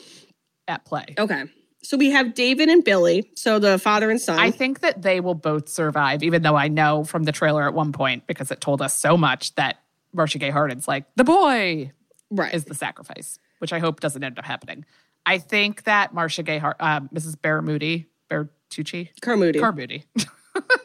at 0.68 0.84
play. 0.84 1.06
Okay. 1.18 1.46
So 1.82 1.96
we 1.96 2.10
have 2.10 2.34
David 2.34 2.68
and 2.68 2.82
Billy, 2.82 3.30
so 3.34 3.58
the 3.58 3.78
father 3.78 4.10
and 4.10 4.20
son. 4.20 4.38
I 4.38 4.50
think 4.50 4.80
that 4.80 5.02
they 5.02 5.20
will 5.20 5.34
both 5.34 5.68
survive, 5.68 6.22
even 6.22 6.42
though 6.42 6.56
I 6.56 6.68
know 6.68 7.04
from 7.04 7.24
the 7.24 7.32
trailer 7.32 7.66
at 7.66 7.74
one 7.74 7.92
point, 7.92 8.26
because 8.26 8.50
it 8.50 8.60
told 8.60 8.82
us 8.82 8.96
so 8.96 9.16
much 9.16 9.54
that 9.54 9.78
Marcia 10.12 10.38
Gay 10.38 10.50
Harden's 10.50 10.88
like, 10.88 11.04
the 11.14 11.24
boy 11.24 11.92
right. 12.30 12.52
is 12.52 12.64
the 12.64 12.74
sacrifice, 12.74 13.38
which 13.58 13.72
I 13.72 13.78
hope 13.78 14.00
doesn't 14.00 14.22
end 14.22 14.38
up 14.38 14.44
happening. 14.44 14.84
I 15.26 15.38
think 15.38 15.84
that 15.84 16.14
Marcia 16.14 16.42
Gay 16.42 16.58
Hart, 16.58 16.76
uh, 16.80 17.00
Mrs. 17.00 17.36
Baramuti, 17.36 18.06
Bertucci, 18.30 19.10
Carmody. 19.20 19.58
Carmoody. 19.58 20.04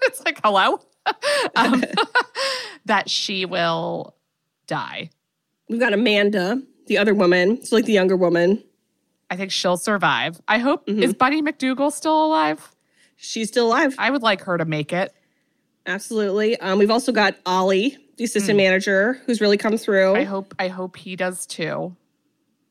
it's 0.04 0.24
like, 0.26 0.40
hello? 0.44 0.80
um, 1.56 1.84
that 2.86 3.10
she 3.10 3.46
will 3.46 4.16
die. 4.68 5.10
We've 5.70 5.80
got 5.80 5.94
Amanda, 5.94 6.62
the 6.88 6.98
other 6.98 7.14
woman, 7.14 7.64
so 7.64 7.76
like 7.76 7.86
the 7.86 7.94
younger 7.94 8.18
woman. 8.18 8.64
I 9.32 9.38
think 9.38 9.52
she'll 9.52 9.78
survive. 9.78 10.40
I 10.48 10.60
hope, 10.60 10.86
Mm-hmm. 10.86 11.02
is 11.02 11.14
Bunny 11.16 11.42
MacDougal 11.42 11.92
still 11.92 12.26
alive? 12.26 12.76
She's 13.16 13.48
still 13.48 13.68
alive. 13.68 13.96
I 13.98 14.12
would 14.12 14.22
like 14.22 14.42
her 14.42 14.58
to 14.58 14.66
make 14.66 14.92
it. 14.94 15.14
Absolutely. 15.86 16.60
Um, 16.60 16.78
we've 16.78 16.92
also 16.92 17.12
got 17.12 17.36
Ollie, 17.46 17.98
the 18.18 18.24
assistant 18.26 18.58
manager, 18.58 19.22
who's 19.26 19.42
really 19.42 19.58
come 19.58 19.78
through. 19.78 20.16
I 20.16 20.24
hope, 20.26 20.54
I 20.60 20.68
hope 20.68 20.96
he 20.98 21.16
does 21.16 21.46
too. 21.48 21.96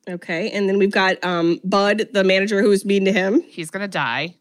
Okay. 0.08 0.50
And 0.50 0.68
then 0.68 0.78
we've 0.78 0.92
got 0.92 1.22
um, 1.24 1.60
Bud, 1.64 2.08
the 2.12 2.24
manager 2.24 2.62
who 2.62 2.68
was 2.68 2.84
mean 2.84 3.04
to 3.06 3.12
him. 3.12 3.40
He's 3.42 3.70
going 3.70 3.82
to 3.82 3.88
die. 3.88 4.36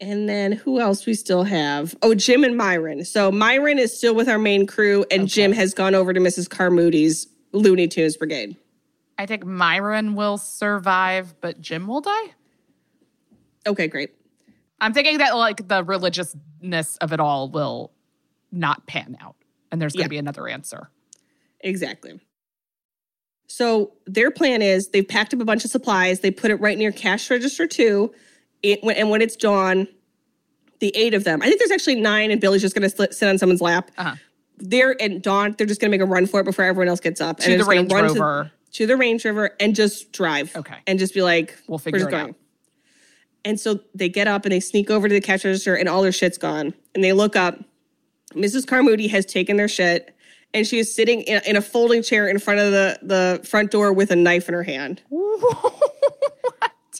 And 0.00 0.28
then 0.28 0.52
who 0.52 0.80
else 0.80 1.06
we 1.06 1.14
still 1.14 1.42
have? 1.44 1.94
Oh, 2.02 2.14
Jim 2.14 2.44
and 2.44 2.56
Myron. 2.56 3.04
So 3.04 3.30
Myron 3.32 3.78
is 3.78 3.96
still 3.96 4.14
with 4.14 4.28
our 4.28 4.38
main 4.38 4.66
crew, 4.66 5.04
and 5.10 5.26
Jim 5.28 5.52
has 5.52 5.74
gone 5.74 5.94
over 5.94 6.12
to 6.12 6.20
Mrs. 6.20 6.48
Carmody's 6.48 7.26
Looney 7.52 7.88
Tunes 7.88 8.16
Brigade. 8.16 8.56
I 9.18 9.26
think 9.26 9.44
Myron 9.44 10.14
will 10.14 10.38
survive, 10.38 11.34
but 11.40 11.60
Jim 11.60 11.86
will 11.86 12.00
die. 12.00 12.34
Okay, 13.66 13.88
great. 13.88 14.10
I'm 14.80 14.92
thinking 14.94 15.18
that 15.18 15.36
like 15.36 15.66
the 15.66 15.82
religiousness 15.82 16.96
of 16.98 17.12
it 17.12 17.18
all 17.20 17.50
will 17.50 17.90
not 18.52 18.86
pan 18.86 19.16
out, 19.20 19.34
and 19.72 19.82
there's 19.82 19.92
going 19.94 20.04
to 20.08 20.14
Yeah. 20.14 20.18
be 20.18 20.18
another 20.18 20.46
answer. 20.48 20.88
Exactly. 21.60 22.20
So 23.48 23.92
their 24.06 24.30
plan 24.30 24.62
is 24.62 24.90
they've 24.90 25.06
packed 25.06 25.34
up 25.34 25.40
a 25.40 25.44
bunch 25.44 25.64
of 25.64 25.70
supplies. 25.70 26.20
They 26.20 26.30
put 26.30 26.50
it 26.50 26.56
right 26.56 26.78
near 26.78 26.92
cash 26.92 27.28
register 27.30 27.66
two. 27.66 28.14
It, 28.62 28.82
when, 28.84 28.96
and 28.96 29.10
when 29.10 29.20
it's 29.22 29.36
dawn, 29.36 29.88
the 30.80 30.94
eight 30.96 31.14
of 31.14 31.24
them. 31.24 31.42
I 31.42 31.46
think 31.46 31.58
there's 31.58 31.70
actually 31.72 32.00
nine, 32.00 32.30
and 32.30 32.40
Billy's 32.40 32.62
just 32.62 32.74
going 32.76 32.88
to 32.88 33.12
sit 33.12 33.28
on 33.28 33.38
someone's 33.38 33.60
lap. 33.60 33.90
Uh-huh. 33.98 34.14
They're 34.58 35.00
at 35.00 35.22
dawn. 35.22 35.54
They're 35.58 35.66
just 35.66 35.80
going 35.80 35.90
to 35.90 35.96
make 35.98 36.04
a 36.06 36.08
run 36.08 36.26
for 36.26 36.40
it 36.40 36.44
before 36.44 36.64
everyone 36.64 36.88
else 36.88 37.00
gets 37.00 37.20
up. 37.20 37.38
To 37.40 37.48
they're 37.48 37.58
the 37.58 37.64
Range 37.64 37.92
Rover. 37.92 38.52
To, 38.72 38.86
the 38.86 38.96
Range 38.96 39.24
Rover 39.24 39.50
and 39.60 39.74
just 39.74 40.12
drive. 40.12 40.54
Okay. 40.56 40.76
And 40.86 40.98
just 40.98 41.14
be 41.14 41.22
like, 41.22 41.56
We'll 41.68 41.78
we're 41.78 41.82
figure 41.82 41.98
just 42.00 42.08
it 42.08 42.12
going. 42.12 42.28
out. 42.30 42.34
And 43.44 43.58
so 43.58 43.80
they 43.94 44.08
get 44.08 44.26
up 44.28 44.44
and 44.44 44.52
they 44.52 44.60
sneak 44.60 44.90
over 44.90 45.08
to 45.08 45.14
the 45.14 45.20
cash 45.20 45.44
register, 45.44 45.74
and 45.74 45.88
all 45.88 46.02
their 46.02 46.12
shit's 46.12 46.38
gone. 46.38 46.74
And 46.94 47.02
they 47.02 47.12
look 47.12 47.34
up. 47.36 47.58
Mrs. 48.34 48.66
Carmody 48.66 49.06
has 49.08 49.24
taken 49.24 49.56
their 49.56 49.68
shit, 49.68 50.14
and 50.52 50.66
she 50.66 50.78
is 50.78 50.94
sitting 50.94 51.22
in, 51.22 51.40
in 51.46 51.56
a 51.56 51.62
folding 51.62 52.02
chair 52.02 52.28
in 52.28 52.38
front 52.38 52.60
of 52.60 52.72
the, 52.72 52.98
the 53.02 53.46
front 53.48 53.70
door 53.70 53.92
with 53.92 54.10
a 54.10 54.16
knife 54.16 54.48
in 54.48 54.54
her 54.54 54.62
hand. 54.64 55.00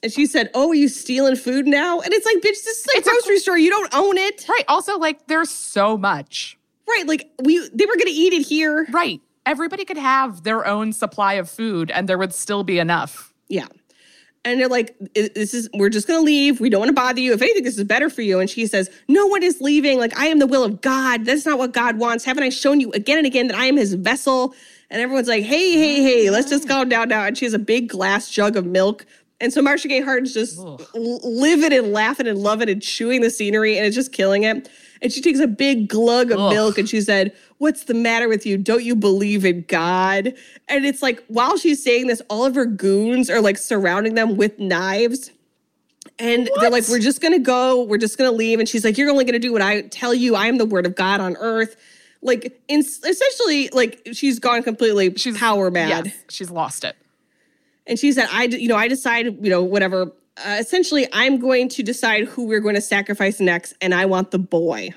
And 0.01 0.13
she 0.13 0.27
said, 0.27 0.49
"Oh, 0.55 0.69
are 0.71 0.75
you 0.77 0.87
stealing 0.87 1.35
food 1.35 1.67
now?" 1.67 1.99
And 1.99 2.13
it's 2.15 2.25
like, 2.25 2.37
bitch, 2.37 2.63
this 2.65 2.67
is 2.79 2.87
a 2.95 2.99
It's 2.99 3.09
a- 3.09 3.11
grocery 3.11 3.39
store. 3.41 3.59
You 3.59 3.69
don't 3.71 3.93
own 3.93 4.17
it, 4.17 4.47
Right. 4.49 4.63
Also, 4.69 4.97
like 4.97 5.27
there's 5.27 5.51
so 5.51 5.99
much. 5.99 6.57
right? 6.89 7.05
Like 7.05 7.29
we, 7.43 7.59
they 7.75 7.85
were 7.85 7.97
gonna 7.97 8.11
eat 8.13 8.33
it 8.33 8.43
here. 8.47 8.87
Right. 8.93 9.21
Everybody 9.49 9.87
could 9.87 9.97
have 9.97 10.43
their 10.43 10.67
own 10.67 10.93
supply 10.93 11.35
of 11.35 11.49
food, 11.49 11.91
and 11.91 12.07
there 12.07 12.19
would 12.19 12.35
still 12.35 12.65
be 12.65 12.79
enough. 12.79 13.33
Yeah. 13.49 13.67
And 14.45 14.61
they're 14.61 14.69
like, 14.69 14.95
this 15.15 15.55
is, 15.55 15.71
we're 15.73 15.89
just 15.89 16.07
going 16.07 16.21
to 16.21 16.25
leave. 16.25 16.61
We 16.61 16.69
don't 16.69 16.81
want 16.81 16.91
to 16.91 16.95
bother 16.95 17.21
you. 17.21 17.33
If 17.33 17.41
anything, 17.41 17.65
this 17.65 17.79
is 17.79 17.85
better 17.85 18.11
for 18.11 18.21
you. 18.21 18.41
And 18.41 18.51
she 18.51 18.67
says, 18.67 18.91
no 19.09 19.27
one 19.27 19.43
is 19.43 19.63
leaving. 19.63 19.99
Like, 19.99 20.17
I 20.19 20.27
am 20.27 20.39
the 20.39 20.47
will 20.47 20.65
of 20.65 20.83
God. 20.83 21.25
That's 21.25 21.47
not 21.47 21.57
what 21.57 21.73
God 21.73 21.97
wants. 21.97 22.27
Haven't 22.27 22.45
I 22.45 22.51
shown 22.51 22.79
you 22.79 22.93
again 22.93 23.17
and 23.17 23.27
again 23.27 23.49
that 23.49 23.57
I 23.57 23.65
am 23.65 23.79
his 23.79 23.95
vessel? 23.95 24.55
And 24.91 25.01
everyone's 25.01 25.29
like, 25.29 25.45
hey, 25.45 25.73
hey, 25.73 26.03
hey, 26.03 26.31
let's 26.31 26.51
just 26.51 26.67
ah. 26.67 26.75
calm 26.75 26.91
down 26.91 27.09
now. 27.09 27.25
And 27.25 27.37
she 27.39 27.47
has 27.47 27.55
a 27.55 27.59
big 27.59 27.89
glass 27.89 28.31
jug 28.31 28.55
of 28.55 28.67
milk. 28.67 29.07
And 29.41 29.51
so 29.51 29.63
Marcia 29.63 29.89
Gay 29.89 30.03
Harden's 30.03 30.35
just 30.35 30.59
l- 30.59 30.79
living 30.95 31.73
and 31.73 31.93
laughing 31.95 32.27
and 32.27 32.39
loving 32.39 32.69
and 32.69 32.83
chewing 32.83 33.23
the 33.23 33.31
scenery 33.31 33.79
and 33.79 33.87
it's 33.87 33.97
just 33.97 34.13
killing 34.13 34.43
it. 34.43 34.69
And 35.01 35.13
she 35.13 35.21
takes 35.21 35.39
a 35.39 35.47
big 35.47 35.89
glug 35.89 36.31
of 36.31 36.39
Ugh. 36.39 36.53
milk 36.53 36.79
and 36.79 36.89
she 36.89 37.01
said, 37.01 37.35
What's 37.59 37.85
the 37.85 37.95
matter 37.95 38.29
with 38.29 38.47
you? 38.47 38.57
Don't 38.57 38.85
you 38.85 38.95
believe 38.95 39.45
in 39.45 39.65
God? 39.69 40.35
And 40.69 40.85
it's 40.85 41.03
like, 41.03 41.25
while 41.29 41.57
she's 41.57 41.83
saying 41.83 42.07
this, 42.07 42.23
all 42.29 42.45
of 42.45 42.55
her 42.55 42.67
goons 42.67 43.31
are 43.31 43.41
like 43.41 43.59
surrounding 43.59 44.15
them 44.15 44.37
with 44.37 44.59
knives. 44.59 45.31
And 46.19 46.51
they're 46.61 46.71
like, 46.71 46.89
We're 46.89 46.99
just 46.99 47.21
gonna 47.21 47.39
go, 47.39 47.83
we're 47.85 47.99
just 47.99 48.19
gonna 48.19 48.33
leave. 48.33 48.59
And 48.59 48.69
she's 48.69 48.85
like, 48.85 48.99
You're 48.99 49.11
only 49.11 49.25
gonna 49.25 49.39
do 49.39 49.53
what 49.53 49.63
I 49.63 49.83
tell 49.83 50.15
you. 50.15 50.35
I 50.35 50.47
am 50.47 50.59
the 50.59 50.67
word 50.67 50.87
of 50.87 50.95
God 50.95 51.21
on 51.21 51.37
earth. 51.37 51.77
Like, 52.21 52.61
in, 52.67 52.81
essentially, 52.81 53.69
like, 53.69 54.09
she's 54.13 54.41
gone 54.41 54.65
completely 54.65 55.15
She's 55.15 55.39
power 55.39 55.71
mad. 55.71 56.07
Yes, 56.07 56.25
she's 56.29 56.51
lost 56.51 56.83
it. 56.83 56.97
And 57.87 57.99
she 57.99 58.13
said, 58.13 58.29
I, 58.31 58.45
you 58.45 58.69
know, 58.69 58.77
I 58.77 58.89
decided, 58.89 59.39
you 59.43 59.51
know, 59.51 59.63
whatever. 59.63 60.13
Uh, 60.45 60.57
essentially, 60.61 61.09
I'm 61.13 61.39
going 61.39 61.69
to 61.71 61.83
decide 61.83 62.25
who 62.25 62.47
we're 62.47 62.61
going 62.61 62.75
to 62.75 62.81
sacrifice 62.81 63.41
next, 63.41 63.75
and 63.81 63.95
I 63.95 64.07
want 64.07 64.31
the 64.31 64.39
boy. 64.39 64.91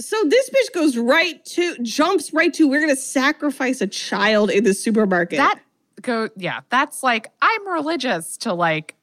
So 0.00 0.16
this 0.24 0.50
bitch 0.50 0.74
goes 0.74 0.96
right 0.96 1.42
to, 1.46 1.78
jumps 1.78 2.32
right 2.32 2.52
to, 2.54 2.68
we're 2.68 2.80
going 2.80 2.94
to 2.94 3.00
sacrifice 3.00 3.80
a 3.80 3.86
child 3.86 4.50
in 4.50 4.64
the 4.64 4.74
supermarket. 4.74 5.38
That 5.38 5.60
go 6.02 6.28
yeah, 6.36 6.60
that's 6.68 7.02
like 7.02 7.32
I'm 7.40 7.68
religious 7.68 8.36
to 8.38 8.52
like 8.52 8.94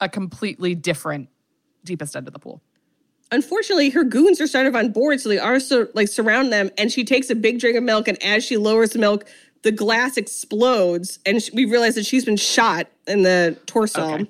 a 0.00 0.08
completely 0.08 0.74
different 0.74 1.28
deepest 1.84 2.14
end 2.14 2.28
of 2.28 2.32
the 2.32 2.38
pool. 2.38 2.62
Unfortunately, 3.30 3.90
her 3.90 4.04
goons 4.04 4.40
are 4.40 4.46
sort 4.46 4.66
of 4.66 4.74
on 4.74 4.90
board, 4.90 5.20
so 5.20 5.28
they 5.28 5.38
are 5.38 5.60
so 5.60 5.88
like 5.94 6.08
surround 6.08 6.52
them. 6.52 6.70
And 6.78 6.90
she 6.90 7.04
takes 7.04 7.28
a 7.30 7.34
big 7.34 7.60
drink 7.60 7.76
of 7.76 7.82
milk, 7.82 8.08
and 8.08 8.22
as 8.22 8.44
she 8.44 8.56
lowers 8.56 8.90
the 8.90 8.98
milk, 8.98 9.26
the 9.62 9.72
glass 9.72 10.16
explodes, 10.16 11.18
and 11.26 11.46
we 11.52 11.64
realize 11.64 11.94
that 11.96 12.06
she's 12.06 12.24
been 12.24 12.36
shot 12.36 12.86
in 13.06 13.22
the 13.22 13.58
torso. 13.66 14.14
Okay. 14.14 14.26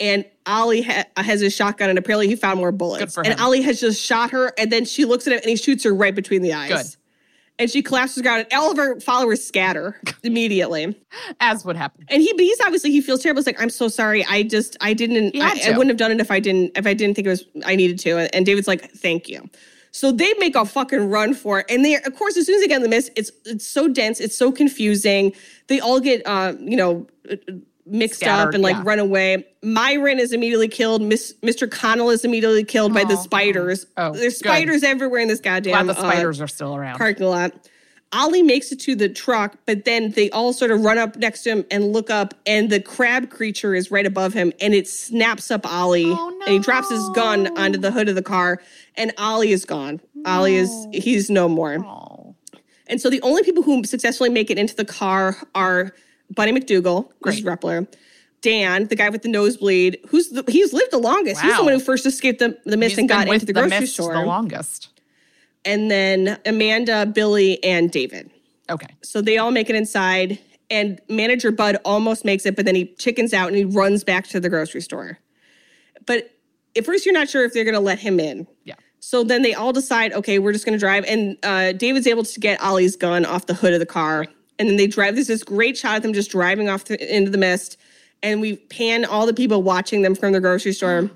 And 0.00 0.24
Ollie 0.46 0.82
ha- 0.82 1.06
has 1.16 1.40
his 1.40 1.54
shotgun, 1.54 1.90
and 1.90 1.98
apparently 1.98 2.28
he 2.28 2.36
found 2.36 2.58
more 2.58 2.72
bullets. 2.72 3.02
Good 3.02 3.12
for 3.12 3.26
and. 3.26 3.38
Ollie 3.40 3.62
has 3.62 3.80
just 3.80 4.00
shot 4.00 4.30
her, 4.30 4.52
and 4.58 4.70
then 4.70 4.84
she 4.84 5.04
looks 5.04 5.26
at 5.26 5.32
him, 5.32 5.40
and 5.40 5.50
he 5.50 5.56
shoots 5.56 5.84
her 5.84 5.94
right 5.94 6.14
between 6.14 6.42
the 6.42 6.52
eyes. 6.52 6.70
Good. 6.70 6.86
And 7.60 7.68
she 7.68 7.82
collapses 7.82 8.22
ground, 8.22 8.46
and 8.50 8.60
all 8.60 8.70
of 8.70 8.76
her 8.76 9.00
followers 9.00 9.44
scatter 9.44 10.00
immediately. 10.22 10.96
As 11.40 11.64
would 11.64 11.76
happen. 11.76 12.04
And 12.08 12.22
he, 12.22 12.32
but 12.32 12.42
he's 12.42 12.60
obviously 12.60 12.92
he 12.92 13.00
feels 13.00 13.20
terrible. 13.20 13.40
He's 13.40 13.46
like, 13.46 13.60
I'm 13.60 13.70
so 13.70 13.88
sorry. 13.88 14.24
I 14.26 14.44
just, 14.44 14.76
I 14.80 14.94
didn't, 14.94 15.34
I, 15.34 15.60
I 15.66 15.70
wouldn't 15.70 15.88
have 15.88 15.96
done 15.96 16.12
it 16.12 16.20
if 16.20 16.30
I 16.30 16.38
didn't, 16.38 16.78
if 16.78 16.86
I 16.86 16.94
didn't 16.94 17.16
think 17.16 17.26
it 17.26 17.30
was, 17.30 17.44
I 17.66 17.74
needed 17.74 17.98
to. 18.00 18.32
And 18.32 18.46
David's 18.46 18.68
like, 18.68 18.88
thank 18.92 19.28
you. 19.28 19.50
So 19.90 20.12
they 20.12 20.32
make 20.38 20.54
a 20.54 20.64
fucking 20.64 21.10
run 21.10 21.34
for 21.34 21.60
it, 21.60 21.66
and 21.68 21.84
they, 21.84 21.96
of 21.96 22.14
course, 22.14 22.36
as 22.36 22.46
soon 22.46 22.56
as 22.56 22.60
they 22.60 22.68
get 22.68 22.76
in 22.76 22.82
the 22.82 22.88
mist, 22.88 23.10
it's 23.16 23.32
it's 23.46 23.66
so 23.66 23.88
dense, 23.88 24.20
it's 24.20 24.36
so 24.36 24.52
confusing. 24.52 25.32
They 25.66 25.80
all 25.80 25.98
get, 25.98 26.22
uh, 26.26 26.52
you 26.60 26.76
know, 26.76 27.06
uh, 27.88 27.96
mixed 27.96 28.22
up 28.24 28.54
and 28.54 28.62
like 28.62 28.76
yeah. 28.76 28.82
run 28.84 28.98
away. 28.98 29.44
Myron 29.62 30.18
is 30.18 30.32
immediately 30.32 30.68
killed. 30.68 31.02
Miss, 31.02 31.34
Mr. 31.42 31.70
Cornell 31.70 32.10
is 32.10 32.24
immediately 32.24 32.64
killed 32.64 32.94
by 32.94 33.04
the 33.04 33.16
spiders. 33.16 33.86
oh. 33.96 34.12
There's 34.12 34.40
good. 34.40 34.48
spiders 34.48 34.82
everywhere 34.82 35.20
in 35.20 35.28
this 35.28 35.40
goddamn 35.40 35.84
Glad 35.84 35.96
the 35.96 36.00
uh, 36.00 36.10
spiders 36.10 36.40
are 36.40 36.48
still 36.48 36.76
around. 36.76 36.98
parking 36.98 37.26
lot. 37.26 37.52
Ollie 38.12 38.42
makes 38.42 38.72
it 38.72 38.80
to 38.80 38.94
the 38.94 39.08
truck, 39.08 39.56
but 39.66 39.84
then 39.84 40.12
they 40.12 40.30
all 40.30 40.54
sort 40.54 40.70
of 40.70 40.80
run 40.80 40.96
up 40.96 41.16
next 41.16 41.42
to 41.42 41.50
him 41.50 41.64
and 41.70 41.92
look 41.92 42.08
up, 42.08 42.32
and 42.46 42.70
the 42.70 42.80
crab 42.80 43.28
creature 43.28 43.74
is 43.74 43.90
right 43.90 44.06
above 44.06 44.32
him, 44.32 44.50
and 44.62 44.72
it 44.72 44.88
snaps 44.88 45.50
up 45.50 45.70
Ollie, 45.70 46.06
Oh, 46.06 46.40
and 46.46 46.50
he 46.50 46.58
drops 46.58 46.88
his 46.88 47.06
gun 47.10 47.58
onto 47.58 47.78
the 47.78 47.90
hood 47.90 48.08
of 48.08 48.14
the 48.14 48.22
car, 48.22 48.62
and 48.96 49.12
Ollie 49.18 49.52
is 49.52 49.66
gone. 49.66 50.00
Ollie 50.24 50.56
is 50.56 50.86
he's 50.92 51.28
no 51.28 51.50
more. 51.50 51.84
Oh. 51.84 52.34
And 52.86 52.98
so 52.98 53.10
the 53.10 53.20
only 53.20 53.42
people 53.42 53.62
who 53.62 53.84
successfully 53.84 54.30
make 54.30 54.50
it 54.50 54.58
into 54.58 54.74
the 54.74 54.86
car 54.86 55.36
are 55.54 55.92
Bunny 56.30 56.52
MacDougal, 56.52 57.10
who's 57.22 57.42
Reppler, 57.42 57.86
Dan, 58.40 58.86
the 58.86 58.94
guy 58.96 59.08
with 59.08 59.22
the 59.22 59.28
nosebleed, 59.28 59.98
who's 60.08 60.28
the, 60.28 60.44
he's 60.48 60.72
lived 60.72 60.92
the 60.92 60.98
longest. 60.98 61.40
He's 61.40 61.56
the 61.56 61.64
one 61.64 61.72
who 61.72 61.80
first 61.80 62.06
escaped 62.06 62.38
the, 62.38 62.56
the 62.64 62.76
mist 62.76 62.90
He's 62.92 62.98
and 62.98 63.08
got 63.08 63.26
into 63.28 63.46
the 63.46 63.52
grocery 63.52 63.80
mist 63.80 63.94
store. 63.94 64.14
the 64.14 64.22
longest. 64.22 64.88
and 65.64 65.90
then 65.90 66.38
Amanda, 66.46 67.06
Billy, 67.06 67.62
and 67.64 67.90
David. 67.90 68.30
Okay. 68.70 68.86
So 69.02 69.20
they 69.20 69.38
all 69.38 69.50
make 69.50 69.68
it 69.70 69.76
inside, 69.76 70.38
and 70.70 71.00
manager 71.08 71.50
Bud 71.50 71.78
almost 71.84 72.24
makes 72.24 72.46
it, 72.46 72.54
but 72.54 72.64
then 72.64 72.74
he 72.74 72.94
chickens 72.96 73.32
out 73.34 73.48
and 73.48 73.56
he 73.56 73.64
runs 73.64 74.04
back 74.04 74.26
to 74.28 74.38
the 74.40 74.48
grocery 74.48 74.82
store. 74.82 75.18
But 76.06 76.30
at 76.76 76.84
first, 76.84 77.06
you're 77.06 77.12
not 77.14 77.28
sure 77.28 77.44
if 77.44 77.52
they're 77.54 77.64
going 77.64 77.74
to 77.74 77.80
let 77.80 77.98
him 77.98 78.20
in. 78.20 78.46
Yeah. 78.64 78.74
So 79.00 79.24
then 79.24 79.42
they 79.42 79.54
all 79.54 79.72
decide, 79.72 80.12
okay, 80.12 80.38
we're 80.38 80.52
just 80.52 80.64
going 80.64 80.74
to 80.74 80.78
drive. 80.78 81.04
And 81.06 81.36
uh, 81.42 81.72
David's 81.72 82.06
able 82.06 82.24
to 82.24 82.40
get 82.40 82.60
Ollie's 82.62 82.94
gun 82.96 83.24
off 83.24 83.46
the 83.46 83.54
hood 83.54 83.72
of 83.72 83.80
the 83.80 83.86
car. 83.86 84.26
And 84.58 84.68
then 84.68 84.76
they 84.76 84.86
drive. 84.86 85.14
There's 85.14 85.28
this 85.28 85.44
great 85.44 85.76
shot 85.76 85.96
of 85.98 86.02
them 86.02 86.12
just 86.12 86.30
driving 86.30 86.68
off 86.68 86.84
the, 86.86 87.16
into 87.16 87.30
the 87.30 87.38
mist. 87.38 87.76
And 88.22 88.40
we 88.40 88.56
pan 88.56 89.04
all 89.04 89.26
the 89.26 89.34
people 89.34 89.62
watching 89.62 90.02
them 90.02 90.14
from 90.14 90.32
the 90.32 90.40
grocery 90.40 90.72
store. 90.72 91.10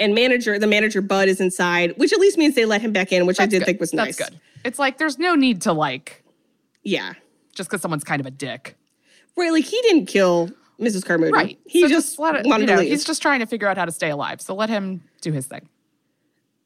And 0.00 0.14
manager, 0.14 0.58
the 0.58 0.66
manager 0.66 1.00
Bud 1.00 1.28
is 1.28 1.40
inside, 1.40 1.96
which 1.98 2.12
at 2.12 2.18
least 2.18 2.36
means 2.36 2.56
they 2.56 2.64
let 2.64 2.80
him 2.80 2.92
back 2.92 3.12
in, 3.12 3.26
which 3.26 3.38
I 3.38 3.46
did 3.46 3.60
good. 3.60 3.66
think 3.66 3.80
was 3.80 3.94
nice. 3.94 4.16
That's 4.16 4.30
good. 4.30 4.40
It's 4.64 4.78
like 4.78 4.98
there's 4.98 5.18
no 5.18 5.36
need 5.36 5.62
to 5.62 5.72
like 5.72 6.24
Yeah. 6.82 7.12
just 7.54 7.70
because 7.70 7.80
someone's 7.80 8.02
kind 8.02 8.18
of 8.18 8.26
a 8.26 8.32
dick. 8.32 8.76
Right. 9.36 9.52
Like 9.52 9.64
he 9.64 9.80
didn't 9.82 10.06
kill 10.06 10.50
Mrs. 10.80 11.04
Carmody. 11.04 11.30
Right. 11.32 11.58
He 11.66 11.82
So 11.82 11.88
just, 11.88 12.18
let 12.18 12.34
it, 12.34 12.46
wanted 12.46 12.68
you 12.68 12.74
know, 12.74 12.82
he's 12.82 13.04
just 13.04 13.22
trying 13.22 13.38
to 13.38 13.46
figure 13.46 13.68
out 13.68 13.76
how 13.78 13.84
to 13.84 13.92
stay 13.92 14.10
alive. 14.10 14.40
So 14.40 14.54
let 14.56 14.68
him 14.68 15.04
do 15.20 15.30
his 15.30 15.46
thing. 15.46 15.68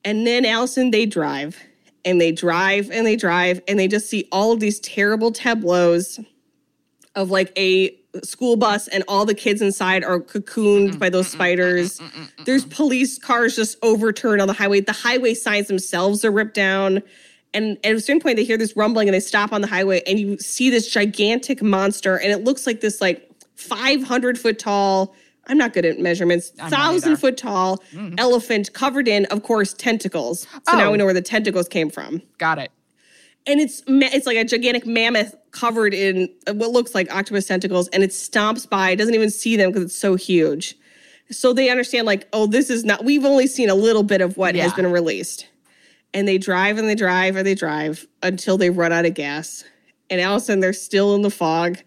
And 0.05 0.27
then 0.27 0.47
Alison, 0.47 0.91
they 0.91 1.05
drive 1.05 1.59
and 2.05 2.20
they 2.20 2.32
drive 2.32 2.90
and 2.90 3.07
they 3.07 3.16
drive 3.16 3.61
and 3.68 3.78
they 3.78 3.88
just 3.88 4.09
see 4.09 4.28
all 4.32 4.53
of 4.53 4.61
these 4.61 4.80
terrible 4.80 5.32
tableaus 5.32 6.20
of 7.14 7.30
like 7.30 7.53
a 7.59 7.94
school 8.24 8.57
bus 8.57 8.88
and 8.88 9.05
all 9.09 9.24
the 9.24 9.34
kids 9.34 9.61
inside 9.61 10.03
are 10.05 10.20
cocooned 10.20 10.99
by 10.99 11.11
those 11.11 11.28
spiders. 11.28 12.01
There's 12.44 12.64
police 12.64 13.18
cars 13.18 13.57
just 13.57 13.76
overturned 13.82 14.40
on 14.40 14.49
the 14.49 14.55
highway. 14.55 14.80
The 14.80 14.92
highway 14.92 15.34
signs 15.34 15.68
themselves 15.68 16.24
are 16.24 16.30
ripped 16.30 16.55
down. 16.55 17.03
And 17.55 17.78
at 17.84 17.94
a 17.94 18.01
certain 18.01 18.20
point, 18.20 18.36
they 18.36 18.44
hear 18.44 18.59
this 18.59 18.76
rumbling 18.76 19.09
and 19.09 19.14
they 19.14 19.20
stop 19.20 19.53
on 19.53 19.61
the 19.61 19.66
highway 19.66 20.03
and 20.07 20.18
you 20.18 20.38
see 20.38 20.70
this 20.70 20.88
gigantic 20.90 21.62
monster 21.62 22.16
and 22.16 22.30
it 22.30 22.44
looks 22.44 22.66
like 22.66 22.80
this 22.80 23.01
like 23.01 23.28
500 23.57 24.38
foot 24.38 24.59
tall, 24.59 25.14
I'm 25.49 25.59
not 25.59 25.72
good 25.72 25.84
at 25.84 25.99
measurements, 25.99 26.53
I'm 26.61 26.70
thousand 26.70 27.16
foot 27.16 27.36
tall 27.36 27.78
mm-hmm. 27.92 28.14
elephant 28.18 28.72
covered 28.72 29.09
in, 29.09 29.24
of 29.26 29.42
course, 29.42 29.72
tentacles. 29.72 30.46
So 30.68 30.76
now 30.76 30.88
Oh. 30.88 30.92
we 30.92 30.99
know 30.99 31.05
where 31.05 31.14
the 31.14 31.22
tentacles 31.22 31.68
came 31.68 31.90
from. 31.90 32.22
Got 32.38 32.59
it. 32.59 32.70
And 33.46 33.61
it's 33.61 33.82
it's 33.86 34.26
like 34.26 34.36
a 34.36 34.44
gigantic 34.44 34.86
mammoth 34.86 35.34
covered 35.53 35.94
in 35.94 36.28
uh, 36.46 36.53
what 36.55 36.70
looks 36.70 36.94
like 36.94 37.11
octopus 37.14 37.46
tentacles, 37.46 37.88
and 37.88 38.03
it 38.03 38.11
stomps 38.11 38.68
by. 38.68 38.90
It 38.90 38.96
doesn't 38.96 39.14
even 39.14 39.30
see 39.30 39.57
them 39.57 39.70
because 39.70 39.84
it's 39.84 39.96
so 39.99 40.16
huge. 40.16 40.76
So 41.30 41.53
they 41.53 41.70
understand, 41.70 42.07
like, 42.07 42.28
oh, 42.32 42.46
this 42.46 42.68
is 42.68 42.84
not. 42.84 43.05
We've 43.05 43.24
only 43.24 43.46
seen 43.46 43.70
a 43.70 43.74
little 43.74 44.03
bit 44.03 44.20
of 44.20 44.36
what 44.36 44.55
has 44.55 44.72
been 44.74 44.90
released. 44.90 45.46
And 46.14 46.26
they 46.26 46.38
drive 46.38 46.78
and 46.78 46.88
they 46.88 46.94
drive 46.94 47.36
and 47.36 47.46
they 47.46 47.55
drive 47.55 48.07
until 48.22 48.57
they 48.57 48.70
run 48.70 48.92
out 48.92 49.05
of 49.05 49.12
gas. 49.14 49.64
And 50.09 50.20
all 50.22 50.36
of 50.36 50.42
a 50.42 50.44
sudden 50.44 50.61
they're 50.61 50.72
still 50.72 51.14
in 51.14 51.20
the 51.22 51.30
fog 51.30 51.78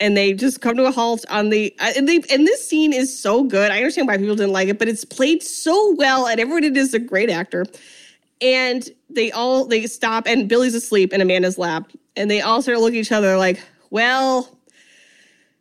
and 0.00 0.16
they 0.16 0.32
just 0.32 0.60
come 0.62 0.76
to 0.76 0.86
a 0.86 0.90
halt 0.90 1.24
on 1.28 1.50
the 1.50 1.74
uh, 1.78 1.92
and 1.96 2.08
they 2.08 2.20
and 2.32 2.46
this 2.46 2.66
scene 2.66 2.92
is 2.92 3.16
so 3.16 3.44
good. 3.44 3.70
I 3.70 3.76
understand 3.76 4.08
why 4.08 4.16
people 4.16 4.34
didn't 4.34 4.52
like 4.52 4.68
it, 4.68 4.78
but 4.78 4.88
it's 4.88 5.04
played 5.04 5.42
so 5.42 5.94
well, 5.96 6.26
and 6.26 6.40
everyone 6.40 6.64
it 6.64 6.76
is 6.76 6.94
a 6.94 6.98
great 6.98 7.30
actor. 7.30 7.66
And 8.40 8.88
they 9.10 9.30
all 9.30 9.66
they 9.66 9.86
stop, 9.86 10.26
and 10.26 10.48
Billy's 10.48 10.74
asleep 10.74 11.12
in 11.12 11.20
Amanda's 11.20 11.58
lap, 11.58 11.90
and 12.16 12.30
they 12.30 12.40
all 12.40 12.62
start 12.62 12.78
looking 12.80 12.98
at 12.98 13.02
each 13.02 13.12
other 13.12 13.36
like, 13.36 13.60
"Well, 13.90 14.56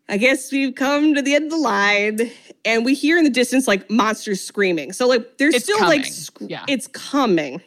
I 0.07 0.17
guess 0.17 0.51
we've 0.51 0.73
come 0.73 1.13
to 1.15 1.21
the 1.21 1.35
end 1.35 1.45
of 1.45 1.51
the 1.51 1.57
line." 1.57 2.31
And 2.65 2.83
we 2.83 2.93
hear 2.93 3.17
in 3.17 3.23
the 3.23 3.29
distance 3.29 3.67
like 3.69 3.89
monsters 3.89 4.41
screaming. 4.41 4.91
So 4.91 5.07
like 5.07 5.37
there's 5.37 5.55
It's 5.55 5.63
still 5.63 5.79
like 5.81 6.05
sc- 6.05 6.37
Yeah. 6.41 6.65
it's 6.67 6.87
coming. 6.87 7.61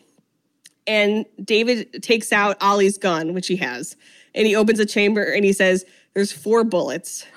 And 0.87 1.25
David 1.43 2.03
takes 2.03 2.31
out 2.33 2.57
Ollie's 2.61 2.99
gun, 2.99 3.33
which 3.35 3.47
he 3.47 3.57
has, 3.57 3.97
and 4.35 4.47
he 4.47 4.55
opens 4.55 4.81
a 4.81 4.87
chamber 4.87 5.23
and 5.23 5.45
he 5.45 5.53
says, 5.53 5.85
There's 6.15 6.33
four 6.33 6.65
bullets. 6.65 7.27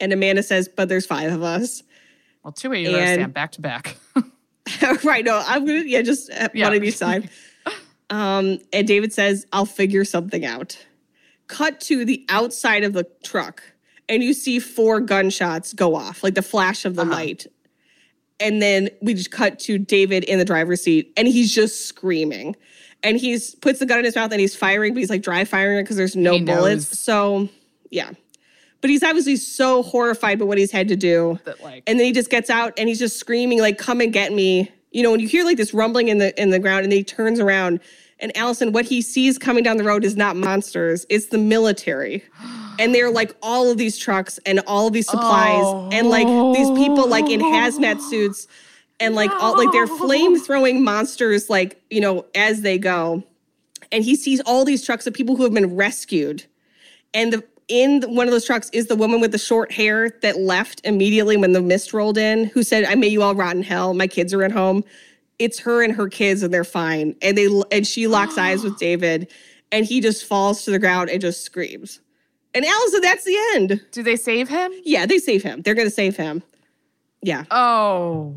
And 0.00 0.12
Amanda 0.12 0.42
says, 0.42 0.68
But 0.68 0.88
there's 0.88 1.06
five 1.06 1.32
of 1.32 1.42
us. 1.42 1.82
Well, 2.42 2.52
two 2.52 2.70
of 2.72 2.76
you 2.78 2.90
are 2.94 2.98
And- 2.98 3.20
stand 3.20 3.32
back 3.32 3.52
to 3.52 3.60
back. 3.62 3.96
right. 5.04 5.24
No, 5.24 5.42
I'm 5.46 5.64
going 5.64 5.82
to, 5.84 5.88
yeah, 5.88 6.02
just 6.02 6.30
uh, 6.30 6.48
Yeah. 6.52 6.66
one 6.66 6.76
of 6.76 6.82
each 6.84 6.96
side. 6.96 7.30
Um, 8.10 8.58
and 8.72 8.86
David 8.86 9.12
says, 9.14 9.46
I'll 9.52 9.64
figure 9.64 10.04
something 10.04 10.44
out. 10.44 10.76
Cut 11.46 11.80
to 11.82 12.04
the 12.04 12.24
outside 12.28 12.84
of 12.84 12.92
the 12.92 13.06
truck, 13.24 13.62
and 14.10 14.22
you 14.22 14.34
see 14.34 14.58
four 14.58 15.00
gunshots 15.00 15.72
go 15.72 15.94
off, 15.94 16.22
like 16.22 16.34
the 16.34 16.42
flash 16.42 16.84
of 16.84 16.96
the 16.96 17.04
light. 17.04 17.46
And 18.38 18.60
then 18.60 18.90
we 19.00 19.14
just 19.14 19.30
cut 19.30 19.58
to 19.60 19.78
David 19.78 20.22
in 20.24 20.38
the 20.38 20.44
driver's 20.44 20.82
seat, 20.82 21.12
and 21.16 21.26
he's 21.26 21.52
just 21.52 21.86
screaming. 21.86 22.56
And 23.02 23.16
he's 23.18 23.54
puts 23.54 23.78
the 23.78 23.86
gun 23.86 24.00
in 24.00 24.04
his 24.04 24.14
mouth 24.16 24.30
and 24.32 24.40
he's 24.40 24.54
firing, 24.54 24.92
but 24.92 25.00
he's 25.00 25.10
like 25.10 25.22
dry 25.22 25.44
firing 25.44 25.78
it 25.78 25.82
because 25.84 25.96
there's 25.96 26.14
no 26.14 26.34
He 26.34 26.40
knows. 26.40 26.56
bullets. 26.58 26.98
So 26.98 27.48
yeah. 27.94 28.10
But 28.80 28.90
he's 28.90 29.02
obviously 29.02 29.36
so 29.36 29.82
horrified 29.82 30.38
by 30.38 30.44
what 30.44 30.58
he's 30.58 30.70
had 30.70 30.88
to 30.88 30.96
do. 30.96 31.38
That, 31.44 31.62
like- 31.62 31.84
and 31.86 31.98
then 31.98 32.04
he 32.04 32.12
just 32.12 32.28
gets 32.28 32.50
out 32.50 32.74
and 32.76 32.88
he's 32.88 32.98
just 32.98 33.18
screaming, 33.18 33.60
like, 33.60 33.78
come 33.78 34.00
and 34.00 34.12
get 34.12 34.32
me. 34.32 34.70
You 34.90 35.02
know, 35.02 35.10
when 35.10 35.20
you 35.20 35.26
hear 35.26 35.44
like 35.44 35.56
this 35.56 35.74
rumbling 35.74 36.08
in 36.08 36.18
the 36.18 36.40
in 36.40 36.50
the 36.50 36.58
ground 36.58 36.84
and 36.84 36.92
then 36.92 36.98
he 36.98 37.04
turns 37.04 37.40
around 37.40 37.80
and 38.20 38.36
Alison, 38.36 38.72
what 38.72 38.84
he 38.84 39.02
sees 39.02 39.38
coming 39.38 39.64
down 39.64 39.76
the 39.76 39.84
road 39.84 40.04
is 40.04 40.16
not 40.16 40.36
monsters, 40.36 41.04
it's 41.08 41.26
the 41.26 41.38
military. 41.38 42.24
And 42.76 42.92
they're 42.92 43.08
like 43.08 43.36
all 43.40 43.70
of 43.70 43.78
these 43.78 43.96
trucks 43.96 44.40
and 44.44 44.58
all 44.66 44.88
of 44.88 44.92
these 44.92 45.06
supplies 45.06 45.94
and 45.94 46.08
like 46.08 46.26
these 46.56 46.68
people 46.72 47.06
like 47.06 47.30
in 47.30 47.38
hazmat 47.38 47.98
oh. 48.00 48.10
suits 48.10 48.48
and 48.98 49.14
like 49.14 49.30
all 49.30 49.56
like 49.56 49.70
they're 49.70 49.86
flame 49.86 50.40
throwing 50.40 50.82
monsters 50.82 51.48
like, 51.48 51.80
you 51.88 52.00
know, 52.00 52.26
as 52.34 52.62
they 52.62 52.76
go. 52.76 53.22
And 53.92 54.02
he 54.02 54.16
sees 54.16 54.40
all 54.40 54.64
these 54.64 54.84
trucks 54.84 55.06
of 55.06 55.14
people 55.14 55.36
who 55.36 55.44
have 55.44 55.54
been 55.54 55.76
rescued. 55.76 56.46
And 57.14 57.34
the, 57.34 57.44
in 57.68 58.02
one 58.02 58.26
of 58.26 58.32
those 58.32 58.44
trucks 58.44 58.68
is 58.72 58.86
the 58.86 58.96
woman 58.96 59.20
with 59.20 59.32
the 59.32 59.38
short 59.38 59.72
hair 59.72 60.10
that 60.22 60.38
left 60.38 60.80
immediately 60.84 61.36
when 61.36 61.52
the 61.52 61.62
mist 61.62 61.92
rolled 61.92 62.18
in, 62.18 62.44
who 62.46 62.62
said, 62.62 62.84
"I 62.84 62.94
may 62.94 63.08
you 63.08 63.22
all 63.22 63.34
rot 63.34 63.56
in 63.56 63.62
hell. 63.62 63.94
My 63.94 64.06
kids 64.06 64.32
are 64.34 64.42
at 64.42 64.52
home." 64.52 64.84
It's 65.38 65.58
her 65.60 65.82
and 65.82 65.92
her 65.94 66.08
kids, 66.08 66.42
and 66.42 66.54
they're 66.54 66.62
fine. 66.64 67.16
And 67.22 67.36
they 67.36 67.48
and 67.72 67.86
she 67.86 68.06
locks 68.06 68.38
eyes 68.38 68.62
with 68.62 68.78
David, 68.78 69.30
and 69.72 69.84
he 69.86 70.00
just 70.00 70.24
falls 70.24 70.64
to 70.64 70.70
the 70.70 70.78
ground 70.78 71.10
and 71.10 71.20
just 71.20 71.42
screams. 71.42 72.00
And 72.54 72.64
Alison, 72.64 73.00
that's 73.00 73.24
the 73.24 73.36
end. 73.54 73.80
Do 73.90 74.02
they 74.04 74.14
save 74.16 74.48
him? 74.48 74.70
Yeah, 74.84 75.06
they 75.06 75.18
save 75.18 75.42
him. 75.42 75.62
They're 75.62 75.74
gonna 75.74 75.90
save 75.90 76.16
him. 76.16 76.42
Yeah, 77.22 77.44
Oh. 77.50 78.36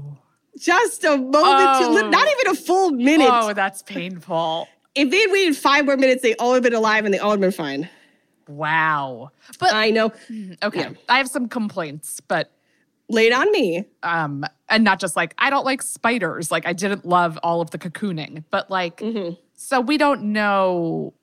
just 0.58 1.04
a 1.04 1.18
moment, 1.18 1.34
Oh. 1.44 2.02
to, 2.02 2.10
not 2.10 2.28
even 2.28 2.52
a 2.52 2.56
full 2.56 2.92
minute. 2.92 3.30
Oh, 3.32 3.54
that's 3.54 3.84
painful. 3.84 4.68
If 4.96 5.12
they'd 5.12 5.30
waited 5.32 5.56
five 5.56 5.86
more 5.86 5.98
minutes, 5.98 6.24
they 6.24 6.34
all 6.36 6.50
would 6.52 6.56
have 6.56 6.64
been 6.64 6.74
alive 6.74 7.06
and 7.06 7.14
they 7.14 7.20
all 7.20 7.32
would 7.32 7.44
have 7.44 7.52
been 7.56 7.66
fine. 7.66 7.90
Wow. 8.48 9.32
But 9.60 9.74
I 9.74 9.90
know. 9.92 10.12
okay, 10.64 10.80
yeah. 10.80 10.90
I 11.10 11.18
have 11.18 11.28
some 11.28 11.48
complaints, 11.48 12.20
but 12.22 12.52
Laid 13.10 13.32
on 13.32 13.50
me. 13.54 13.86
um 14.04 14.44
and 14.68 14.84
not 14.84 15.00
just 15.00 15.16
like 15.16 15.34
I 15.38 15.50
don't 15.50 15.64
like 15.64 15.82
spiders. 15.82 16.52
Like 16.52 16.66
I 16.68 16.74
didn't 16.74 17.06
love 17.06 17.40
all 17.42 17.62
of 17.62 17.72
the 17.72 17.78
cocooning, 17.78 18.44
but 18.50 18.70
like 18.70 18.98
Mm-hmm. 18.98 19.36
so 19.56 19.80
we 19.80 19.98
don't 19.98 20.24
know 20.34 21.14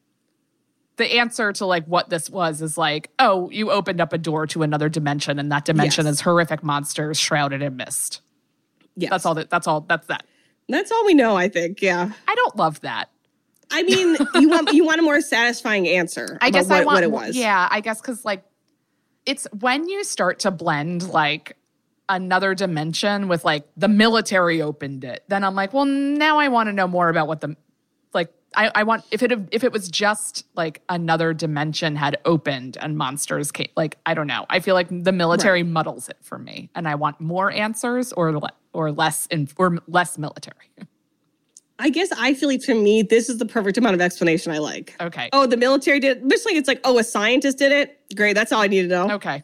the 0.96 1.16
answer 1.18 1.52
to 1.52 1.66
like 1.66 1.84
what 1.86 2.08
this 2.08 2.30
was 2.30 2.62
is 2.62 2.78
like, 2.78 3.10
oh, 3.18 3.50
you 3.50 3.70
opened 3.70 4.00
up 4.00 4.12
a 4.14 4.18
door 4.18 4.46
to 4.46 4.62
another 4.62 4.88
dimension 4.88 5.38
and 5.38 5.50
that 5.52 5.64
dimension 5.66 6.06
Yes. 6.06 6.14
is 6.14 6.20
horrific 6.22 6.62
monsters 6.62 7.18
shrouded 7.18 7.60
in 7.62 7.76
mist. 7.76 8.20
Yes. 8.96 9.10
That's 9.10 9.26
all 9.26 9.34
that 9.34 9.50
that's 9.50 9.66
all 9.66 9.82
that's 9.82 10.06
that. 10.06 10.24
That's 10.70 10.90
all 10.90 11.04
we 11.04 11.12
know, 11.12 11.36
I 11.36 11.48
think. 11.50 11.82
Yeah. 11.82 12.12
I 12.26 12.34
don't 12.34 12.56
love 12.56 12.80
that. 12.80 13.10
I 13.70 13.82
mean, 13.82 14.16
you 14.34 14.48
want 14.48 14.72
you 14.72 14.84
want 14.84 15.00
a 15.00 15.02
more 15.02 15.20
satisfying 15.20 15.88
answer. 15.88 16.38
I 16.40 16.50
guess 16.50 16.68
what, 16.68 16.82
I 16.82 16.84
want 16.84 16.96
what 16.96 17.04
it 17.04 17.10
was. 17.10 17.36
Yeah, 17.36 17.68
I 17.70 17.80
guess 17.80 18.00
because 18.00 18.24
like 18.24 18.44
it's 19.26 19.46
when 19.58 19.88
you 19.88 20.04
start 20.04 20.40
to 20.40 20.50
blend 20.50 21.08
like 21.08 21.56
another 22.08 22.54
dimension 22.54 23.28
with 23.28 23.44
like 23.44 23.66
the 23.76 23.88
military 23.88 24.60
opened 24.60 25.04
it, 25.04 25.24
then 25.28 25.44
I'm 25.44 25.54
like, 25.54 25.72
well, 25.72 25.86
now 25.86 26.38
I 26.38 26.48
want 26.48 26.68
to 26.68 26.72
know 26.72 26.86
more 26.86 27.08
about 27.08 27.28
what 27.28 27.40
the 27.40 27.56
like. 28.12 28.32
I, 28.56 28.70
I 28.72 28.82
want 28.84 29.04
if 29.10 29.22
it 29.24 29.32
if 29.50 29.64
it 29.64 29.72
was 29.72 29.88
just 29.88 30.46
like 30.54 30.82
another 30.88 31.34
dimension 31.34 31.96
had 31.96 32.18
opened 32.24 32.76
and 32.80 32.96
monsters 32.96 33.50
came 33.50 33.66
like 33.76 33.98
I 34.06 34.14
don't 34.14 34.28
know 34.28 34.46
I 34.48 34.60
feel 34.60 34.76
like 34.76 34.86
the 34.90 35.10
military 35.10 35.64
muddles 35.64 36.08
it 36.08 36.18
for 36.22 36.38
me 36.38 36.70
and 36.76 36.86
I 36.86 36.94
want 36.94 37.20
more 37.20 37.50
answers 37.50 38.12
or 38.12 38.38
le- 38.38 38.52
or 38.72 38.92
less 38.92 39.26
in 39.26 39.48
or 39.56 39.78
less 39.88 40.18
military 40.18 40.70
I 41.78 41.90
guess 41.90 42.10
I 42.16 42.34
feel 42.34 42.48
like 42.48 42.60
to 42.62 42.74
me, 42.74 43.02
this 43.02 43.28
is 43.28 43.38
the 43.38 43.46
perfect 43.46 43.76
amount 43.78 43.94
of 43.94 44.00
explanation 44.00 44.52
I 44.52 44.58
like. 44.58 44.94
Okay. 45.00 45.28
Oh, 45.32 45.46
the 45.46 45.56
military 45.56 45.98
did 46.00 46.18
it. 46.18 46.28
Just 46.28 46.46
like 46.46 46.54
it's 46.54 46.68
like, 46.68 46.80
oh, 46.84 46.98
a 46.98 47.04
scientist 47.04 47.58
did 47.58 47.72
it. 47.72 48.00
Great, 48.14 48.34
that's 48.34 48.52
all 48.52 48.60
I 48.62 48.68
need 48.68 48.82
to 48.82 48.88
know. 48.88 49.10
Okay. 49.12 49.42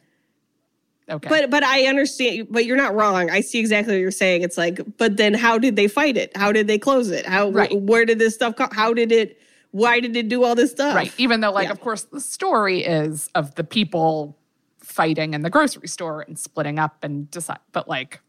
Okay. 1.08 1.28
But 1.28 1.50
but 1.50 1.64
I 1.64 1.86
understand. 1.86 2.46
But 2.50 2.66
you're 2.66 2.76
not 2.76 2.94
wrong. 2.94 3.30
I 3.30 3.40
see 3.40 3.58
exactly 3.58 3.94
what 3.94 4.00
you're 4.00 4.12
saying. 4.12 4.42
It's 4.42 4.56
like, 4.56 4.80
but 4.96 5.16
then 5.16 5.34
how 5.34 5.58
did 5.58 5.74
they 5.74 5.88
fight 5.88 6.16
it? 6.16 6.36
How 6.36 6.52
did 6.52 6.68
they 6.68 6.78
close 6.78 7.10
it? 7.10 7.26
How 7.26 7.50
Right. 7.50 7.70
wh- 7.72 7.82
where 7.82 8.04
did 8.04 8.20
this 8.20 8.34
stuff 8.36 8.54
come? 8.54 8.70
How 8.70 8.94
did 8.94 9.10
it? 9.10 9.36
Why 9.72 9.98
did 9.98 10.16
it 10.16 10.28
do 10.28 10.44
all 10.44 10.54
this 10.54 10.70
stuff? 10.70 10.94
Right. 10.94 11.12
Even 11.18 11.40
though, 11.40 11.50
like, 11.52 11.66
Yeah. 11.66 11.72
of 11.72 11.80
course, 11.80 12.02
the 12.04 12.20
story 12.20 12.84
is 12.84 13.28
of 13.34 13.54
the 13.56 13.64
people 13.64 14.36
fighting 14.80 15.34
in 15.34 15.42
the 15.42 15.50
grocery 15.50 15.88
store 15.88 16.22
and 16.22 16.38
splitting 16.38 16.78
up 16.78 17.02
and 17.02 17.28
decide, 17.30 17.58
but 17.72 17.88
like, 17.88 18.20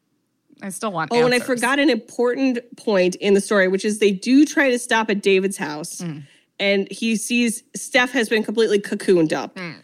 I 0.62 0.70
still 0.70 0.92
want. 0.92 1.12
Oh, 1.14 1.26
and 1.26 1.34
I 1.34 1.40
forgot 1.40 1.80
an 1.80 1.90
important 1.90 2.60
point 2.78 3.16
in 3.16 3.34
the 3.34 3.42
story, 3.42 3.68
which 3.68 3.84
is 3.86 4.00
they 4.00 4.12
do 4.12 4.46
try 4.46 4.70
to 4.70 4.78
stop 4.80 5.10
at 5.10 5.22
David's 5.22 5.58
house, 5.58 6.02
Mm. 6.02 6.24
and 6.60 6.88
he 6.92 7.16
sees 7.16 7.64
Steph 7.76 8.12
has 8.12 8.30
been 8.30 8.44
completely 8.44 8.80
cocooned 8.80 9.34
up. 9.34 9.56
Mm. 9.56 9.76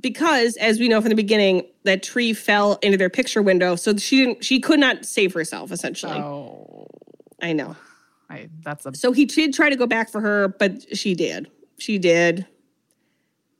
Because, 0.00 0.56
as 0.58 0.78
we 0.78 0.86
know 0.86 1.00
from 1.00 1.08
the 1.08 1.16
beginning, 1.16 1.62
that 1.82 2.02
tree 2.04 2.32
fell 2.32 2.74
into 2.82 2.96
their 2.96 3.10
picture 3.10 3.42
window, 3.42 3.74
so 3.74 3.96
she 3.96 4.18
didn't. 4.24 4.44
She 4.44 4.60
could 4.60 4.78
not 4.78 5.04
save 5.04 5.32
herself. 5.34 5.72
Essentially, 5.72 6.12
Oh, 6.18 6.86
I 7.42 7.52
know. 7.52 7.74
I, 8.30 8.48
that's 8.62 8.84
a 8.86 8.94
So 8.94 9.10
he 9.12 9.24
did 9.24 9.54
try 9.54 9.70
to 9.70 9.76
go 9.76 9.86
back 9.86 10.10
for 10.10 10.20
her, 10.20 10.48
but 10.58 10.96
she 10.96 11.14
did. 11.14 11.48
She 11.78 11.98
did. 11.98 12.46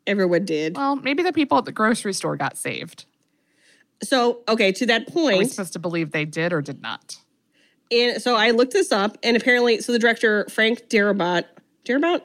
Everyone 0.06 0.44
did. 0.44 0.76
well. 0.76 0.96
Maybe 0.96 1.22
the 1.22 1.32
people 1.32 1.58
at 1.58 1.64
the 1.64 1.72
grocery 1.72 2.12
store 2.14 2.36
got 2.36 2.56
saved. 2.56 3.04
So, 4.02 4.40
okay, 4.48 4.72
to 4.72 4.86
that 4.86 5.08
point. 5.08 5.36
Are 5.36 5.38
we 5.38 5.44
supposed 5.46 5.72
to 5.72 5.78
believe 5.78 6.12
they 6.12 6.24
did 6.24 6.52
or 6.52 6.62
did 6.62 6.80
not? 6.80 7.18
and 7.90 8.20
so 8.20 8.36
I 8.36 8.50
looked 8.50 8.72
this 8.72 8.92
up, 8.92 9.16
and 9.22 9.36
apparently, 9.36 9.80
so 9.80 9.92
the 9.92 9.98
director 9.98 10.46
Frank 10.50 10.88
Darabont, 10.88 11.44
Darabont, 11.84 12.22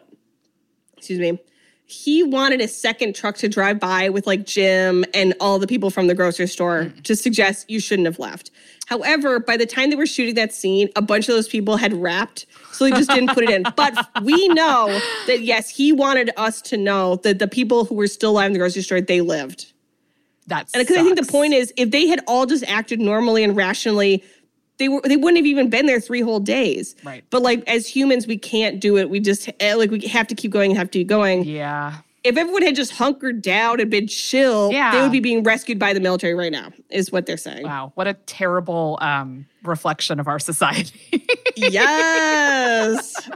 excuse 0.97 1.19
me, 1.19 1.39
he 1.85 2.23
wanted 2.23 2.61
a 2.61 2.67
second 2.67 3.15
truck 3.15 3.35
to 3.37 3.49
drive 3.49 3.79
by 3.79 4.09
with 4.09 4.25
like 4.25 4.45
Jim 4.45 5.05
and 5.13 5.33
all 5.39 5.59
the 5.59 5.67
people 5.67 5.89
from 5.89 6.07
the 6.07 6.15
grocery 6.15 6.47
store 6.47 6.85
mm. 6.85 7.03
to 7.03 7.15
suggest 7.15 7.69
you 7.69 7.79
shouldn't 7.79 8.05
have 8.05 8.19
left. 8.19 8.51
However, 8.87 9.39
by 9.39 9.57
the 9.57 9.65
time 9.65 9.89
they 9.89 9.95
were 9.95 10.05
shooting 10.05 10.35
that 10.35 10.53
scene, 10.53 10.89
a 10.95 11.01
bunch 11.01 11.29
of 11.29 11.35
those 11.35 11.47
people 11.47 11.77
had 11.77 11.93
wrapped, 11.93 12.45
so 12.71 12.85
they 12.85 12.91
just 12.91 13.09
didn't 13.09 13.33
put 13.33 13.43
it 13.43 13.49
in. 13.49 13.63
But 13.75 14.07
we 14.23 14.47
know 14.49 14.87
that 15.27 15.41
yes, 15.41 15.69
he 15.69 15.91
wanted 15.91 16.31
us 16.37 16.61
to 16.63 16.77
know 16.77 17.17
that 17.17 17.39
the 17.39 17.47
people 17.47 17.85
who 17.85 17.95
were 17.95 18.07
still 18.07 18.31
alive 18.31 18.47
in 18.47 18.53
the 18.53 18.59
grocery 18.59 18.81
store 18.81 19.01
they 19.01 19.21
lived. 19.21 19.72
That's 20.47 20.71
Because 20.73 20.97
I 20.97 21.03
think 21.03 21.17
the 21.19 21.31
point 21.31 21.53
is, 21.53 21.73
if 21.77 21.91
they 21.91 22.07
had 22.07 22.21
all 22.27 22.45
just 22.45 22.63
acted 22.65 22.99
normally 22.99 23.43
and 23.43 23.55
rationally, 23.55 24.23
they 24.77 24.89
were 24.89 25.01
they 25.03 25.15
wouldn't 25.17 25.37
have 25.37 25.45
even 25.45 25.69
been 25.69 25.85
there 25.85 25.99
three 25.99 26.21
whole 26.21 26.39
days. 26.39 26.95
Right. 27.03 27.23
But 27.29 27.41
like 27.41 27.63
as 27.67 27.87
humans, 27.87 28.27
we 28.27 28.37
can't 28.37 28.79
do 28.79 28.97
it. 28.97 29.09
We 29.09 29.19
just 29.19 29.49
eh, 29.59 29.75
like 29.75 29.91
we 29.91 30.01
have 30.07 30.27
to 30.27 30.35
keep 30.35 30.51
going 30.51 30.71
and 30.71 30.77
have 30.77 30.89
to 30.91 30.99
keep 30.99 31.07
going. 31.07 31.43
Yeah. 31.45 31.97
If 32.23 32.37
everyone 32.37 32.61
had 32.61 32.75
just 32.75 32.91
hunkered 32.93 33.41
down 33.41 33.81
and 33.81 33.91
been 33.91 34.07
chill, 34.07 34.71
Yeah. 34.71 34.93
they 34.93 35.01
would 35.01 35.11
be 35.11 35.19
being 35.19 35.43
rescued 35.43 35.77
by 35.77 35.91
the 35.93 35.99
military 35.99 36.33
right 36.33 36.51
now. 36.51 36.71
Is 36.89 37.11
what 37.11 37.25
they're 37.25 37.35
saying. 37.37 37.63
Wow. 37.63 37.91
What 37.95 38.07
a 38.07 38.13
terrible 38.13 38.97
um, 39.01 39.45
reflection 39.63 40.19
of 40.21 40.27
our 40.27 40.39
society. 40.39 41.27
yes. 41.55 43.29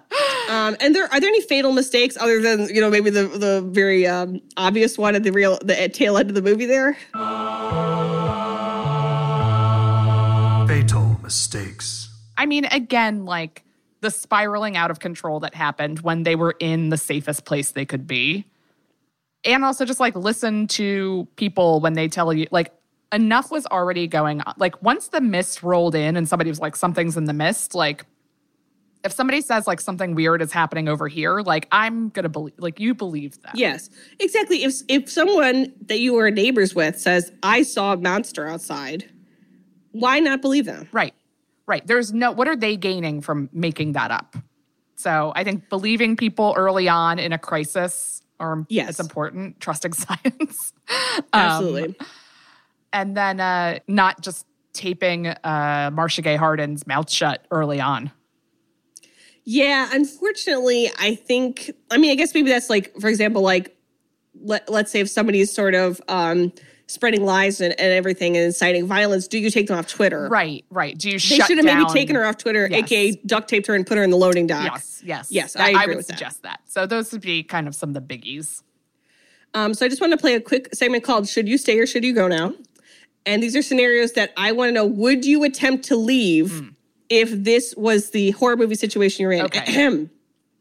Um, 0.49 0.75
and 0.79 0.95
there 0.95 1.11
are 1.11 1.19
there 1.19 1.29
any 1.29 1.41
fatal 1.41 1.73
mistakes 1.73 2.17
other 2.19 2.41
than 2.41 2.67
you 2.73 2.81
know 2.81 2.89
maybe 2.89 3.09
the 3.09 3.27
the 3.27 3.61
very 3.67 4.07
um, 4.07 4.41
obvious 4.55 4.97
one 4.97 5.15
at 5.15 5.23
the 5.23 5.31
real 5.31 5.57
the 5.61 5.89
tail 5.89 6.17
end 6.17 6.29
of 6.29 6.35
the 6.35 6.41
movie 6.41 6.65
there? 6.65 6.93
Fatal 10.67 11.19
mistakes. 11.21 12.09
I 12.37 12.45
mean, 12.45 12.65
again, 12.65 13.25
like 13.25 13.63
the 14.01 14.11
spiraling 14.11 14.77
out 14.77 14.91
of 14.91 14.99
control 14.99 15.39
that 15.41 15.55
happened 15.55 16.01
when 16.01 16.23
they 16.23 16.35
were 16.35 16.55
in 16.59 16.89
the 16.89 16.97
safest 16.97 17.45
place 17.45 17.71
they 17.71 17.85
could 17.85 18.07
be. 18.07 18.45
And 19.43 19.63
also 19.63 19.85
just 19.85 19.99
like 19.99 20.15
listen 20.15 20.67
to 20.67 21.27
people 21.35 21.79
when 21.79 21.93
they 21.93 22.07
tell 22.07 22.33
you, 22.33 22.47
like, 22.51 22.73
enough 23.13 23.51
was 23.51 23.65
already 23.67 24.07
going 24.07 24.41
on. 24.41 24.53
Like, 24.57 24.81
once 24.83 25.07
the 25.09 25.21
mist 25.21 25.63
rolled 25.63 25.95
in 25.95 26.15
and 26.17 26.27
somebody 26.27 26.49
was 26.49 26.59
like, 26.59 26.75
something's 26.75 27.17
in 27.17 27.25
the 27.25 27.33
mist, 27.33 27.73
like, 27.75 28.05
if 29.03 29.11
somebody 29.13 29.39
says 29.41 29.67
like 29.67 29.79
something 29.79 30.15
weird 30.15 30.41
is 30.41 30.51
happening 30.51 30.89
over 30.89 31.07
here, 31.07 31.39
like, 31.41 31.67
I'm 31.71 32.09
gonna 32.09 32.29
believe, 32.29 32.55
like, 32.57 32.79
you 32.79 32.93
believe 32.93 33.41
that. 33.43 33.55
Yes, 33.55 33.89
exactly. 34.19 34.63
If 34.63 34.75
if 34.89 35.09
someone 35.09 35.71
that 35.85 35.99
you 35.99 36.13
were 36.13 36.29
neighbors 36.31 36.75
with 36.75 36.99
says, 36.99 37.31
"I 37.43 37.61
saw 37.61 37.93
a 37.93 37.97
monster 37.97 38.47
outside," 38.47 39.09
why 39.91 40.19
not 40.19 40.41
believe 40.41 40.65
them? 40.65 40.89
Right. 40.91 41.13
Right. 41.67 41.85
There's 41.85 42.11
no, 42.13 42.31
what 42.31 42.47
are 42.47 42.55
they 42.55 42.75
gaining 42.75 43.21
from 43.21 43.49
making 43.53 43.93
that 43.93 44.09
up? 44.11 44.35
So 44.95 45.31
I 45.35 45.43
think 45.43 45.69
believing 45.69 46.15
people 46.15 46.53
early 46.57 46.87
on 46.89 47.19
in 47.19 47.31
a 47.33 47.37
crisis 47.37 48.21
or 48.39 48.65
Yes. 48.69 48.91
it's 48.91 48.99
important, 48.99 49.59
trusting 49.59 49.93
science. 49.93 50.73
Um, 50.89 51.23
Absolutely. 51.33 51.95
And 52.93 53.15
then 53.17 53.39
uh, 53.39 53.79
not 53.87 54.21
just 54.21 54.45
taping 54.73 55.27
uh, 55.27 55.89
Marcia 55.93 56.21
Gay 56.21 56.35
Harden's 56.35 56.85
mouth 56.87 57.09
shut 57.09 57.45
early 57.51 57.79
on. 57.81 58.11
yeah, 59.43 59.89
unfortunately, 59.91 60.91
I 60.99 61.15
think. 61.15 61.71
I 61.89 61.97
mean, 61.97 62.11
I 62.11 62.15
guess 62.15 62.33
maybe 62.33 62.49
that's 62.49 62.69
like, 62.69 62.93
for 62.99 63.07
example, 63.07 63.41
like 63.41 63.75
let 64.41 64.69
let's 64.69 64.91
say 64.91 64.99
if 64.99 65.09
somebody's 65.09 65.51
sort 65.51 65.73
of 65.73 66.01
um, 66.09 66.51
spreading 66.87 67.23
lies 67.25 67.59
and, 67.61 67.73
and 67.79 67.91
everything 67.93 68.35
and 68.37 68.45
inciting 68.45 68.85
violence, 68.85 69.27
do 69.27 69.39
you 69.39 69.49
take 69.49 69.67
them 69.67 69.77
off 69.77 69.87
Twitter? 69.87 70.27
Right. 70.29 70.63
Right. 70.69 70.97
Do 70.97 71.07
you 71.09 71.13
They 71.13 71.17
should 71.39 71.57
have 71.57 71.65
maybe 71.65 71.85
taken 71.85 72.15
her 72.15 72.25
off 72.25 72.37
Twitter, 72.37 72.67
Yes. 72.69 72.83
aka 72.83 73.11
duct 73.25 73.49
taped 73.49 73.67
her 73.67 73.75
and 73.75 73.85
put 73.87 73.97
her 73.97 74.03
in 74.03 74.09
the 74.09 74.17
loading 74.17 74.47
dock. 74.47 74.63
Yes. 74.73 75.01
Yes. 75.03 75.31
Yes, 75.31 75.55
I 75.55 75.69
agree 75.69 75.87
would 75.87 75.97
with 75.97 76.07
that. 76.07 76.17
suggest 76.17 76.43
that. 76.43 76.59
So 76.65 76.85
those 76.85 77.11
would 77.13 77.21
be 77.21 77.41
kind 77.43 77.67
of 77.67 77.73
some 77.75 77.89
of 77.89 77.93
the 77.95 78.01
biggies. 78.01 78.61
Um, 79.53 79.73
so 79.73 79.85
I 79.85 79.89
just 79.89 80.01
want 80.01 80.11
to 80.11 80.17
play 80.17 80.35
a 80.35 80.41
quick 80.41 80.69
segment 80.75 81.03
called 81.03 81.27
"Should 81.27 81.47
You 81.47 81.57
Stay 81.57 81.79
or 81.79 81.87
Should 81.87 82.03
You 82.03 82.13
Go 82.13 82.27
Now?" 82.27 82.53
And 83.27 83.43
these 83.43 83.55
are 83.55 83.61
scenarios 83.61 84.13
that 84.13 84.31
I 84.37 84.51
want 84.53 84.69
to 84.69 84.73
know: 84.73 84.85
Would 84.85 85.25
you 85.25 85.43
attempt 85.43 85.85
to 85.85 85.95
leave 85.95 86.51
hmm. 86.51 86.69
if 87.09 87.29
this 87.31 87.75
was 87.77 88.11
the 88.11 88.31
horror 88.31 88.57
movie 88.57 88.75
situation 88.75 89.21
you're 89.21 89.33
in? 89.33 89.41
Okay. 89.45 90.07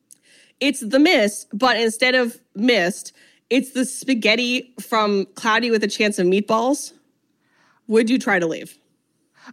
it's 0.61 0.81
the 0.81 0.99
mist, 0.99 1.49
but 1.53 1.79
instead 1.79 2.14
of 2.14 2.39
mist, 2.55 3.12
it's 3.49 3.71
the 3.71 3.85
spaghetti 3.85 4.75
from 4.81 5.27
Cloudy 5.35 5.71
with 5.71 5.83
a 5.85 5.89
Chance 5.89 6.19
of 6.19 6.27
Meatballs. 6.27 6.93
Would 7.87 8.11
you 8.11 8.19
try 8.19 8.39
to 8.39 8.47
leave? 8.47 8.79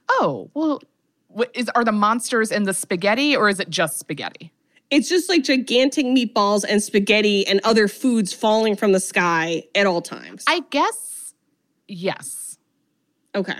Oh, 0.09 0.49
well, 0.55 0.81
is, 1.53 1.69
are 1.75 1.83
the 1.83 1.91
monsters 1.91 2.51
in 2.51 2.63
the 2.63 2.73
spaghetti 2.73 3.35
or 3.35 3.47
is 3.47 3.59
it 3.59 3.69
just 3.69 3.99
spaghetti? 3.99 4.51
It's 4.89 5.09
just 5.09 5.29
like 5.29 5.43
gigantic 5.43 6.05
meatballs 6.05 6.63
and 6.67 6.81
spaghetti 6.81 7.47
and 7.47 7.59
other 7.63 7.87
foods 7.87 8.33
falling 8.33 8.75
from 8.75 8.91
the 8.91 8.99
sky 8.99 9.63
at 9.75 9.85
all 9.85 10.01
times. 10.01 10.43
I 10.47 10.61
guess 10.69 11.33
yes. 11.87 12.42
Okay. 13.35 13.59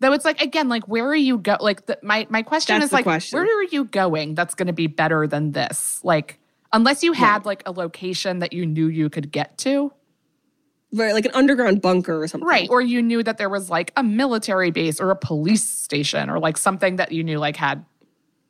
Though 0.00 0.12
it's 0.12 0.24
like 0.24 0.40
again, 0.40 0.68
like 0.68 0.88
where 0.88 1.06
are 1.06 1.14
you 1.14 1.38
go? 1.38 1.56
Like 1.60 1.86
the, 1.86 1.98
my 2.02 2.26
my 2.28 2.42
question 2.42 2.74
That's 2.76 2.86
is 2.86 2.92
like 2.92 3.04
question. 3.04 3.38
where 3.38 3.58
are 3.58 3.62
you 3.62 3.84
going? 3.84 4.34
That's 4.34 4.54
going 4.54 4.66
to 4.66 4.72
be 4.72 4.88
better 4.88 5.26
than 5.28 5.52
this. 5.52 6.00
Like 6.02 6.40
unless 6.72 7.02
you 7.04 7.12
had 7.12 7.44
like 7.46 7.62
a 7.66 7.70
location 7.72 8.40
that 8.40 8.52
you 8.52 8.66
knew 8.66 8.86
you 8.88 9.08
could 9.10 9.30
get 9.30 9.58
to, 9.58 9.92
Right, 10.94 11.14
like 11.14 11.24
an 11.24 11.30
underground 11.34 11.80
bunker 11.80 12.20
or 12.22 12.28
something. 12.28 12.46
right? 12.46 12.68
Or 12.68 12.82
you 12.82 13.00
knew 13.00 13.22
that 13.22 13.38
there 13.38 13.48
was 13.48 13.70
like 13.70 13.92
a 13.96 14.02
military 14.02 14.70
base 14.70 15.00
or 15.00 15.10
a 15.10 15.16
police 15.16 15.64
station 15.64 16.28
or 16.28 16.38
like 16.38 16.58
something 16.58 16.96
that 16.96 17.12
you 17.12 17.24
knew 17.24 17.38
like 17.38 17.56
had 17.56 17.84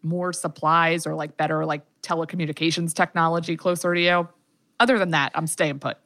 more 0.02 0.32
supplies 0.32 1.06
or 1.06 1.14
like 1.14 1.36
better 1.36 1.64
like 1.64 1.82
telecommunications 2.02 2.94
technology 2.94 3.56
closer 3.56 3.94
to 3.94 4.01
you. 4.01 4.28
Other 4.80 4.98
than 4.98 5.10
that, 5.10 5.30
I'm 5.36 5.47
staying 5.47 5.78
put. 5.78 5.98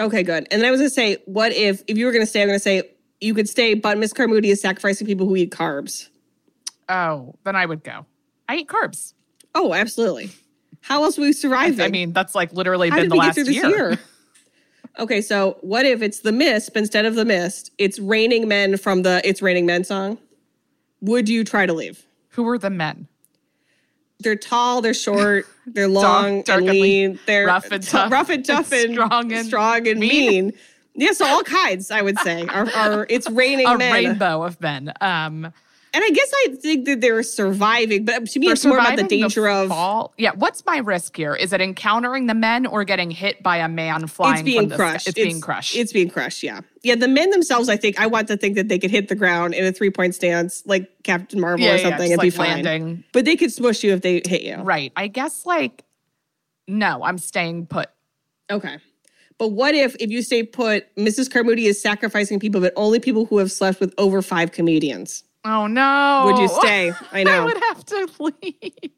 Okay, 0.00 0.22
good. 0.24 0.48
And 0.50 0.60
then 0.60 0.66
I 0.66 0.70
was 0.72 0.80
gonna 0.80 0.90
say, 0.90 1.18
what 1.26 1.52
if 1.52 1.82
if 1.86 1.96
you 1.96 2.06
were 2.06 2.12
gonna 2.12 2.26
stay, 2.26 2.42
I'm 2.42 2.48
gonna 2.48 2.58
say 2.58 2.90
you 3.20 3.34
could 3.34 3.48
stay, 3.48 3.74
but 3.74 3.98
Miss 3.98 4.12
Carmody 4.12 4.50
is 4.50 4.60
sacrificing 4.60 5.06
people 5.06 5.26
who 5.26 5.36
eat 5.36 5.50
carbs. 5.50 6.08
Oh, 6.88 7.34
then 7.44 7.56
I 7.56 7.66
would 7.66 7.82
go. 7.82 8.06
I 8.48 8.56
eat 8.56 8.68
carbs. 8.68 9.14
Oh, 9.54 9.74
absolutely. 9.74 10.30
How 10.82 11.02
else 11.02 11.18
would 11.18 11.24
we 11.24 11.32
survive? 11.32 11.80
I 11.80 11.88
mean, 11.88 12.12
that's 12.12 12.34
like 12.34 12.52
literally 12.52 12.90
how 12.90 12.96
been 12.96 13.08
the 13.08 13.16
last 13.16 13.38
year. 13.38 13.68
year? 13.68 13.98
okay, 14.98 15.20
so 15.20 15.58
what 15.62 15.84
if 15.84 16.02
it's 16.02 16.20
the 16.20 16.32
mist, 16.32 16.72
but 16.72 16.80
instead 16.80 17.04
of 17.04 17.14
the 17.14 17.24
mist, 17.24 17.72
it's 17.78 17.98
raining 17.98 18.46
men 18.46 18.76
from 18.76 19.02
the 19.02 19.20
"It's 19.24 19.42
Raining 19.42 19.66
Men" 19.66 19.82
song? 19.82 20.18
Would 21.00 21.28
you 21.28 21.42
try 21.42 21.66
to 21.66 21.72
leave? 21.72 22.06
Who 22.30 22.46
are 22.48 22.58
the 22.58 22.70
men? 22.70 23.08
They're 24.20 24.36
tall, 24.36 24.80
they're 24.80 24.94
short, 24.94 25.46
they're 25.66 25.88
long 25.88 26.42
dark 26.42 26.60
and 26.60 26.68
and 26.68 26.78
lean, 26.78 26.82
lean, 26.82 27.18
they're 27.26 27.46
rough 27.46 27.70
and 27.70 27.82
tough, 27.86 28.12
rough 28.12 28.30
and 28.30 28.44
tough, 28.44 28.72
and 28.72 28.94
strong 28.94 29.32
and 29.32 29.46
strong 29.46 29.88
and 29.88 29.98
mean. 29.98 30.10
mean. 30.30 30.52
Yeah, 30.96 31.12
so 31.12 31.26
all 31.26 31.42
kinds, 31.42 31.90
I 31.90 32.02
would 32.02 32.18
say. 32.20 32.46
Are, 32.46 32.68
are 32.74 33.06
it's 33.08 33.28
raining 33.30 33.66
a 33.66 33.76
men. 33.76 33.92
rainbow 33.92 34.42
of 34.42 34.60
men. 34.60 34.92
Um, 35.00 35.52
And 35.94 36.04
I 36.04 36.10
guess 36.10 36.30
I 36.44 36.56
think 36.60 36.84
that 36.84 37.00
they're 37.00 37.22
surviving, 37.22 38.04
but 38.04 38.26
to 38.26 38.38
me, 38.38 38.48
it's 38.48 38.66
more 38.66 38.76
about 38.76 38.96
the 38.96 39.04
danger 39.04 39.48
of 39.48 39.68
fall. 39.68 40.12
Yeah, 40.18 40.32
what's 40.34 40.62
my 40.66 40.76
risk 40.78 41.16
here? 41.16 41.34
Is 41.34 41.54
it 41.54 41.62
encountering 41.62 42.26
the 42.26 42.34
men 42.34 42.66
or 42.66 42.84
getting 42.84 43.10
hit 43.10 43.42
by 43.42 43.56
a 43.58 43.68
man 43.68 44.06
flying? 44.06 44.34
it's 44.34 44.42
being 44.42 44.68
the 44.68 44.76
crushed. 44.76 45.08
It's, 45.08 45.14
being 45.14 45.40
crushed. 45.40 45.74
It's 45.74 45.94
being 45.94 46.10
crushed. 46.10 46.42
Yeah, 46.42 46.60
yeah. 46.82 46.96
The 46.96 47.08
men 47.08 47.30
themselves, 47.30 47.70
I 47.70 47.76
think, 47.76 47.98
I 47.98 48.06
want 48.08 48.28
to 48.28 48.36
think 48.36 48.56
that 48.56 48.68
they 48.68 48.78
could 48.78 48.90
hit 48.90 49.08
the 49.08 49.14
ground 49.14 49.54
in 49.54 49.64
a 49.64 49.72
three 49.72 49.88
point 49.88 50.14
stance, 50.14 50.62
like 50.66 50.90
Captain 51.02 51.40
Marvel 51.40 51.64
Yeah, 51.64 51.72
or 51.72 51.76
yeah, 51.76 51.82
something, 51.88 52.10
just 52.10 52.12
and 52.12 52.20
be 52.20 52.38
like 52.38 52.64
fine. 52.64 53.04
But 53.14 53.24
they 53.24 53.36
could 53.36 53.52
smush 53.52 53.82
you 53.82 53.94
if 53.94 54.02
they 54.02 54.20
hit 54.26 54.42
you. 54.42 54.56
right. 54.56 54.92
I 54.96 55.06
guess 55.06 55.46
like 55.46 55.84
no, 56.68 57.04
I'm 57.04 57.16
staying 57.16 57.68
put. 57.68 57.88
Okay. 58.50 58.76
But 59.38 59.48
what 59.48 59.74
if, 59.74 59.94
if 60.00 60.10
you 60.10 60.22
stay 60.22 60.42
put, 60.42 60.94
Mrs. 60.96 61.30
Carmody 61.30 61.66
is 61.66 61.80
sacrificing 61.80 62.40
people, 62.40 62.60
but 62.60 62.72
only 62.76 63.00
people 63.00 63.26
who 63.26 63.38
have 63.38 63.52
slept 63.52 63.80
with 63.80 63.92
over 63.98 64.22
five 64.22 64.52
comedians? 64.52 65.24
Oh 65.44 65.66
no. 65.66 66.24
Would 66.26 66.38
you 66.38 66.48
stay? 66.48 66.92
I 67.12 67.22
know. 67.24 67.42
I 67.42 67.44
would 67.44 67.62
have 67.68 67.84
to 67.86 68.08
leave. 68.18 68.90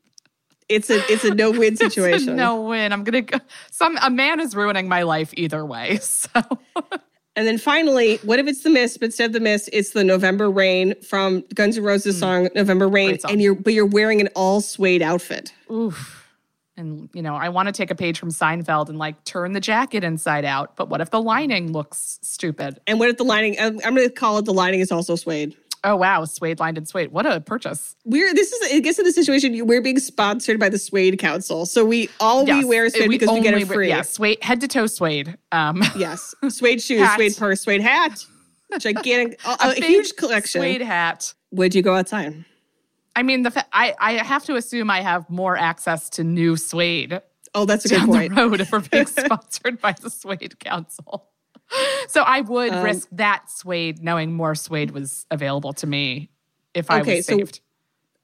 It's 0.68 0.90
a 0.90 1.00
it's 1.12 1.24
a 1.24 1.34
no 1.34 1.50
win 1.50 1.76
situation. 1.88 2.36
no 2.36 2.62
win. 2.62 2.92
I'm 2.92 3.04
gonna 3.04 3.22
go. 3.22 3.38
Some 3.70 3.98
a 4.00 4.10
man 4.10 4.40
is 4.40 4.54
ruining 4.54 4.88
my 4.88 5.02
life 5.02 5.32
either 5.36 5.64
way. 5.64 5.98
So 6.08 6.28
And 7.36 7.46
then 7.46 7.58
finally, 7.58 8.16
what 8.24 8.40
if 8.40 8.48
it's 8.48 8.62
the 8.62 8.70
mist, 8.70 8.98
but 8.98 9.06
instead 9.06 9.26
of 9.26 9.32
the 9.32 9.40
mist, 9.40 9.70
it's 9.72 9.90
the 9.90 10.02
November 10.02 10.50
Rain 10.50 11.00
from 11.02 11.44
Guns 11.54 11.78
N' 11.78 11.84
Roses 11.84 12.16
hmm. 12.16 12.20
song 12.20 12.48
November 12.54 12.88
Rain. 12.88 13.18
Song. 13.18 13.32
and 13.32 13.42
you're 13.42 13.54
but 13.54 13.74
you're 13.74 13.86
wearing 13.86 14.20
an 14.20 14.28
all 14.34 14.60
suede 14.60 15.02
outfit. 15.02 15.52
oof. 15.70 16.27
And 16.78 17.10
you 17.12 17.22
know, 17.22 17.34
I 17.34 17.48
want 17.48 17.66
to 17.66 17.72
take 17.72 17.90
a 17.90 17.94
page 17.94 18.18
from 18.18 18.30
Seinfeld 18.30 18.88
and 18.88 18.98
like 18.98 19.22
turn 19.24 19.52
the 19.52 19.60
jacket 19.60 20.04
inside 20.04 20.44
out. 20.44 20.76
But 20.76 20.88
what 20.88 21.00
if 21.00 21.10
the 21.10 21.20
lining 21.20 21.72
looks 21.72 22.18
stupid? 22.22 22.80
And 22.86 22.98
what 22.98 23.08
if 23.10 23.16
the 23.16 23.24
lining? 23.24 23.56
I'm, 23.58 23.80
I'm 23.84 23.94
going 23.94 24.08
to 24.08 24.14
call 24.14 24.38
it 24.38 24.44
the 24.44 24.54
lining 24.54 24.80
is 24.80 24.90
also 24.92 25.16
suede. 25.16 25.56
Oh 25.84 25.96
wow, 25.96 26.24
suede 26.24 26.58
lined 26.58 26.76
and 26.76 26.88
suede. 26.88 27.12
What 27.12 27.24
a 27.24 27.40
purchase! 27.40 27.94
We're 28.04 28.34
this 28.34 28.52
is 28.52 28.72
I 28.72 28.80
guess 28.80 28.98
in 28.98 29.04
the 29.04 29.12
situation 29.12 29.64
we're 29.66 29.80
being 29.80 30.00
sponsored 30.00 30.58
by 30.58 30.68
the 30.68 30.78
Suede 30.78 31.18
Council, 31.20 31.66
so 31.66 31.84
we 31.84 32.08
all 32.18 32.44
we 32.44 32.64
wear 32.64 32.86
is 32.86 32.94
suede 32.94 33.08
we 33.08 33.16
because 33.18 33.32
we 33.32 33.40
get 33.40 33.54
it 33.54 33.68
free. 33.68 33.88
Yeah, 33.88 34.02
suede 34.02 34.42
head 34.42 34.60
to 34.62 34.68
toe 34.68 34.86
suede. 34.86 35.38
Um, 35.52 35.82
Yes, 35.96 36.34
suede 36.48 36.82
shoes, 36.82 37.00
Hat. 37.00 37.16
suede 37.16 37.36
purse, 37.36 37.60
suede 37.60 37.80
hat, 37.80 38.24
gigantic, 38.80 39.40
a, 39.46 39.68
a 39.68 39.74
big 39.74 39.84
huge 39.84 40.16
collection. 40.16 40.62
Suede 40.62 40.82
hat. 40.82 41.32
Would 41.52 41.76
you 41.76 41.82
go 41.82 41.94
outside? 41.94 42.44
I 43.18 43.22
mean, 43.24 43.42
the 43.42 43.50
fa- 43.50 43.66
I 43.72 43.94
I 43.98 44.12
have 44.22 44.44
to 44.44 44.54
assume 44.54 44.90
I 44.90 45.00
have 45.00 45.28
more 45.28 45.56
access 45.56 46.08
to 46.10 46.24
new 46.24 46.56
suede 46.56 47.20
Oh, 47.54 47.64
that's 47.64 47.84
a 47.84 47.88
good 47.88 48.04
point. 48.06 48.34
the 48.34 48.42
road 48.42 48.60
if 48.60 48.70
we're 48.70 48.80
being 48.80 49.06
sponsored 49.24 49.80
by 49.80 49.92
the 50.00 50.10
Suede 50.10 50.58
Council. 50.60 51.28
So 52.08 52.22
I 52.22 52.42
would 52.42 52.72
Um, 52.72 52.84
risk 52.84 53.08
that 53.12 53.50
suede, 53.50 54.02
knowing 54.02 54.32
more 54.34 54.54
suede 54.54 54.90
was 54.92 55.26
available 55.30 55.72
to 55.74 55.86
me 55.86 56.30
if 56.74 56.90
I 56.90 57.00
Okay, 57.00 57.16
was 57.16 57.26
so 57.26 57.38
saved. 57.38 57.60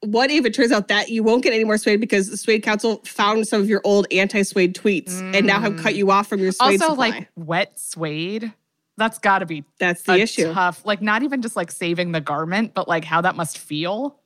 What 0.01 0.29
if 0.31 0.45
it 0.45 0.53
turns 0.53 0.71
out 0.71 0.87
that 0.89 1.09
you 1.09 1.23
won't 1.23 1.43
get 1.43 1.53
any 1.53 1.63
more 1.63 1.77
suede 1.77 1.99
because 1.99 2.29
the 2.29 2.37
Suede 2.37 2.61
Council 2.63 3.01
found 3.05 3.47
some 3.47 3.59
of 3.61 3.67
your 3.67 3.81
old 3.83 4.05
anti-suede 4.11 4.75
tweets 4.75 5.21
and 5.33 5.45
now 5.47 5.59
have 5.59 5.75
cut 5.77 5.95
you 5.95 6.11
off 6.11 6.27
from 6.27 6.39
your 6.39 6.51
suede 6.51 6.81
also, 6.81 6.91
supply? 6.91 7.09
like 7.09 7.29
wet 7.35 7.79
suede. 7.79 8.53
That's 8.97 9.17
got 9.19 9.39
to 9.39 9.45
be 9.45 9.63
that's 9.79 10.03
the 10.03 10.21
issue. 10.21 10.53
tough. 10.53 10.85
Like 10.85 11.01
not 11.01 11.23
even 11.23 11.41
just 11.41 11.55
like 11.55 11.71
saving 11.71 12.11
the 12.13 12.21
garment, 12.21 12.73
but 12.73 12.87
like 12.87 13.03
how 13.03 13.21
that 13.21 13.35
must 13.35 13.57
feel. 13.57 14.19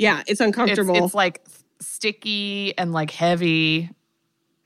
Yeah, 0.00 0.20
it's 0.20 0.30
It's, 0.32 0.40
uncomfortable. 0.40 1.04
it's 1.04 1.14
like 1.14 1.44
sticky 1.80 2.76
and 2.78 2.92
like 2.92 3.10
heavy. 3.10 3.90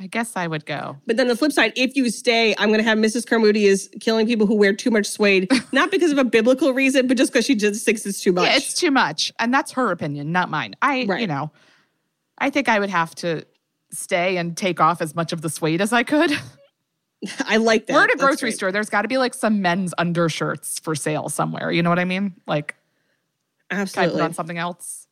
I 0.00 0.06
guess 0.06 0.36
I 0.36 0.46
would 0.46 0.66
go. 0.66 0.96
But 1.06 1.16
then 1.16 1.28
the 1.28 1.36
flip 1.36 1.52
side, 1.52 1.72
if 1.76 1.96
you 1.96 2.10
stay, 2.10 2.54
I'm 2.58 2.68
going 2.68 2.78
to 2.80 2.84
have 2.84 2.98
Mrs. 2.98 3.26
Carmody 3.26 3.66
is 3.66 3.88
killing 4.00 4.26
people 4.26 4.46
who 4.46 4.54
wear 4.56 4.72
too 4.72 4.90
much 4.90 5.06
suede, 5.06 5.48
not 5.72 5.90
because 5.90 6.10
of 6.12 6.18
a 6.18 6.24
biblical 6.24 6.72
reason, 6.72 7.06
but 7.06 7.16
just 7.16 7.32
because 7.32 7.44
she 7.44 7.54
just 7.54 7.84
thinks 7.84 8.04
it's 8.06 8.20
too 8.20 8.32
much. 8.32 8.48
Yeah, 8.48 8.56
it's 8.56 8.74
too 8.74 8.90
much. 8.90 9.32
And 9.38 9.52
that's 9.54 9.72
her 9.72 9.90
opinion, 9.90 10.32
not 10.32 10.50
mine. 10.50 10.74
I, 10.82 10.96
you 11.18 11.26
know, 11.26 11.50
I 12.38 12.50
think 12.50 12.68
I 12.68 12.78
would 12.80 12.90
have 12.90 13.14
to 13.16 13.44
stay 13.92 14.36
and 14.36 14.56
take 14.56 14.80
off 14.80 15.00
as 15.00 15.14
much 15.14 15.32
of 15.32 15.42
the 15.42 15.48
suede 15.50 15.80
as 15.80 15.92
I 15.92 16.02
could. 16.02 16.32
I 17.46 17.56
like 17.56 17.86
that. 17.86 17.94
We're 17.94 18.02
at 18.04 18.10
a 18.10 18.16
That's 18.16 18.24
grocery 18.24 18.50
great. 18.50 18.56
store. 18.56 18.72
There's 18.72 18.90
got 18.90 19.02
to 19.02 19.08
be 19.08 19.16
like 19.18 19.32
some 19.34 19.62
men's 19.62 19.94
undershirts 19.96 20.78
for 20.80 20.94
sale 20.94 21.28
somewhere. 21.28 21.70
You 21.70 21.82
know 21.82 21.88
what 21.90 21.98
I 22.00 22.04
mean? 22.04 22.34
Like, 22.46 22.74
can 23.70 23.78
I 23.80 23.84
put 23.84 23.96
Absolutely. 23.96 24.20
on 24.22 24.34
something 24.34 24.58
else 24.58 25.03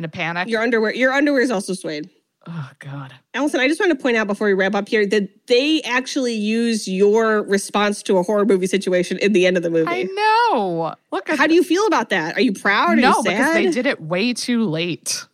in 0.00 0.04
a 0.04 0.08
panic? 0.08 0.48
Your 0.48 0.62
underwear, 0.62 0.94
your 0.94 1.12
underwear 1.12 1.42
is 1.42 1.50
also 1.50 1.74
suede. 1.74 2.08
oh, 2.48 2.70
God. 2.78 3.12
Alison, 3.34 3.60
I 3.60 3.68
just 3.68 3.78
want 3.80 3.92
to 3.92 4.02
point 4.02 4.16
out 4.16 4.26
before 4.26 4.46
we 4.46 4.54
wrap 4.54 4.74
up 4.74 4.88
here 4.88 5.06
that 5.06 5.46
they 5.46 5.82
actually 5.82 6.32
use 6.34 6.88
your 6.88 7.42
response 7.42 8.02
to 8.04 8.16
a 8.16 8.22
horror 8.22 8.46
movie 8.46 8.66
situation 8.66 9.18
in 9.18 9.32
the 9.34 9.46
end 9.46 9.56
of 9.58 9.62
the 9.62 9.68
movie. 9.70 9.86
I 9.90 10.02
know. 10.04 10.94
Look 11.12 11.28
at 11.28 11.38
How 11.38 11.46
do 11.46 11.54
you 11.54 11.62
feel 11.62 11.86
about 11.86 12.08
that? 12.10 12.36
Are 12.36 12.40
you 12.40 12.52
proud? 12.54 12.90
Are 12.92 12.96
No, 12.96 13.08
you 13.18 13.22
sad? 13.22 13.24
because 13.24 13.54
they 13.54 13.70
did 13.70 13.86
it 13.86 14.00
way 14.00 14.32
too 14.32 14.64
late. 14.64 15.26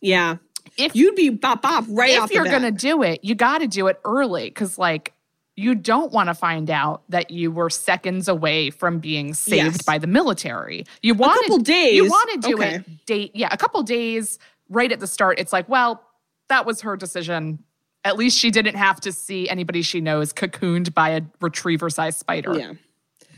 Yeah. 0.00 0.36
If 0.78 0.96
You'd 0.96 1.14
be 1.14 1.28
bop 1.28 1.62
bop 1.62 1.84
right 1.88 2.18
off 2.18 2.30
if 2.30 2.34
you're 2.34 2.44
gonna 2.46 2.70
do 2.72 3.02
it, 3.02 3.20
you 3.22 3.34
got 3.34 3.58
to 3.58 3.68
do 3.68 3.86
it 3.86 4.00
early 4.04 4.46
because, 4.48 4.76
like, 4.78 5.12
you 5.56 5.74
don't 5.74 6.12
want 6.12 6.28
to 6.28 6.34
find 6.34 6.68
out 6.70 7.02
that 7.08 7.30
you 7.30 7.50
were 7.50 7.70
seconds 7.70 8.26
away 8.28 8.70
from 8.70 8.98
being 8.98 9.34
saved 9.34 9.56
Yes. 9.76 9.82
by 9.82 9.98
the 9.98 10.06
military. 10.06 10.84
You 11.02 11.14
want 11.14 11.38
a 11.38 11.42
couple 11.42 11.58
days, 11.58 11.94
You 11.94 12.06
want 12.08 12.42
to 12.42 12.48
do 12.48 12.54
okay. 12.56 12.74
it 12.76 13.06
date, 13.06 13.30
yeah, 13.34 13.48
a 13.52 13.56
couple 13.56 13.82
days 13.82 14.38
right 14.68 14.90
at 14.90 14.98
the 15.00 15.06
start. 15.06 15.38
It's 15.38 15.52
like, 15.52 15.68
well, 15.68 16.02
that 16.48 16.66
was 16.66 16.80
her 16.80 16.96
decision. 16.96 17.62
At 18.04 18.16
least 18.16 18.36
she 18.36 18.50
didn't 18.50 18.74
have 18.74 19.00
to 19.02 19.12
see 19.12 19.48
anybody 19.48 19.80
she 19.82 20.00
knows 20.00 20.32
cocooned 20.32 20.92
by 20.92 21.10
a 21.10 21.22
retriever-sized 21.40 22.18
spider. 22.18 22.58
Yeah. 22.58 22.72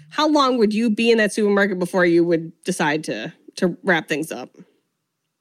How 0.09 0.29
long 0.29 0.57
would 0.59 0.73
you 0.73 0.89
be 0.89 1.11
in 1.11 1.19
that 1.19 1.33
supermarket 1.33 1.79
before 1.79 2.07
you 2.07 2.25
would 2.25 2.53
decide 2.65 3.05
to 3.05 3.33
to 3.57 3.77
wrap 3.83 4.09
things 4.09 4.33
up? 4.33 4.57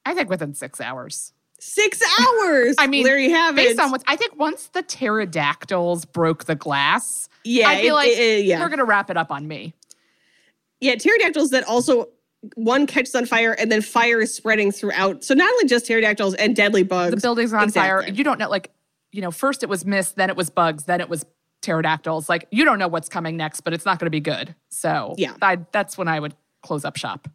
I 0.06 0.14
think 0.14 0.30
within 0.30 0.54
six 0.54 0.80
hours. 0.82 1.32
Six 1.68 2.00
hours. 2.20 2.76
I 2.80 2.88
mean, 2.88 3.04
there 3.04 3.18
you 3.18 3.32
have 3.32 3.56
based 3.56 3.72
it. 3.74 3.80
on 3.80 3.92
what 3.92 4.04
I 4.08 4.16
think 4.16 4.38
once 4.38 4.68
the 4.68 4.84
pterodactyls 4.84 6.06
broke 6.06 6.46
the 6.46 6.56
glass, 6.56 7.28
yeah, 7.44 7.68
I'd 7.70 7.82
be 7.82 7.88
it- 7.88 7.94
like, 7.94 8.10
it- 8.10 8.46
yeah, 8.46 8.60
they're 8.60 8.70
gonna 8.70 8.86
wrap 8.86 9.10
it 9.10 9.18
up 9.18 9.32
on 9.32 9.48
me. 9.48 9.74
yeah. 10.80 10.96
Pterodactyls 10.96 11.50
that 11.52 11.64
also 11.66 12.10
one 12.54 12.86
catches 12.86 13.16
on 13.16 13.26
fire 13.26 13.54
and 13.54 13.72
then 13.72 13.82
fire 13.82 14.22
is 14.22 14.32
spreading 14.34 14.72
throughout. 14.72 15.24
So 15.24 15.34
not 15.34 15.52
only 15.52 15.66
just 15.66 15.88
pterodactyls 15.88 16.36
and 16.36 16.56
deadly 16.56 16.84
bugs. 16.84 17.16
The 17.16 17.22
building's 17.22 17.52
on 17.54 17.72
fire. 17.72 18.08
You 18.08 18.24
don't 18.24 18.38
know, 18.38 18.50
like, 18.50 18.70
you 19.12 19.22
know, 19.22 19.32
first 19.32 19.64
it 19.64 19.70
was 19.70 19.84
mist, 19.86 20.16
then 20.18 20.30
it 20.30 20.36
was 20.36 20.52
bugs, 20.52 20.84
then 20.84 21.02
it 21.02 21.10
was 21.10 21.26
pterodactyls. 21.64 22.30
Like, 22.30 22.48
you 22.52 22.64
don't 22.64 22.78
know 22.78 22.88
what's 22.88 23.10
coming 23.10 23.36
next, 23.36 23.62
but 23.62 23.74
it's 23.74 23.84
not 23.86 23.98
going 23.98 24.06
to 24.06 24.12
be 24.12 24.20
good. 24.20 24.54
So, 24.70 25.16
Yeah. 25.18 25.34
I, 25.42 25.58
that's 25.72 25.98
when 25.98 26.08
I 26.08 26.20
would 26.20 26.36
close 26.62 26.86
up 26.86 26.98
shop. 26.98 27.28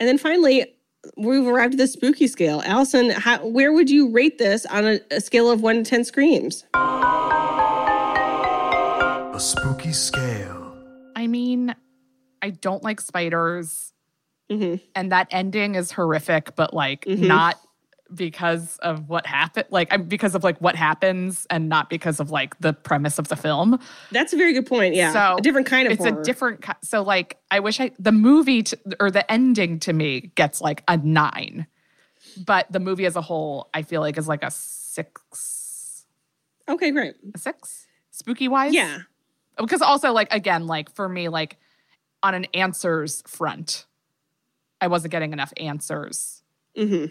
And 0.00 0.08
then 0.08 0.18
finally, 0.18 0.74
we've 1.16 1.46
arrived 1.46 1.74
at 1.74 1.78
the 1.78 1.86
spooky 1.86 2.26
scale. 2.26 2.62
Alison, 2.64 3.10
how, 3.10 3.46
where 3.46 3.72
would 3.72 3.88
you 3.90 4.10
rate 4.10 4.38
this 4.38 4.66
on 4.66 4.86
a, 4.86 5.00
a 5.10 5.20
scale 5.20 5.50
of 5.50 5.60
one 5.62 5.76
to 5.76 5.82
ten 5.82 6.04
screams? 6.04 6.64
A 9.32 9.36
spooky 9.38 9.92
scale. 9.92 10.74
I 11.16 11.26
mean, 11.26 11.74
I 12.42 12.50
don't 12.50 12.82
like 12.82 13.00
spiders, 13.00 13.92
Mhm. 14.50 14.80
and 14.94 15.12
that 15.12 15.28
ending 15.30 15.74
is 15.76 15.92
horrific, 15.92 16.54
but 16.56 16.74
like, 16.74 17.04
Mhm. 17.04 17.26
not 17.28 17.60
because 18.14 18.76
of 18.78 19.08
what 19.08 19.26
happened 19.26 19.66
like 19.70 19.88
I'm 19.92 20.04
because 20.04 20.34
of 20.34 20.42
like 20.42 20.58
what 20.60 20.74
happens 20.76 21.46
and 21.50 21.68
not 21.68 21.88
because 21.88 22.18
of 22.20 22.30
like 22.30 22.58
the 22.60 22.72
premise 22.72 23.18
of 23.18 23.28
the 23.28 23.36
film. 23.36 23.78
That's 24.10 24.32
a 24.32 24.36
very 24.36 24.52
good 24.52 24.66
point. 24.66 24.94
Yeah, 24.94 25.12
So 25.12 25.36
a 25.38 25.40
different 25.40 25.66
kind 25.66 25.86
of 25.86 25.92
it's 25.92 26.04
horror. 26.04 26.20
a 26.20 26.24
different 26.24 26.64
so 26.82 27.02
like 27.02 27.38
i 27.50 27.60
wish 27.60 27.80
i 27.80 27.90
the 27.98 28.12
movie 28.12 28.62
t 28.64 28.76
or 28.98 29.10
the 29.10 29.30
ending 29.30 29.78
to 29.80 29.92
me 29.92 30.32
gets 30.34 30.60
like 30.60 30.82
a 30.88 30.96
nine. 30.96 31.66
But 32.46 32.70
the 32.70 32.80
movie 32.80 33.06
as 33.06 33.16
a 33.16 33.22
whole 33.22 33.68
i 33.74 33.82
feel 33.82 34.00
like 34.00 34.18
is 34.18 34.26
like 34.28 34.42
a 34.44 34.50
six. 34.50 36.06
Okay, 36.68 36.90
great. 36.90 37.14
a 37.34 37.38
six? 37.38 37.86
Spooky 38.10 38.48
wise? 38.48 38.72
Yeah, 38.74 38.98
because 39.58 39.82
also 39.82 40.12
like 40.12 40.32
again 40.32 40.66
like 40.66 40.94
for 40.94 41.08
me 41.08 41.28
like 41.28 41.56
on 42.22 42.34
an 42.34 42.44
answers 42.54 43.22
front 43.26 43.86
i 44.80 44.86
wasn't 44.86 45.10
getting 45.12 45.32
enough 45.32 45.52
answers. 45.56 46.42
Hmm 46.76 47.06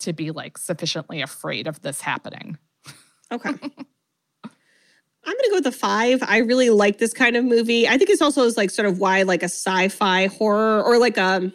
to 0.00 0.12
be 0.12 0.30
like 0.30 0.58
sufficiently 0.58 1.20
afraid 1.20 1.66
of 1.66 1.80
this 1.82 2.00
happening 2.00 2.58
Okay. 3.30 3.50
I'm 5.24 5.34
gonna 5.36 5.48
go 5.50 5.56
with 5.56 5.66
a 5.66 5.72
five. 5.72 6.22
I 6.22 6.38
really 6.38 6.70
like 6.70 6.98
this 6.98 7.12
kind 7.12 7.36
of 7.36 7.44
movie. 7.44 7.86
I 7.86 7.98
think 7.98 8.08
it's 8.08 8.22
also 8.22 8.44
is 8.44 8.56
like 8.56 8.70
sort 8.70 8.88
of 8.88 8.98
why 8.98 9.22
like 9.22 9.42
a 9.42 9.46
sci-fi 9.48 10.26
horror 10.26 10.82
or 10.82 10.98
like 10.98 11.18
a 11.18 11.52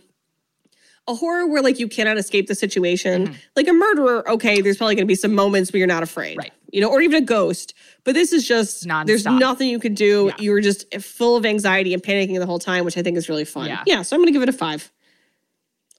a 1.08 1.16
horror 1.16 1.48
where 1.48 1.62
like 1.62 1.80
you 1.80 1.88
cannot 1.88 2.18
escape 2.18 2.48
the 2.48 2.56
situation. 2.56 3.28
Mm-hmm. 3.28 3.34
Like 3.56 3.68
a 3.68 3.74
murderer, 3.74 4.30
okay, 4.30 4.62
there's 4.62 4.78
probably 4.78 4.96
gonna 4.96 5.08
be 5.08 5.16
some 5.16 5.34
moments 5.34 5.74
where 5.74 5.80
you're 5.80 5.88
not 5.88 6.04
afraid. 6.04 6.38
Right. 6.38 6.54
You 6.72 6.82
know, 6.82 6.90
or 6.90 7.02
even 7.02 7.24
a 7.24 7.26
ghost. 7.26 7.74
But 8.04 8.14
this 8.14 8.32
is 8.32 8.48
just 8.48 8.88
there's 9.06 9.26
nothing 9.26 9.70
you 9.70 9.80
can 9.80 9.96
do. 9.96 10.28
Yeah. 10.28 10.44
You're 10.44 10.62
just 10.62 10.94
full 11.02 11.36
of 11.36 11.46
anxiety 11.46 11.94
and 11.94 12.04
panicking 12.04 12.38
the 12.38 12.46
whole 12.46 12.60
time, 12.60 12.86
which 12.86 12.98
I 12.98 13.02
think 13.02 13.18
is 13.18 13.28
really 13.28 13.46
fun. 13.46 13.68
Yeah. 13.68 13.84
yeah 13.88 14.02
so 14.04 14.16
I'm 14.16 14.22
gonna 14.22 14.32
give 14.32 14.44
it 14.44 14.50
a 14.50 14.54
five. 14.54 14.92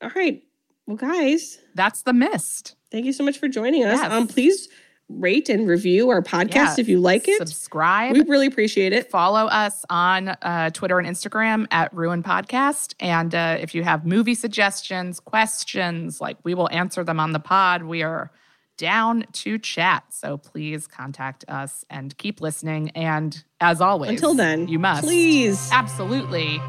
All 0.01 0.11
right. 0.15 0.45
Well, 0.87 0.97
guys, 0.97 1.59
that's 1.75 2.03
the 2.03 2.13
mist 2.13 2.77
Thank 2.95 3.07
you 3.07 3.13
so 3.13 3.25
much 3.25 3.39
for 3.39 3.49
joining 3.49 3.85
us. 3.85 3.99
Yes. 4.01 4.13
Um, 4.13 4.29
please 4.29 4.69
rate 5.09 5.49
and 5.49 5.67
review 5.67 6.11
our 6.11 6.23
podcast 6.23 6.55
Yeah, 6.55 6.75
if 6.79 6.89
you 6.89 7.01
like 7.01 7.27
it. 7.27 7.39
Subscribe. 7.39 8.13
We 8.13 8.21
really 8.23 8.47
appreciate 8.47 8.93
it. 8.93 9.11
Follow 9.11 9.47
us 9.47 9.85
on 9.91 10.29
uh, 10.29 10.71
Twitter 10.71 11.01
and 11.01 11.09
Instagram 11.09 11.67
at 11.73 11.93
Ruin 11.93 12.23
Podcast. 12.23 12.95
And 13.01 13.35
uh, 13.35 13.57
if 13.61 13.75
you 13.75 13.83
have 13.83 14.07
movie 14.07 14.37
suggestions, 14.37 15.19
questions, 15.19 16.21
like 16.21 16.37
we 16.45 16.55
will 16.55 16.71
answer 16.71 17.03
them 17.03 17.19
on 17.19 17.33
the 17.33 17.41
pod. 17.41 17.83
We 17.83 18.05
are 18.05 18.31
down 18.77 19.25
to 19.33 19.59
chat. 19.59 20.05
So 20.11 20.37
please 20.37 20.87
contact 20.87 21.45
us 21.49 21.85
and 21.91 22.17
keep 22.17 22.41
listening. 22.41 22.91
And 22.91 23.43
as 23.61 23.81
always, 23.81 24.11
Until 24.11 24.35
then, 24.35 24.69
you 24.69 24.79
must 24.79 25.03
please 25.03 25.69
absolutely 25.73 26.63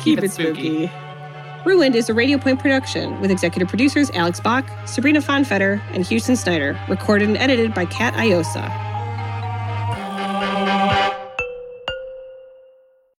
keep, 0.00 0.20
it 0.20 0.32
spooky. 0.32 0.90
Ruined 1.64 1.96
is 1.96 2.08
a 2.08 2.14
Radio 2.14 2.38
Point 2.38 2.60
production 2.60 3.20
with 3.20 3.30
executive 3.30 3.68
producers 3.68 4.10
Alex 4.12 4.38
Bach, 4.38 4.64
Sabrina 4.86 5.20
Fonfetter, 5.20 5.82
and 5.92 6.06
Houston 6.06 6.36
Snyder, 6.36 6.78
recorded 6.88 7.28
and 7.28 7.36
edited 7.36 7.74
by 7.74 7.84
Kat 7.84 8.14
Iosa. 8.14 8.87